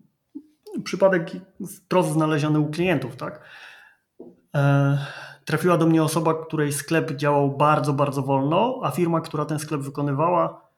przypadek 0.84 1.30
wprost 1.76 2.12
znaleziony 2.12 2.60
u 2.60 2.70
klientów, 2.70 3.16
tak? 3.16 3.44
E, 4.54 4.98
trafiła 5.44 5.76
do 5.76 5.86
mnie 5.86 6.02
osoba, 6.02 6.34
której 6.34 6.72
sklep 6.72 7.12
działał 7.12 7.56
bardzo, 7.56 7.92
bardzo 7.92 8.22
wolno, 8.22 8.80
a 8.82 8.90
firma, 8.90 9.20
która 9.20 9.44
ten 9.44 9.58
sklep 9.58 9.80
wykonywała, 9.80 10.68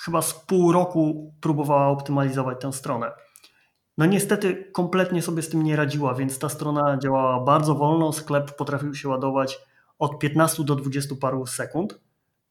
chyba 0.00 0.22
z 0.22 0.34
pół 0.34 0.72
roku 0.72 1.34
próbowała 1.40 1.86
optymalizować 1.86 2.60
tę 2.60 2.72
stronę. 2.72 3.12
No 3.98 4.06
niestety 4.06 4.70
kompletnie 4.72 5.22
sobie 5.22 5.42
z 5.42 5.48
tym 5.48 5.62
nie 5.62 5.76
radziła, 5.76 6.14
więc 6.14 6.38
ta 6.38 6.48
strona 6.48 6.98
działała 6.98 7.44
bardzo 7.44 7.74
wolno, 7.74 8.12
sklep 8.12 8.56
potrafił 8.56 8.94
się 8.94 9.08
ładować 9.08 9.60
od 9.98 10.18
15 10.18 10.64
do 10.64 10.74
20 10.74 11.14
paru 11.20 11.46
sekund, 11.46 12.00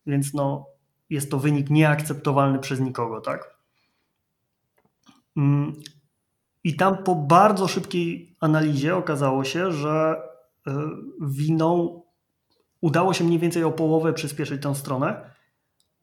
więc 0.06 0.34
no 0.34 0.66
jest 1.10 1.32
to 1.32 1.40
wynik 1.40 1.70
nieakceptowalny 1.70 2.60
przez 2.60 2.80
nikogo, 2.80 3.22
tak? 3.22 3.58
Mm, 5.38 5.74
I 6.64 6.76
tam 6.76 7.04
po 7.04 7.16
bardzo 7.16 7.68
szybkiej 7.68 8.36
analizie 8.40 8.96
okazało 8.96 9.44
się, 9.44 9.72
że 9.72 10.22
e, 10.68 10.72
winą 11.22 12.02
udało 12.82 13.14
się 13.14 13.24
mniej 13.24 13.40
więcej 13.40 13.64
o 13.64 13.72
połowę 13.72 14.14
przyspieszyć 14.14 14.62
tę 14.62 14.76
stronę, 14.76 15.30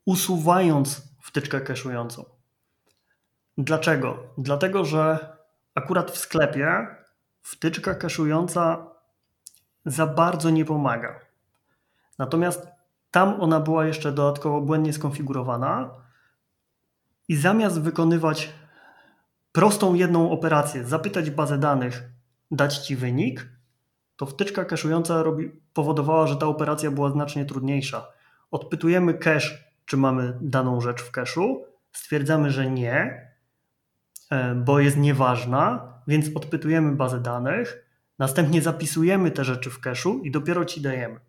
usuwając 0.05 1.03
wtyczkę 1.23 1.61
cache'ującą. 1.61 2.25
Dlaczego? 3.59 4.19
Dlatego, 4.39 4.85
że 4.85 5.34
akurat 5.75 6.11
w 6.11 6.19
sklepie 6.19 6.87
wtyczka 7.43 7.95
cache'ująca 7.95 8.77
za 9.87 10.07
bardzo 10.07 10.51
nie 10.51 10.65
pomaga. 10.65 11.21
Natomiast 12.19 12.69
tam 13.11 13.41
ona 13.41 13.61
była 13.61 13.87
jeszcze 13.87 14.13
dodatkowo 14.13 14.61
błędnie 14.61 14.93
skonfigurowana 14.93 15.91
i 17.29 17.37
zamiast 17.37 17.81
wykonywać 17.81 18.53
prostą 19.53 19.95
jedną 19.95 20.31
operację, 20.31 20.85
zapytać 20.85 21.31
bazę 21.31 21.59
danych, 21.59 22.03
dać 22.51 22.79
ci 22.79 22.97
wynik, 22.97 23.49
to 24.17 24.27
wtyczka 24.27 24.65
cache'ująca 24.65 25.23
robi, 25.23 25.51
powodowała, 25.73 26.27
że 26.27 26.37
ta 26.37 26.47
operacja 26.47 26.91
była 26.91 27.11
znacznie 27.11 27.45
trudniejsza. 27.45 28.07
Odpytujemy 28.51 29.15
cache, 29.15 29.59
czy 29.87 29.97
mamy 29.97 30.39
daną 30.41 30.81
rzecz 30.81 31.03
w 31.03 31.13
cache'u, 31.13 31.57
stwierdzamy, 31.93 32.51
że 32.51 32.71
nie, 32.71 33.29
bo 34.57 34.81
jest 34.81 34.97
nieważna, 34.97 35.95
więc 36.07 36.27
odpytujemy 36.35 36.97
bazę 36.97 37.21
danych, 37.21 37.87
następnie 38.19 38.63
zapisujemy 38.63 39.31
te 39.31 39.45
rzeczy 39.45 39.71
w 39.71 39.81
cache'u 39.81 40.21
i 40.23 40.31
dopiero 40.31 40.65
ci 40.65 40.81
dajemy. 40.81 41.21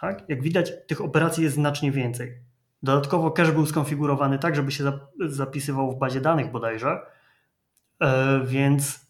Tak? 0.00 0.28
Jak 0.28 0.42
widać, 0.42 0.72
tych 0.86 1.00
operacji 1.00 1.44
jest 1.44 1.56
znacznie 1.56 1.92
więcej. 1.92 2.40
Dodatkowo 2.82 3.30
cache 3.30 3.52
był 3.52 3.66
skonfigurowany 3.66 4.38
tak, 4.38 4.56
żeby 4.56 4.72
się 4.72 4.92
zapisywał 5.28 5.92
w 5.92 5.98
bazie 5.98 6.20
danych 6.20 6.50
bodajże, 6.50 7.00
e, 8.00 8.40
więc 8.44 9.06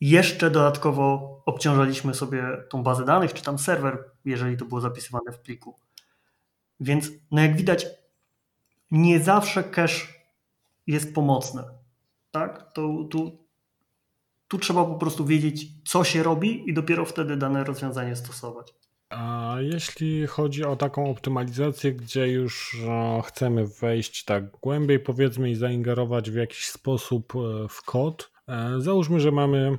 jeszcze 0.00 0.50
dodatkowo 0.50 1.42
obciążaliśmy 1.46 2.14
sobie 2.14 2.44
tą 2.70 2.82
bazę 2.82 3.04
danych, 3.04 3.32
czy 3.32 3.42
tam 3.42 3.58
serwer, 3.58 4.04
jeżeli 4.24 4.56
to 4.56 4.64
było 4.64 4.80
zapisywane 4.80 5.32
w 5.32 5.38
pliku. 5.38 5.78
Więc 6.80 7.10
no 7.30 7.42
jak 7.42 7.56
widać, 7.56 7.86
nie 8.90 9.20
zawsze 9.20 9.64
cache 9.64 10.19
jest 10.90 11.14
pomocne. 11.14 11.64
Tak? 12.30 12.72
To, 12.72 13.04
tu, 13.10 13.46
tu 14.48 14.58
trzeba 14.58 14.84
po 14.84 14.94
prostu 14.94 15.24
wiedzieć, 15.24 15.66
co 15.88 16.04
się 16.04 16.22
robi 16.22 16.70
i 16.70 16.74
dopiero 16.74 17.04
wtedy 17.04 17.36
dane 17.36 17.64
rozwiązanie 17.64 18.16
stosować. 18.16 18.74
A 19.10 19.56
jeśli 19.60 20.26
chodzi 20.26 20.64
o 20.64 20.76
taką 20.76 21.10
optymalizację, 21.10 21.92
gdzie 21.92 22.28
już 22.28 22.76
no, 22.86 23.22
chcemy 23.22 23.66
wejść 23.66 24.24
tak 24.24 24.50
głębiej, 24.50 25.00
powiedzmy, 25.00 25.50
i 25.50 25.54
zaingerować 25.54 26.30
w 26.30 26.34
jakiś 26.34 26.68
sposób 26.68 27.32
e, 27.36 27.68
w 27.68 27.82
kod, 27.82 28.30
e, 28.48 28.74
załóżmy, 28.78 29.20
że 29.20 29.32
mamy 29.32 29.78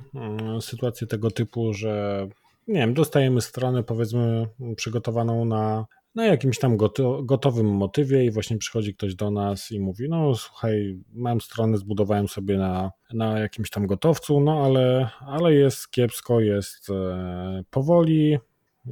sytuację 0.60 1.06
tego 1.06 1.30
typu, 1.30 1.72
że 1.72 2.28
nie 2.68 2.80
wiem, 2.80 2.94
dostajemy 2.94 3.40
stronę 3.40 3.82
powiedzmy 3.82 4.48
przygotowaną 4.76 5.44
na 5.44 5.86
na 6.14 6.26
jakimś 6.26 6.58
tam 6.58 6.76
gotowym 7.22 7.66
motywie 7.66 8.24
i 8.24 8.30
właśnie 8.30 8.58
przychodzi 8.58 8.94
ktoś 8.94 9.14
do 9.14 9.30
nas 9.30 9.70
i 9.70 9.80
mówi, 9.80 10.08
no 10.08 10.34
słuchaj, 10.34 11.00
mam 11.12 11.40
stronę, 11.40 11.78
zbudowałem 11.78 12.28
sobie 12.28 12.58
na, 12.58 12.90
na 13.12 13.38
jakimś 13.38 13.70
tam 13.70 13.86
gotowcu, 13.86 14.40
no 14.40 14.64
ale, 14.64 15.10
ale 15.20 15.54
jest 15.54 15.90
kiepsko, 15.90 16.40
jest 16.40 16.90
e, 16.90 17.64
powoli, 17.70 18.38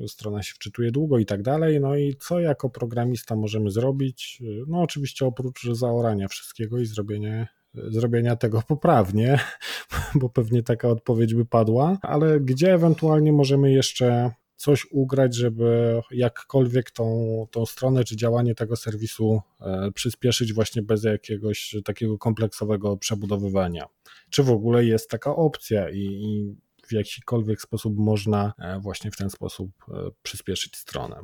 strona 0.06 0.42
się 0.42 0.54
wczytuje 0.54 0.90
długo 0.90 1.18
i 1.18 1.26
tak 1.26 1.42
dalej. 1.42 1.80
No 1.80 1.96
i 1.96 2.16
co 2.20 2.40
jako 2.40 2.70
programista 2.70 3.36
możemy 3.36 3.70
zrobić? 3.70 4.42
No 4.66 4.80
oczywiście 4.80 5.26
oprócz 5.26 5.66
zaorania 5.72 6.28
wszystkiego 6.28 6.78
i 6.78 6.86
zrobienia, 6.86 7.46
zrobienia 7.74 8.36
tego 8.36 8.62
poprawnie, 8.68 9.38
bo 10.20 10.28
pewnie 10.28 10.62
taka 10.62 10.88
odpowiedź 10.88 11.34
by 11.34 11.44
padła, 11.46 11.98
ale 12.02 12.40
gdzie 12.40 12.74
ewentualnie 12.74 13.32
możemy 13.32 13.72
jeszcze 13.72 14.30
coś 14.60 14.86
ugrać, 14.90 15.34
żeby 15.34 16.00
jakkolwiek 16.10 16.90
tą, 16.90 17.46
tą 17.50 17.66
stronę 17.66 18.04
czy 18.04 18.16
działanie 18.16 18.54
tego 18.54 18.76
serwisu 18.76 19.42
e, 19.60 19.90
przyspieszyć 19.94 20.52
właśnie 20.52 20.82
bez 20.82 21.04
jakiegoś 21.04 21.76
takiego 21.84 22.18
kompleksowego 22.18 22.96
przebudowywania. 22.96 23.86
Czy 24.30 24.42
w 24.42 24.50
ogóle 24.50 24.84
jest 24.84 25.10
taka 25.10 25.36
opcja 25.36 25.90
i, 25.90 25.98
i 25.98 26.56
w 26.86 26.92
jakikolwiek 26.92 27.60
sposób 27.60 27.96
można 27.96 28.52
e, 28.58 28.80
właśnie 28.80 29.10
w 29.10 29.16
ten 29.16 29.30
sposób 29.30 29.70
e, 29.88 30.10
przyspieszyć 30.22 30.76
stronę? 30.76 31.16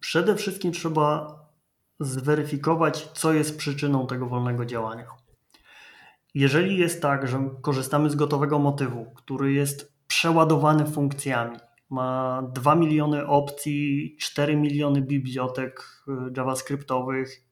Przede 0.00 0.36
wszystkim 0.36 0.72
trzeba 0.72 1.38
zweryfikować, 2.00 3.08
co 3.14 3.32
jest 3.32 3.58
przyczyną 3.58 4.06
tego 4.06 4.26
wolnego 4.26 4.64
działania. 4.64 5.06
Jeżeli 6.34 6.76
jest 6.76 7.02
tak, 7.02 7.28
że 7.28 7.50
korzystamy 7.62 8.10
z 8.10 8.14
gotowego 8.14 8.58
motywu, 8.58 9.06
który 9.14 9.52
jest 9.52 9.92
przeładowany 10.06 10.86
funkcjami, 10.86 11.56
ma 11.92 12.42
2 12.52 12.74
miliony 12.74 13.26
opcji, 13.26 14.16
4 14.20 14.56
miliony 14.56 15.02
bibliotek 15.02 16.02
y, 16.08 16.12
JavaScriptowych 16.36 17.42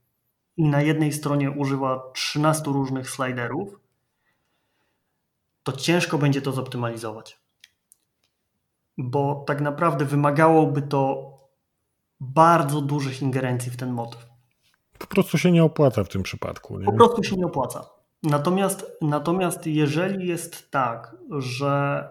i 0.56 0.64
na 0.64 0.82
jednej 0.82 1.12
stronie 1.12 1.50
używa 1.50 2.10
13 2.14 2.64
różnych 2.70 3.10
sliderów, 3.10 3.80
to 5.62 5.72
ciężko 5.72 6.18
będzie 6.18 6.42
to 6.42 6.52
zoptymalizować. 6.52 7.40
Bo 8.98 9.44
tak 9.46 9.60
naprawdę 9.60 10.04
wymagałoby 10.04 10.82
to 10.82 11.30
bardzo 12.20 12.80
dużych 12.80 13.22
ingerencji 13.22 13.72
w 13.72 13.76
ten 13.76 13.92
motyw. 13.92 14.26
Po 14.98 15.06
prostu 15.06 15.38
się 15.38 15.52
nie 15.52 15.64
opłaca 15.64 16.04
w 16.04 16.08
tym 16.08 16.22
przypadku. 16.22 16.78
Nie? 16.78 16.86
Po 16.86 16.92
prostu 16.92 17.22
się 17.22 17.36
nie 17.36 17.46
opłaca. 17.46 17.90
Natomiast, 18.22 18.86
natomiast 19.00 19.66
jeżeli 19.66 20.28
jest 20.28 20.70
tak, 20.70 21.16
że 21.38 22.08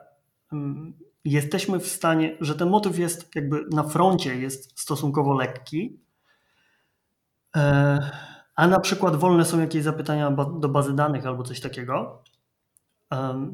mm, 0.51 1.08
jesteśmy 1.25 1.79
w 1.79 1.87
stanie, 1.87 2.37
że 2.41 2.55
ten 2.55 2.69
motyw 2.69 2.99
jest 2.99 3.35
jakby 3.35 3.65
na 3.71 3.83
froncie 3.83 4.35
jest 4.35 4.79
stosunkowo 4.79 5.33
lekki, 5.33 5.99
e, 7.55 7.99
a 8.55 8.67
na 8.67 8.79
przykład 8.79 9.15
wolne 9.15 9.45
są 9.45 9.59
jakieś 9.59 9.83
zapytania 9.83 10.31
do 10.31 10.69
bazy 10.69 10.95
danych 10.95 11.25
albo 11.25 11.43
coś 11.43 11.59
takiego, 11.59 12.23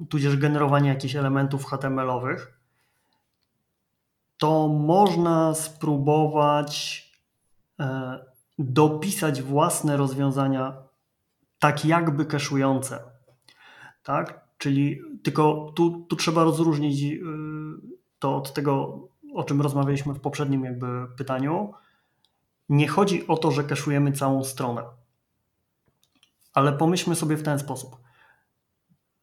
tudzież 0.09 0.37
generowanie 0.37 0.89
jakichś 0.89 1.15
elementów 1.15 1.65
HTML-owych, 1.65 2.59
to 4.37 4.67
można 4.67 5.53
spróbować 5.53 7.05
e, 7.79 8.19
dopisać 8.59 9.41
własne 9.41 9.97
rozwiązania 9.97 10.77
tak 11.59 11.85
jakby 11.85 12.25
keszujące. 12.25 12.99
Tak? 14.03 14.44
Czyli 14.57 15.01
tylko 15.23 15.71
tu, 15.75 16.05
tu 16.09 16.15
trzeba 16.15 16.43
rozróżnić 16.43 17.03
y, 17.03 17.19
to 18.19 18.37
od 18.37 18.53
tego, 18.53 18.99
o 19.33 19.43
czym 19.43 19.61
rozmawialiśmy 19.61 20.13
w 20.13 20.19
poprzednim 20.19 20.63
jakby 20.63 20.87
pytaniu. 21.17 21.73
Nie 22.69 22.87
chodzi 22.87 23.27
o 23.27 23.37
to, 23.37 23.51
że 23.51 23.63
keszujemy 23.63 24.11
całą 24.11 24.43
stronę, 24.43 24.83
ale 26.53 26.73
pomyślmy 26.73 27.15
sobie 27.15 27.37
w 27.37 27.43
ten 27.43 27.59
sposób. 27.59 27.97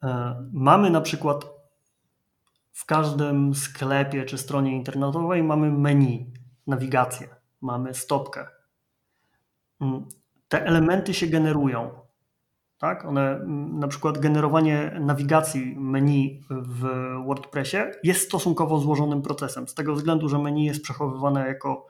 E, 0.02 0.36
mamy 0.52 0.90
na 0.90 1.00
przykład 1.00 1.44
w 2.72 2.84
każdym 2.84 3.54
sklepie 3.54 4.24
czy 4.24 4.38
stronie 4.38 4.76
internetowej 4.76 5.42
mamy 5.42 5.70
menu, 5.70 6.32
nawigację, 6.66 7.28
mamy 7.60 7.94
stopkę. 7.94 8.46
Mm, 9.80 10.08
te 10.48 10.66
elementy 10.66 11.14
się 11.14 11.26
generują 11.26 12.01
tak? 12.82 13.04
One, 13.04 13.36
mm, 13.36 13.78
na 13.78 13.88
przykład 13.88 14.18
generowanie 14.18 14.98
nawigacji 15.00 15.76
menu 15.76 16.40
w 16.50 16.86
WordPressie 17.26 17.76
jest 18.02 18.26
stosunkowo 18.26 18.78
złożonym 18.78 19.22
procesem, 19.22 19.68
z 19.68 19.74
tego 19.74 19.94
względu, 19.94 20.28
że 20.28 20.38
menu 20.38 20.64
jest 20.64 20.82
przechowywane 20.82 21.46
jako 21.46 21.86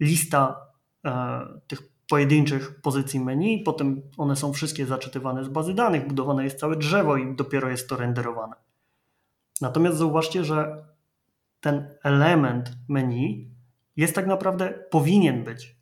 lista 0.00 0.66
e, 1.04 1.40
tych 1.66 1.82
pojedynczych 2.08 2.80
pozycji 2.80 3.20
menu, 3.20 3.62
potem 3.64 4.02
one 4.18 4.36
są 4.36 4.52
wszystkie 4.52 4.86
zaczytywane 4.86 5.44
z 5.44 5.48
bazy 5.48 5.74
danych, 5.74 6.06
budowane 6.06 6.44
jest 6.44 6.58
całe 6.58 6.76
drzewo 6.76 7.16
i 7.16 7.36
dopiero 7.36 7.68
jest 7.68 7.88
to 7.88 7.96
renderowane. 7.96 8.54
Natomiast 9.60 9.96
zauważcie, 9.96 10.44
że 10.44 10.84
ten 11.60 11.94
element 12.02 12.72
menu 12.88 13.50
jest 13.96 14.14
tak 14.14 14.26
naprawdę, 14.26 14.74
powinien 14.90 15.44
być, 15.44 15.76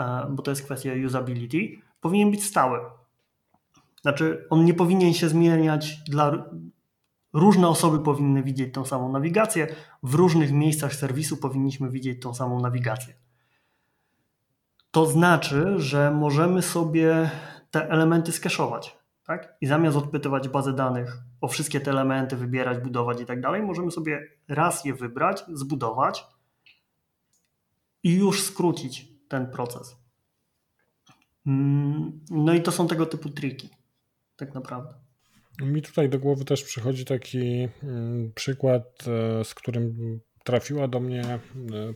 e, 0.00 0.26
bo 0.30 0.42
to 0.42 0.50
jest 0.50 0.64
kwestia 0.64 0.90
usability, 1.06 1.68
powinien 2.00 2.30
być 2.30 2.44
stały. 2.44 3.01
Znaczy, 4.02 4.46
on 4.50 4.64
nie 4.64 4.74
powinien 4.74 5.14
się 5.14 5.28
zmieniać 5.28 5.96
dla. 6.04 6.50
Różne 7.32 7.68
osoby 7.68 7.98
powinny 7.98 8.42
widzieć 8.42 8.74
tą 8.74 8.84
samą 8.84 9.12
nawigację, 9.12 9.74
w 10.02 10.14
różnych 10.14 10.52
miejscach 10.52 10.94
serwisu 10.94 11.36
powinniśmy 11.36 11.90
widzieć 11.90 12.22
tą 12.22 12.34
samą 12.34 12.60
nawigację. 12.60 13.14
To 14.90 15.06
znaczy, 15.06 15.74
że 15.76 16.10
możemy 16.10 16.62
sobie 16.62 17.30
te 17.70 17.90
elementy 17.90 18.32
skeszować. 18.32 18.96
Tak? 19.26 19.56
I 19.60 19.66
zamiast 19.66 19.96
odpytywać 19.96 20.48
bazę 20.48 20.72
danych 20.72 21.18
o 21.40 21.48
wszystkie 21.48 21.80
te 21.80 21.90
elementy, 21.90 22.36
wybierać, 22.36 22.78
budować 22.78 23.20
i 23.20 23.26
tak 23.26 23.40
dalej, 23.40 23.62
możemy 23.62 23.90
sobie 23.90 24.28
raz 24.48 24.84
je 24.84 24.94
wybrać, 24.94 25.44
zbudować 25.52 26.26
i 28.02 28.14
już 28.14 28.42
skrócić 28.42 29.08
ten 29.28 29.50
proces. 29.50 29.96
Mm, 31.46 32.20
no 32.30 32.54
i 32.54 32.62
to 32.62 32.72
są 32.72 32.88
tego 32.88 33.06
typu 33.06 33.28
triki 33.28 33.81
tak 34.46 34.54
naprawdę. 34.54 34.94
Mi 35.60 35.82
tutaj 35.82 36.08
do 36.08 36.18
głowy 36.18 36.44
też 36.44 36.64
przychodzi 36.64 37.04
taki 37.04 37.68
mm, 37.82 38.32
przykład, 38.34 39.04
e, 39.40 39.44
z 39.44 39.54
którym 39.54 40.20
trafiła 40.44 40.88
do 40.88 41.00
mnie 41.00 41.22
e, 41.24 41.38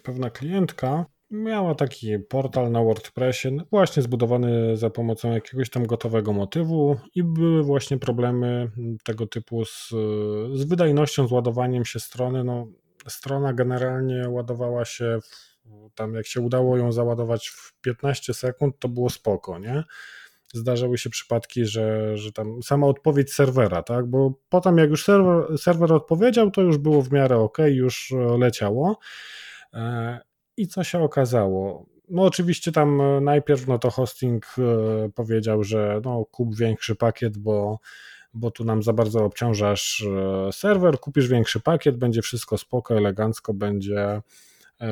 pewna 0.02 0.30
klientka. 0.30 1.06
Miała 1.30 1.74
taki 1.74 2.18
portal 2.18 2.72
na 2.72 2.82
WordPressie, 2.82 3.58
właśnie 3.70 4.02
zbudowany 4.02 4.76
za 4.76 4.90
pomocą 4.90 5.32
jakiegoś 5.32 5.70
tam 5.70 5.86
gotowego 5.86 6.32
motywu, 6.32 6.96
i 7.14 7.22
były 7.22 7.62
właśnie 7.62 7.98
problemy 7.98 8.70
tego 9.04 9.26
typu 9.26 9.64
z, 9.64 9.88
z 10.54 10.64
wydajnością, 10.64 11.28
z 11.28 11.32
ładowaniem 11.32 11.84
się 11.84 12.00
strony. 12.00 12.44
No, 12.44 12.66
strona 13.08 13.52
generalnie 13.52 14.28
ładowała 14.28 14.84
się, 14.84 15.18
w, 15.22 15.56
tam 15.94 16.14
jak 16.14 16.26
się 16.26 16.40
udało 16.40 16.76
ją 16.76 16.92
załadować 16.92 17.48
w 17.48 17.80
15 17.80 18.34
sekund, 18.34 18.78
to 18.78 18.88
było 18.88 19.10
spoko, 19.10 19.58
nie? 19.58 19.84
Zdarzały 20.56 20.98
się 20.98 21.10
przypadki, 21.10 21.64
że, 21.66 22.16
że 22.18 22.32
tam 22.32 22.62
sama 22.62 22.86
odpowiedź 22.86 23.32
serwera, 23.32 23.82
tak? 23.82 24.06
Bo 24.06 24.34
potem 24.48 24.78
jak 24.78 24.90
już 24.90 25.04
serwer, 25.04 25.58
serwer 25.58 25.92
odpowiedział, 25.92 26.50
to 26.50 26.62
już 26.62 26.78
było 26.78 27.02
w 27.02 27.12
miarę 27.12 27.38
ok, 27.38 27.58
już 27.66 28.14
leciało. 28.38 28.98
E, 29.74 30.18
I 30.56 30.68
co 30.68 30.84
się 30.84 31.02
okazało? 31.02 31.86
No 32.08 32.22
oczywiście 32.22 32.72
tam 32.72 33.02
najpierw 33.24 33.66
no 33.66 33.78
to 33.78 33.90
hosting 33.90 34.46
e, 34.58 35.08
powiedział, 35.08 35.64
że 35.64 36.00
no 36.04 36.24
kup 36.24 36.56
większy 36.56 36.96
pakiet, 36.96 37.38
bo 37.38 37.78
bo 38.34 38.50
tu 38.50 38.64
nam 38.64 38.82
za 38.82 38.92
bardzo 38.92 39.24
obciążasz 39.24 40.06
e, 40.48 40.52
serwer, 40.52 41.00
kupisz 41.00 41.28
większy 41.28 41.60
pakiet, 41.60 41.96
będzie 41.96 42.22
wszystko 42.22 42.58
spoko, 42.58 42.96
elegancko, 42.96 43.54
będzie 43.54 44.00
E, 44.00 44.22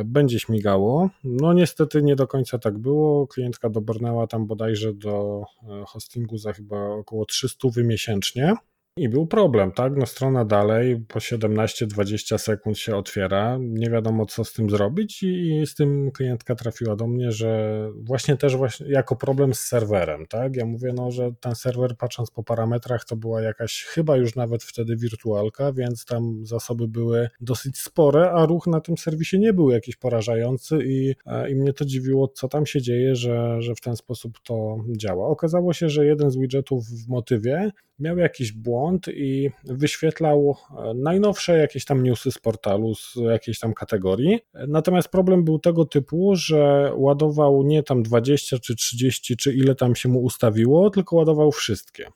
będzie 0.04 0.40
śmigało. 0.40 1.10
No 1.24 1.52
niestety 1.52 2.02
nie 2.02 2.16
do 2.16 2.26
końca 2.26 2.58
tak 2.58 2.78
było. 2.78 3.26
Klientka 3.26 3.70
dobrnęła 3.70 4.26
tam 4.26 4.46
bodajże 4.46 4.94
do 4.94 5.42
e, 5.62 5.84
hostingu 5.86 6.38
za 6.38 6.52
chyba 6.52 6.88
około 6.88 7.24
300 7.24 7.68
miesięcznie. 7.76 8.54
I 8.96 9.08
był 9.08 9.26
problem, 9.26 9.72
tak? 9.72 9.96
No 9.96 10.06
strona 10.06 10.44
dalej 10.44 11.04
po 11.08 11.18
17-20 11.18 12.38
sekund 12.38 12.78
się 12.78 12.96
otwiera, 12.96 13.58
nie 13.60 13.90
wiadomo 13.90 14.26
co 14.26 14.44
z 14.44 14.52
tym 14.52 14.70
zrobić 14.70 15.22
i 15.22 15.62
z 15.66 15.74
tym 15.74 16.10
klientka 16.10 16.54
trafiła 16.54 16.96
do 16.96 17.06
mnie, 17.06 17.32
że 17.32 17.78
właśnie 17.94 18.36
też 18.36 18.56
właśnie 18.56 18.86
jako 18.88 19.16
problem 19.16 19.54
z 19.54 19.60
serwerem, 19.60 20.26
tak? 20.26 20.56
Ja 20.56 20.66
mówię, 20.66 20.92
no, 20.96 21.10
że 21.10 21.32
ten 21.40 21.54
serwer 21.54 21.96
patrząc 21.96 22.30
po 22.30 22.42
parametrach 22.42 23.04
to 23.04 23.16
była 23.16 23.42
jakaś 23.42 23.84
chyba 23.84 24.16
już 24.16 24.36
nawet 24.36 24.62
wtedy 24.64 24.96
wirtualka, 24.96 25.72
więc 25.72 26.04
tam 26.04 26.46
zasoby 26.46 26.88
były 26.88 27.28
dosyć 27.40 27.78
spore, 27.78 28.30
a 28.30 28.46
ruch 28.46 28.66
na 28.66 28.80
tym 28.80 28.98
serwisie 28.98 29.38
nie 29.38 29.52
był 29.52 29.70
jakiś 29.70 29.96
porażający 29.96 30.78
i, 30.84 31.14
e, 31.26 31.50
i 31.50 31.54
mnie 31.54 31.72
to 31.72 31.84
dziwiło, 31.84 32.28
co 32.28 32.48
tam 32.48 32.66
się 32.66 32.82
dzieje, 32.82 33.16
że, 33.16 33.62
że 33.62 33.74
w 33.74 33.80
ten 33.80 33.96
sposób 33.96 34.38
to 34.44 34.76
działa. 34.96 35.28
Okazało 35.28 35.72
się, 35.72 35.88
że 35.88 36.06
jeden 36.06 36.30
z 36.30 36.36
widgetów 36.36 36.84
w 36.86 37.08
motywie 37.08 37.70
miał 37.98 38.18
jakiś 38.18 38.52
błąd, 38.52 38.83
i 39.08 39.50
wyświetlał 39.64 40.56
najnowsze 40.94 41.58
jakieś 41.58 41.84
tam 41.84 42.02
newsy 42.02 42.30
z 42.30 42.38
portalu, 42.38 42.94
z 42.94 43.14
jakiejś 43.16 43.58
tam 43.58 43.74
kategorii. 43.74 44.40
Natomiast 44.68 45.08
problem 45.08 45.44
był 45.44 45.58
tego 45.58 45.84
typu, 45.84 46.36
że 46.36 46.92
ładował 46.96 47.62
nie 47.62 47.82
tam 47.82 48.02
20 48.02 48.58
czy 48.58 48.76
30 48.76 49.36
czy 49.36 49.54
ile 49.54 49.74
tam 49.74 49.94
się 49.94 50.08
mu 50.08 50.22
ustawiło, 50.22 50.90
tylko 50.90 51.16
ładował 51.16 51.52
wszystkie. 51.52 52.06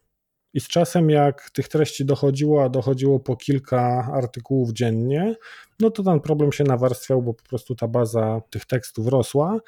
I 0.55 0.61
z 0.61 0.69
czasem, 0.69 1.11
jak 1.11 1.51
tych 1.51 1.69
treści 1.69 2.05
dochodziło, 2.05 2.65
a 2.65 2.69
dochodziło 2.69 3.21
po 3.21 3.37
kilka 3.37 4.11
artykułów 4.15 4.73
dziennie, 4.73 5.35
no 5.81 5.91
to 5.91 6.03
ten 6.03 6.21
problem 6.21 6.53
się 6.53 6.65
nawarstwiał, 6.65 7.23
bo 7.23 7.35
po 7.35 7.43
prostu 7.43 7.75
ta 7.75 7.89
baza 7.89 8.41
tych 8.51 8.65
tekstów 8.65 9.07
rosła. 9.07 9.61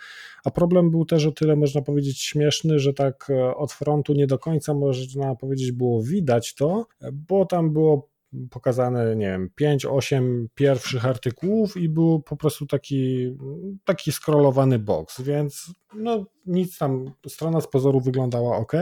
A 0.44 0.51
problem 0.51 0.90
był 0.90 1.05
też 1.05 1.27
o 1.27 1.32
tyle, 1.32 1.57
można 1.57 1.82
powiedzieć, 1.82 2.20
śmieszny, 2.20 2.78
że 2.78 2.94
tak 2.94 3.31
e, 3.31 3.57
od 3.57 3.73
frontu 3.73 4.12
nie 4.12 4.27
do 4.27 4.39
końca, 4.39 4.74
można 4.74 5.35
powiedzieć, 5.35 5.73
było 5.73 6.02
widać 6.02 6.55
to, 6.55 6.86
bo 7.12 7.47
tam 7.47 7.73
było 7.73 8.11
pokazane, 8.51 9.16
nie 9.16 9.27
wiem, 9.27 9.51
5-8 9.61 10.47
pierwszych 10.55 11.07
artykułów 11.07 11.77
i 11.77 11.89
był 11.89 12.23
po 12.23 12.36
prostu 12.36 12.66
taki, 12.66 13.31
taki 13.85 14.12
scrollowany 14.12 14.78
box, 14.78 15.20
więc 15.20 15.70
no 15.94 16.27
nic 16.47 16.78
tam, 16.78 17.11
strona 17.28 17.61
z 17.61 17.69
pozoru 17.69 18.01
wyglądała 18.01 18.57
ok, 18.57 18.73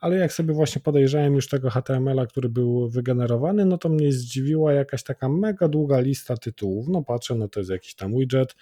ale 0.00 0.16
jak 0.16 0.32
sobie 0.32 0.54
właśnie 0.54 0.82
podejrzałem 0.82 1.34
już 1.34 1.48
tego 1.48 1.70
HTML-a, 1.70 2.26
który 2.26 2.48
był 2.48 2.88
wygenerowany, 2.88 3.64
no 3.64 3.78
to 3.78 3.88
mnie 3.88 4.12
zdziwiła 4.12 4.72
jakaś 4.72 5.02
taka 5.02 5.28
mega 5.28 5.68
długa 5.68 6.00
lista 6.00 6.36
tytułów. 6.36 6.88
No 6.88 7.02
patrzę, 7.02 7.34
no 7.34 7.48
to 7.48 7.60
jest 7.60 7.70
jakiś 7.70 7.94
tam 7.94 8.12
widget, 8.18 8.56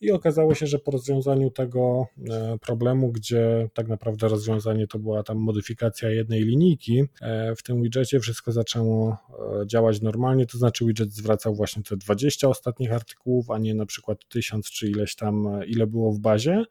i 0.00 0.10
okazało 0.10 0.54
się, 0.54 0.66
że 0.66 0.78
po 0.78 0.90
rozwiązaniu 0.90 1.50
tego 1.50 2.06
e, 2.30 2.58
problemu, 2.58 3.12
gdzie 3.12 3.68
tak 3.74 3.88
naprawdę 3.88 4.28
rozwiązanie 4.28 4.86
to 4.86 4.98
była 4.98 5.22
tam 5.22 5.38
modyfikacja 5.38 6.10
jednej 6.10 6.44
linijki, 6.44 7.04
e, 7.20 7.54
w 7.54 7.62
tym 7.62 7.82
widgetie 7.82 8.20
wszystko 8.20 8.52
zaczęło 8.52 9.16
e, 9.62 9.66
działać 9.66 10.02
normalnie, 10.02 10.46
to 10.46 10.58
znaczy 10.58 10.84
widget 10.84 11.12
zwracał 11.12 11.54
właśnie 11.54 11.82
te 11.82 11.96
20 11.96 12.48
ostatnich 12.48 12.92
artykułów, 12.92 13.50
a 13.50 13.58
nie 13.58 13.74
na 13.74 13.86
przykład 13.86 14.28
1000 14.28 14.70
czy 14.70 14.90
ileś 14.90 15.16
tam, 15.16 15.60
ile 15.66 15.86
było 15.86 16.12
w 16.12 16.18
bazie. 16.18 16.64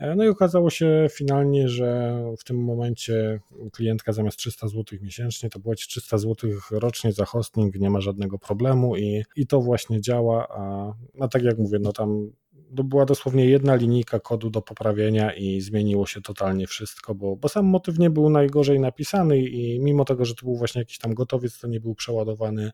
E, 0.00 0.14
no 0.16 0.24
i 0.24 0.28
okazało 0.28 0.70
się 0.70 1.06
finalnie, 1.10 1.68
że 1.68 2.20
w 2.38 2.44
tym 2.44 2.64
momencie 2.64 3.40
klientka 3.72 4.12
zamiast 4.12 4.38
300 4.38 4.68
zł 4.68 4.98
miesięcznie 5.02 5.50
to 5.50 5.60
płaci 5.60 5.88
300 5.88 6.18
zł 6.18 6.50
rocznie 6.70 7.12
za 7.12 7.24
hosting, 7.24 7.74
nie 7.74 7.90
ma 7.90 8.00
żadnego 8.00 8.38
problemu 8.38 8.96
i, 8.96 9.24
i 9.36 9.46
to 9.46 9.60
właśnie 9.60 10.00
działa, 10.00 10.48
a, 10.48 10.94
a 11.20 11.28
tak 11.28 11.42
jak 11.42 11.58
mówię, 11.58 11.78
no 11.80 11.92
tam 11.92 12.30
była 12.70 13.04
dosłownie 13.04 13.46
jedna 13.46 13.74
linijka 13.74 14.20
kodu 14.20 14.50
do 14.50 14.62
poprawienia 14.62 15.34
i 15.34 15.60
zmieniło 15.60 16.06
się 16.06 16.20
totalnie 16.20 16.66
wszystko, 16.66 17.14
bo, 17.14 17.36
bo 17.36 17.48
sam 17.48 17.66
motyw 17.66 17.98
nie 17.98 18.10
był 18.10 18.30
najgorzej 18.30 18.80
napisany 18.80 19.38
i 19.38 19.80
mimo 19.80 20.04
tego, 20.04 20.24
że 20.24 20.34
to 20.34 20.46
był 20.46 20.56
właśnie 20.56 20.78
jakiś 20.78 20.98
tam 20.98 21.14
gotowiec, 21.14 21.58
to 21.58 21.68
nie 21.68 21.80
był 21.80 21.94
przeładowany 21.94 22.70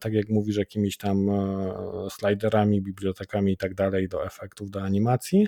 tak 0.00 0.12
jak 0.12 0.28
mówisz, 0.28 0.56
jakimiś 0.56 0.96
tam 0.96 1.30
e, 1.30 1.74
sliderami, 2.10 2.82
bibliotekami 2.82 3.52
i 3.52 3.56
tak 3.56 3.74
dalej 3.74 4.08
do 4.08 4.26
efektów, 4.26 4.70
do 4.70 4.82
animacji. 4.82 5.46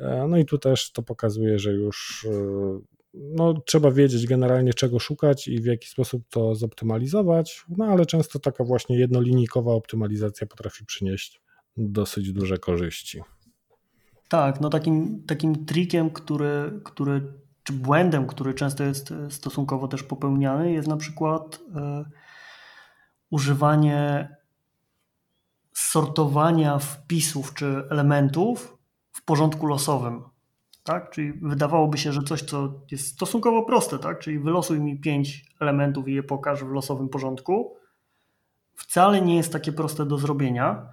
E, 0.00 0.26
no 0.28 0.38
i 0.38 0.44
tu 0.44 0.58
też 0.58 0.92
to 0.92 1.02
pokazuje, 1.02 1.58
że 1.58 1.72
już 1.72 2.26
e, 2.30 2.80
no, 3.14 3.54
trzeba 3.66 3.90
wiedzieć 3.90 4.26
generalnie 4.26 4.74
czego 4.74 4.98
szukać 4.98 5.48
i 5.48 5.60
w 5.60 5.64
jaki 5.64 5.88
sposób 5.88 6.22
to 6.30 6.54
zoptymalizować, 6.54 7.64
no 7.68 7.84
ale 7.84 8.06
często 8.06 8.38
taka 8.38 8.64
właśnie 8.64 8.98
jednolinijkowa 8.98 9.72
optymalizacja 9.72 10.46
potrafi 10.46 10.84
przynieść 10.84 11.42
dosyć 11.76 12.32
duże 12.32 12.58
korzyści. 12.58 13.20
Tak, 14.28 14.60
no 14.60 14.70
takim, 14.70 15.24
takim 15.26 15.66
trikiem, 15.66 16.10
który, 16.10 16.80
który, 16.84 17.32
czy 17.62 17.72
błędem, 17.72 18.26
który 18.26 18.54
często 18.54 18.84
jest 18.84 19.14
stosunkowo 19.28 19.88
też 19.88 20.02
popełniany, 20.02 20.72
jest 20.72 20.88
na 20.88 20.96
przykład 20.96 21.60
e, 21.76 22.04
używanie 23.30 24.28
sortowania 25.72 26.78
wpisów 26.78 27.54
czy 27.54 27.82
elementów 27.90 28.79
w 29.20 29.24
porządku 29.24 29.66
losowym. 29.66 30.22
Tak? 30.84 31.10
Czyli 31.10 31.32
wydawałoby 31.32 31.98
się, 31.98 32.12
że 32.12 32.22
coś, 32.22 32.42
co 32.42 32.72
jest 32.90 33.08
stosunkowo 33.08 33.62
proste, 33.62 33.98
tak? 33.98 34.18
czyli 34.18 34.38
wylosuj 34.38 34.80
mi 34.80 35.00
pięć 35.00 35.44
elementów 35.60 36.08
i 36.08 36.14
je 36.14 36.22
pokaż 36.22 36.64
w 36.64 36.68
losowym 36.68 37.08
porządku, 37.08 37.76
wcale 38.74 39.20
nie 39.20 39.36
jest 39.36 39.52
takie 39.52 39.72
proste 39.72 40.06
do 40.06 40.18
zrobienia, 40.18 40.86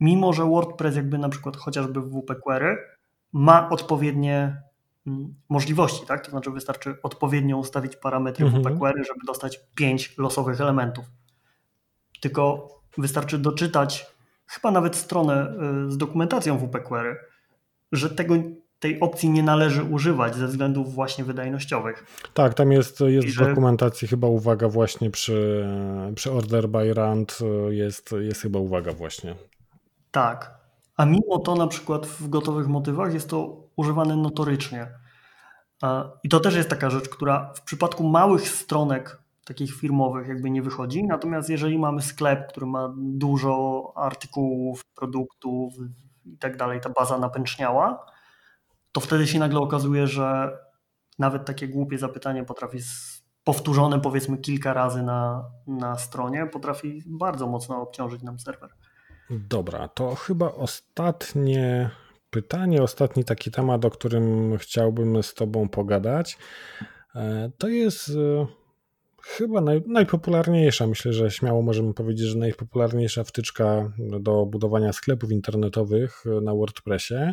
mimo 0.00 0.32
że 0.32 0.44
WordPress, 0.44 0.96
jakby 0.96 1.18
na 1.18 1.28
przykład 1.28 1.56
chociażby 1.56 2.00
w 2.00 2.20
WP 2.20 2.34
Query, 2.34 2.78
ma 3.32 3.70
odpowiednie 3.70 4.62
mm, 5.06 5.34
możliwości, 5.48 6.06
tak? 6.06 6.24
To 6.24 6.30
znaczy 6.30 6.50
wystarczy 6.50 6.96
odpowiednio 7.02 7.58
ustawić 7.58 7.96
parametry 7.96 8.46
mhm. 8.46 8.62
WP 8.62 8.78
Query, 8.78 9.04
żeby 9.04 9.20
dostać 9.26 9.60
pięć 9.74 10.18
losowych 10.18 10.60
elementów. 10.60 11.04
Tylko 12.20 12.68
wystarczy 12.98 13.38
doczytać 13.38 14.06
chyba 14.46 14.70
nawet 14.70 14.96
stronę 14.96 15.54
y, 15.86 15.90
z 15.90 15.96
dokumentacją 15.96 16.58
WP 16.58 16.80
Query, 16.80 17.16
że 17.92 18.10
tego, 18.10 18.34
tej 18.78 19.00
opcji 19.00 19.30
nie 19.30 19.42
należy 19.42 19.84
używać 19.84 20.34
ze 20.34 20.46
względów 20.46 20.94
właśnie 20.94 21.24
wydajnościowych. 21.24 22.06
Tak, 22.34 22.54
tam 22.54 22.72
jest, 22.72 23.00
jest 23.00 23.28
w 23.28 23.48
dokumentacji 23.48 24.08
chyba 24.08 24.28
uwaga 24.28 24.68
właśnie 24.68 25.10
przy, 25.10 25.66
przy 26.14 26.32
order 26.32 26.68
by 26.68 26.94
rand 26.94 27.38
jest, 27.70 28.14
jest 28.20 28.42
chyba 28.42 28.58
uwaga 28.58 28.92
właśnie. 28.92 29.34
Tak, 30.10 30.54
a 30.96 31.04
mimo 31.04 31.38
to 31.38 31.54
na 31.54 31.66
przykład 31.66 32.06
w 32.06 32.28
gotowych 32.28 32.68
motywach 32.68 33.14
jest 33.14 33.28
to 33.28 33.66
używane 33.76 34.16
notorycznie. 34.16 34.86
I 36.22 36.28
to 36.28 36.40
też 36.40 36.54
jest 36.54 36.68
taka 36.68 36.90
rzecz, 36.90 37.08
która 37.08 37.52
w 37.56 37.62
przypadku 37.62 38.08
małych 38.08 38.48
stronek 38.48 39.22
takich 39.44 39.74
firmowych 39.74 40.28
jakby 40.28 40.50
nie 40.50 40.62
wychodzi. 40.62 41.04
Natomiast 41.04 41.48
jeżeli 41.48 41.78
mamy 41.78 42.02
sklep, 42.02 42.48
który 42.48 42.66
ma 42.66 42.94
dużo 42.96 43.92
artykułów, 43.96 44.84
produktów, 44.84 45.74
i 46.26 46.38
tak 46.38 46.56
dalej, 46.56 46.80
ta 46.80 46.88
baza 46.90 47.18
napęczniała, 47.18 48.06
to 48.92 49.00
wtedy 49.00 49.26
się 49.26 49.38
nagle 49.38 49.60
okazuje, 49.60 50.06
że 50.06 50.58
nawet 51.18 51.44
takie 51.44 51.68
głupie 51.68 51.98
zapytanie 51.98 52.44
potrafi 52.44 52.78
powtórzone 53.44 54.00
powiedzmy 54.00 54.38
kilka 54.38 54.72
razy 54.72 55.02
na, 55.02 55.44
na 55.66 55.98
stronie, 55.98 56.46
potrafi 56.46 57.02
bardzo 57.06 57.46
mocno 57.46 57.82
obciążyć 57.82 58.22
nam 58.22 58.38
serwer. 58.38 58.70
Dobra, 59.30 59.88
to 59.88 60.14
chyba 60.14 60.52
ostatnie 60.52 61.90
pytanie, 62.30 62.82
ostatni 62.82 63.24
taki 63.24 63.50
temat, 63.50 63.84
o 63.84 63.90
którym 63.90 64.58
chciałbym 64.58 65.22
z 65.22 65.34
Tobą 65.34 65.68
pogadać, 65.68 66.38
e, 67.14 67.50
to 67.58 67.68
jest 67.68 68.08
e, 68.08 68.46
chyba 69.22 69.60
naj, 69.60 69.82
najpopularniejsza, 69.86 70.86
myślę, 70.86 71.12
że 71.12 71.30
śmiało 71.30 71.62
możemy 71.62 71.94
powiedzieć, 71.94 72.26
że 72.26 72.38
najpopularniejsza 72.38 73.24
wtyczka 73.24 73.92
do 74.20 74.46
budowania 74.46 74.92
sklepów 74.92 75.32
internetowych 75.32 76.24
na 76.42 76.54
WordPressie, 76.54 77.32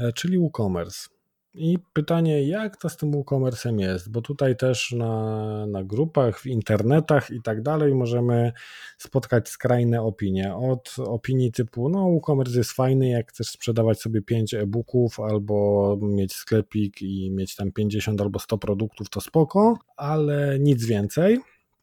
e, 0.00 0.12
czyli 0.12 0.38
WooCommerce. 0.38 1.17
I 1.54 1.78
pytanie, 1.92 2.48
jak 2.48 2.76
to 2.76 2.88
z 2.88 2.96
tym 2.96 3.12
WooCommerce'em 3.12 3.80
jest? 3.80 4.10
Bo 4.10 4.22
tutaj 4.22 4.56
też 4.56 4.92
na, 4.92 5.66
na 5.66 5.84
grupach, 5.84 6.40
w 6.40 6.46
internetach 6.46 7.30
i 7.30 7.42
tak 7.42 7.62
dalej 7.62 7.94
możemy 7.94 8.52
spotkać 8.98 9.48
skrajne 9.48 10.02
opinie. 10.02 10.54
Od 10.54 10.96
opinii 10.98 11.52
typu, 11.52 11.88
no 11.88 12.04
WooCommerce 12.04 12.58
jest 12.58 12.72
fajny, 12.72 13.08
jak 13.08 13.30
chcesz 13.30 13.48
sprzedawać 13.48 14.00
sobie 14.00 14.22
5 14.22 14.54
e-booków 14.54 15.20
albo 15.20 15.98
mieć 16.02 16.34
sklepik 16.34 17.02
i 17.02 17.30
mieć 17.30 17.56
tam 17.56 17.72
50 17.72 18.20
albo 18.20 18.38
100 18.38 18.58
produktów, 18.58 19.10
to 19.10 19.20
spoko, 19.20 19.78
ale 19.96 20.58
nic 20.58 20.84
więcej 20.84 21.38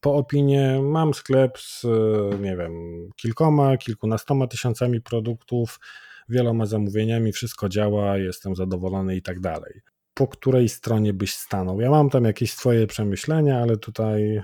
po 0.06 0.16
opinie 0.16 0.80
mam 0.82 1.14
sklep 1.14 1.60
z, 1.60 1.84
nie 2.42 2.58
wiem, 2.58 2.74
kilkoma, 3.16 3.78
kilkunastoma 3.78 4.48
tysiącami 4.48 5.02
produktów, 5.02 5.80
wieloma 6.30 6.66
zamówieniami, 6.66 7.32
wszystko 7.32 7.70
działa, 7.70 8.18
jestem 8.18 8.56
zadowolony 8.56 9.16
i 9.16 9.22
tak 9.22 9.40
dalej. 9.40 9.82
Po 10.14 10.28
której 10.28 10.70
stronie 10.70 11.14
byś 11.14 11.34
stanął? 11.34 11.82
Ja 11.82 11.90
mam 11.90 12.10
tam 12.10 12.24
jakieś 12.26 12.54
swoje 12.54 12.88
przemyślenia, 12.88 13.60
ale 13.62 13.78
tutaj, 13.78 14.36
e, 14.36 14.44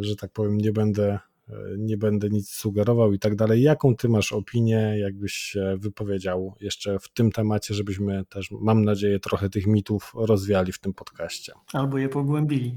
że 0.00 0.16
tak 0.16 0.32
powiem, 0.32 0.58
nie 0.58 0.72
będę, 0.72 1.18
e, 1.48 1.54
nie 1.78 1.96
będę 1.96 2.30
nic 2.30 2.50
sugerował 2.50 3.12
i 3.12 3.18
tak 3.18 3.36
dalej. 3.36 3.62
Jaką 3.62 3.96
ty 3.96 4.08
masz 4.08 4.32
opinię, 4.32 4.94
jakbyś 4.98 5.32
się 5.32 5.76
wypowiedział 5.78 6.54
jeszcze 6.60 6.98
w 6.98 7.08
tym 7.12 7.32
temacie, 7.32 7.74
żebyśmy 7.74 8.24
też, 8.24 8.50
mam 8.50 8.84
nadzieję, 8.84 9.18
trochę 9.18 9.50
tych 9.50 9.66
mitów 9.66 10.12
rozwiali 10.14 10.72
w 10.72 10.78
tym 10.78 10.94
podcaście. 10.94 11.52
Albo 11.72 11.98
je 11.98 12.08
pogłębili. 12.08 12.76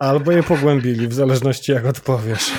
Albo 0.00 0.32
je 0.32 0.42
pogłębili, 0.42 1.08
w 1.08 1.14
zależności 1.14 1.72
jak 1.72 1.86
odpowiesz. 1.86 2.52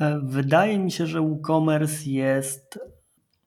E, 0.00 0.20
wydaje 0.24 0.78
mi 0.78 0.90
się, 0.90 1.06
że 1.06 1.20
WooCommerce 1.20 2.10
jest 2.10 2.78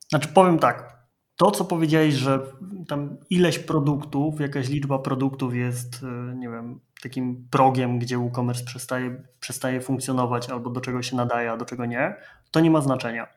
znaczy 0.09 0.27
powiem 0.27 0.59
tak, 0.59 0.95
to 1.35 1.51
co 1.51 1.65
powiedziałeś, 1.65 2.13
że 2.13 2.39
tam 2.87 3.17
ileś 3.29 3.59
produktów, 3.59 4.39
jakaś 4.39 4.69
liczba 4.69 4.99
produktów 4.99 5.55
jest, 5.55 6.03
e, 6.03 6.35
nie 6.35 6.49
wiem, 6.49 6.79
takim 7.03 7.47
progiem, 7.51 7.99
gdzie 7.99 8.17
WooCommerce 8.17 8.65
przestaje, 8.65 9.23
przestaje 9.39 9.81
funkcjonować 9.81 10.49
albo 10.49 10.69
do 10.69 10.81
czego 10.81 11.03
się 11.03 11.15
nadaje, 11.15 11.51
a 11.51 11.57
do 11.57 11.65
czego 11.65 11.85
nie, 11.85 12.15
to 12.51 12.59
nie 12.59 12.71
ma 12.71 12.81
znaczenia. 12.81 13.27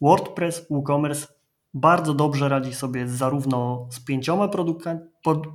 WordPress, 0.00 0.66
WooCommerce 0.70 1.26
bardzo 1.74 2.14
dobrze 2.14 2.48
radzi 2.48 2.74
sobie 2.74 3.08
zarówno 3.08 3.88
z 3.90 4.00
pięcioma 4.00 4.48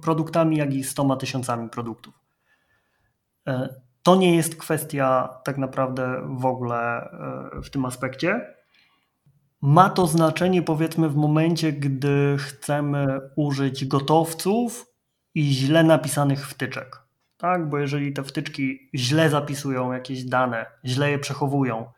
produktami, 0.02 0.58
jak 0.58 0.74
i 0.74 0.84
z 0.84 0.90
stoma 0.90 1.16
tysiącami 1.16 1.70
produktów. 1.70 2.14
E, 3.48 3.70
to 4.04 4.16
nie 4.16 4.36
jest 4.36 4.56
kwestia 4.56 5.30
tak 5.44 5.58
naprawdę 5.58 6.22
w 6.40 6.46
ogóle 6.46 7.10
w 7.64 7.70
tym 7.70 7.86
aspekcie. 7.86 8.57
Ma 9.62 9.90
to 9.90 10.08
znaczenie 10.08 10.62
powiedzmy 10.62 11.10
w 11.10 11.16
momencie, 11.16 11.74
gdy 11.74 12.38
chcemy 12.40 13.20
użyć 13.36 13.86
gotowców 13.86 14.94
i 15.36 15.44
źle 15.44 15.84
napisanych 15.84 16.48
wtyczek. 16.48 17.02
Tak, 17.38 17.70
bo 17.70 17.78
jeżeli 17.78 18.14
te 18.14 18.24
wtyczki 18.24 18.90
źle 18.96 19.30
zapisują 19.30 19.92
jakieś 19.94 20.24
dane, 20.24 20.66
źle 20.86 21.12
je 21.12 21.20
przechowują, 21.20 21.92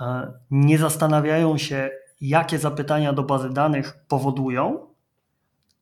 e, 0.00 0.32
nie 0.50 0.78
zastanawiają 0.78 1.58
się, 1.58 1.90
jakie 2.20 2.58
zapytania 2.58 3.12
do 3.12 3.22
bazy 3.22 3.50
danych 3.50 4.04
powodują, 4.08 4.86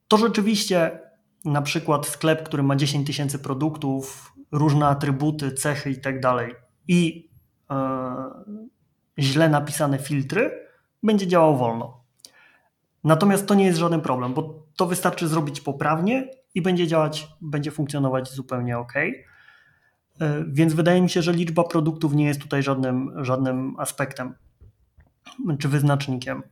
to 0.09 0.17
rzeczywiście 0.17 1.01
na 1.45 1.63
przykład 1.63 2.07
sklep, 2.07 2.43
który 2.43 2.63
ma 2.63 2.77
10 2.77 3.07
tysięcy 3.07 3.39
produktów, 3.39 4.33
różne 4.53 4.87
atrybuty, 4.87 5.53
cechy 5.53 5.91
i 5.91 6.21
dalej 6.21 6.55
i 6.89 7.31
e, 7.71 7.77
źle 9.19 9.49
napisane 9.49 9.99
filtry, 9.99 10.64
będzie 11.05 11.27
działał 11.27 11.57
wolno. 11.57 12.05
Natomiast 13.05 13.47
to 13.47 13.55
nie 13.55 13.65
jest 13.65 13.79
żaden 13.79 14.01
problem, 14.01 14.35
bo 14.35 14.67
to 14.77 14.87
wystarczy 14.87 15.29
zrobić 15.29 15.61
poprawnie 15.61 16.31
i 16.55 16.63
będzie 16.63 16.87
działać, 16.87 17.29
będzie 17.41 17.71
funkcjonować 17.71 18.31
zupełnie 18.31 18.79
ok. 18.79 18.93
E, 18.97 20.45
więc 20.49 20.75
wydaje 20.75 21.03
mi 21.03 21.11
się, 21.11 21.23
że 21.23 21.33
liczba 21.33 21.65
produktów 21.65 22.15
nie 22.15 22.25
jest 22.25 22.41
tutaj 22.41 22.63
żadnym, 22.63 23.25
żadnym 23.25 23.75
aspektem 23.79 24.35
czy 25.59 25.69
wyznacznikiem. 25.69 26.43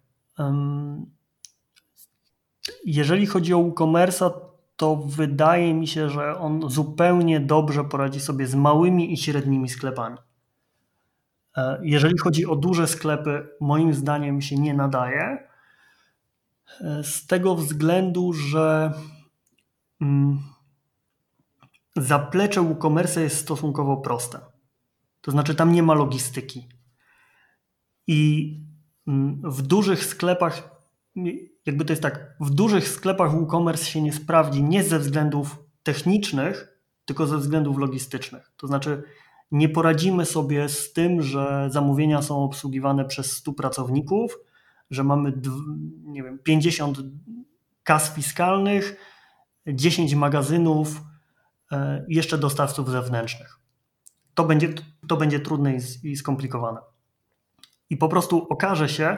Jeżeli 2.84 3.26
chodzi 3.26 3.54
o 3.54 3.60
e-commerce, 3.60 4.30
to 4.76 4.96
wydaje 4.96 5.74
mi 5.74 5.86
się, 5.86 6.10
że 6.10 6.38
on 6.38 6.70
zupełnie 6.70 7.40
dobrze 7.40 7.84
poradzi 7.84 8.20
sobie 8.20 8.46
z 8.46 8.54
małymi 8.54 9.12
i 9.12 9.16
średnimi 9.16 9.68
sklepami. 9.68 10.16
E, 11.56 11.80
jeżeli 11.82 12.18
chodzi 12.18 12.46
o 12.46 12.56
duże 12.56 12.86
sklepy, 12.86 13.48
moim 13.60 13.94
zdaniem 13.94 14.40
się 14.42 14.56
nie 14.56 14.74
nadaje. 14.74 15.48
E, 16.80 17.04
z 17.04 17.26
tego 17.26 17.54
względu, 17.54 18.32
że 18.32 18.92
mm, 20.00 20.38
zaplecze 21.96 22.60
WooCommerce 22.62 23.22
jest 23.22 23.36
stosunkowo 23.36 23.96
proste. 23.96 24.38
To 25.20 25.30
znaczy, 25.30 25.54
tam 25.54 25.72
nie 25.72 25.82
ma 25.82 25.94
logistyki. 25.94 26.68
I 28.06 28.50
mm, 29.06 29.42
w 29.44 29.62
dużych 29.62 30.04
sklepach, 30.04 30.70
jakby 31.66 31.84
to 31.84 31.92
jest 31.92 32.02
tak, 32.02 32.36
w 32.40 32.50
dużych 32.50 32.88
sklepach 32.88 33.32
WooCommerce 33.32 33.84
się 33.84 34.02
nie 34.02 34.12
sprawdzi 34.12 34.62
nie 34.62 34.84
ze 34.84 34.98
względów 34.98 35.58
technicznych, 35.82 36.78
tylko 37.04 37.26
ze 37.26 37.38
względów 37.38 37.78
logistycznych. 37.78 38.52
To 38.56 38.66
znaczy, 38.66 39.02
nie 39.52 39.68
poradzimy 39.68 40.26
sobie 40.26 40.68
z 40.68 40.92
tym, 40.92 41.22
że 41.22 41.68
zamówienia 41.70 42.22
są 42.22 42.44
obsługiwane 42.44 43.04
przez 43.04 43.32
100 43.32 43.52
pracowników, 43.52 44.38
że 44.90 45.04
mamy 45.04 45.32
nie 46.04 46.22
wiem, 46.22 46.38
50 46.38 46.98
kas 47.82 48.14
fiskalnych, 48.14 48.96
10 49.66 50.14
magazynów, 50.14 51.02
e, 51.72 52.04
jeszcze 52.08 52.38
dostawców 52.38 52.90
zewnętrznych. 52.90 53.58
To 54.34 54.44
będzie, 54.44 54.68
to 55.08 55.16
będzie 55.16 55.40
trudne 55.40 55.74
i 56.02 56.16
skomplikowane. 56.16 56.80
I 57.90 57.96
po 57.96 58.08
prostu 58.08 58.46
okaże 58.50 58.88
się, 58.88 59.16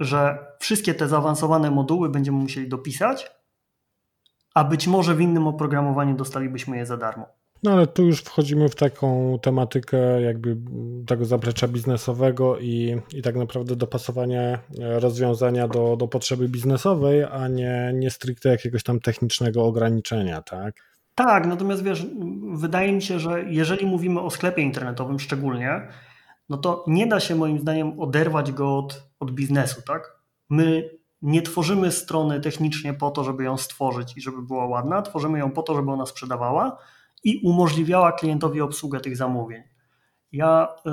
że 0.00 0.46
wszystkie 0.58 0.94
te 0.94 1.08
zaawansowane 1.08 1.70
moduły 1.70 2.08
będziemy 2.08 2.38
musieli 2.38 2.68
dopisać, 2.68 3.30
a 4.54 4.64
być 4.64 4.86
może 4.86 5.14
w 5.14 5.20
innym 5.20 5.46
oprogramowaniu 5.46 6.16
dostalibyśmy 6.16 6.76
je 6.76 6.86
za 6.86 6.96
darmo. 6.96 7.26
No 7.66 7.72
ale 7.72 7.86
tu 7.86 8.02
już 8.02 8.20
wchodzimy 8.20 8.68
w 8.68 8.74
taką 8.74 9.38
tematykę 9.42 10.22
jakby 10.22 10.56
tego 11.06 11.24
zaplecza 11.24 11.68
biznesowego 11.68 12.58
i, 12.58 12.96
i 13.12 13.22
tak 13.22 13.36
naprawdę 13.36 13.76
dopasowania 13.76 14.58
rozwiązania 14.78 15.68
do, 15.68 15.96
do 15.96 16.08
potrzeby 16.08 16.48
biznesowej, 16.48 17.24
a 17.24 17.48
nie, 17.48 17.92
nie 17.94 18.10
stricte 18.10 18.48
jakiegoś 18.48 18.82
tam 18.82 19.00
technicznego 19.00 19.64
ograniczenia, 19.64 20.42
tak? 20.42 20.74
Tak, 21.14 21.46
natomiast 21.46 21.82
wiesz, 21.82 22.06
wydaje 22.54 22.92
mi 22.92 23.02
się, 23.02 23.18
że 23.18 23.44
jeżeli 23.48 23.86
mówimy 23.86 24.20
o 24.20 24.30
sklepie 24.30 24.62
internetowym 24.62 25.20
szczególnie, 25.20 25.88
no 26.48 26.56
to 26.56 26.84
nie 26.86 27.06
da 27.06 27.20
się 27.20 27.34
moim 27.34 27.58
zdaniem 27.58 28.00
oderwać 28.00 28.52
go 28.52 28.78
od, 28.78 29.02
od 29.20 29.30
biznesu, 29.30 29.82
tak? 29.82 30.18
My 30.50 30.90
nie 31.22 31.42
tworzymy 31.42 31.92
strony 31.92 32.40
technicznie 32.40 32.94
po 32.94 33.10
to, 33.10 33.24
żeby 33.24 33.44
ją 33.44 33.56
stworzyć 33.56 34.16
i 34.16 34.20
żeby 34.20 34.42
była 34.42 34.66
ładna, 34.66 35.02
tworzymy 35.02 35.38
ją 35.38 35.50
po 35.50 35.62
to, 35.62 35.74
żeby 35.74 35.90
ona 35.90 36.06
sprzedawała, 36.06 36.78
i 37.26 37.40
umożliwiała 37.44 38.12
klientowi 38.12 38.60
obsługę 38.60 39.00
tych 39.00 39.16
zamówień. 39.16 39.62
Ja 40.32 40.68
y, 40.86 40.90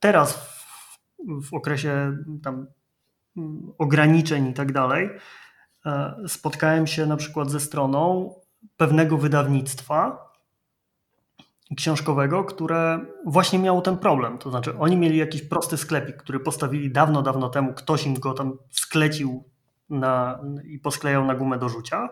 teraz 0.00 0.32
w, 0.32 1.48
w 1.48 1.54
okresie 1.54 2.16
tam 2.42 2.66
mm, 3.36 3.72
ograniczeń 3.78 4.46
i 4.46 4.54
tak 4.54 4.72
dalej 4.72 5.10
y, 5.86 6.28
spotkałem 6.28 6.86
się 6.86 7.06
na 7.06 7.16
przykład 7.16 7.50
ze 7.50 7.60
stroną 7.60 8.34
pewnego 8.76 9.18
wydawnictwa 9.18 10.28
książkowego, 11.76 12.44
które 12.44 13.00
właśnie 13.26 13.58
miało 13.58 13.80
ten 13.80 13.98
problem. 13.98 14.38
To 14.38 14.50
znaczy, 14.50 14.78
oni 14.78 14.96
mieli 14.96 15.18
jakiś 15.18 15.42
prosty 15.42 15.76
sklepik, 15.76 16.16
który 16.16 16.40
postawili 16.40 16.90
dawno, 16.90 17.22
dawno 17.22 17.48
temu, 17.48 17.74
ktoś 17.74 18.06
im 18.06 18.14
go 18.14 18.34
tam 18.34 18.58
sklecił 18.70 19.44
na, 19.90 20.40
i 20.64 20.78
posklejał 20.78 21.24
na 21.24 21.34
gumę 21.34 21.58
do 21.58 21.68
rzucia 21.68 22.08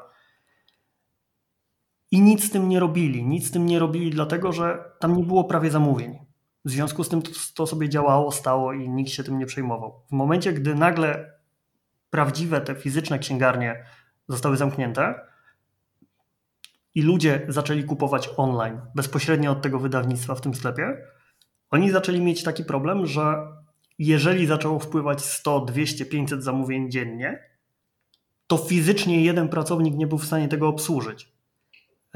i 2.17 2.21
nic 2.21 2.45
z 2.45 2.51
tym 2.51 2.69
nie 2.69 2.81
robili. 2.81 3.25
Nic 3.25 3.49
z 3.49 3.51
tym 3.51 3.67
nie 3.67 3.79
robili, 3.79 4.11
dlatego 4.11 4.53
że 4.53 4.85
tam 4.99 5.17
nie 5.17 5.25
było 5.25 5.45
prawie 5.45 5.71
zamówień. 5.71 6.19
W 6.65 6.71
związku 6.71 7.05
z 7.05 7.09
tym 7.09 7.23
to, 7.23 7.31
to 7.55 7.67
sobie 7.67 7.89
działało, 7.89 8.33
stało 8.33 8.73
i 8.73 8.89
nikt 8.89 9.11
się 9.11 9.25
tym 9.25 9.39
nie 9.39 9.47
przejmował. 9.47 10.03
W 10.09 10.13
momencie, 10.13 10.53
gdy 10.53 10.75
nagle 10.75 11.33
prawdziwe 12.11 12.61
te 12.61 12.75
fizyczne 12.75 13.19
księgarnie 13.19 13.85
zostały 14.29 14.57
zamknięte 14.57 15.15
i 16.95 17.03
ludzie 17.03 17.47
zaczęli 17.49 17.85
kupować 17.85 18.31
online 18.37 18.81
bezpośrednio 18.95 19.51
od 19.51 19.63
tego 19.63 19.79
wydawnictwa 19.79 20.35
w 20.35 20.41
tym 20.41 20.55
sklepie, 20.55 20.97
oni 21.71 21.91
zaczęli 21.91 22.21
mieć 22.21 22.43
taki 22.43 22.65
problem, 22.65 23.07
że 23.07 23.35
jeżeli 23.99 24.47
zaczęło 24.47 24.79
wpływać 24.79 25.25
100, 25.25 25.61
200, 25.61 26.07
500 26.07 26.45
zamówień 26.45 26.91
dziennie, 26.91 27.43
to 28.47 28.57
fizycznie 28.57 29.25
jeden 29.25 29.49
pracownik 29.49 29.95
nie 29.95 30.07
był 30.07 30.19
w 30.19 30.27
stanie 30.27 30.49
tego 30.49 30.69
obsłużyć. 30.69 31.36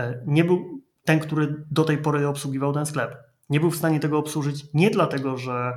E, 0.01 0.23
nie 0.27 0.45
był 0.45 0.81
ten, 1.05 1.21
który 1.21 1.65
do 1.71 1.85
tej 1.85 1.99
pory 1.99 2.29
obsługiwał 2.29 2.73
ten 2.73 2.87
sklep. 2.87 3.17
Nie 3.51 3.61
był 3.61 3.71
w 3.71 3.77
stanie 3.77 4.01
tego 4.01 4.19
obsłużyć 4.19 4.67
nie 4.75 4.91
dlatego, 4.91 5.37
że 5.37 5.73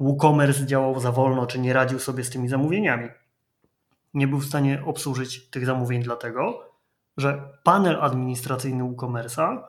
WooCommerce 0.00 0.66
działał 0.66 1.00
za 1.00 1.12
wolno, 1.12 1.46
czy 1.46 1.58
nie 1.58 1.72
radził 1.72 1.98
sobie 1.98 2.24
z 2.24 2.30
tymi 2.30 2.48
zamówieniami. 2.48 3.08
Nie 4.14 4.28
był 4.28 4.38
w 4.38 4.46
stanie 4.46 4.82
obsłużyć 4.84 5.50
tych 5.50 5.66
zamówień 5.66 6.02
dlatego, 6.02 6.70
że 7.16 7.48
panel 7.62 7.98
administracyjny 8.00 8.84
WooCommerce'a 8.84 9.62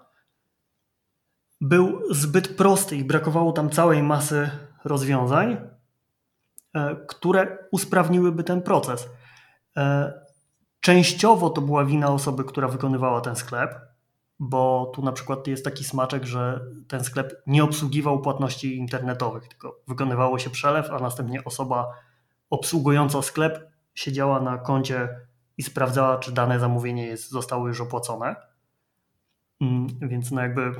był 1.61 2.13
zbyt 2.13 2.57
prosty 2.57 2.95
i 2.95 3.03
brakowało 3.03 3.51
tam 3.51 3.69
całej 3.69 4.03
masy 4.03 4.49
rozwiązań, 4.83 5.57
e, 6.73 6.95
które 7.07 7.57
usprawniłyby 7.71 8.43
ten 8.43 8.61
proces. 8.61 9.09
Częściowo 10.85 11.49
to 11.49 11.61
była 11.61 11.85
wina 11.85 12.07
osoby, 12.07 12.43
która 12.43 12.67
wykonywała 12.67 13.21
ten 13.21 13.35
sklep, 13.35 13.79
bo 14.39 14.91
tu 14.95 15.01
na 15.01 15.11
przykład 15.11 15.47
jest 15.47 15.65
taki 15.65 15.83
smaczek, 15.83 16.25
że 16.25 16.61
ten 16.87 17.03
sklep 17.03 17.41
nie 17.47 17.63
obsługiwał 17.63 18.21
płatności 18.21 18.77
internetowych, 18.77 19.47
tylko 19.47 19.79
wykonywało 19.87 20.39
się 20.39 20.49
przelew, 20.49 20.89
a 20.91 20.99
następnie 20.99 21.43
osoba 21.43 21.93
obsługująca 22.49 23.21
sklep 23.21 23.69
siedziała 23.95 24.39
na 24.39 24.57
koncie 24.57 25.19
i 25.57 25.63
sprawdzała, 25.63 26.17
czy 26.17 26.31
dane 26.31 26.59
zamówienie 26.59 27.05
jest, 27.05 27.29
zostało 27.29 27.67
już 27.67 27.81
opłacone. 27.81 28.35
Mm, 29.61 29.87
więc 30.01 30.31
no 30.31 30.41
jakby 30.41 30.71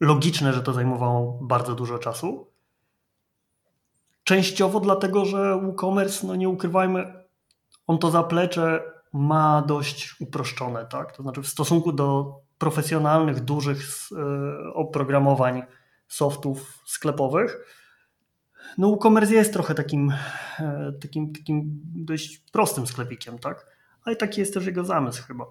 logiczne, 0.00 0.52
że 0.52 0.62
to 0.62 0.72
zajmowało 0.72 1.38
bardzo 1.42 1.74
dużo 1.74 1.98
czasu. 1.98 2.46
Częściowo 4.24 4.80
dlatego, 4.80 5.24
że 5.24 5.60
WooCommerce, 5.60 6.26
no 6.26 6.36
nie 6.36 6.48
ukrywajmy, 6.48 7.22
on 7.86 7.98
to 7.98 8.10
zaplecze 8.10 8.91
ma 9.12 9.62
dość 9.62 10.20
uproszczone, 10.20 10.86
tak? 10.86 11.16
To 11.16 11.22
znaczy 11.22 11.42
w 11.42 11.48
stosunku 11.48 11.92
do 11.92 12.36
profesjonalnych, 12.58 13.40
dużych 13.40 13.78
e, 14.12 14.74
oprogramowań 14.74 15.62
softów 16.08 16.82
sklepowych, 16.86 17.66
no 18.78 18.88
WooCommerce 18.88 19.34
jest 19.34 19.52
trochę 19.52 19.74
takim, 19.74 20.12
e, 20.58 20.92
takim, 21.02 21.32
takim 21.32 21.80
dość 21.94 22.38
prostym 22.52 22.86
sklepikiem, 22.86 23.38
tak? 23.38 23.66
Ale 24.04 24.16
taki 24.16 24.40
jest 24.40 24.54
też 24.54 24.66
jego 24.66 24.84
zamysł 24.84 25.22
chyba. 25.26 25.44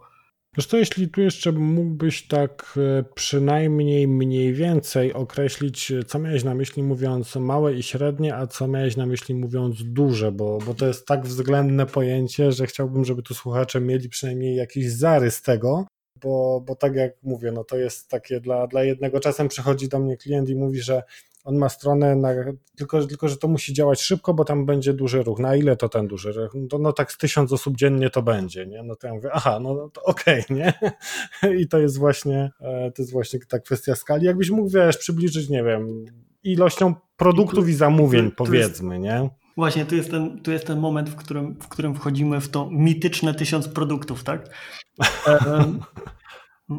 Wiesz 0.58 0.68
to 0.68 0.78
jeśli 0.78 1.10
tu 1.10 1.22
jeszcze 1.22 1.52
mógłbyś 1.52 2.28
tak 2.28 2.74
e, 2.78 3.04
przynajmniej 3.16 4.08
mniej 4.08 4.54
więcej 4.54 5.14
określić, 5.14 5.94
co 6.08 6.20
miałeś 6.20 6.44
na 6.44 6.56
myśli 6.56 6.84
mówiąc 6.84 7.36
małe 7.36 7.74
i 7.74 7.84
średnie, 7.84 8.36
a 8.36 8.48
co 8.48 8.68
miałeś 8.68 8.98
na 8.98 9.06
myśli 9.06 9.36
mówiąc 9.36 9.84
duże, 9.84 10.32
bo, 10.32 10.60
bo 10.66 10.74
to 10.74 10.88
jest 10.88 11.06
tak 11.06 11.26
względne 11.26 11.86
pojęcie, 11.86 12.52
że 12.52 12.68
chciałbym, 12.68 13.06
żeby 13.06 13.24
tu 13.24 13.34
słuchacze 13.34 13.82
mieli 13.82 14.10
przynajmniej 14.10 14.56
jakiś 14.56 14.92
zarys 14.92 15.42
tego, 15.42 15.86
bo, 16.22 16.62
bo 16.68 16.76
tak 16.76 16.96
jak 16.96 17.14
mówię, 17.24 17.52
no 17.52 17.64
to 17.64 17.78
jest 17.78 18.10
takie 18.10 18.40
dla, 18.40 18.68
dla 18.68 18.84
jednego. 18.84 19.20
Czasem 19.20 19.48
przychodzi 19.48 19.90
do 19.90 20.00
mnie 20.00 20.18
klient 20.18 20.50
i 20.50 20.56
mówi, 20.56 20.82
że 20.82 21.04
on 21.44 21.58
ma 21.58 21.70
stronę, 21.70 22.16
na, 22.16 22.30
tylko, 22.78 23.08
tylko 23.08 23.28
że 23.28 23.38
to 23.38 23.48
musi 23.48 23.74
działać 23.74 24.02
szybko, 24.02 24.34
bo 24.34 24.46
tam 24.46 24.66
będzie 24.66 24.94
duży 24.94 25.24
ruch. 25.24 25.40
Na 25.40 25.56
ile 25.56 25.76
to 25.76 25.90
ten 25.90 26.08
duży 26.08 26.32
ruch? 26.32 26.52
No, 26.72 26.78
no 26.78 26.94
tak 26.94 27.12
z 27.12 27.18
tysiąc 27.18 27.54
osób 27.54 27.78
dziennie 27.78 28.10
to 28.10 28.22
będzie, 28.22 28.68
nie? 28.68 28.84
No 28.84 28.96
to 28.96 29.08
ja 29.08 29.14
mówię, 29.14 29.30
aha, 29.34 29.60
no 29.60 29.90
to 29.90 30.04
okej, 30.04 30.44
okay, 30.44 30.58
nie? 30.58 30.74
I 31.62 31.68
to 31.68 31.80
jest 31.80 31.98
właśnie, 31.98 32.52
e, 32.62 32.92
to 32.92 33.02
jest 33.02 33.12
właśnie 33.12 33.40
ta 33.50 33.60
kwestia 33.60 33.96
skali. 33.96 34.26
Jakbyś 34.26 34.50
mógł, 34.50 34.70
wiesz, 34.70 34.98
przybliżyć, 34.98 35.50
nie 35.50 35.64
wiem, 35.64 36.06
ilością 36.44 36.96
produktów 37.18 37.70
i, 37.70 37.74
zamówień, 37.74 38.32
powiedzmy, 38.32 38.94
jest, 38.96 39.04
nie? 39.04 39.30
Właśnie, 39.58 39.86
tu 39.86 39.96
jest, 39.96 40.12
ten, 40.12 40.42
tu 40.42 40.52
jest 40.52 40.68
ten 40.68 40.80
moment, 40.80 41.10
w 41.10 41.16
którym, 41.16 41.56
w 41.62 41.68
którym 41.68 41.96
wchodzimy 41.96 42.42
w 42.42 42.50
to 42.50 42.70
mityczne 42.72 43.34
tysiąc 43.34 43.68
produktów, 43.68 44.24
tak? 44.24 44.50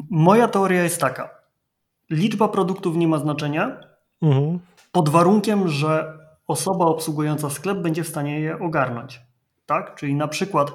Moja 0.09 0.47
teoria 0.47 0.83
jest 0.83 1.01
taka. 1.01 1.43
Liczba 2.09 2.47
produktów 2.47 2.95
nie 2.95 3.07
ma 3.07 3.19
znaczenia, 3.19 3.92
mhm. 4.23 4.59
pod 4.91 5.09
warunkiem, 5.09 5.67
że 5.67 6.17
osoba 6.47 6.85
obsługująca 6.85 7.49
sklep 7.49 7.77
będzie 7.77 8.03
w 8.03 8.07
stanie 8.07 8.39
je 8.39 8.59
ogarnąć. 8.59 9.21
Tak? 9.65 9.95
Czyli 9.95 10.15
na 10.15 10.27
przykład, 10.27 10.71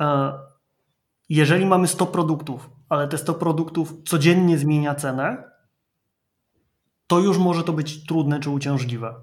e, 0.00 0.32
jeżeli 1.28 1.66
mamy 1.66 1.88
100 1.88 2.06
produktów, 2.06 2.70
ale 2.88 3.08
te 3.08 3.18
100 3.18 3.34
produktów 3.34 3.94
codziennie 4.04 4.58
zmienia 4.58 4.94
cenę, 4.94 5.44
to 7.06 7.20
już 7.20 7.38
może 7.38 7.64
to 7.64 7.72
być 7.72 8.06
trudne 8.06 8.40
czy 8.40 8.50
uciążliwe. 8.50 9.14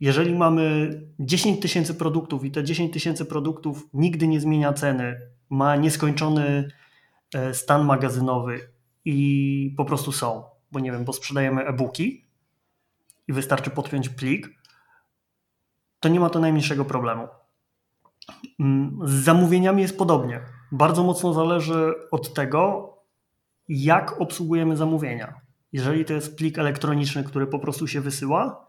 Jeżeli 0.00 0.34
mamy 0.34 0.92
10 1.18 1.62
tysięcy 1.62 1.94
produktów 1.94 2.44
i 2.44 2.50
te 2.50 2.64
10 2.64 2.92
tysięcy 2.92 3.24
produktów 3.24 3.88
nigdy 3.94 4.28
nie 4.28 4.40
zmienia 4.40 4.72
ceny, 4.72 5.20
ma 5.50 5.76
nieskończony 5.76 6.68
e, 7.34 7.54
stan 7.54 7.84
magazynowy 7.84 8.60
i 9.04 9.74
po 9.76 9.84
prostu 9.84 10.12
są, 10.12 10.42
bo 10.72 10.80
nie 10.80 10.92
wiem, 10.92 11.04
bo 11.04 11.12
sprzedajemy 11.12 11.66
e-booki 11.66 12.23
i 13.28 13.32
wystarczy 13.32 13.70
podpiąć 13.70 14.08
plik, 14.08 14.48
to 16.00 16.08
nie 16.08 16.20
ma 16.20 16.30
to 16.30 16.38
najmniejszego 16.38 16.84
problemu. 16.84 17.28
Mm, 18.60 18.98
z 19.04 19.12
zamówieniami 19.12 19.82
jest 19.82 19.98
podobnie. 19.98 20.40
Bardzo 20.72 21.02
mocno 21.04 21.32
zależy 21.32 21.94
od 22.10 22.34
tego, 22.34 22.90
jak 23.68 24.20
obsługujemy 24.20 24.76
zamówienia. 24.76 25.34
Jeżeli 25.72 26.04
to 26.04 26.12
jest 26.12 26.36
plik 26.36 26.58
elektroniczny, 26.58 27.24
który 27.24 27.46
po 27.46 27.58
prostu 27.58 27.86
się 27.86 28.00
wysyła, 28.00 28.66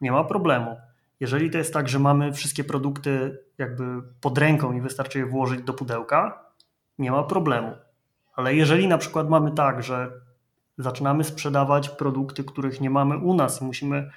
nie 0.00 0.12
ma 0.12 0.24
problemu. 0.24 0.76
Jeżeli 1.20 1.50
to 1.50 1.58
jest 1.58 1.72
tak, 1.72 1.88
że 1.88 1.98
mamy 1.98 2.32
wszystkie 2.32 2.64
produkty 2.64 3.38
jakby 3.58 3.84
pod 4.20 4.38
ręką 4.38 4.72
i 4.72 4.80
wystarczy 4.80 5.18
je 5.18 5.26
włożyć 5.26 5.62
do 5.62 5.72
pudełka, 5.72 6.44
nie 6.98 7.10
ma 7.10 7.22
problemu. 7.22 7.76
Ale 8.34 8.54
jeżeli 8.54 8.88
na 8.88 8.98
przykład 8.98 9.28
mamy 9.28 9.52
tak, 9.52 9.82
że 9.82 10.10
zaczynamy 10.82 11.24
sprzedawać 11.24 11.88
produkty, 11.88 12.44
których 12.44 12.80
nie 12.80 12.90
mamy 12.90 13.18
u 13.18 13.34
nas 13.34 13.62
i 13.62 13.64
musimy 13.64 14.10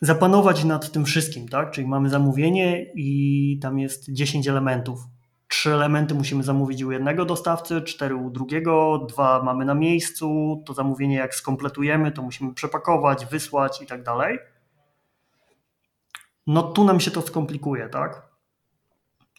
zapanować 0.00 0.64
nad 0.64 0.92
tym 0.92 1.04
wszystkim, 1.04 1.48
tak? 1.48 1.70
Czyli 1.70 1.86
mamy 1.86 2.08
zamówienie 2.08 2.92
i 2.94 3.58
tam 3.62 3.78
jest 3.78 4.12
10 4.12 4.48
elementów 4.48 4.98
trzy 5.48 5.72
elementy 5.72 6.14
musimy 6.14 6.42
zamówić 6.42 6.82
u 6.82 6.92
jednego 6.92 7.24
dostawcy, 7.24 7.82
cztery 7.82 8.16
u 8.16 8.30
drugiego, 8.30 9.06
dwa 9.08 9.42
mamy 9.42 9.64
na 9.64 9.74
miejscu, 9.74 10.62
to 10.66 10.74
zamówienie 10.74 11.16
jak 11.16 11.34
skompletujemy, 11.34 12.12
to 12.12 12.22
musimy 12.22 12.54
przepakować, 12.54 13.26
wysłać 13.26 13.82
i 13.82 13.86
tak 13.86 14.02
dalej. 14.02 14.38
No 16.46 16.62
tu 16.62 16.84
nam 16.84 17.00
się 17.00 17.10
to 17.10 17.22
skomplikuje, 17.22 17.88
tak? 17.88 18.28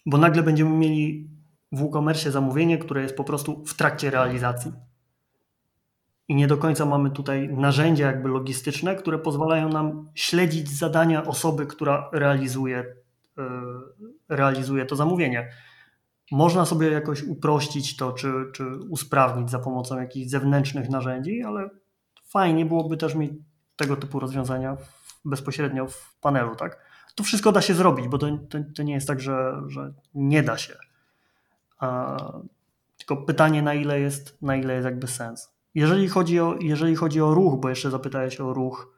Bo 0.06 0.18
nagle 0.18 0.44
będziemy 0.44 0.70
mieli 0.70 1.30
w 1.72 1.80
WooCommerce 1.80 2.32
zamówienie, 2.32 2.78
które 2.78 3.02
jest 3.02 3.18
po 3.18 3.24
prostu 3.24 3.66
w 3.66 3.74
trakcie 3.74 4.10
realizacji. 4.10 4.72
I 6.28 6.36
nie 6.36 6.48
do 6.48 6.58
końca 6.58 6.86
mamy 6.86 7.12
tutaj 7.12 7.50
narzędzia 7.50 8.08
jakby 8.08 8.30
logistyczne, 8.30 8.96
które 8.96 9.20
pozwalają 9.20 9.70
nam 9.70 10.10
śledzić 10.16 10.70
zadania 10.70 11.26
osoby, 11.26 11.66
która 11.66 12.10
realizuje, 12.14 12.96
yy, 13.38 13.44
realizuje 14.30 14.86
to 14.86 14.96
zamówienie. 14.96 15.52
Można 16.32 16.66
sobie 16.66 16.92
jakoś 16.92 17.24
uprościć 17.24 17.96
to, 17.96 18.12
czy, 18.12 18.34
czy 18.54 18.66
usprawnić 18.90 19.50
za 19.50 19.60
pomocą 19.60 20.00
jakichś 20.00 20.30
zewnętrznych 20.30 20.90
narzędzi, 20.90 21.44
ale 21.44 21.70
fajnie 22.24 22.66
byłoby 22.66 22.98
też 22.98 23.16
mieć 23.16 23.32
tego 23.76 23.96
typu 23.96 24.20
rozwiązania 24.20 24.78
bezpośrednio 25.26 25.88
w 25.88 26.18
panelu, 26.22 26.56
tak? 26.56 26.88
To 27.16 27.24
wszystko 27.24 27.52
da 27.52 27.62
się 27.62 27.74
zrobić, 27.74 28.08
bo 28.08 28.18
to, 28.18 28.28
to, 28.50 28.58
to 28.76 28.84
nie 28.84 28.94
jest 28.94 29.08
tak, 29.08 29.20
że, 29.20 29.62
że 29.68 29.94
nie 30.14 30.44
da 30.44 30.58
się. 30.58 30.74
A, 31.80 32.18
tylko 32.98 33.18
pytanie, 33.18 33.62
na 33.62 33.74
ile 33.74 34.00
jest, 34.00 34.42
na 34.42 34.56
ile 34.56 34.74
jest 34.74 34.86
jakby 34.86 35.08
sens. 35.08 35.57
Jeżeli 35.78 36.08
chodzi 36.08 36.40
o, 36.40 36.56
jeżeli 36.60 36.96
chodzi 36.96 37.22
o 37.22 37.34
ruch, 37.34 37.60
bo 37.60 37.70
jeszcze 37.70 37.90
zapytałeś 37.90 38.40
o 38.40 38.54
ruch, 38.54 38.98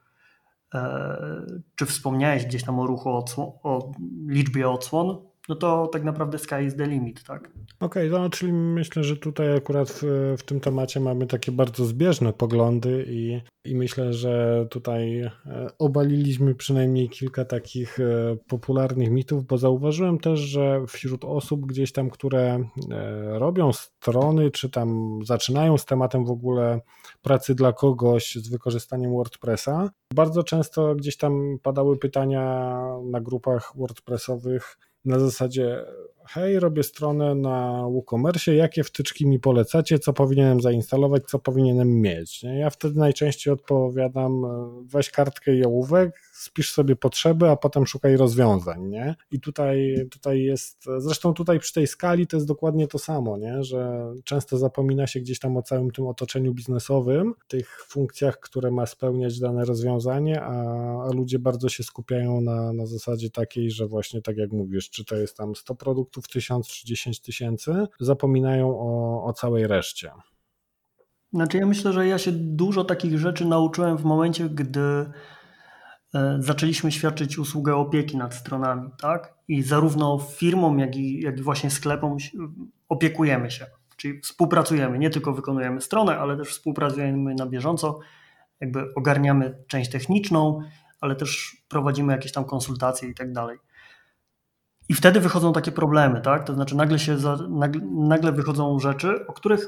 e, 0.74 1.46
czy 1.76 1.86
wspomniałeś 1.86 2.46
gdzieś 2.46 2.64
tam 2.64 2.80
o 2.80 2.88
ruchu, 2.88 3.10
o, 3.10 3.26
o 3.64 3.92
liczbie 4.28 4.70
odsłon, 4.70 5.29
no 5.50 5.56
to 5.56 5.88
tak 5.88 6.04
naprawdę 6.04 6.40
sky 6.40 6.64
is 6.66 6.76
the 6.76 6.88
limit, 6.88 7.24
tak? 7.24 7.52
Okej, 7.80 8.10
okay, 8.10 8.20
no, 8.20 8.30
czyli 8.30 8.54
myślę, 8.54 9.04
że 9.04 9.18
tutaj 9.18 9.58
akurat 9.58 9.90
w, 9.90 10.04
w, 10.38 10.44
tym 10.44 10.60
temacie 10.60 11.00
mamy 11.00 11.28
takie 11.28 11.52
bardzo 11.52 11.86
zbieżne 11.86 12.34
poglądy 12.34 13.06
i, 13.08 13.42
i 13.66 13.76
myślę, 13.76 14.14
że 14.14 14.66
tutaj 14.70 15.20
e, 15.20 15.32
obaliliśmy 15.80 16.56
przynajmniej 16.56 17.10
kilka 17.10 17.46
takich 17.46 18.00
e, 18.00 18.38
popularnych 18.48 19.12
mitów, 19.12 19.46
bo 19.46 19.58
zauważyłem 19.58 20.18
też, 20.18 20.40
że 20.40 20.86
wśród 20.88 21.26
osób 21.26 21.66
gdzieś 21.66 21.92
tam, 21.92 22.10
które 22.10 22.60
e, 22.92 23.40
robią 23.40 23.74
strony, 23.74 24.52
czy 24.52 24.70
tam 24.70 25.20
zaczynają 25.24 25.78
z 25.78 25.86
tematem 25.86 26.26
w 26.26 26.32
ogóle 26.32 26.82
pracy 27.22 27.56
dla 27.56 27.74
kogoś 27.74 28.36
z 28.36 28.50
wykorzystaniem 28.50 29.12
WordPressa, 29.12 29.90
bardzo 30.14 30.44
często 30.44 30.96
gdzieś 30.96 31.18
tam 31.18 31.58
padały 31.64 31.98
pytania 31.98 32.70
na 33.12 33.22
grupach 33.22 33.72
WordPressowych, 33.76 34.78
na 35.06 35.20
zasadzie 35.20 35.86
hej, 36.28 36.60
robię 36.60 36.84
stronę 36.84 37.36
na 37.36 37.84
WooCommerce, 37.90 38.56
jakie 38.56 38.84
wtyczki 38.84 39.28
mi 39.28 39.40
polecacie, 39.40 40.00
co 40.00 40.14
powinienem 40.14 40.62
zainstalować, 40.62 41.24
co 41.26 41.40
powinienem 41.40 42.02
mieć. 42.02 42.44
Ja 42.44 42.70
wtedy 42.70 43.00
najczęściej 43.00 43.54
odpowiadam, 43.54 44.46
weź 44.86 45.10
kartkę 45.10 45.56
i 45.56 45.66
ołówek, 45.66 46.22
spisz 46.40 46.74
sobie 46.74 46.96
potrzeby, 46.96 47.50
a 47.50 47.56
potem 47.56 47.88
szukaj 47.88 48.18
rozwiązań, 48.18 48.88
nie? 48.88 49.16
I 49.32 49.40
tutaj, 49.40 49.96
tutaj 50.12 50.42
jest, 50.42 50.86
zresztą 50.98 51.34
tutaj 51.34 51.60
przy 51.60 51.74
tej 51.74 51.88
skali 51.88 52.28
to 52.28 52.38
jest 52.38 52.48
dokładnie 52.48 52.88
to 52.88 53.00
samo, 53.00 53.38
nie? 53.38 53.64
Że 53.64 54.12
często 54.24 54.58
zapomina 54.58 55.08
się 55.08 55.20
gdzieś 55.20 55.40
tam 55.40 55.58
o 55.58 55.62
całym 55.62 55.92
tym 55.92 56.08
otoczeniu 56.08 56.54
biznesowym, 56.54 57.34
tych 57.48 57.86
funkcjach, 57.88 58.40
które 58.40 58.72
ma 58.72 58.86
spełniać 58.86 59.40
dane 59.40 59.66
rozwiązanie, 59.66 60.42
a, 60.42 60.54
a 61.04 61.12
ludzie 61.14 61.40
bardzo 61.40 61.70
się 61.70 61.84
skupiają 61.84 62.42
na, 62.42 62.74
na 62.74 62.86
zasadzie 62.86 63.30
takiej, 63.30 63.72
że 63.72 63.88
właśnie 63.88 64.22
tak 64.22 64.38
jak 64.38 64.52
mówisz, 64.52 64.90
czy 64.90 65.06
to 65.06 65.16
jest 65.16 65.38
tam 65.38 65.56
100 65.56 65.76
produktów, 65.76 66.28
1000 66.28 66.68
czy 66.68 66.88
10 66.88 67.22
tysięcy, 67.22 67.88
zapominają 68.00 68.80
o, 68.80 69.24
o 69.26 69.34
całej 69.34 69.68
reszcie. 69.68 70.12
Znaczy 71.34 71.58
ja 71.58 71.66
myślę, 71.66 71.94
że 71.94 72.08
ja 72.08 72.18
się 72.18 72.32
dużo 72.32 72.84
takich 72.84 73.20
rzeczy 73.20 73.46
nauczyłem 73.46 73.98
w 73.98 74.04
momencie, 74.04 74.50
gdy 74.50 75.06
zaczęliśmy 76.40 76.92
świadczyć 76.92 77.38
usługę 77.38 77.76
opieki 77.76 78.18
nad 78.18 78.36
stronami, 78.36 78.90
tak? 79.02 79.34
I 79.48 79.64
zarówno 79.64 80.20
firmom, 80.20 80.80
jak 80.80 80.96
i, 80.96 81.22
jak 81.22 81.40
i 81.40 81.42
właśnie 81.42 81.70
sklepom 81.70 82.18
opiekujemy 82.90 83.52
się, 83.52 83.66
czyli 83.98 84.22
współpracujemy, 84.22 85.00
nie 85.00 85.10
tylko 85.10 85.34
wykonujemy 85.34 85.82
stronę, 85.82 86.18
ale 86.18 86.38
też 86.38 86.50
współpracujemy 86.50 87.36
na 87.36 87.46
bieżąco, 87.46 88.00
jakby 88.60 88.94
ogarniamy 88.96 89.64
część 89.68 89.92
techniczną, 89.92 90.62
ale 91.02 91.16
też 91.16 91.58
prowadzimy 91.70 92.14
jakieś 92.14 92.32
tam 92.32 92.46
konsultacje 92.46 93.10
i 93.10 93.14
tak 93.14 93.34
dalej. 93.34 93.58
I 94.90 94.94
wtedy 94.94 95.20
wychodzą 95.20 95.54
takie 95.54 95.72
problemy, 95.72 96.22
tak? 96.22 96.44
To 96.44 96.54
znaczy 96.54 96.76
nagle 96.76 97.00
się 97.00 97.18
nagle, 97.50 97.82
nagle 97.92 98.32
wychodzą 98.32 98.80
rzeczy, 98.80 99.28
o 99.28 99.34
których 99.34 99.68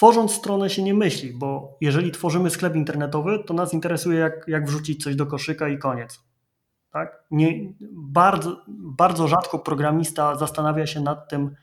tworząc 0.00 0.32
stronę 0.32 0.70
się 0.70 0.82
nie 0.82 0.94
myśli, 0.94 1.32
bo 1.32 1.76
jeżeli 1.80 2.10
tworzymy 2.10 2.50
sklep 2.50 2.76
internetowy, 2.76 3.44
to 3.46 3.54
nas 3.54 3.74
interesuje, 3.74 4.18
jak, 4.18 4.48
jak 4.48 4.66
wrzucić 4.66 5.02
coś 5.02 5.16
do 5.16 5.26
koszyka 5.26 5.68
i 5.68 5.78
koniec. 5.78 6.20
Tak? 6.90 7.24
Nie, 7.30 7.72
bardzo, 7.92 8.64
bardzo 8.68 9.28
rzadko 9.28 9.58
programista 9.58 10.34
zastanawia 10.34 10.86
się 10.86 11.00
nad 11.00 11.28
tym, 11.28 11.54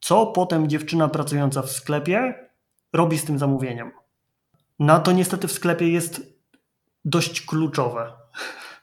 co 0.00 0.26
potem 0.26 0.68
dziewczyna 0.68 1.08
pracująca 1.08 1.62
w 1.62 1.70
sklepie 1.70 2.48
robi 2.92 3.18
z 3.18 3.24
tym 3.24 3.38
zamówieniem. 3.38 3.90
Na 4.78 5.00
to 5.00 5.12
niestety 5.12 5.48
w 5.48 5.52
sklepie 5.52 5.88
jest 5.88 6.20
dość 7.04 7.46
kluczowe. 7.46 8.12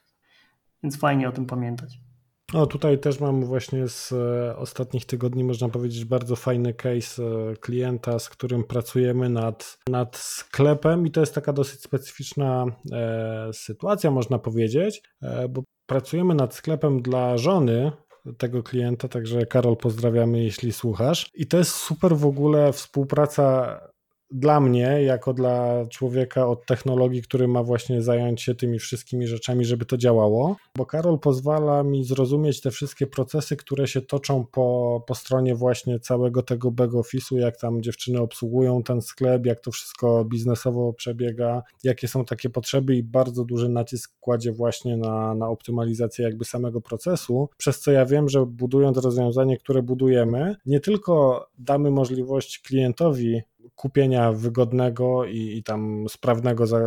Więc 0.84 1.00
fajnie 1.00 1.30
o 1.30 1.32
tym 1.32 1.46
pamiętać. 1.46 2.05
No 2.54 2.68
tutaj 2.68 3.00
też 3.00 3.20
mam 3.20 3.46
właśnie 3.46 3.88
z 3.88 4.12
e, 4.12 4.58
ostatnich 4.58 5.06
tygodni, 5.06 5.44
można 5.44 5.70
powiedzieć, 5.70 6.06
bardzo 6.06 6.36
fajny 6.36 6.74
case 6.74 7.24
e, 7.24 7.56
klienta, 7.56 8.20
z 8.20 8.30
którym 8.30 8.64
pracujemy 8.64 9.30
nad, 9.30 9.78
nad 9.90 10.18
sklepem 10.18 11.08
i 11.08 11.12
to 11.12 11.20
jest 11.20 11.36
taka 11.36 11.54
dosyć 11.54 11.82
specyficzna 11.82 12.66
e, 12.92 13.50
sytuacja, 13.54 14.12
można 14.12 14.40
powiedzieć, 14.40 15.02
e, 15.22 15.50
bo 15.50 15.64
pracujemy 15.86 16.36
nad 16.36 16.56
sklepem 16.56 17.02
dla 17.02 17.38
żony 17.38 17.92
tego 18.38 18.64
klienta, 18.64 19.08
także 19.08 19.46
Karol 19.46 19.78
pozdrawiamy, 19.78 20.44
jeśli 20.44 20.74
słuchasz. 20.74 21.30
I 21.34 21.48
to 21.48 21.58
jest 21.58 21.72
super 21.72 22.18
w 22.18 22.26
ogóle 22.26 22.74
współpraca 22.74 23.80
dla 24.32 24.60
mnie, 24.60 25.04
jako 25.04 25.34
dla 25.34 25.86
człowieka 25.90 26.48
od 26.48 26.66
technologii, 26.66 27.22
który 27.22 27.48
ma 27.48 27.64
właśnie 27.64 28.02
zająć 28.02 28.42
się 28.42 28.56
tymi 28.56 28.80
wszystkimi 28.80 29.28
rzeczami, 29.28 29.66
żeby 29.66 29.86
to 29.86 29.98
działało, 29.98 30.56
bo 30.78 30.86
Karol 30.86 31.20
pozwala 31.20 31.84
mi 31.84 32.04
zrozumieć 32.04 32.62
te 32.62 32.72
wszystkie 32.72 33.08
procesy, 33.08 33.58
które 33.58 33.88
się 33.88 34.02
toczą 34.02 34.46
po, 34.46 35.04
po 35.08 35.16
stronie 35.16 35.56
właśnie 35.56 36.00
całego 36.00 36.44
tego 36.44 36.72
back 36.72 36.94
office'u, 36.94 37.38
jak 37.38 37.58
tam 37.58 37.82
dziewczyny 37.82 38.22
obsługują 38.22 38.84
ten 38.84 39.02
sklep, 39.02 39.46
jak 39.46 39.60
to 39.60 39.72
wszystko 39.72 40.26
biznesowo 40.26 40.94
przebiega, 40.94 41.64
jakie 41.84 42.08
są 42.08 42.26
takie 42.26 42.50
potrzeby 42.50 42.96
i 42.96 43.04
bardzo 43.04 43.46
duży 43.46 43.70
nacisk 43.70 44.14
kładzie 44.20 44.52
właśnie 44.52 44.98
na, 44.98 45.36
na 45.36 45.50
optymalizację 45.50 46.26
jakby 46.26 46.46
samego 46.46 46.82
procesu, 46.82 47.50
przez 47.58 47.80
co 47.80 47.92
ja 47.92 48.06
wiem, 48.06 48.30
że 48.30 48.46
budując 48.46 48.98
rozwiązanie, 48.98 49.58
które 49.58 49.82
budujemy, 49.82 50.56
nie 50.66 50.80
tylko 50.80 51.46
damy 51.58 51.92
możliwość 51.92 52.60
klientowi 52.60 53.42
kupienia 53.76 54.32
wygodnego 54.32 55.26
i, 55.26 55.58
i 55.58 55.64
tam 55.64 56.06
sprawnego 56.10 56.68
za, 56.68 56.80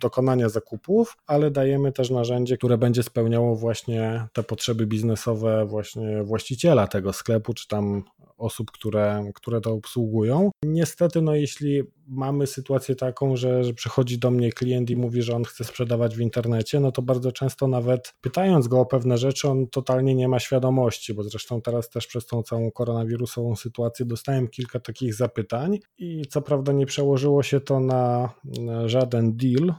dokonania 0.00 0.48
zakupów, 0.48 1.16
ale 1.26 1.50
dajemy 1.50 1.92
też 1.92 2.10
narzędzie, 2.10 2.56
które 2.56 2.78
będzie 2.78 3.02
spełniało 3.02 3.56
właśnie 3.56 4.26
te 4.32 4.42
potrzeby 4.42 4.86
biznesowe 4.86 5.66
właśnie 5.66 6.22
właściciela 6.22 6.86
tego 6.86 7.12
sklepu, 7.12 7.54
czy 7.54 7.68
tam 7.68 8.02
osób, 8.42 8.70
które, 8.70 9.30
które 9.34 9.60
to 9.60 9.72
obsługują. 9.72 10.50
Niestety, 10.64 11.22
no 11.22 11.34
jeśli 11.34 11.82
mamy 12.06 12.46
sytuację 12.46 12.94
taką, 12.94 13.36
że, 13.36 13.64
że 13.64 13.74
przychodzi 13.74 14.18
do 14.18 14.30
mnie 14.30 14.52
klient 14.52 14.90
i 14.90 14.96
mówi, 14.96 15.22
że 15.22 15.36
on 15.36 15.44
chce 15.44 15.64
sprzedawać 15.64 16.16
w 16.16 16.20
internecie, 16.20 16.80
no 16.80 16.92
to 16.92 17.02
bardzo 17.02 17.32
często 17.32 17.68
nawet 17.68 18.14
pytając 18.20 18.68
go 18.68 18.80
o 18.80 18.86
pewne 18.86 19.18
rzeczy, 19.18 19.48
on 19.48 19.66
totalnie 19.66 20.14
nie 20.14 20.28
ma 20.28 20.38
świadomości, 20.38 21.14
bo 21.14 21.22
zresztą 21.22 21.62
teraz 21.62 21.90
też 21.90 22.06
przez 22.06 22.26
tą 22.26 22.42
całą 22.42 22.70
koronawirusową 22.70 23.56
sytuację 23.56 24.06
dostałem 24.06 24.48
kilka 24.48 24.80
takich 24.80 25.14
zapytań 25.14 25.78
i 25.98 26.22
co 26.30 26.42
prawda 26.42 26.72
nie 26.72 26.86
przełożyło 26.86 27.42
się 27.42 27.60
to 27.60 27.80
na, 27.80 28.30
żaden 28.86 29.36
deal, 29.36 29.74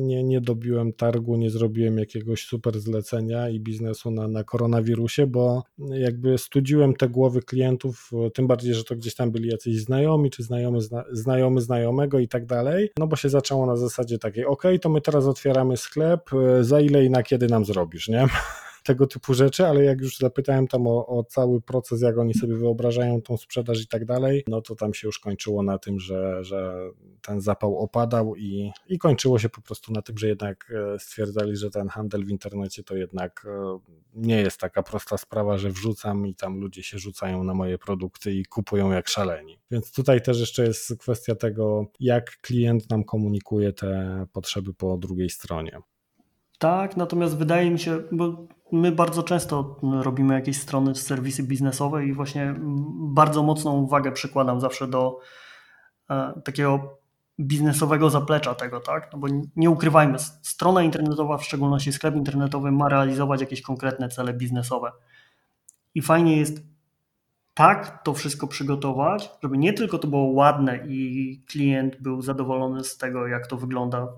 nie, 0.00 0.24
nie 0.24 0.40
dobiłem 0.40 0.92
targu, 0.92 1.36
nie 1.36 1.50
zrobiłem 1.50 1.98
jakiegoś 1.98 2.46
super 2.46 2.80
zlecenia 2.80 3.48
i 3.48 3.60
biznesu 3.60 4.10
na, 4.10 4.28
na 4.28 4.44
koronawirusie, 4.44 5.26
bo 5.26 5.62
jakby 5.78 6.38
studziłem 6.38 6.94
te 6.94 7.08
głowy 7.08 7.42
klientów, 7.42 8.10
tym 8.34 8.46
bardziej, 8.46 8.74
że 8.74 8.84
to 8.84 8.96
gdzieś 8.96 9.14
tam 9.14 9.30
byli 9.30 9.48
jacyś 9.48 9.80
znajomi, 9.80 10.30
czy 10.30 10.42
znajomy, 10.42 10.80
zna, 10.80 11.04
znajomy 11.12 11.60
znajomego 11.60 12.18
i 12.18 12.28
tak 12.28 12.46
dalej, 12.46 12.90
no 12.98 13.06
bo 13.06 13.16
się 13.16 13.28
zaczęło 13.28 13.66
na 13.66 13.76
zasadzie 13.76 14.18
takiej, 14.18 14.44
ok, 14.44 14.62
to 14.82 14.88
my 14.88 15.00
teraz 15.00 15.26
otwieramy 15.26 15.76
sklep, 15.76 16.30
za 16.60 16.80
ile 16.80 17.04
i 17.04 17.10
na 17.10 17.22
kiedy 17.22 17.46
nam 17.46 17.64
zrobisz, 17.64 18.08
nie? 18.08 18.26
tego 18.84 19.06
typu 19.06 19.34
rzeczy, 19.34 19.66
ale 19.66 19.84
jak 19.84 20.00
już 20.00 20.18
zapytałem 20.18 20.68
tam 20.68 20.86
o, 20.86 21.06
o, 21.06 21.24
cały 21.24 21.60
proces, 21.60 22.02
jak 22.02 22.18
oni 22.18 22.34
sobie 22.34 22.56
wyobrażają 22.56 23.22
tą 23.22 23.36
sprzedaż 23.36 23.82
i 23.82 23.88
tak 23.88 24.04
dalej, 24.04 24.44
no 24.48 24.60
to 24.60 24.74
tam 24.74 24.94
się 24.94 25.08
już 25.08 25.18
kończyło 25.18 25.62
na 25.62 25.78
tym, 25.78 26.00
że, 26.00 26.44
że 26.44 26.90
ten 27.22 27.40
zapał 27.40 27.78
opadał 27.78 28.36
i, 28.36 28.70
i 28.88 28.98
kończyło 28.98 29.38
się 29.38 29.48
po 29.48 29.60
prostu 29.60 29.92
na 29.92 30.02
tym, 30.02 30.18
że 30.18 30.28
jednak 30.28 30.72
e, 30.94 30.98
stwierdzali, 30.98 31.56
że 31.56 31.70
ten 31.70 31.88
handel 31.88 32.24
w 32.24 32.30
internecie 32.30 32.82
to 32.82 32.96
jednak 32.96 33.46
e, 33.48 33.78
nie 34.14 34.40
jest 34.40 34.60
taka 34.60 34.82
prosta 34.82 35.18
sprawa, 35.18 35.58
że 35.58 35.70
wrzucam 35.70 36.26
i 36.26 36.34
tam 36.34 36.60
ludzie 36.60 36.82
się 36.82 36.98
rzucają 36.98 37.44
na 37.44 37.54
moje 37.54 37.78
produkty 37.78 38.32
i 38.32 38.44
kupują 38.44 38.90
jak 38.90 39.08
szaleni. 39.08 39.58
Więc 39.70 39.92
tutaj 39.92 40.22
też 40.22 40.40
jeszcze 40.40 40.64
jest 40.64 40.98
kwestia 40.98 41.34
tego, 41.34 41.86
jak 42.00 42.38
klient 42.40 42.90
nam 42.90 43.04
komunikuje 43.04 43.72
te 43.72 44.26
potrzeby 44.32 44.74
po 44.74 44.96
drugiej 44.96 45.30
stronie. 45.30 45.80
Tak, 46.64 46.96
natomiast 46.96 47.36
wydaje 47.36 47.70
mi 47.70 47.78
się, 47.78 48.02
bo 48.12 48.46
my 48.72 48.92
bardzo 48.92 49.22
często 49.22 49.80
robimy 49.82 50.34
jakieś 50.34 50.60
strony, 50.60 50.94
serwisy 50.94 51.42
biznesowe 51.42 52.06
i 52.06 52.12
właśnie 52.12 52.54
bardzo 52.98 53.42
mocną 53.42 53.72
uwagę 53.72 54.12
przykładam 54.12 54.60
zawsze 54.60 54.88
do 54.88 55.20
e, 56.10 56.40
takiego 56.44 56.98
biznesowego 57.40 58.10
zaplecza 58.10 58.54
tego, 58.54 58.80
tak? 58.80 59.12
No 59.12 59.18
bo 59.18 59.26
nie 59.56 59.70
ukrywajmy, 59.70 60.18
strona 60.42 60.82
internetowa, 60.82 61.38
w 61.38 61.44
szczególności 61.44 61.92
sklep 61.92 62.14
internetowy, 62.14 62.72
ma 62.72 62.88
realizować 62.88 63.40
jakieś 63.40 63.62
konkretne 63.62 64.08
cele 64.08 64.34
biznesowe. 64.34 64.92
I 65.94 66.02
fajnie 66.02 66.36
jest 66.36 66.62
tak 67.54 68.02
to 68.02 68.14
wszystko 68.14 68.46
przygotować, 68.46 69.30
żeby 69.42 69.58
nie 69.58 69.72
tylko 69.72 69.98
to 69.98 70.08
było 70.08 70.24
ładne 70.24 70.86
i 70.88 71.42
klient 71.48 72.02
był 72.02 72.22
zadowolony 72.22 72.84
z 72.84 72.98
tego, 72.98 73.26
jak 73.26 73.46
to 73.46 73.56
wygląda 73.56 74.08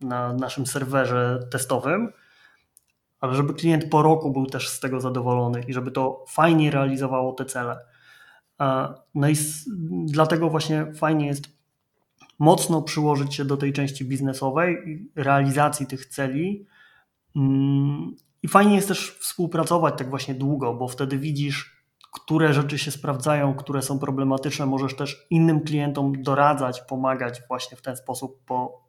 na 0.00 0.32
naszym 0.32 0.66
serwerze 0.66 1.40
testowym, 1.50 2.12
ale 3.20 3.34
żeby 3.34 3.54
klient 3.54 3.84
po 3.90 4.02
roku 4.02 4.30
był 4.30 4.46
też 4.46 4.68
z 4.68 4.80
tego 4.80 5.00
zadowolony 5.00 5.62
i 5.68 5.72
żeby 5.72 5.90
to 5.90 6.24
fajnie 6.28 6.70
realizowało 6.70 7.32
te 7.32 7.44
cele. 7.44 7.78
No 9.14 9.28
i 9.28 9.34
dlatego 10.06 10.50
właśnie 10.50 10.94
fajnie 10.94 11.26
jest 11.26 11.58
mocno 12.38 12.82
przyłożyć 12.82 13.34
się 13.34 13.44
do 13.44 13.56
tej 13.56 13.72
części 13.72 14.04
biznesowej, 14.04 14.76
realizacji 15.16 15.86
tych 15.86 16.06
celi. 16.06 16.66
Mm, 17.36 18.16
I 18.42 18.48
fajnie 18.48 18.76
jest 18.76 18.88
też 18.88 19.10
współpracować 19.10 19.94
tak 19.98 20.10
właśnie 20.10 20.34
długo, 20.34 20.74
bo 20.74 20.88
wtedy 20.88 21.18
widzisz, 21.18 21.84
które 22.12 22.52
rzeczy 22.52 22.78
się 22.78 22.90
sprawdzają, 22.90 23.54
które 23.54 23.82
są 23.82 23.98
problematyczne. 23.98 24.66
Możesz 24.66 24.96
też 24.96 25.26
innym 25.30 25.60
klientom 25.60 26.22
doradzać, 26.22 26.80
pomagać 26.80 27.42
właśnie 27.48 27.76
w 27.76 27.82
ten 27.82 27.96
sposób, 27.96 28.40
bo 28.48 28.87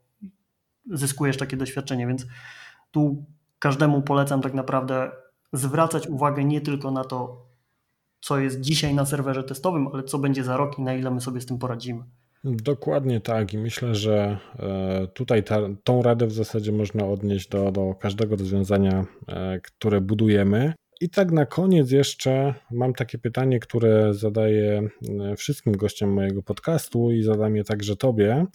zyskujesz 0.90 1.38
takie 1.38 1.58
doświadczenie. 1.58 2.08
Więc 2.08 2.26
tu 2.92 3.26
każdemu 3.60 4.02
polecam 4.02 4.42
tak 4.42 4.54
naprawdę 4.54 5.12
zwracać 5.54 6.08
uwagę 6.08 6.44
nie 6.44 6.62
tylko 6.62 6.92
na 6.92 7.04
to, 7.04 7.46
co 8.22 8.40
jest 8.40 8.62
dzisiaj 8.62 8.94
na 8.94 9.06
serwerze 9.06 9.44
testowym, 9.44 9.88
ale 9.94 10.04
co 10.04 10.20
będzie 10.20 10.44
za 10.44 10.58
rok 10.58 10.80
i 10.80 10.82
na 10.82 10.94
ile 10.94 11.12
my 11.12 11.22
sobie 11.22 11.42
z 11.42 11.46
tym 11.46 11.58
poradzimy. 11.58 12.04
Dokładnie 12.44 13.20
tak 13.20 13.54
i 13.54 13.58
myślę, 13.58 13.96
że 13.96 14.38
e, 14.60 15.08
tutaj 15.08 15.44
ta, 15.44 15.60
tą 15.84 16.02
radę 16.02 16.28
w 16.28 16.32
zasadzie 16.32 16.72
można 16.72 17.06
odnieść 17.06 17.50
do, 17.50 17.72
do 17.72 17.96
każdego 17.96 18.36
rozwiązania, 18.36 19.06
e, 19.28 19.60
które 19.60 20.02
budujemy. 20.02 20.74
I 21.02 21.10
tak 21.10 21.32
na 21.32 21.46
koniec 21.46 21.92
jeszcze 21.92 22.54
mam 22.72 22.94
takie 22.94 23.18
pytanie, 23.18 23.60
które 23.60 24.14
zadaję 24.14 24.90
e, 25.20 25.36
wszystkim 25.36 25.74
gościom 25.74 26.10
mojego 26.10 26.44
podcastu 26.44 27.12
i 27.12 27.24
zadam 27.24 27.56
je 27.56 27.64
także 27.64 27.96
Tobie, 27.96 28.46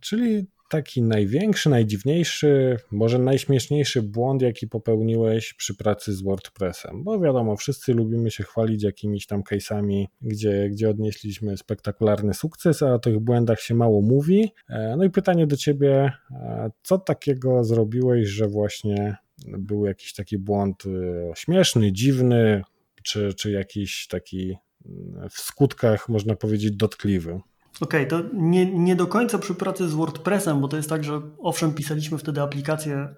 czyli 0.00 0.46
taki 0.68 1.02
największy, 1.02 1.70
najdziwniejszy, 1.70 2.76
może 2.90 3.18
najśmieszniejszy 3.18 4.02
błąd, 4.02 4.42
jaki 4.42 4.68
popełniłeś 4.68 5.54
przy 5.54 5.74
pracy 5.74 6.14
z 6.14 6.22
WordPressem? 6.22 7.04
Bo 7.04 7.20
wiadomo, 7.20 7.56
wszyscy 7.56 7.94
lubimy 7.94 8.30
się 8.30 8.44
chwalić 8.44 8.82
jakimiś 8.82 9.26
tam 9.26 9.42
case'ami, 9.42 10.06
gdzie, 10.20 10.68
gdzie 10.70 10.90
odnieśliśmy 10.90 11.56
spektakularny 11.56 12.34
sukces, 12.34 12.82
a 12.82 12.94
o 12.94 12.98
tych 12.98 13.18
błędach 13.18 13.60
się 13.60 13.74
mało 13.74 14.02
mówi. 14.02 14.52
E, 14.68 14.94
no 14.98 15.04
i 15.04 15.10
pytanie 15.10 15.46
do 15.46 15.56
ciebie, 15.56 16.12
e, 16.30 16.70
co 16.82 16.98
takiego 16.98 17.64
zrobiłeś, 17.64 18.28
że 18.28 18.48
właśnie 18.48 19.16
był 19.46 19.86
jakiś 19.86 20.14
taki 20.14 20.38
błąd 20.38 20.84
e, 20.86 21.32
śmieszny, 21.36 21.92
dziwny, 21.92 22.62
czy, 23.02 23.34
czy 23.34 23.50
jakiś 23.50 24.06
taki 24.10 24.56
mm, 24.86 25.28
w 25.30 25.40
skutkach, 25.40 26.08
można 26.08 26.36
powiedzieć, 26.36 26.76
dotkliwy? 26.76 27.40
Okej, 27.80 28.06
okay, 28.06 28.22
to 28.22 28.28
nie, 28.34 28.72
nie 28.72 28.96
do 28.96 29.06
końca 29.06 29.38
przy 29.38 29.54
pracy 29.54 29.88
z 29.88 29.94
WordPressem, 29.94 30.60
bo 30.60 30.68
to 30.68 30.76
jest 30.76 30.88
tak, 30.88 31.04
że 31.04 31.20
owszem, 31.38 31.74
pisaliśmy 31.74 32.18
wtedy 32.18 32.42
aplikację, 32.42 33.14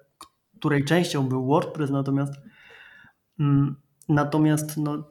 której 0.59 0.85
częścią 0.85 1.27
był 1.27 1.47
WordPress, 1.47 1.89
natomiast 1.89 2.33
mm, 3.39 3.75
natomiast 4.09 4.77
no, 4.77 5.03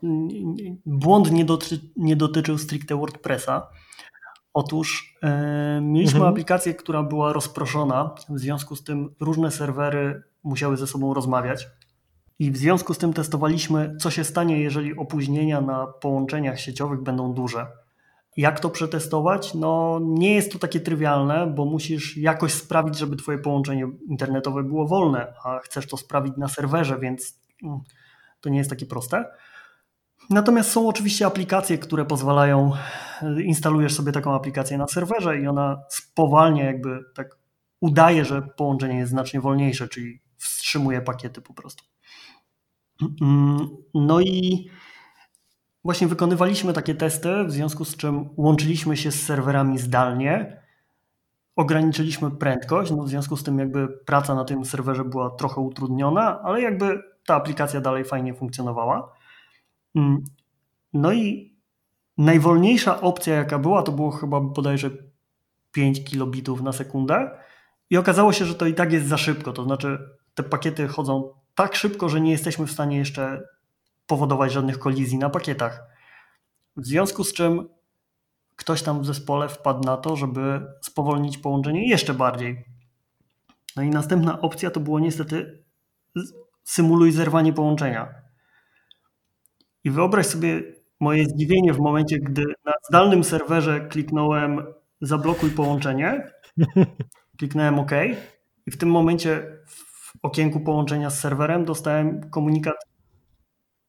błąd 0.86 1.32
nie, 1.32 1.44
doty, 1.44 1.80
nie 1.96 2.16
dotyczył 2.16 2.58
stricte 2.58 2.96
WordPressa. 2.96 3.68
Otóż 4.54 5.14
e, 5.22 5.80
mieliśmy 5.82 6.16
mhm. 6.16 6.32
aplikację, 6.32 6.74
która 6.74 7.02
była 7.02 7.32
rozproszona, 7.32 8.14
w 8.28 8.38
związku 8.38 8.76
z 8.76 8.84
tym 8.84 9.14
różne 9.20 9.50
serwery 9.50 10.22
musiały 10.42 10.76
ze 10.76 10.86
sobą 10.86 11.14
rozmawiać. 11.14 11.68
I 12.38 12.50
w 12.50 12.56
związku 12.56 12.94
z 12.94 12.98
tym 12.98 13.12
testowaliśmy, 13.12 13.96
co 14.00 14.10
się 14.10 14.24
stanie, 14.24 14.60
jeżeli 14.60 14.96
opóźnienia 14.96 15.60
na 15.60 15.86
połączeniach 15.86 16.60
sieciowych 16.60 17.02
będą 17.02 17.34
duże. 17.34 17.66
Jak 18.38 18.60
to 18.60 18.70
przetestować? 18.70 19.54
No, 19.54 20.00
nie 20.02 20.34
jest 20.34 20.52
to 20.52 20.58
takie 20.58 20.80
trywialne, 20.80 21.46
bo 21.46 21.64
musisz 21.64 22.16
jakoś 22.16 22.52
sprawić, 22.52 22.98
żeby 22.98 23.16
Twoje 23.16 23.38
połączenie 23.38 23.86
internetowe 24.08 24.62
było 24.62 24.86
wolne, 24.86 25.34
a 25.44 25.58
chcesz 25.58 25.86
to 25.86 25.96
sprawić 25.96 26.34
na 26.36 26.48
serwerze, 26.48 26.98
więc 26.98 27.40
mm, 27.62 27.80
to 28.40 28.48
nie 28.48 28.58
jest 28.58 28.70
takie 28.70 28.86
proste. 28.86 29.24
Natomiast 30.30 30.70
są 30.70 30.88
oczywiście 30.88 31.26
aplikacje, 31.26 31.78
które 31.78 32.04
pozwalają, 32.04 32.72
instalujesz 33.44 33.94
sobie 33.94 34.12
taką 34.12 34.34
aplikację 34.34 34.78
na 34.78 34.86
serwerze 34.86 35.40
i 35.40 35.46
ona 35.46 35.82
spowalnia, 35.88 36.64
jakby 36.64 37.04
tak 37.14 37.38
udaje, 37.80 38.24
że 38.24 38.42
połączenie 38.42 38.98
jest 38.98 39.10
znacznie 39.10 39.40
wolniejsze, 39.40 39.88
czyli 39.88 40.20
wstrzymuje 40.36 41.00
pakiety 41.00 41.40
po 41.40 41.54
prostu. 41.54 41.84
Mm, 43.22 43.68
no 43.94 44.20
i 44.20 44.68
Właśnie 45.84 46.06
wykonywaliśmy 46.06 46.72
takie 46.72 46.94
testy, 46.94 47.44
w 47.44 47.52
związku 47.52 47.84
z 47.84 47.96
czym 47.96 48.28
łączyliśmy 48.36 48.96
się 48.96 49.12
z 49.12 49.22
serwerami 49.22 49.78
zdalnie, 49.78 50.62
ograniczyliśmy 51.56 52.30
prędkość, 52.30 52.90
no 52.90 53.02
w 53.02 53.08
związku 53.08 53.36
z 53.36 53.42
tym 53.42 53.58
jakby 53.58 53.88
praca 53.88 54.34
na 54.34 54.44
tym 54.44 54.64
serwerze 54.64 55.04
była 55.04 55.30
trochę 55.30 55.60
utrudniona, 55.60 56.40
ale 56.42 56.60
jakby 56.60 57.02
ta 57.26 57.34
aplikacja 57.34 57.80
dalej 57.80 58.04
fajnie 58.04 58.34
funkcjonowała. 58.34 59.12
Mm, 59.94 60.24
no 60.92 61.12
i 61.12 61.56
najwolniejsza 62.18 63.00
opcja, 63.00 63.34
jaka 63.34 63.58
była, 63.58 63.82
to 63.82 63.92
było 63.92 64.10
chyba 64.10 64.40
bodajże 64.40 64.90
5 65.72 66.04
kilobitów 66.04 66.62
na 66.62 66.72
sekundę. 66.72 67.30
I 67.90 67.96
okazało 67.96 68.32
się, 68.32 68.44
że 68.44 68.54
to 68.54 68.66
i 68.66 68.74
tak 68.74 68.92
jest 68.92 69.06
za 69.06 69.16
szybko. 69.16 69.52
To 69.52 69.64
znaczy, 69.64 69.98
te 70.34 70.42
pakiety 70.42 70.88
chodzą 70.88 71.34
tak 71.54 71.74
szybko, 71.74 72.08
że 72.08 72.20
nie 72.20 72.30
jesteśmy 72.30 72.66
w 72.66 72.72
stanie 72.72 72.98
jeszcze 72.98 73.42
powodować 74.08 74.52
żadnych 74.52 74.78
kolizji 74.78 75.18
na 75.18 75.30
pakietach. 75.30 75.86
W 76.76 76.86
związku 76.86 77.24
z 77.24 77.32
czym 77.32 77.68
ktoś 78.56 78.82
tam 78.82 79.02
w 79.02 79.06
zespole 79.06 79.48
wpadł 79.48 79.84
na 79.84 79.96
to, 79.96 80.16
żeby 80.16 80.66
spowolnić 80.82 81.38
połączenie 81.38 81.88
jeszcze 81.88 82.14
bardziej. 82.14 82.64
No 83.76 83.82
i 83.82 83.90
następna 83.90 84.40
opcja 84.40 84.70
to 84.70 84.80
było 84.80 85.00
niestety 85.00 85.64
symuluj 86.64 87.12
zerwanie 87.12 87.52
połączenia. 87.52 88.14
I 89.84 89.90
wyobraź 89.90 90.26
sobie 90.26 90.62
moje 91.00 91.24
zdziwienie 91.24 91.72
w 91.72 91.78
momencie, 91.78 92.18
gdy 92.18 92.44
na 92.64 92.72
zdalnym 92.88 93.24
serwerze 93.24 93.80
kliknąłem 93.80 94.62
zablokuj 95.00 95.50
połączenie, 95.50 96.30
kliknąłem 97.38 97.78
OK 97.78 97.92
i 98.66 98.70
w 98.70 98.78
tym 98.78 98.90
momencie 98.90 99.58
w 99.66 100.12
okienku 100.22 100.60
połączenia 100.60 101.10
z 101.10 101.20
serwerem 101.20 101.64
dostałem 101.64 102.30
komunikat 102.30 102.87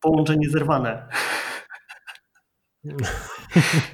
połączenie 0.02 0.50
zerwane. 0.50 1.08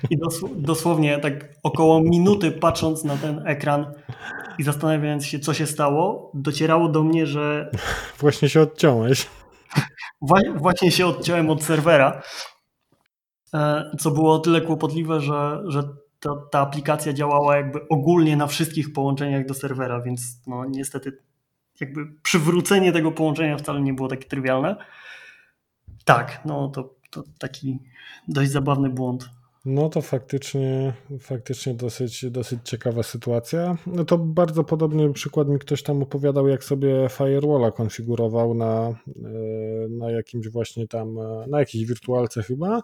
I 0.09 0.17
dosłownie 0.55 1.19
tak 1.19 1.33
około 1.63 2.01
minuty 2.01 2.51
patrząc 2.51 3.03
na 3.03 3.17
ten 3.17 3.47
ekran 3.47 3.93
i 4.59 4.63
zastanawiając 4.63 5.25
się, 5.25 5.39
co 5.39 5.53
się 5.53 5.67
stało, 5.67 6.31
docierało 6.33 6.89
do 6.89 7.03
mnie, 7.03 7.27
że. 7.27 7.71
Właśnie 8.19 8.49
się 8.49 8.61
odciąłeś. 8.61 9.27
Właśnie 10.55 10.91
się 10.91 11.05
odciąłem 11.05 11.49
od 11.49 11.63
serwera. 11.63 12.21
E, 13.53 13.91
co 13.99 14.11
było 14.11 14.33
o 14.33 14.39
tyle 14.39 14.61
kłopotliwe, 14.61 15.21
że, 15.21 15.63
że 15.67 15.83
ta, 16.19 16.29
ta 16.51 16.59
aplikacja 16.59 17.13
działała 17.13 17.57
jakby 17.57 17.87
ogólnie 17.87 18.37
na 18.37 18.47
wszystkich 18.47 18.93
połączeniach 18.93 19.45
do 19.45 19.53
serwera, 19.53 20.01
więc 20.01 20.21
no 20.47 20.65
niestety 20.65 21.17
jakby 21.79 22.05
przywrócenie 22.23 22.91
tego 22.91 23.11
połączenia 23.11 23.57
wcale 23.57 23.81
nie 23.81 23.93
było 23.93 24.07
takie 24.07 24.27
trywialne. 24.27 24.75
Tak, 26.05 26.41
no 26.45 26.69
to, 26.69 26.93
to 27.09 27.23
taki 27.39 27.79
dość 28.27 28.51
zabawny 28.51 28.89
błąd. 28.89 29.29
No 29.65 29.89
to 29.89 30.01
faktycznie, 30.01 30.93
faktycznie 31.19 31.73
dosyć, 31.73 32.25
dosyć 32.31 32.59
ciekawa 32.63 33.03
sytuacja. 33.03 33.77
No 33.87 34.05
to 34.05 34.17
bardzo 34.17 34.63
podobny 34.63 35.13
przykład 35.13 35.47
mi 35.47 35.59
ktoś 35.59 35.83
tam 35.83 36.03
opowiadał, 36.03 36.47
jak 36.47 36.63
sobie 36.63 37.09
firewalla 37.09 37.71
konfigurował 37.71 38.53
na, 38.53 38.87
e, 38.87 38.93
na 39.89 40.11
jakimś 40.11 40.47
właśnie 40.47 40.87
tam, 40.87 41.19
e, 41.19 41.45
na 41.47 41.59
jakiejś 41.59 41.85
wirtualce 41.85 42.43
chyba 42.43 42.81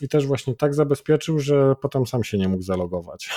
i 0.00 0.08
też 0.08 0.26
właśnie 0.26 0.54
tak 0.54 0.74
zabezpieczył, 0.74 1.38
że 1.38 1.74
potem 1.80 2.06
sam 2.06 2.24
się 2.24 2.38
nie 2.38 2.48
mógł 2.48 2.62
zalogować. 2.62 3.30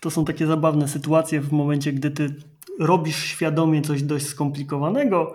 To 0.00 0.10
są 0.10 0.24
takie 0.24 0.46
zabawne 0.46 0.88
sytuacje 0.88 1.40
w 1.40 1.52
momencie, 1.52 1.92
gdy 1.92 2.10
ty 2.10 2.34
robisz 2.78 3.24
świadomie 3.24 3.82
coś 3.82 4.02
dość 4.02 4.26
skomplikowanego 4.26 5.34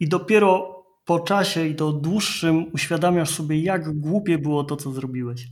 i 0.00 0.08
dopiero 0.08 0.75
po 1.06 1.20
czasie 1.20 1.66
i 1.66 1.74
to 1.74 1.92
dłuższym 1.92 2.72
uświadamiasz 2.72 3.30
sobie, 3.30 3.60
jak 3.60 3.98
głupie 3.98 4.38
było 4.38 4.64
to, 4.64 4.76
co 4.76 4.92
zrobiłeś. 4.92 5.48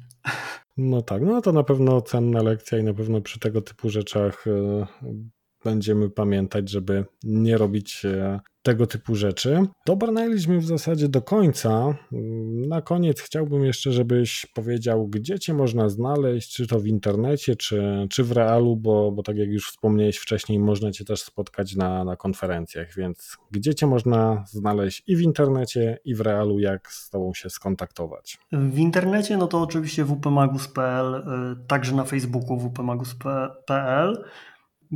No 0.77 1.03
tak, 1.03 1.23
no 1.23 1.41
to 1.41 1.53
na 1.53 1.63
pewno 1.63 2.01
cenna 2.01 2.43
lekcja 2.43 2.79
i 2.79 2.85
na 2.85 2.95
pewno 2.95 3.21
przy 3.21 3.41
tego 3.41 3.63
typu 3.63 3.91
rzeczach 3.91 4.47
e, 4.47 4.87
będziemy 5.65 6.11
pamiętać, 6.11 6.71
żeby 6.71 7.05
nie 7.25 7.59
robić 7.59 8.05
e, 8.05 8.41
tego 8.65 8.87
typu 8.87 9.15
rzeczy. 9.15 9.67
Dobrnęliśmy 9.87 10.59
w 10.59 10.67
zasadzie 10.67 11.09
do 11.09 11.23
końca. 11.23 11.95
Na 12.69 12.83
koniec 12.83 13.21
chciałbym 13.21 13.65
jeszcze, 13.65 13.93
żebyś 13.93 14.47
powiedział, 14.55 15.09
gdzie 15.09 15.39
cię 15.39 15.55
można 15.55 15.89
znaleźć, 15.89 16.55
czy 16.55 16.67
to 16.67 16.81
w 16.81 16.87
internecie, 16.87 17.57
czy, 17.57 18.07
czy 18.11 18.25
w 18.25 18.33
realu, 18.33 18.77
bo, 18.77 19.13
bo 19.13 19.23
tak 19.23 19.37
jak 19.37 19.49
już 19.49 19.71
wspomniałeś 19.71 20.17
wcześniej, 20.17 20.59
można 20.59 20.91
cię 20.91 21.05
też 21.05 21.23
spotkać 21.23 21.77
na, 21.77 22.05
na 22.05 22.17
konferencjach, 22.17 22.95
więc 22.97 23.37
gdzie 23.51 23.75
cię 23.75 23.87
można 23.87 24.45
znaleźć 24.47 25.03
i 25.07 25.17
w 25.17 25.21
internecie, 25.21 25.99
i 26.05 26.15
w 26.15 26.21
realu, 26.21 26.59
jak 26.59 26.93
z 26.93 27.11
tobą 27.11 27.35
się 27.35 27.51
skontaktować? 27.51 28.39
W 28.53 28.79
internecie, 28.79 29.37
no 29.37 29.47
to 29.47 29.61
oczywiście 29.61 30.05
wpmagus.pl, 30.05 31.15
y, 31.15 31.67
także 31.67 31.95
na 31.95 32.05
Facebooku 32.05 32.61
wpmagus.pl. 32.61 34.25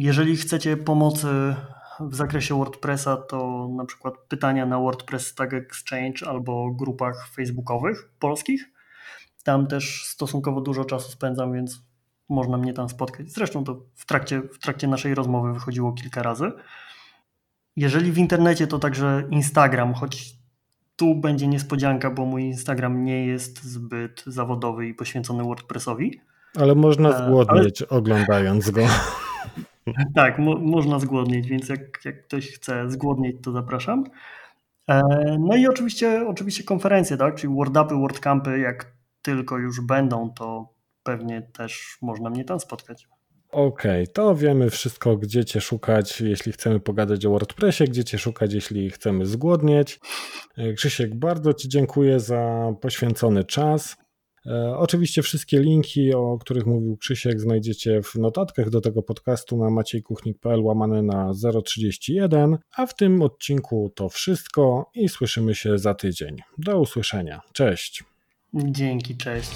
Jeżeli 0.01 0.37
chcecie 0.37 0.77
pomocy 0.77 1.55
w 2.01 2.15
zakresie 2.15 2.55
WordPressa, 2.55 3.17
to 3.17 3.69
na 3.77 3.85
przykład 3.85 4.15
pytania 4.29 4.67
na 4.67 4.79
WordPress 4.79 5.35
Tag 5.35 5.55
Exchange 5.55 6.29
albo 6.29 6.71
grupach 6.71 7.29
facebookowych 7.29 8.11
polskich. 8.19 8.71
Tam 9.45 9.67
też 9.67 10.05
stosunkowo 10.05 10.61
dużo 10.61 10.85
czasu 10.85 11.11
spędzam, 11.11 11.53
więc 11.53 11.83
można 12.29 12.57
mnie 12.57 12.73
tam 12.73 12.89
spotkać. 12.89 13.33
Zresztą 13.33 13.65
to 13.65 13.81
w 13.95 14.07
trakcie, 14.07 14.43
w 14.43 14.59
trakcie 14.59 14.89
naszej 14.89 15.15
rozmowy 15.15 15.53
wychodziło 15.53 15.93
kilka 15.93 16.23
razy. 16.23 16.53
Jeżeli 17.77 18.13
w 18.13 18.19
internecie, 18.19 18.67
to 18.67 18.79
także 18.79 19.25
Instagram, 19.31 19.95
choć 19.95 20.35
tu 20.97 21.15
będzie 21.15 21.49
niespodzianka, 21.49 22.11
bo 22.11 22.25
mój 22.25 22.43
Instagram 22.43 23.05
nie 23.05 23.27
jest 23.27 23.65
zbyt 23.65 24.23
zawodowy 24.27 24.87
i 24.87 24.95
poświęcony 24.95 25.45
WordPressowi. 25.45 26.21
Ale 26.57 26.75
można 26.75 27.11
e, 27.11 27.27
zgłodnieć 27.27 27.83
Ale... 27.83 27.89
oglądając 27.89 28.71
go. 28.71 28.87
Tak, 30.15 30.39
mo 30.39 30.59
można 30.59 30.99
zgłodnieć, 30.99 31.49
więc 31.49 31.69
jak, 31.69 32.05
jak 32.05 32.27
ktoś 32.27 32.51
chce 32.51 32.91
zgłodnieć, 32.91 33.37
to 33.43 33.53
zapraszam. 33.53 34.05
E, 34.89 35.03
no 35.41 35.57
i 35.57 35.67
oczywiście, 35.67 36.25
oczywiście 36.29 36.65
konferencje, 36.65 37.17
tak? 37.17 37.35
czyli 37.35 37.55
WordUpy, 37.55 37.95
WordCampy, 37.95 38.59
jak 38.59 38.93
tylko 39.23 39.59
już 39.59 39.81
będą, 39.81 40.31
to 40.31 40.69
pewnie 41.03 41.43
też 41.43 41.99
można 42.03 42.31
mnie 42.31 42.45
tam 42.45 42.61
spotkać. 42.61 43.09
Okej, 43.53 44.03
okay, 44.03 44.07
to 44.07 44.35
wiemy 44.35 44.71
wszystko, 44.71 45.17
gdzie 45.17 45.45
Cię 45.45 45.61
szukać, 45.61 46.21
jeśli 46.21 46.53
chcemy 46.53 46.81
pogadać 46.81 47.27
o 47.27 47.31
WordPressie, 47.31 47.85
gdzie 47.85 48.05
Cię 48.05 48.19
szukać, 48.19 48.53
jeśli 48.53 48.91
chcemy 48.91 49.27
zgłodnieć. 49.27 50.01
E, 50.57 50.73
Krzysiek, 50.73 51.15
bardzo 51.15 51.55
Ci 51.55 51.69
dziękuję 51.69 52.21
za 52.21 52.73
poświęcony 52.81 53.45
czas. 53.45 53.97
E, 54.49 54.77
oczywiście 54.77 55.23
wszystkie 55.23 55.61
linki, 55.61 56.15
o 56.15 56.39
których 56.39 56.67
mówił 56.67 56.97
Krzysiek, 56.97 57.41
znajdziecie 57.41 58.03
w 58.03 58.15
notatkach 58.15 58.71
do 58.71 58.81
tego 58.81 59.03
podcastu 59.03 59.57
na 59.57 59.71
maciejkuchnik.pl 59.71 60.61
łamane 60.61 61.03
na 61.03 61.33
031, 61.65 62.59
a 62.77 62.87
w 62.87 62.95
tym 62.95 63.23
odcinku 63.23 63.93
to 63.95 64.09
wszystko 64.09 64.91
i 64.95 65.09
słyszymy 65.09 65.55
się 65.55 65.79
za 65.79 65.95
tydzień. 65.95 66.37
Do 66.59 66.81
usłyszenia. 66.81 67.41
Cześć. 67.53 68.05
Dzięki, 68.55 69.17
cześć. 69.17 69.51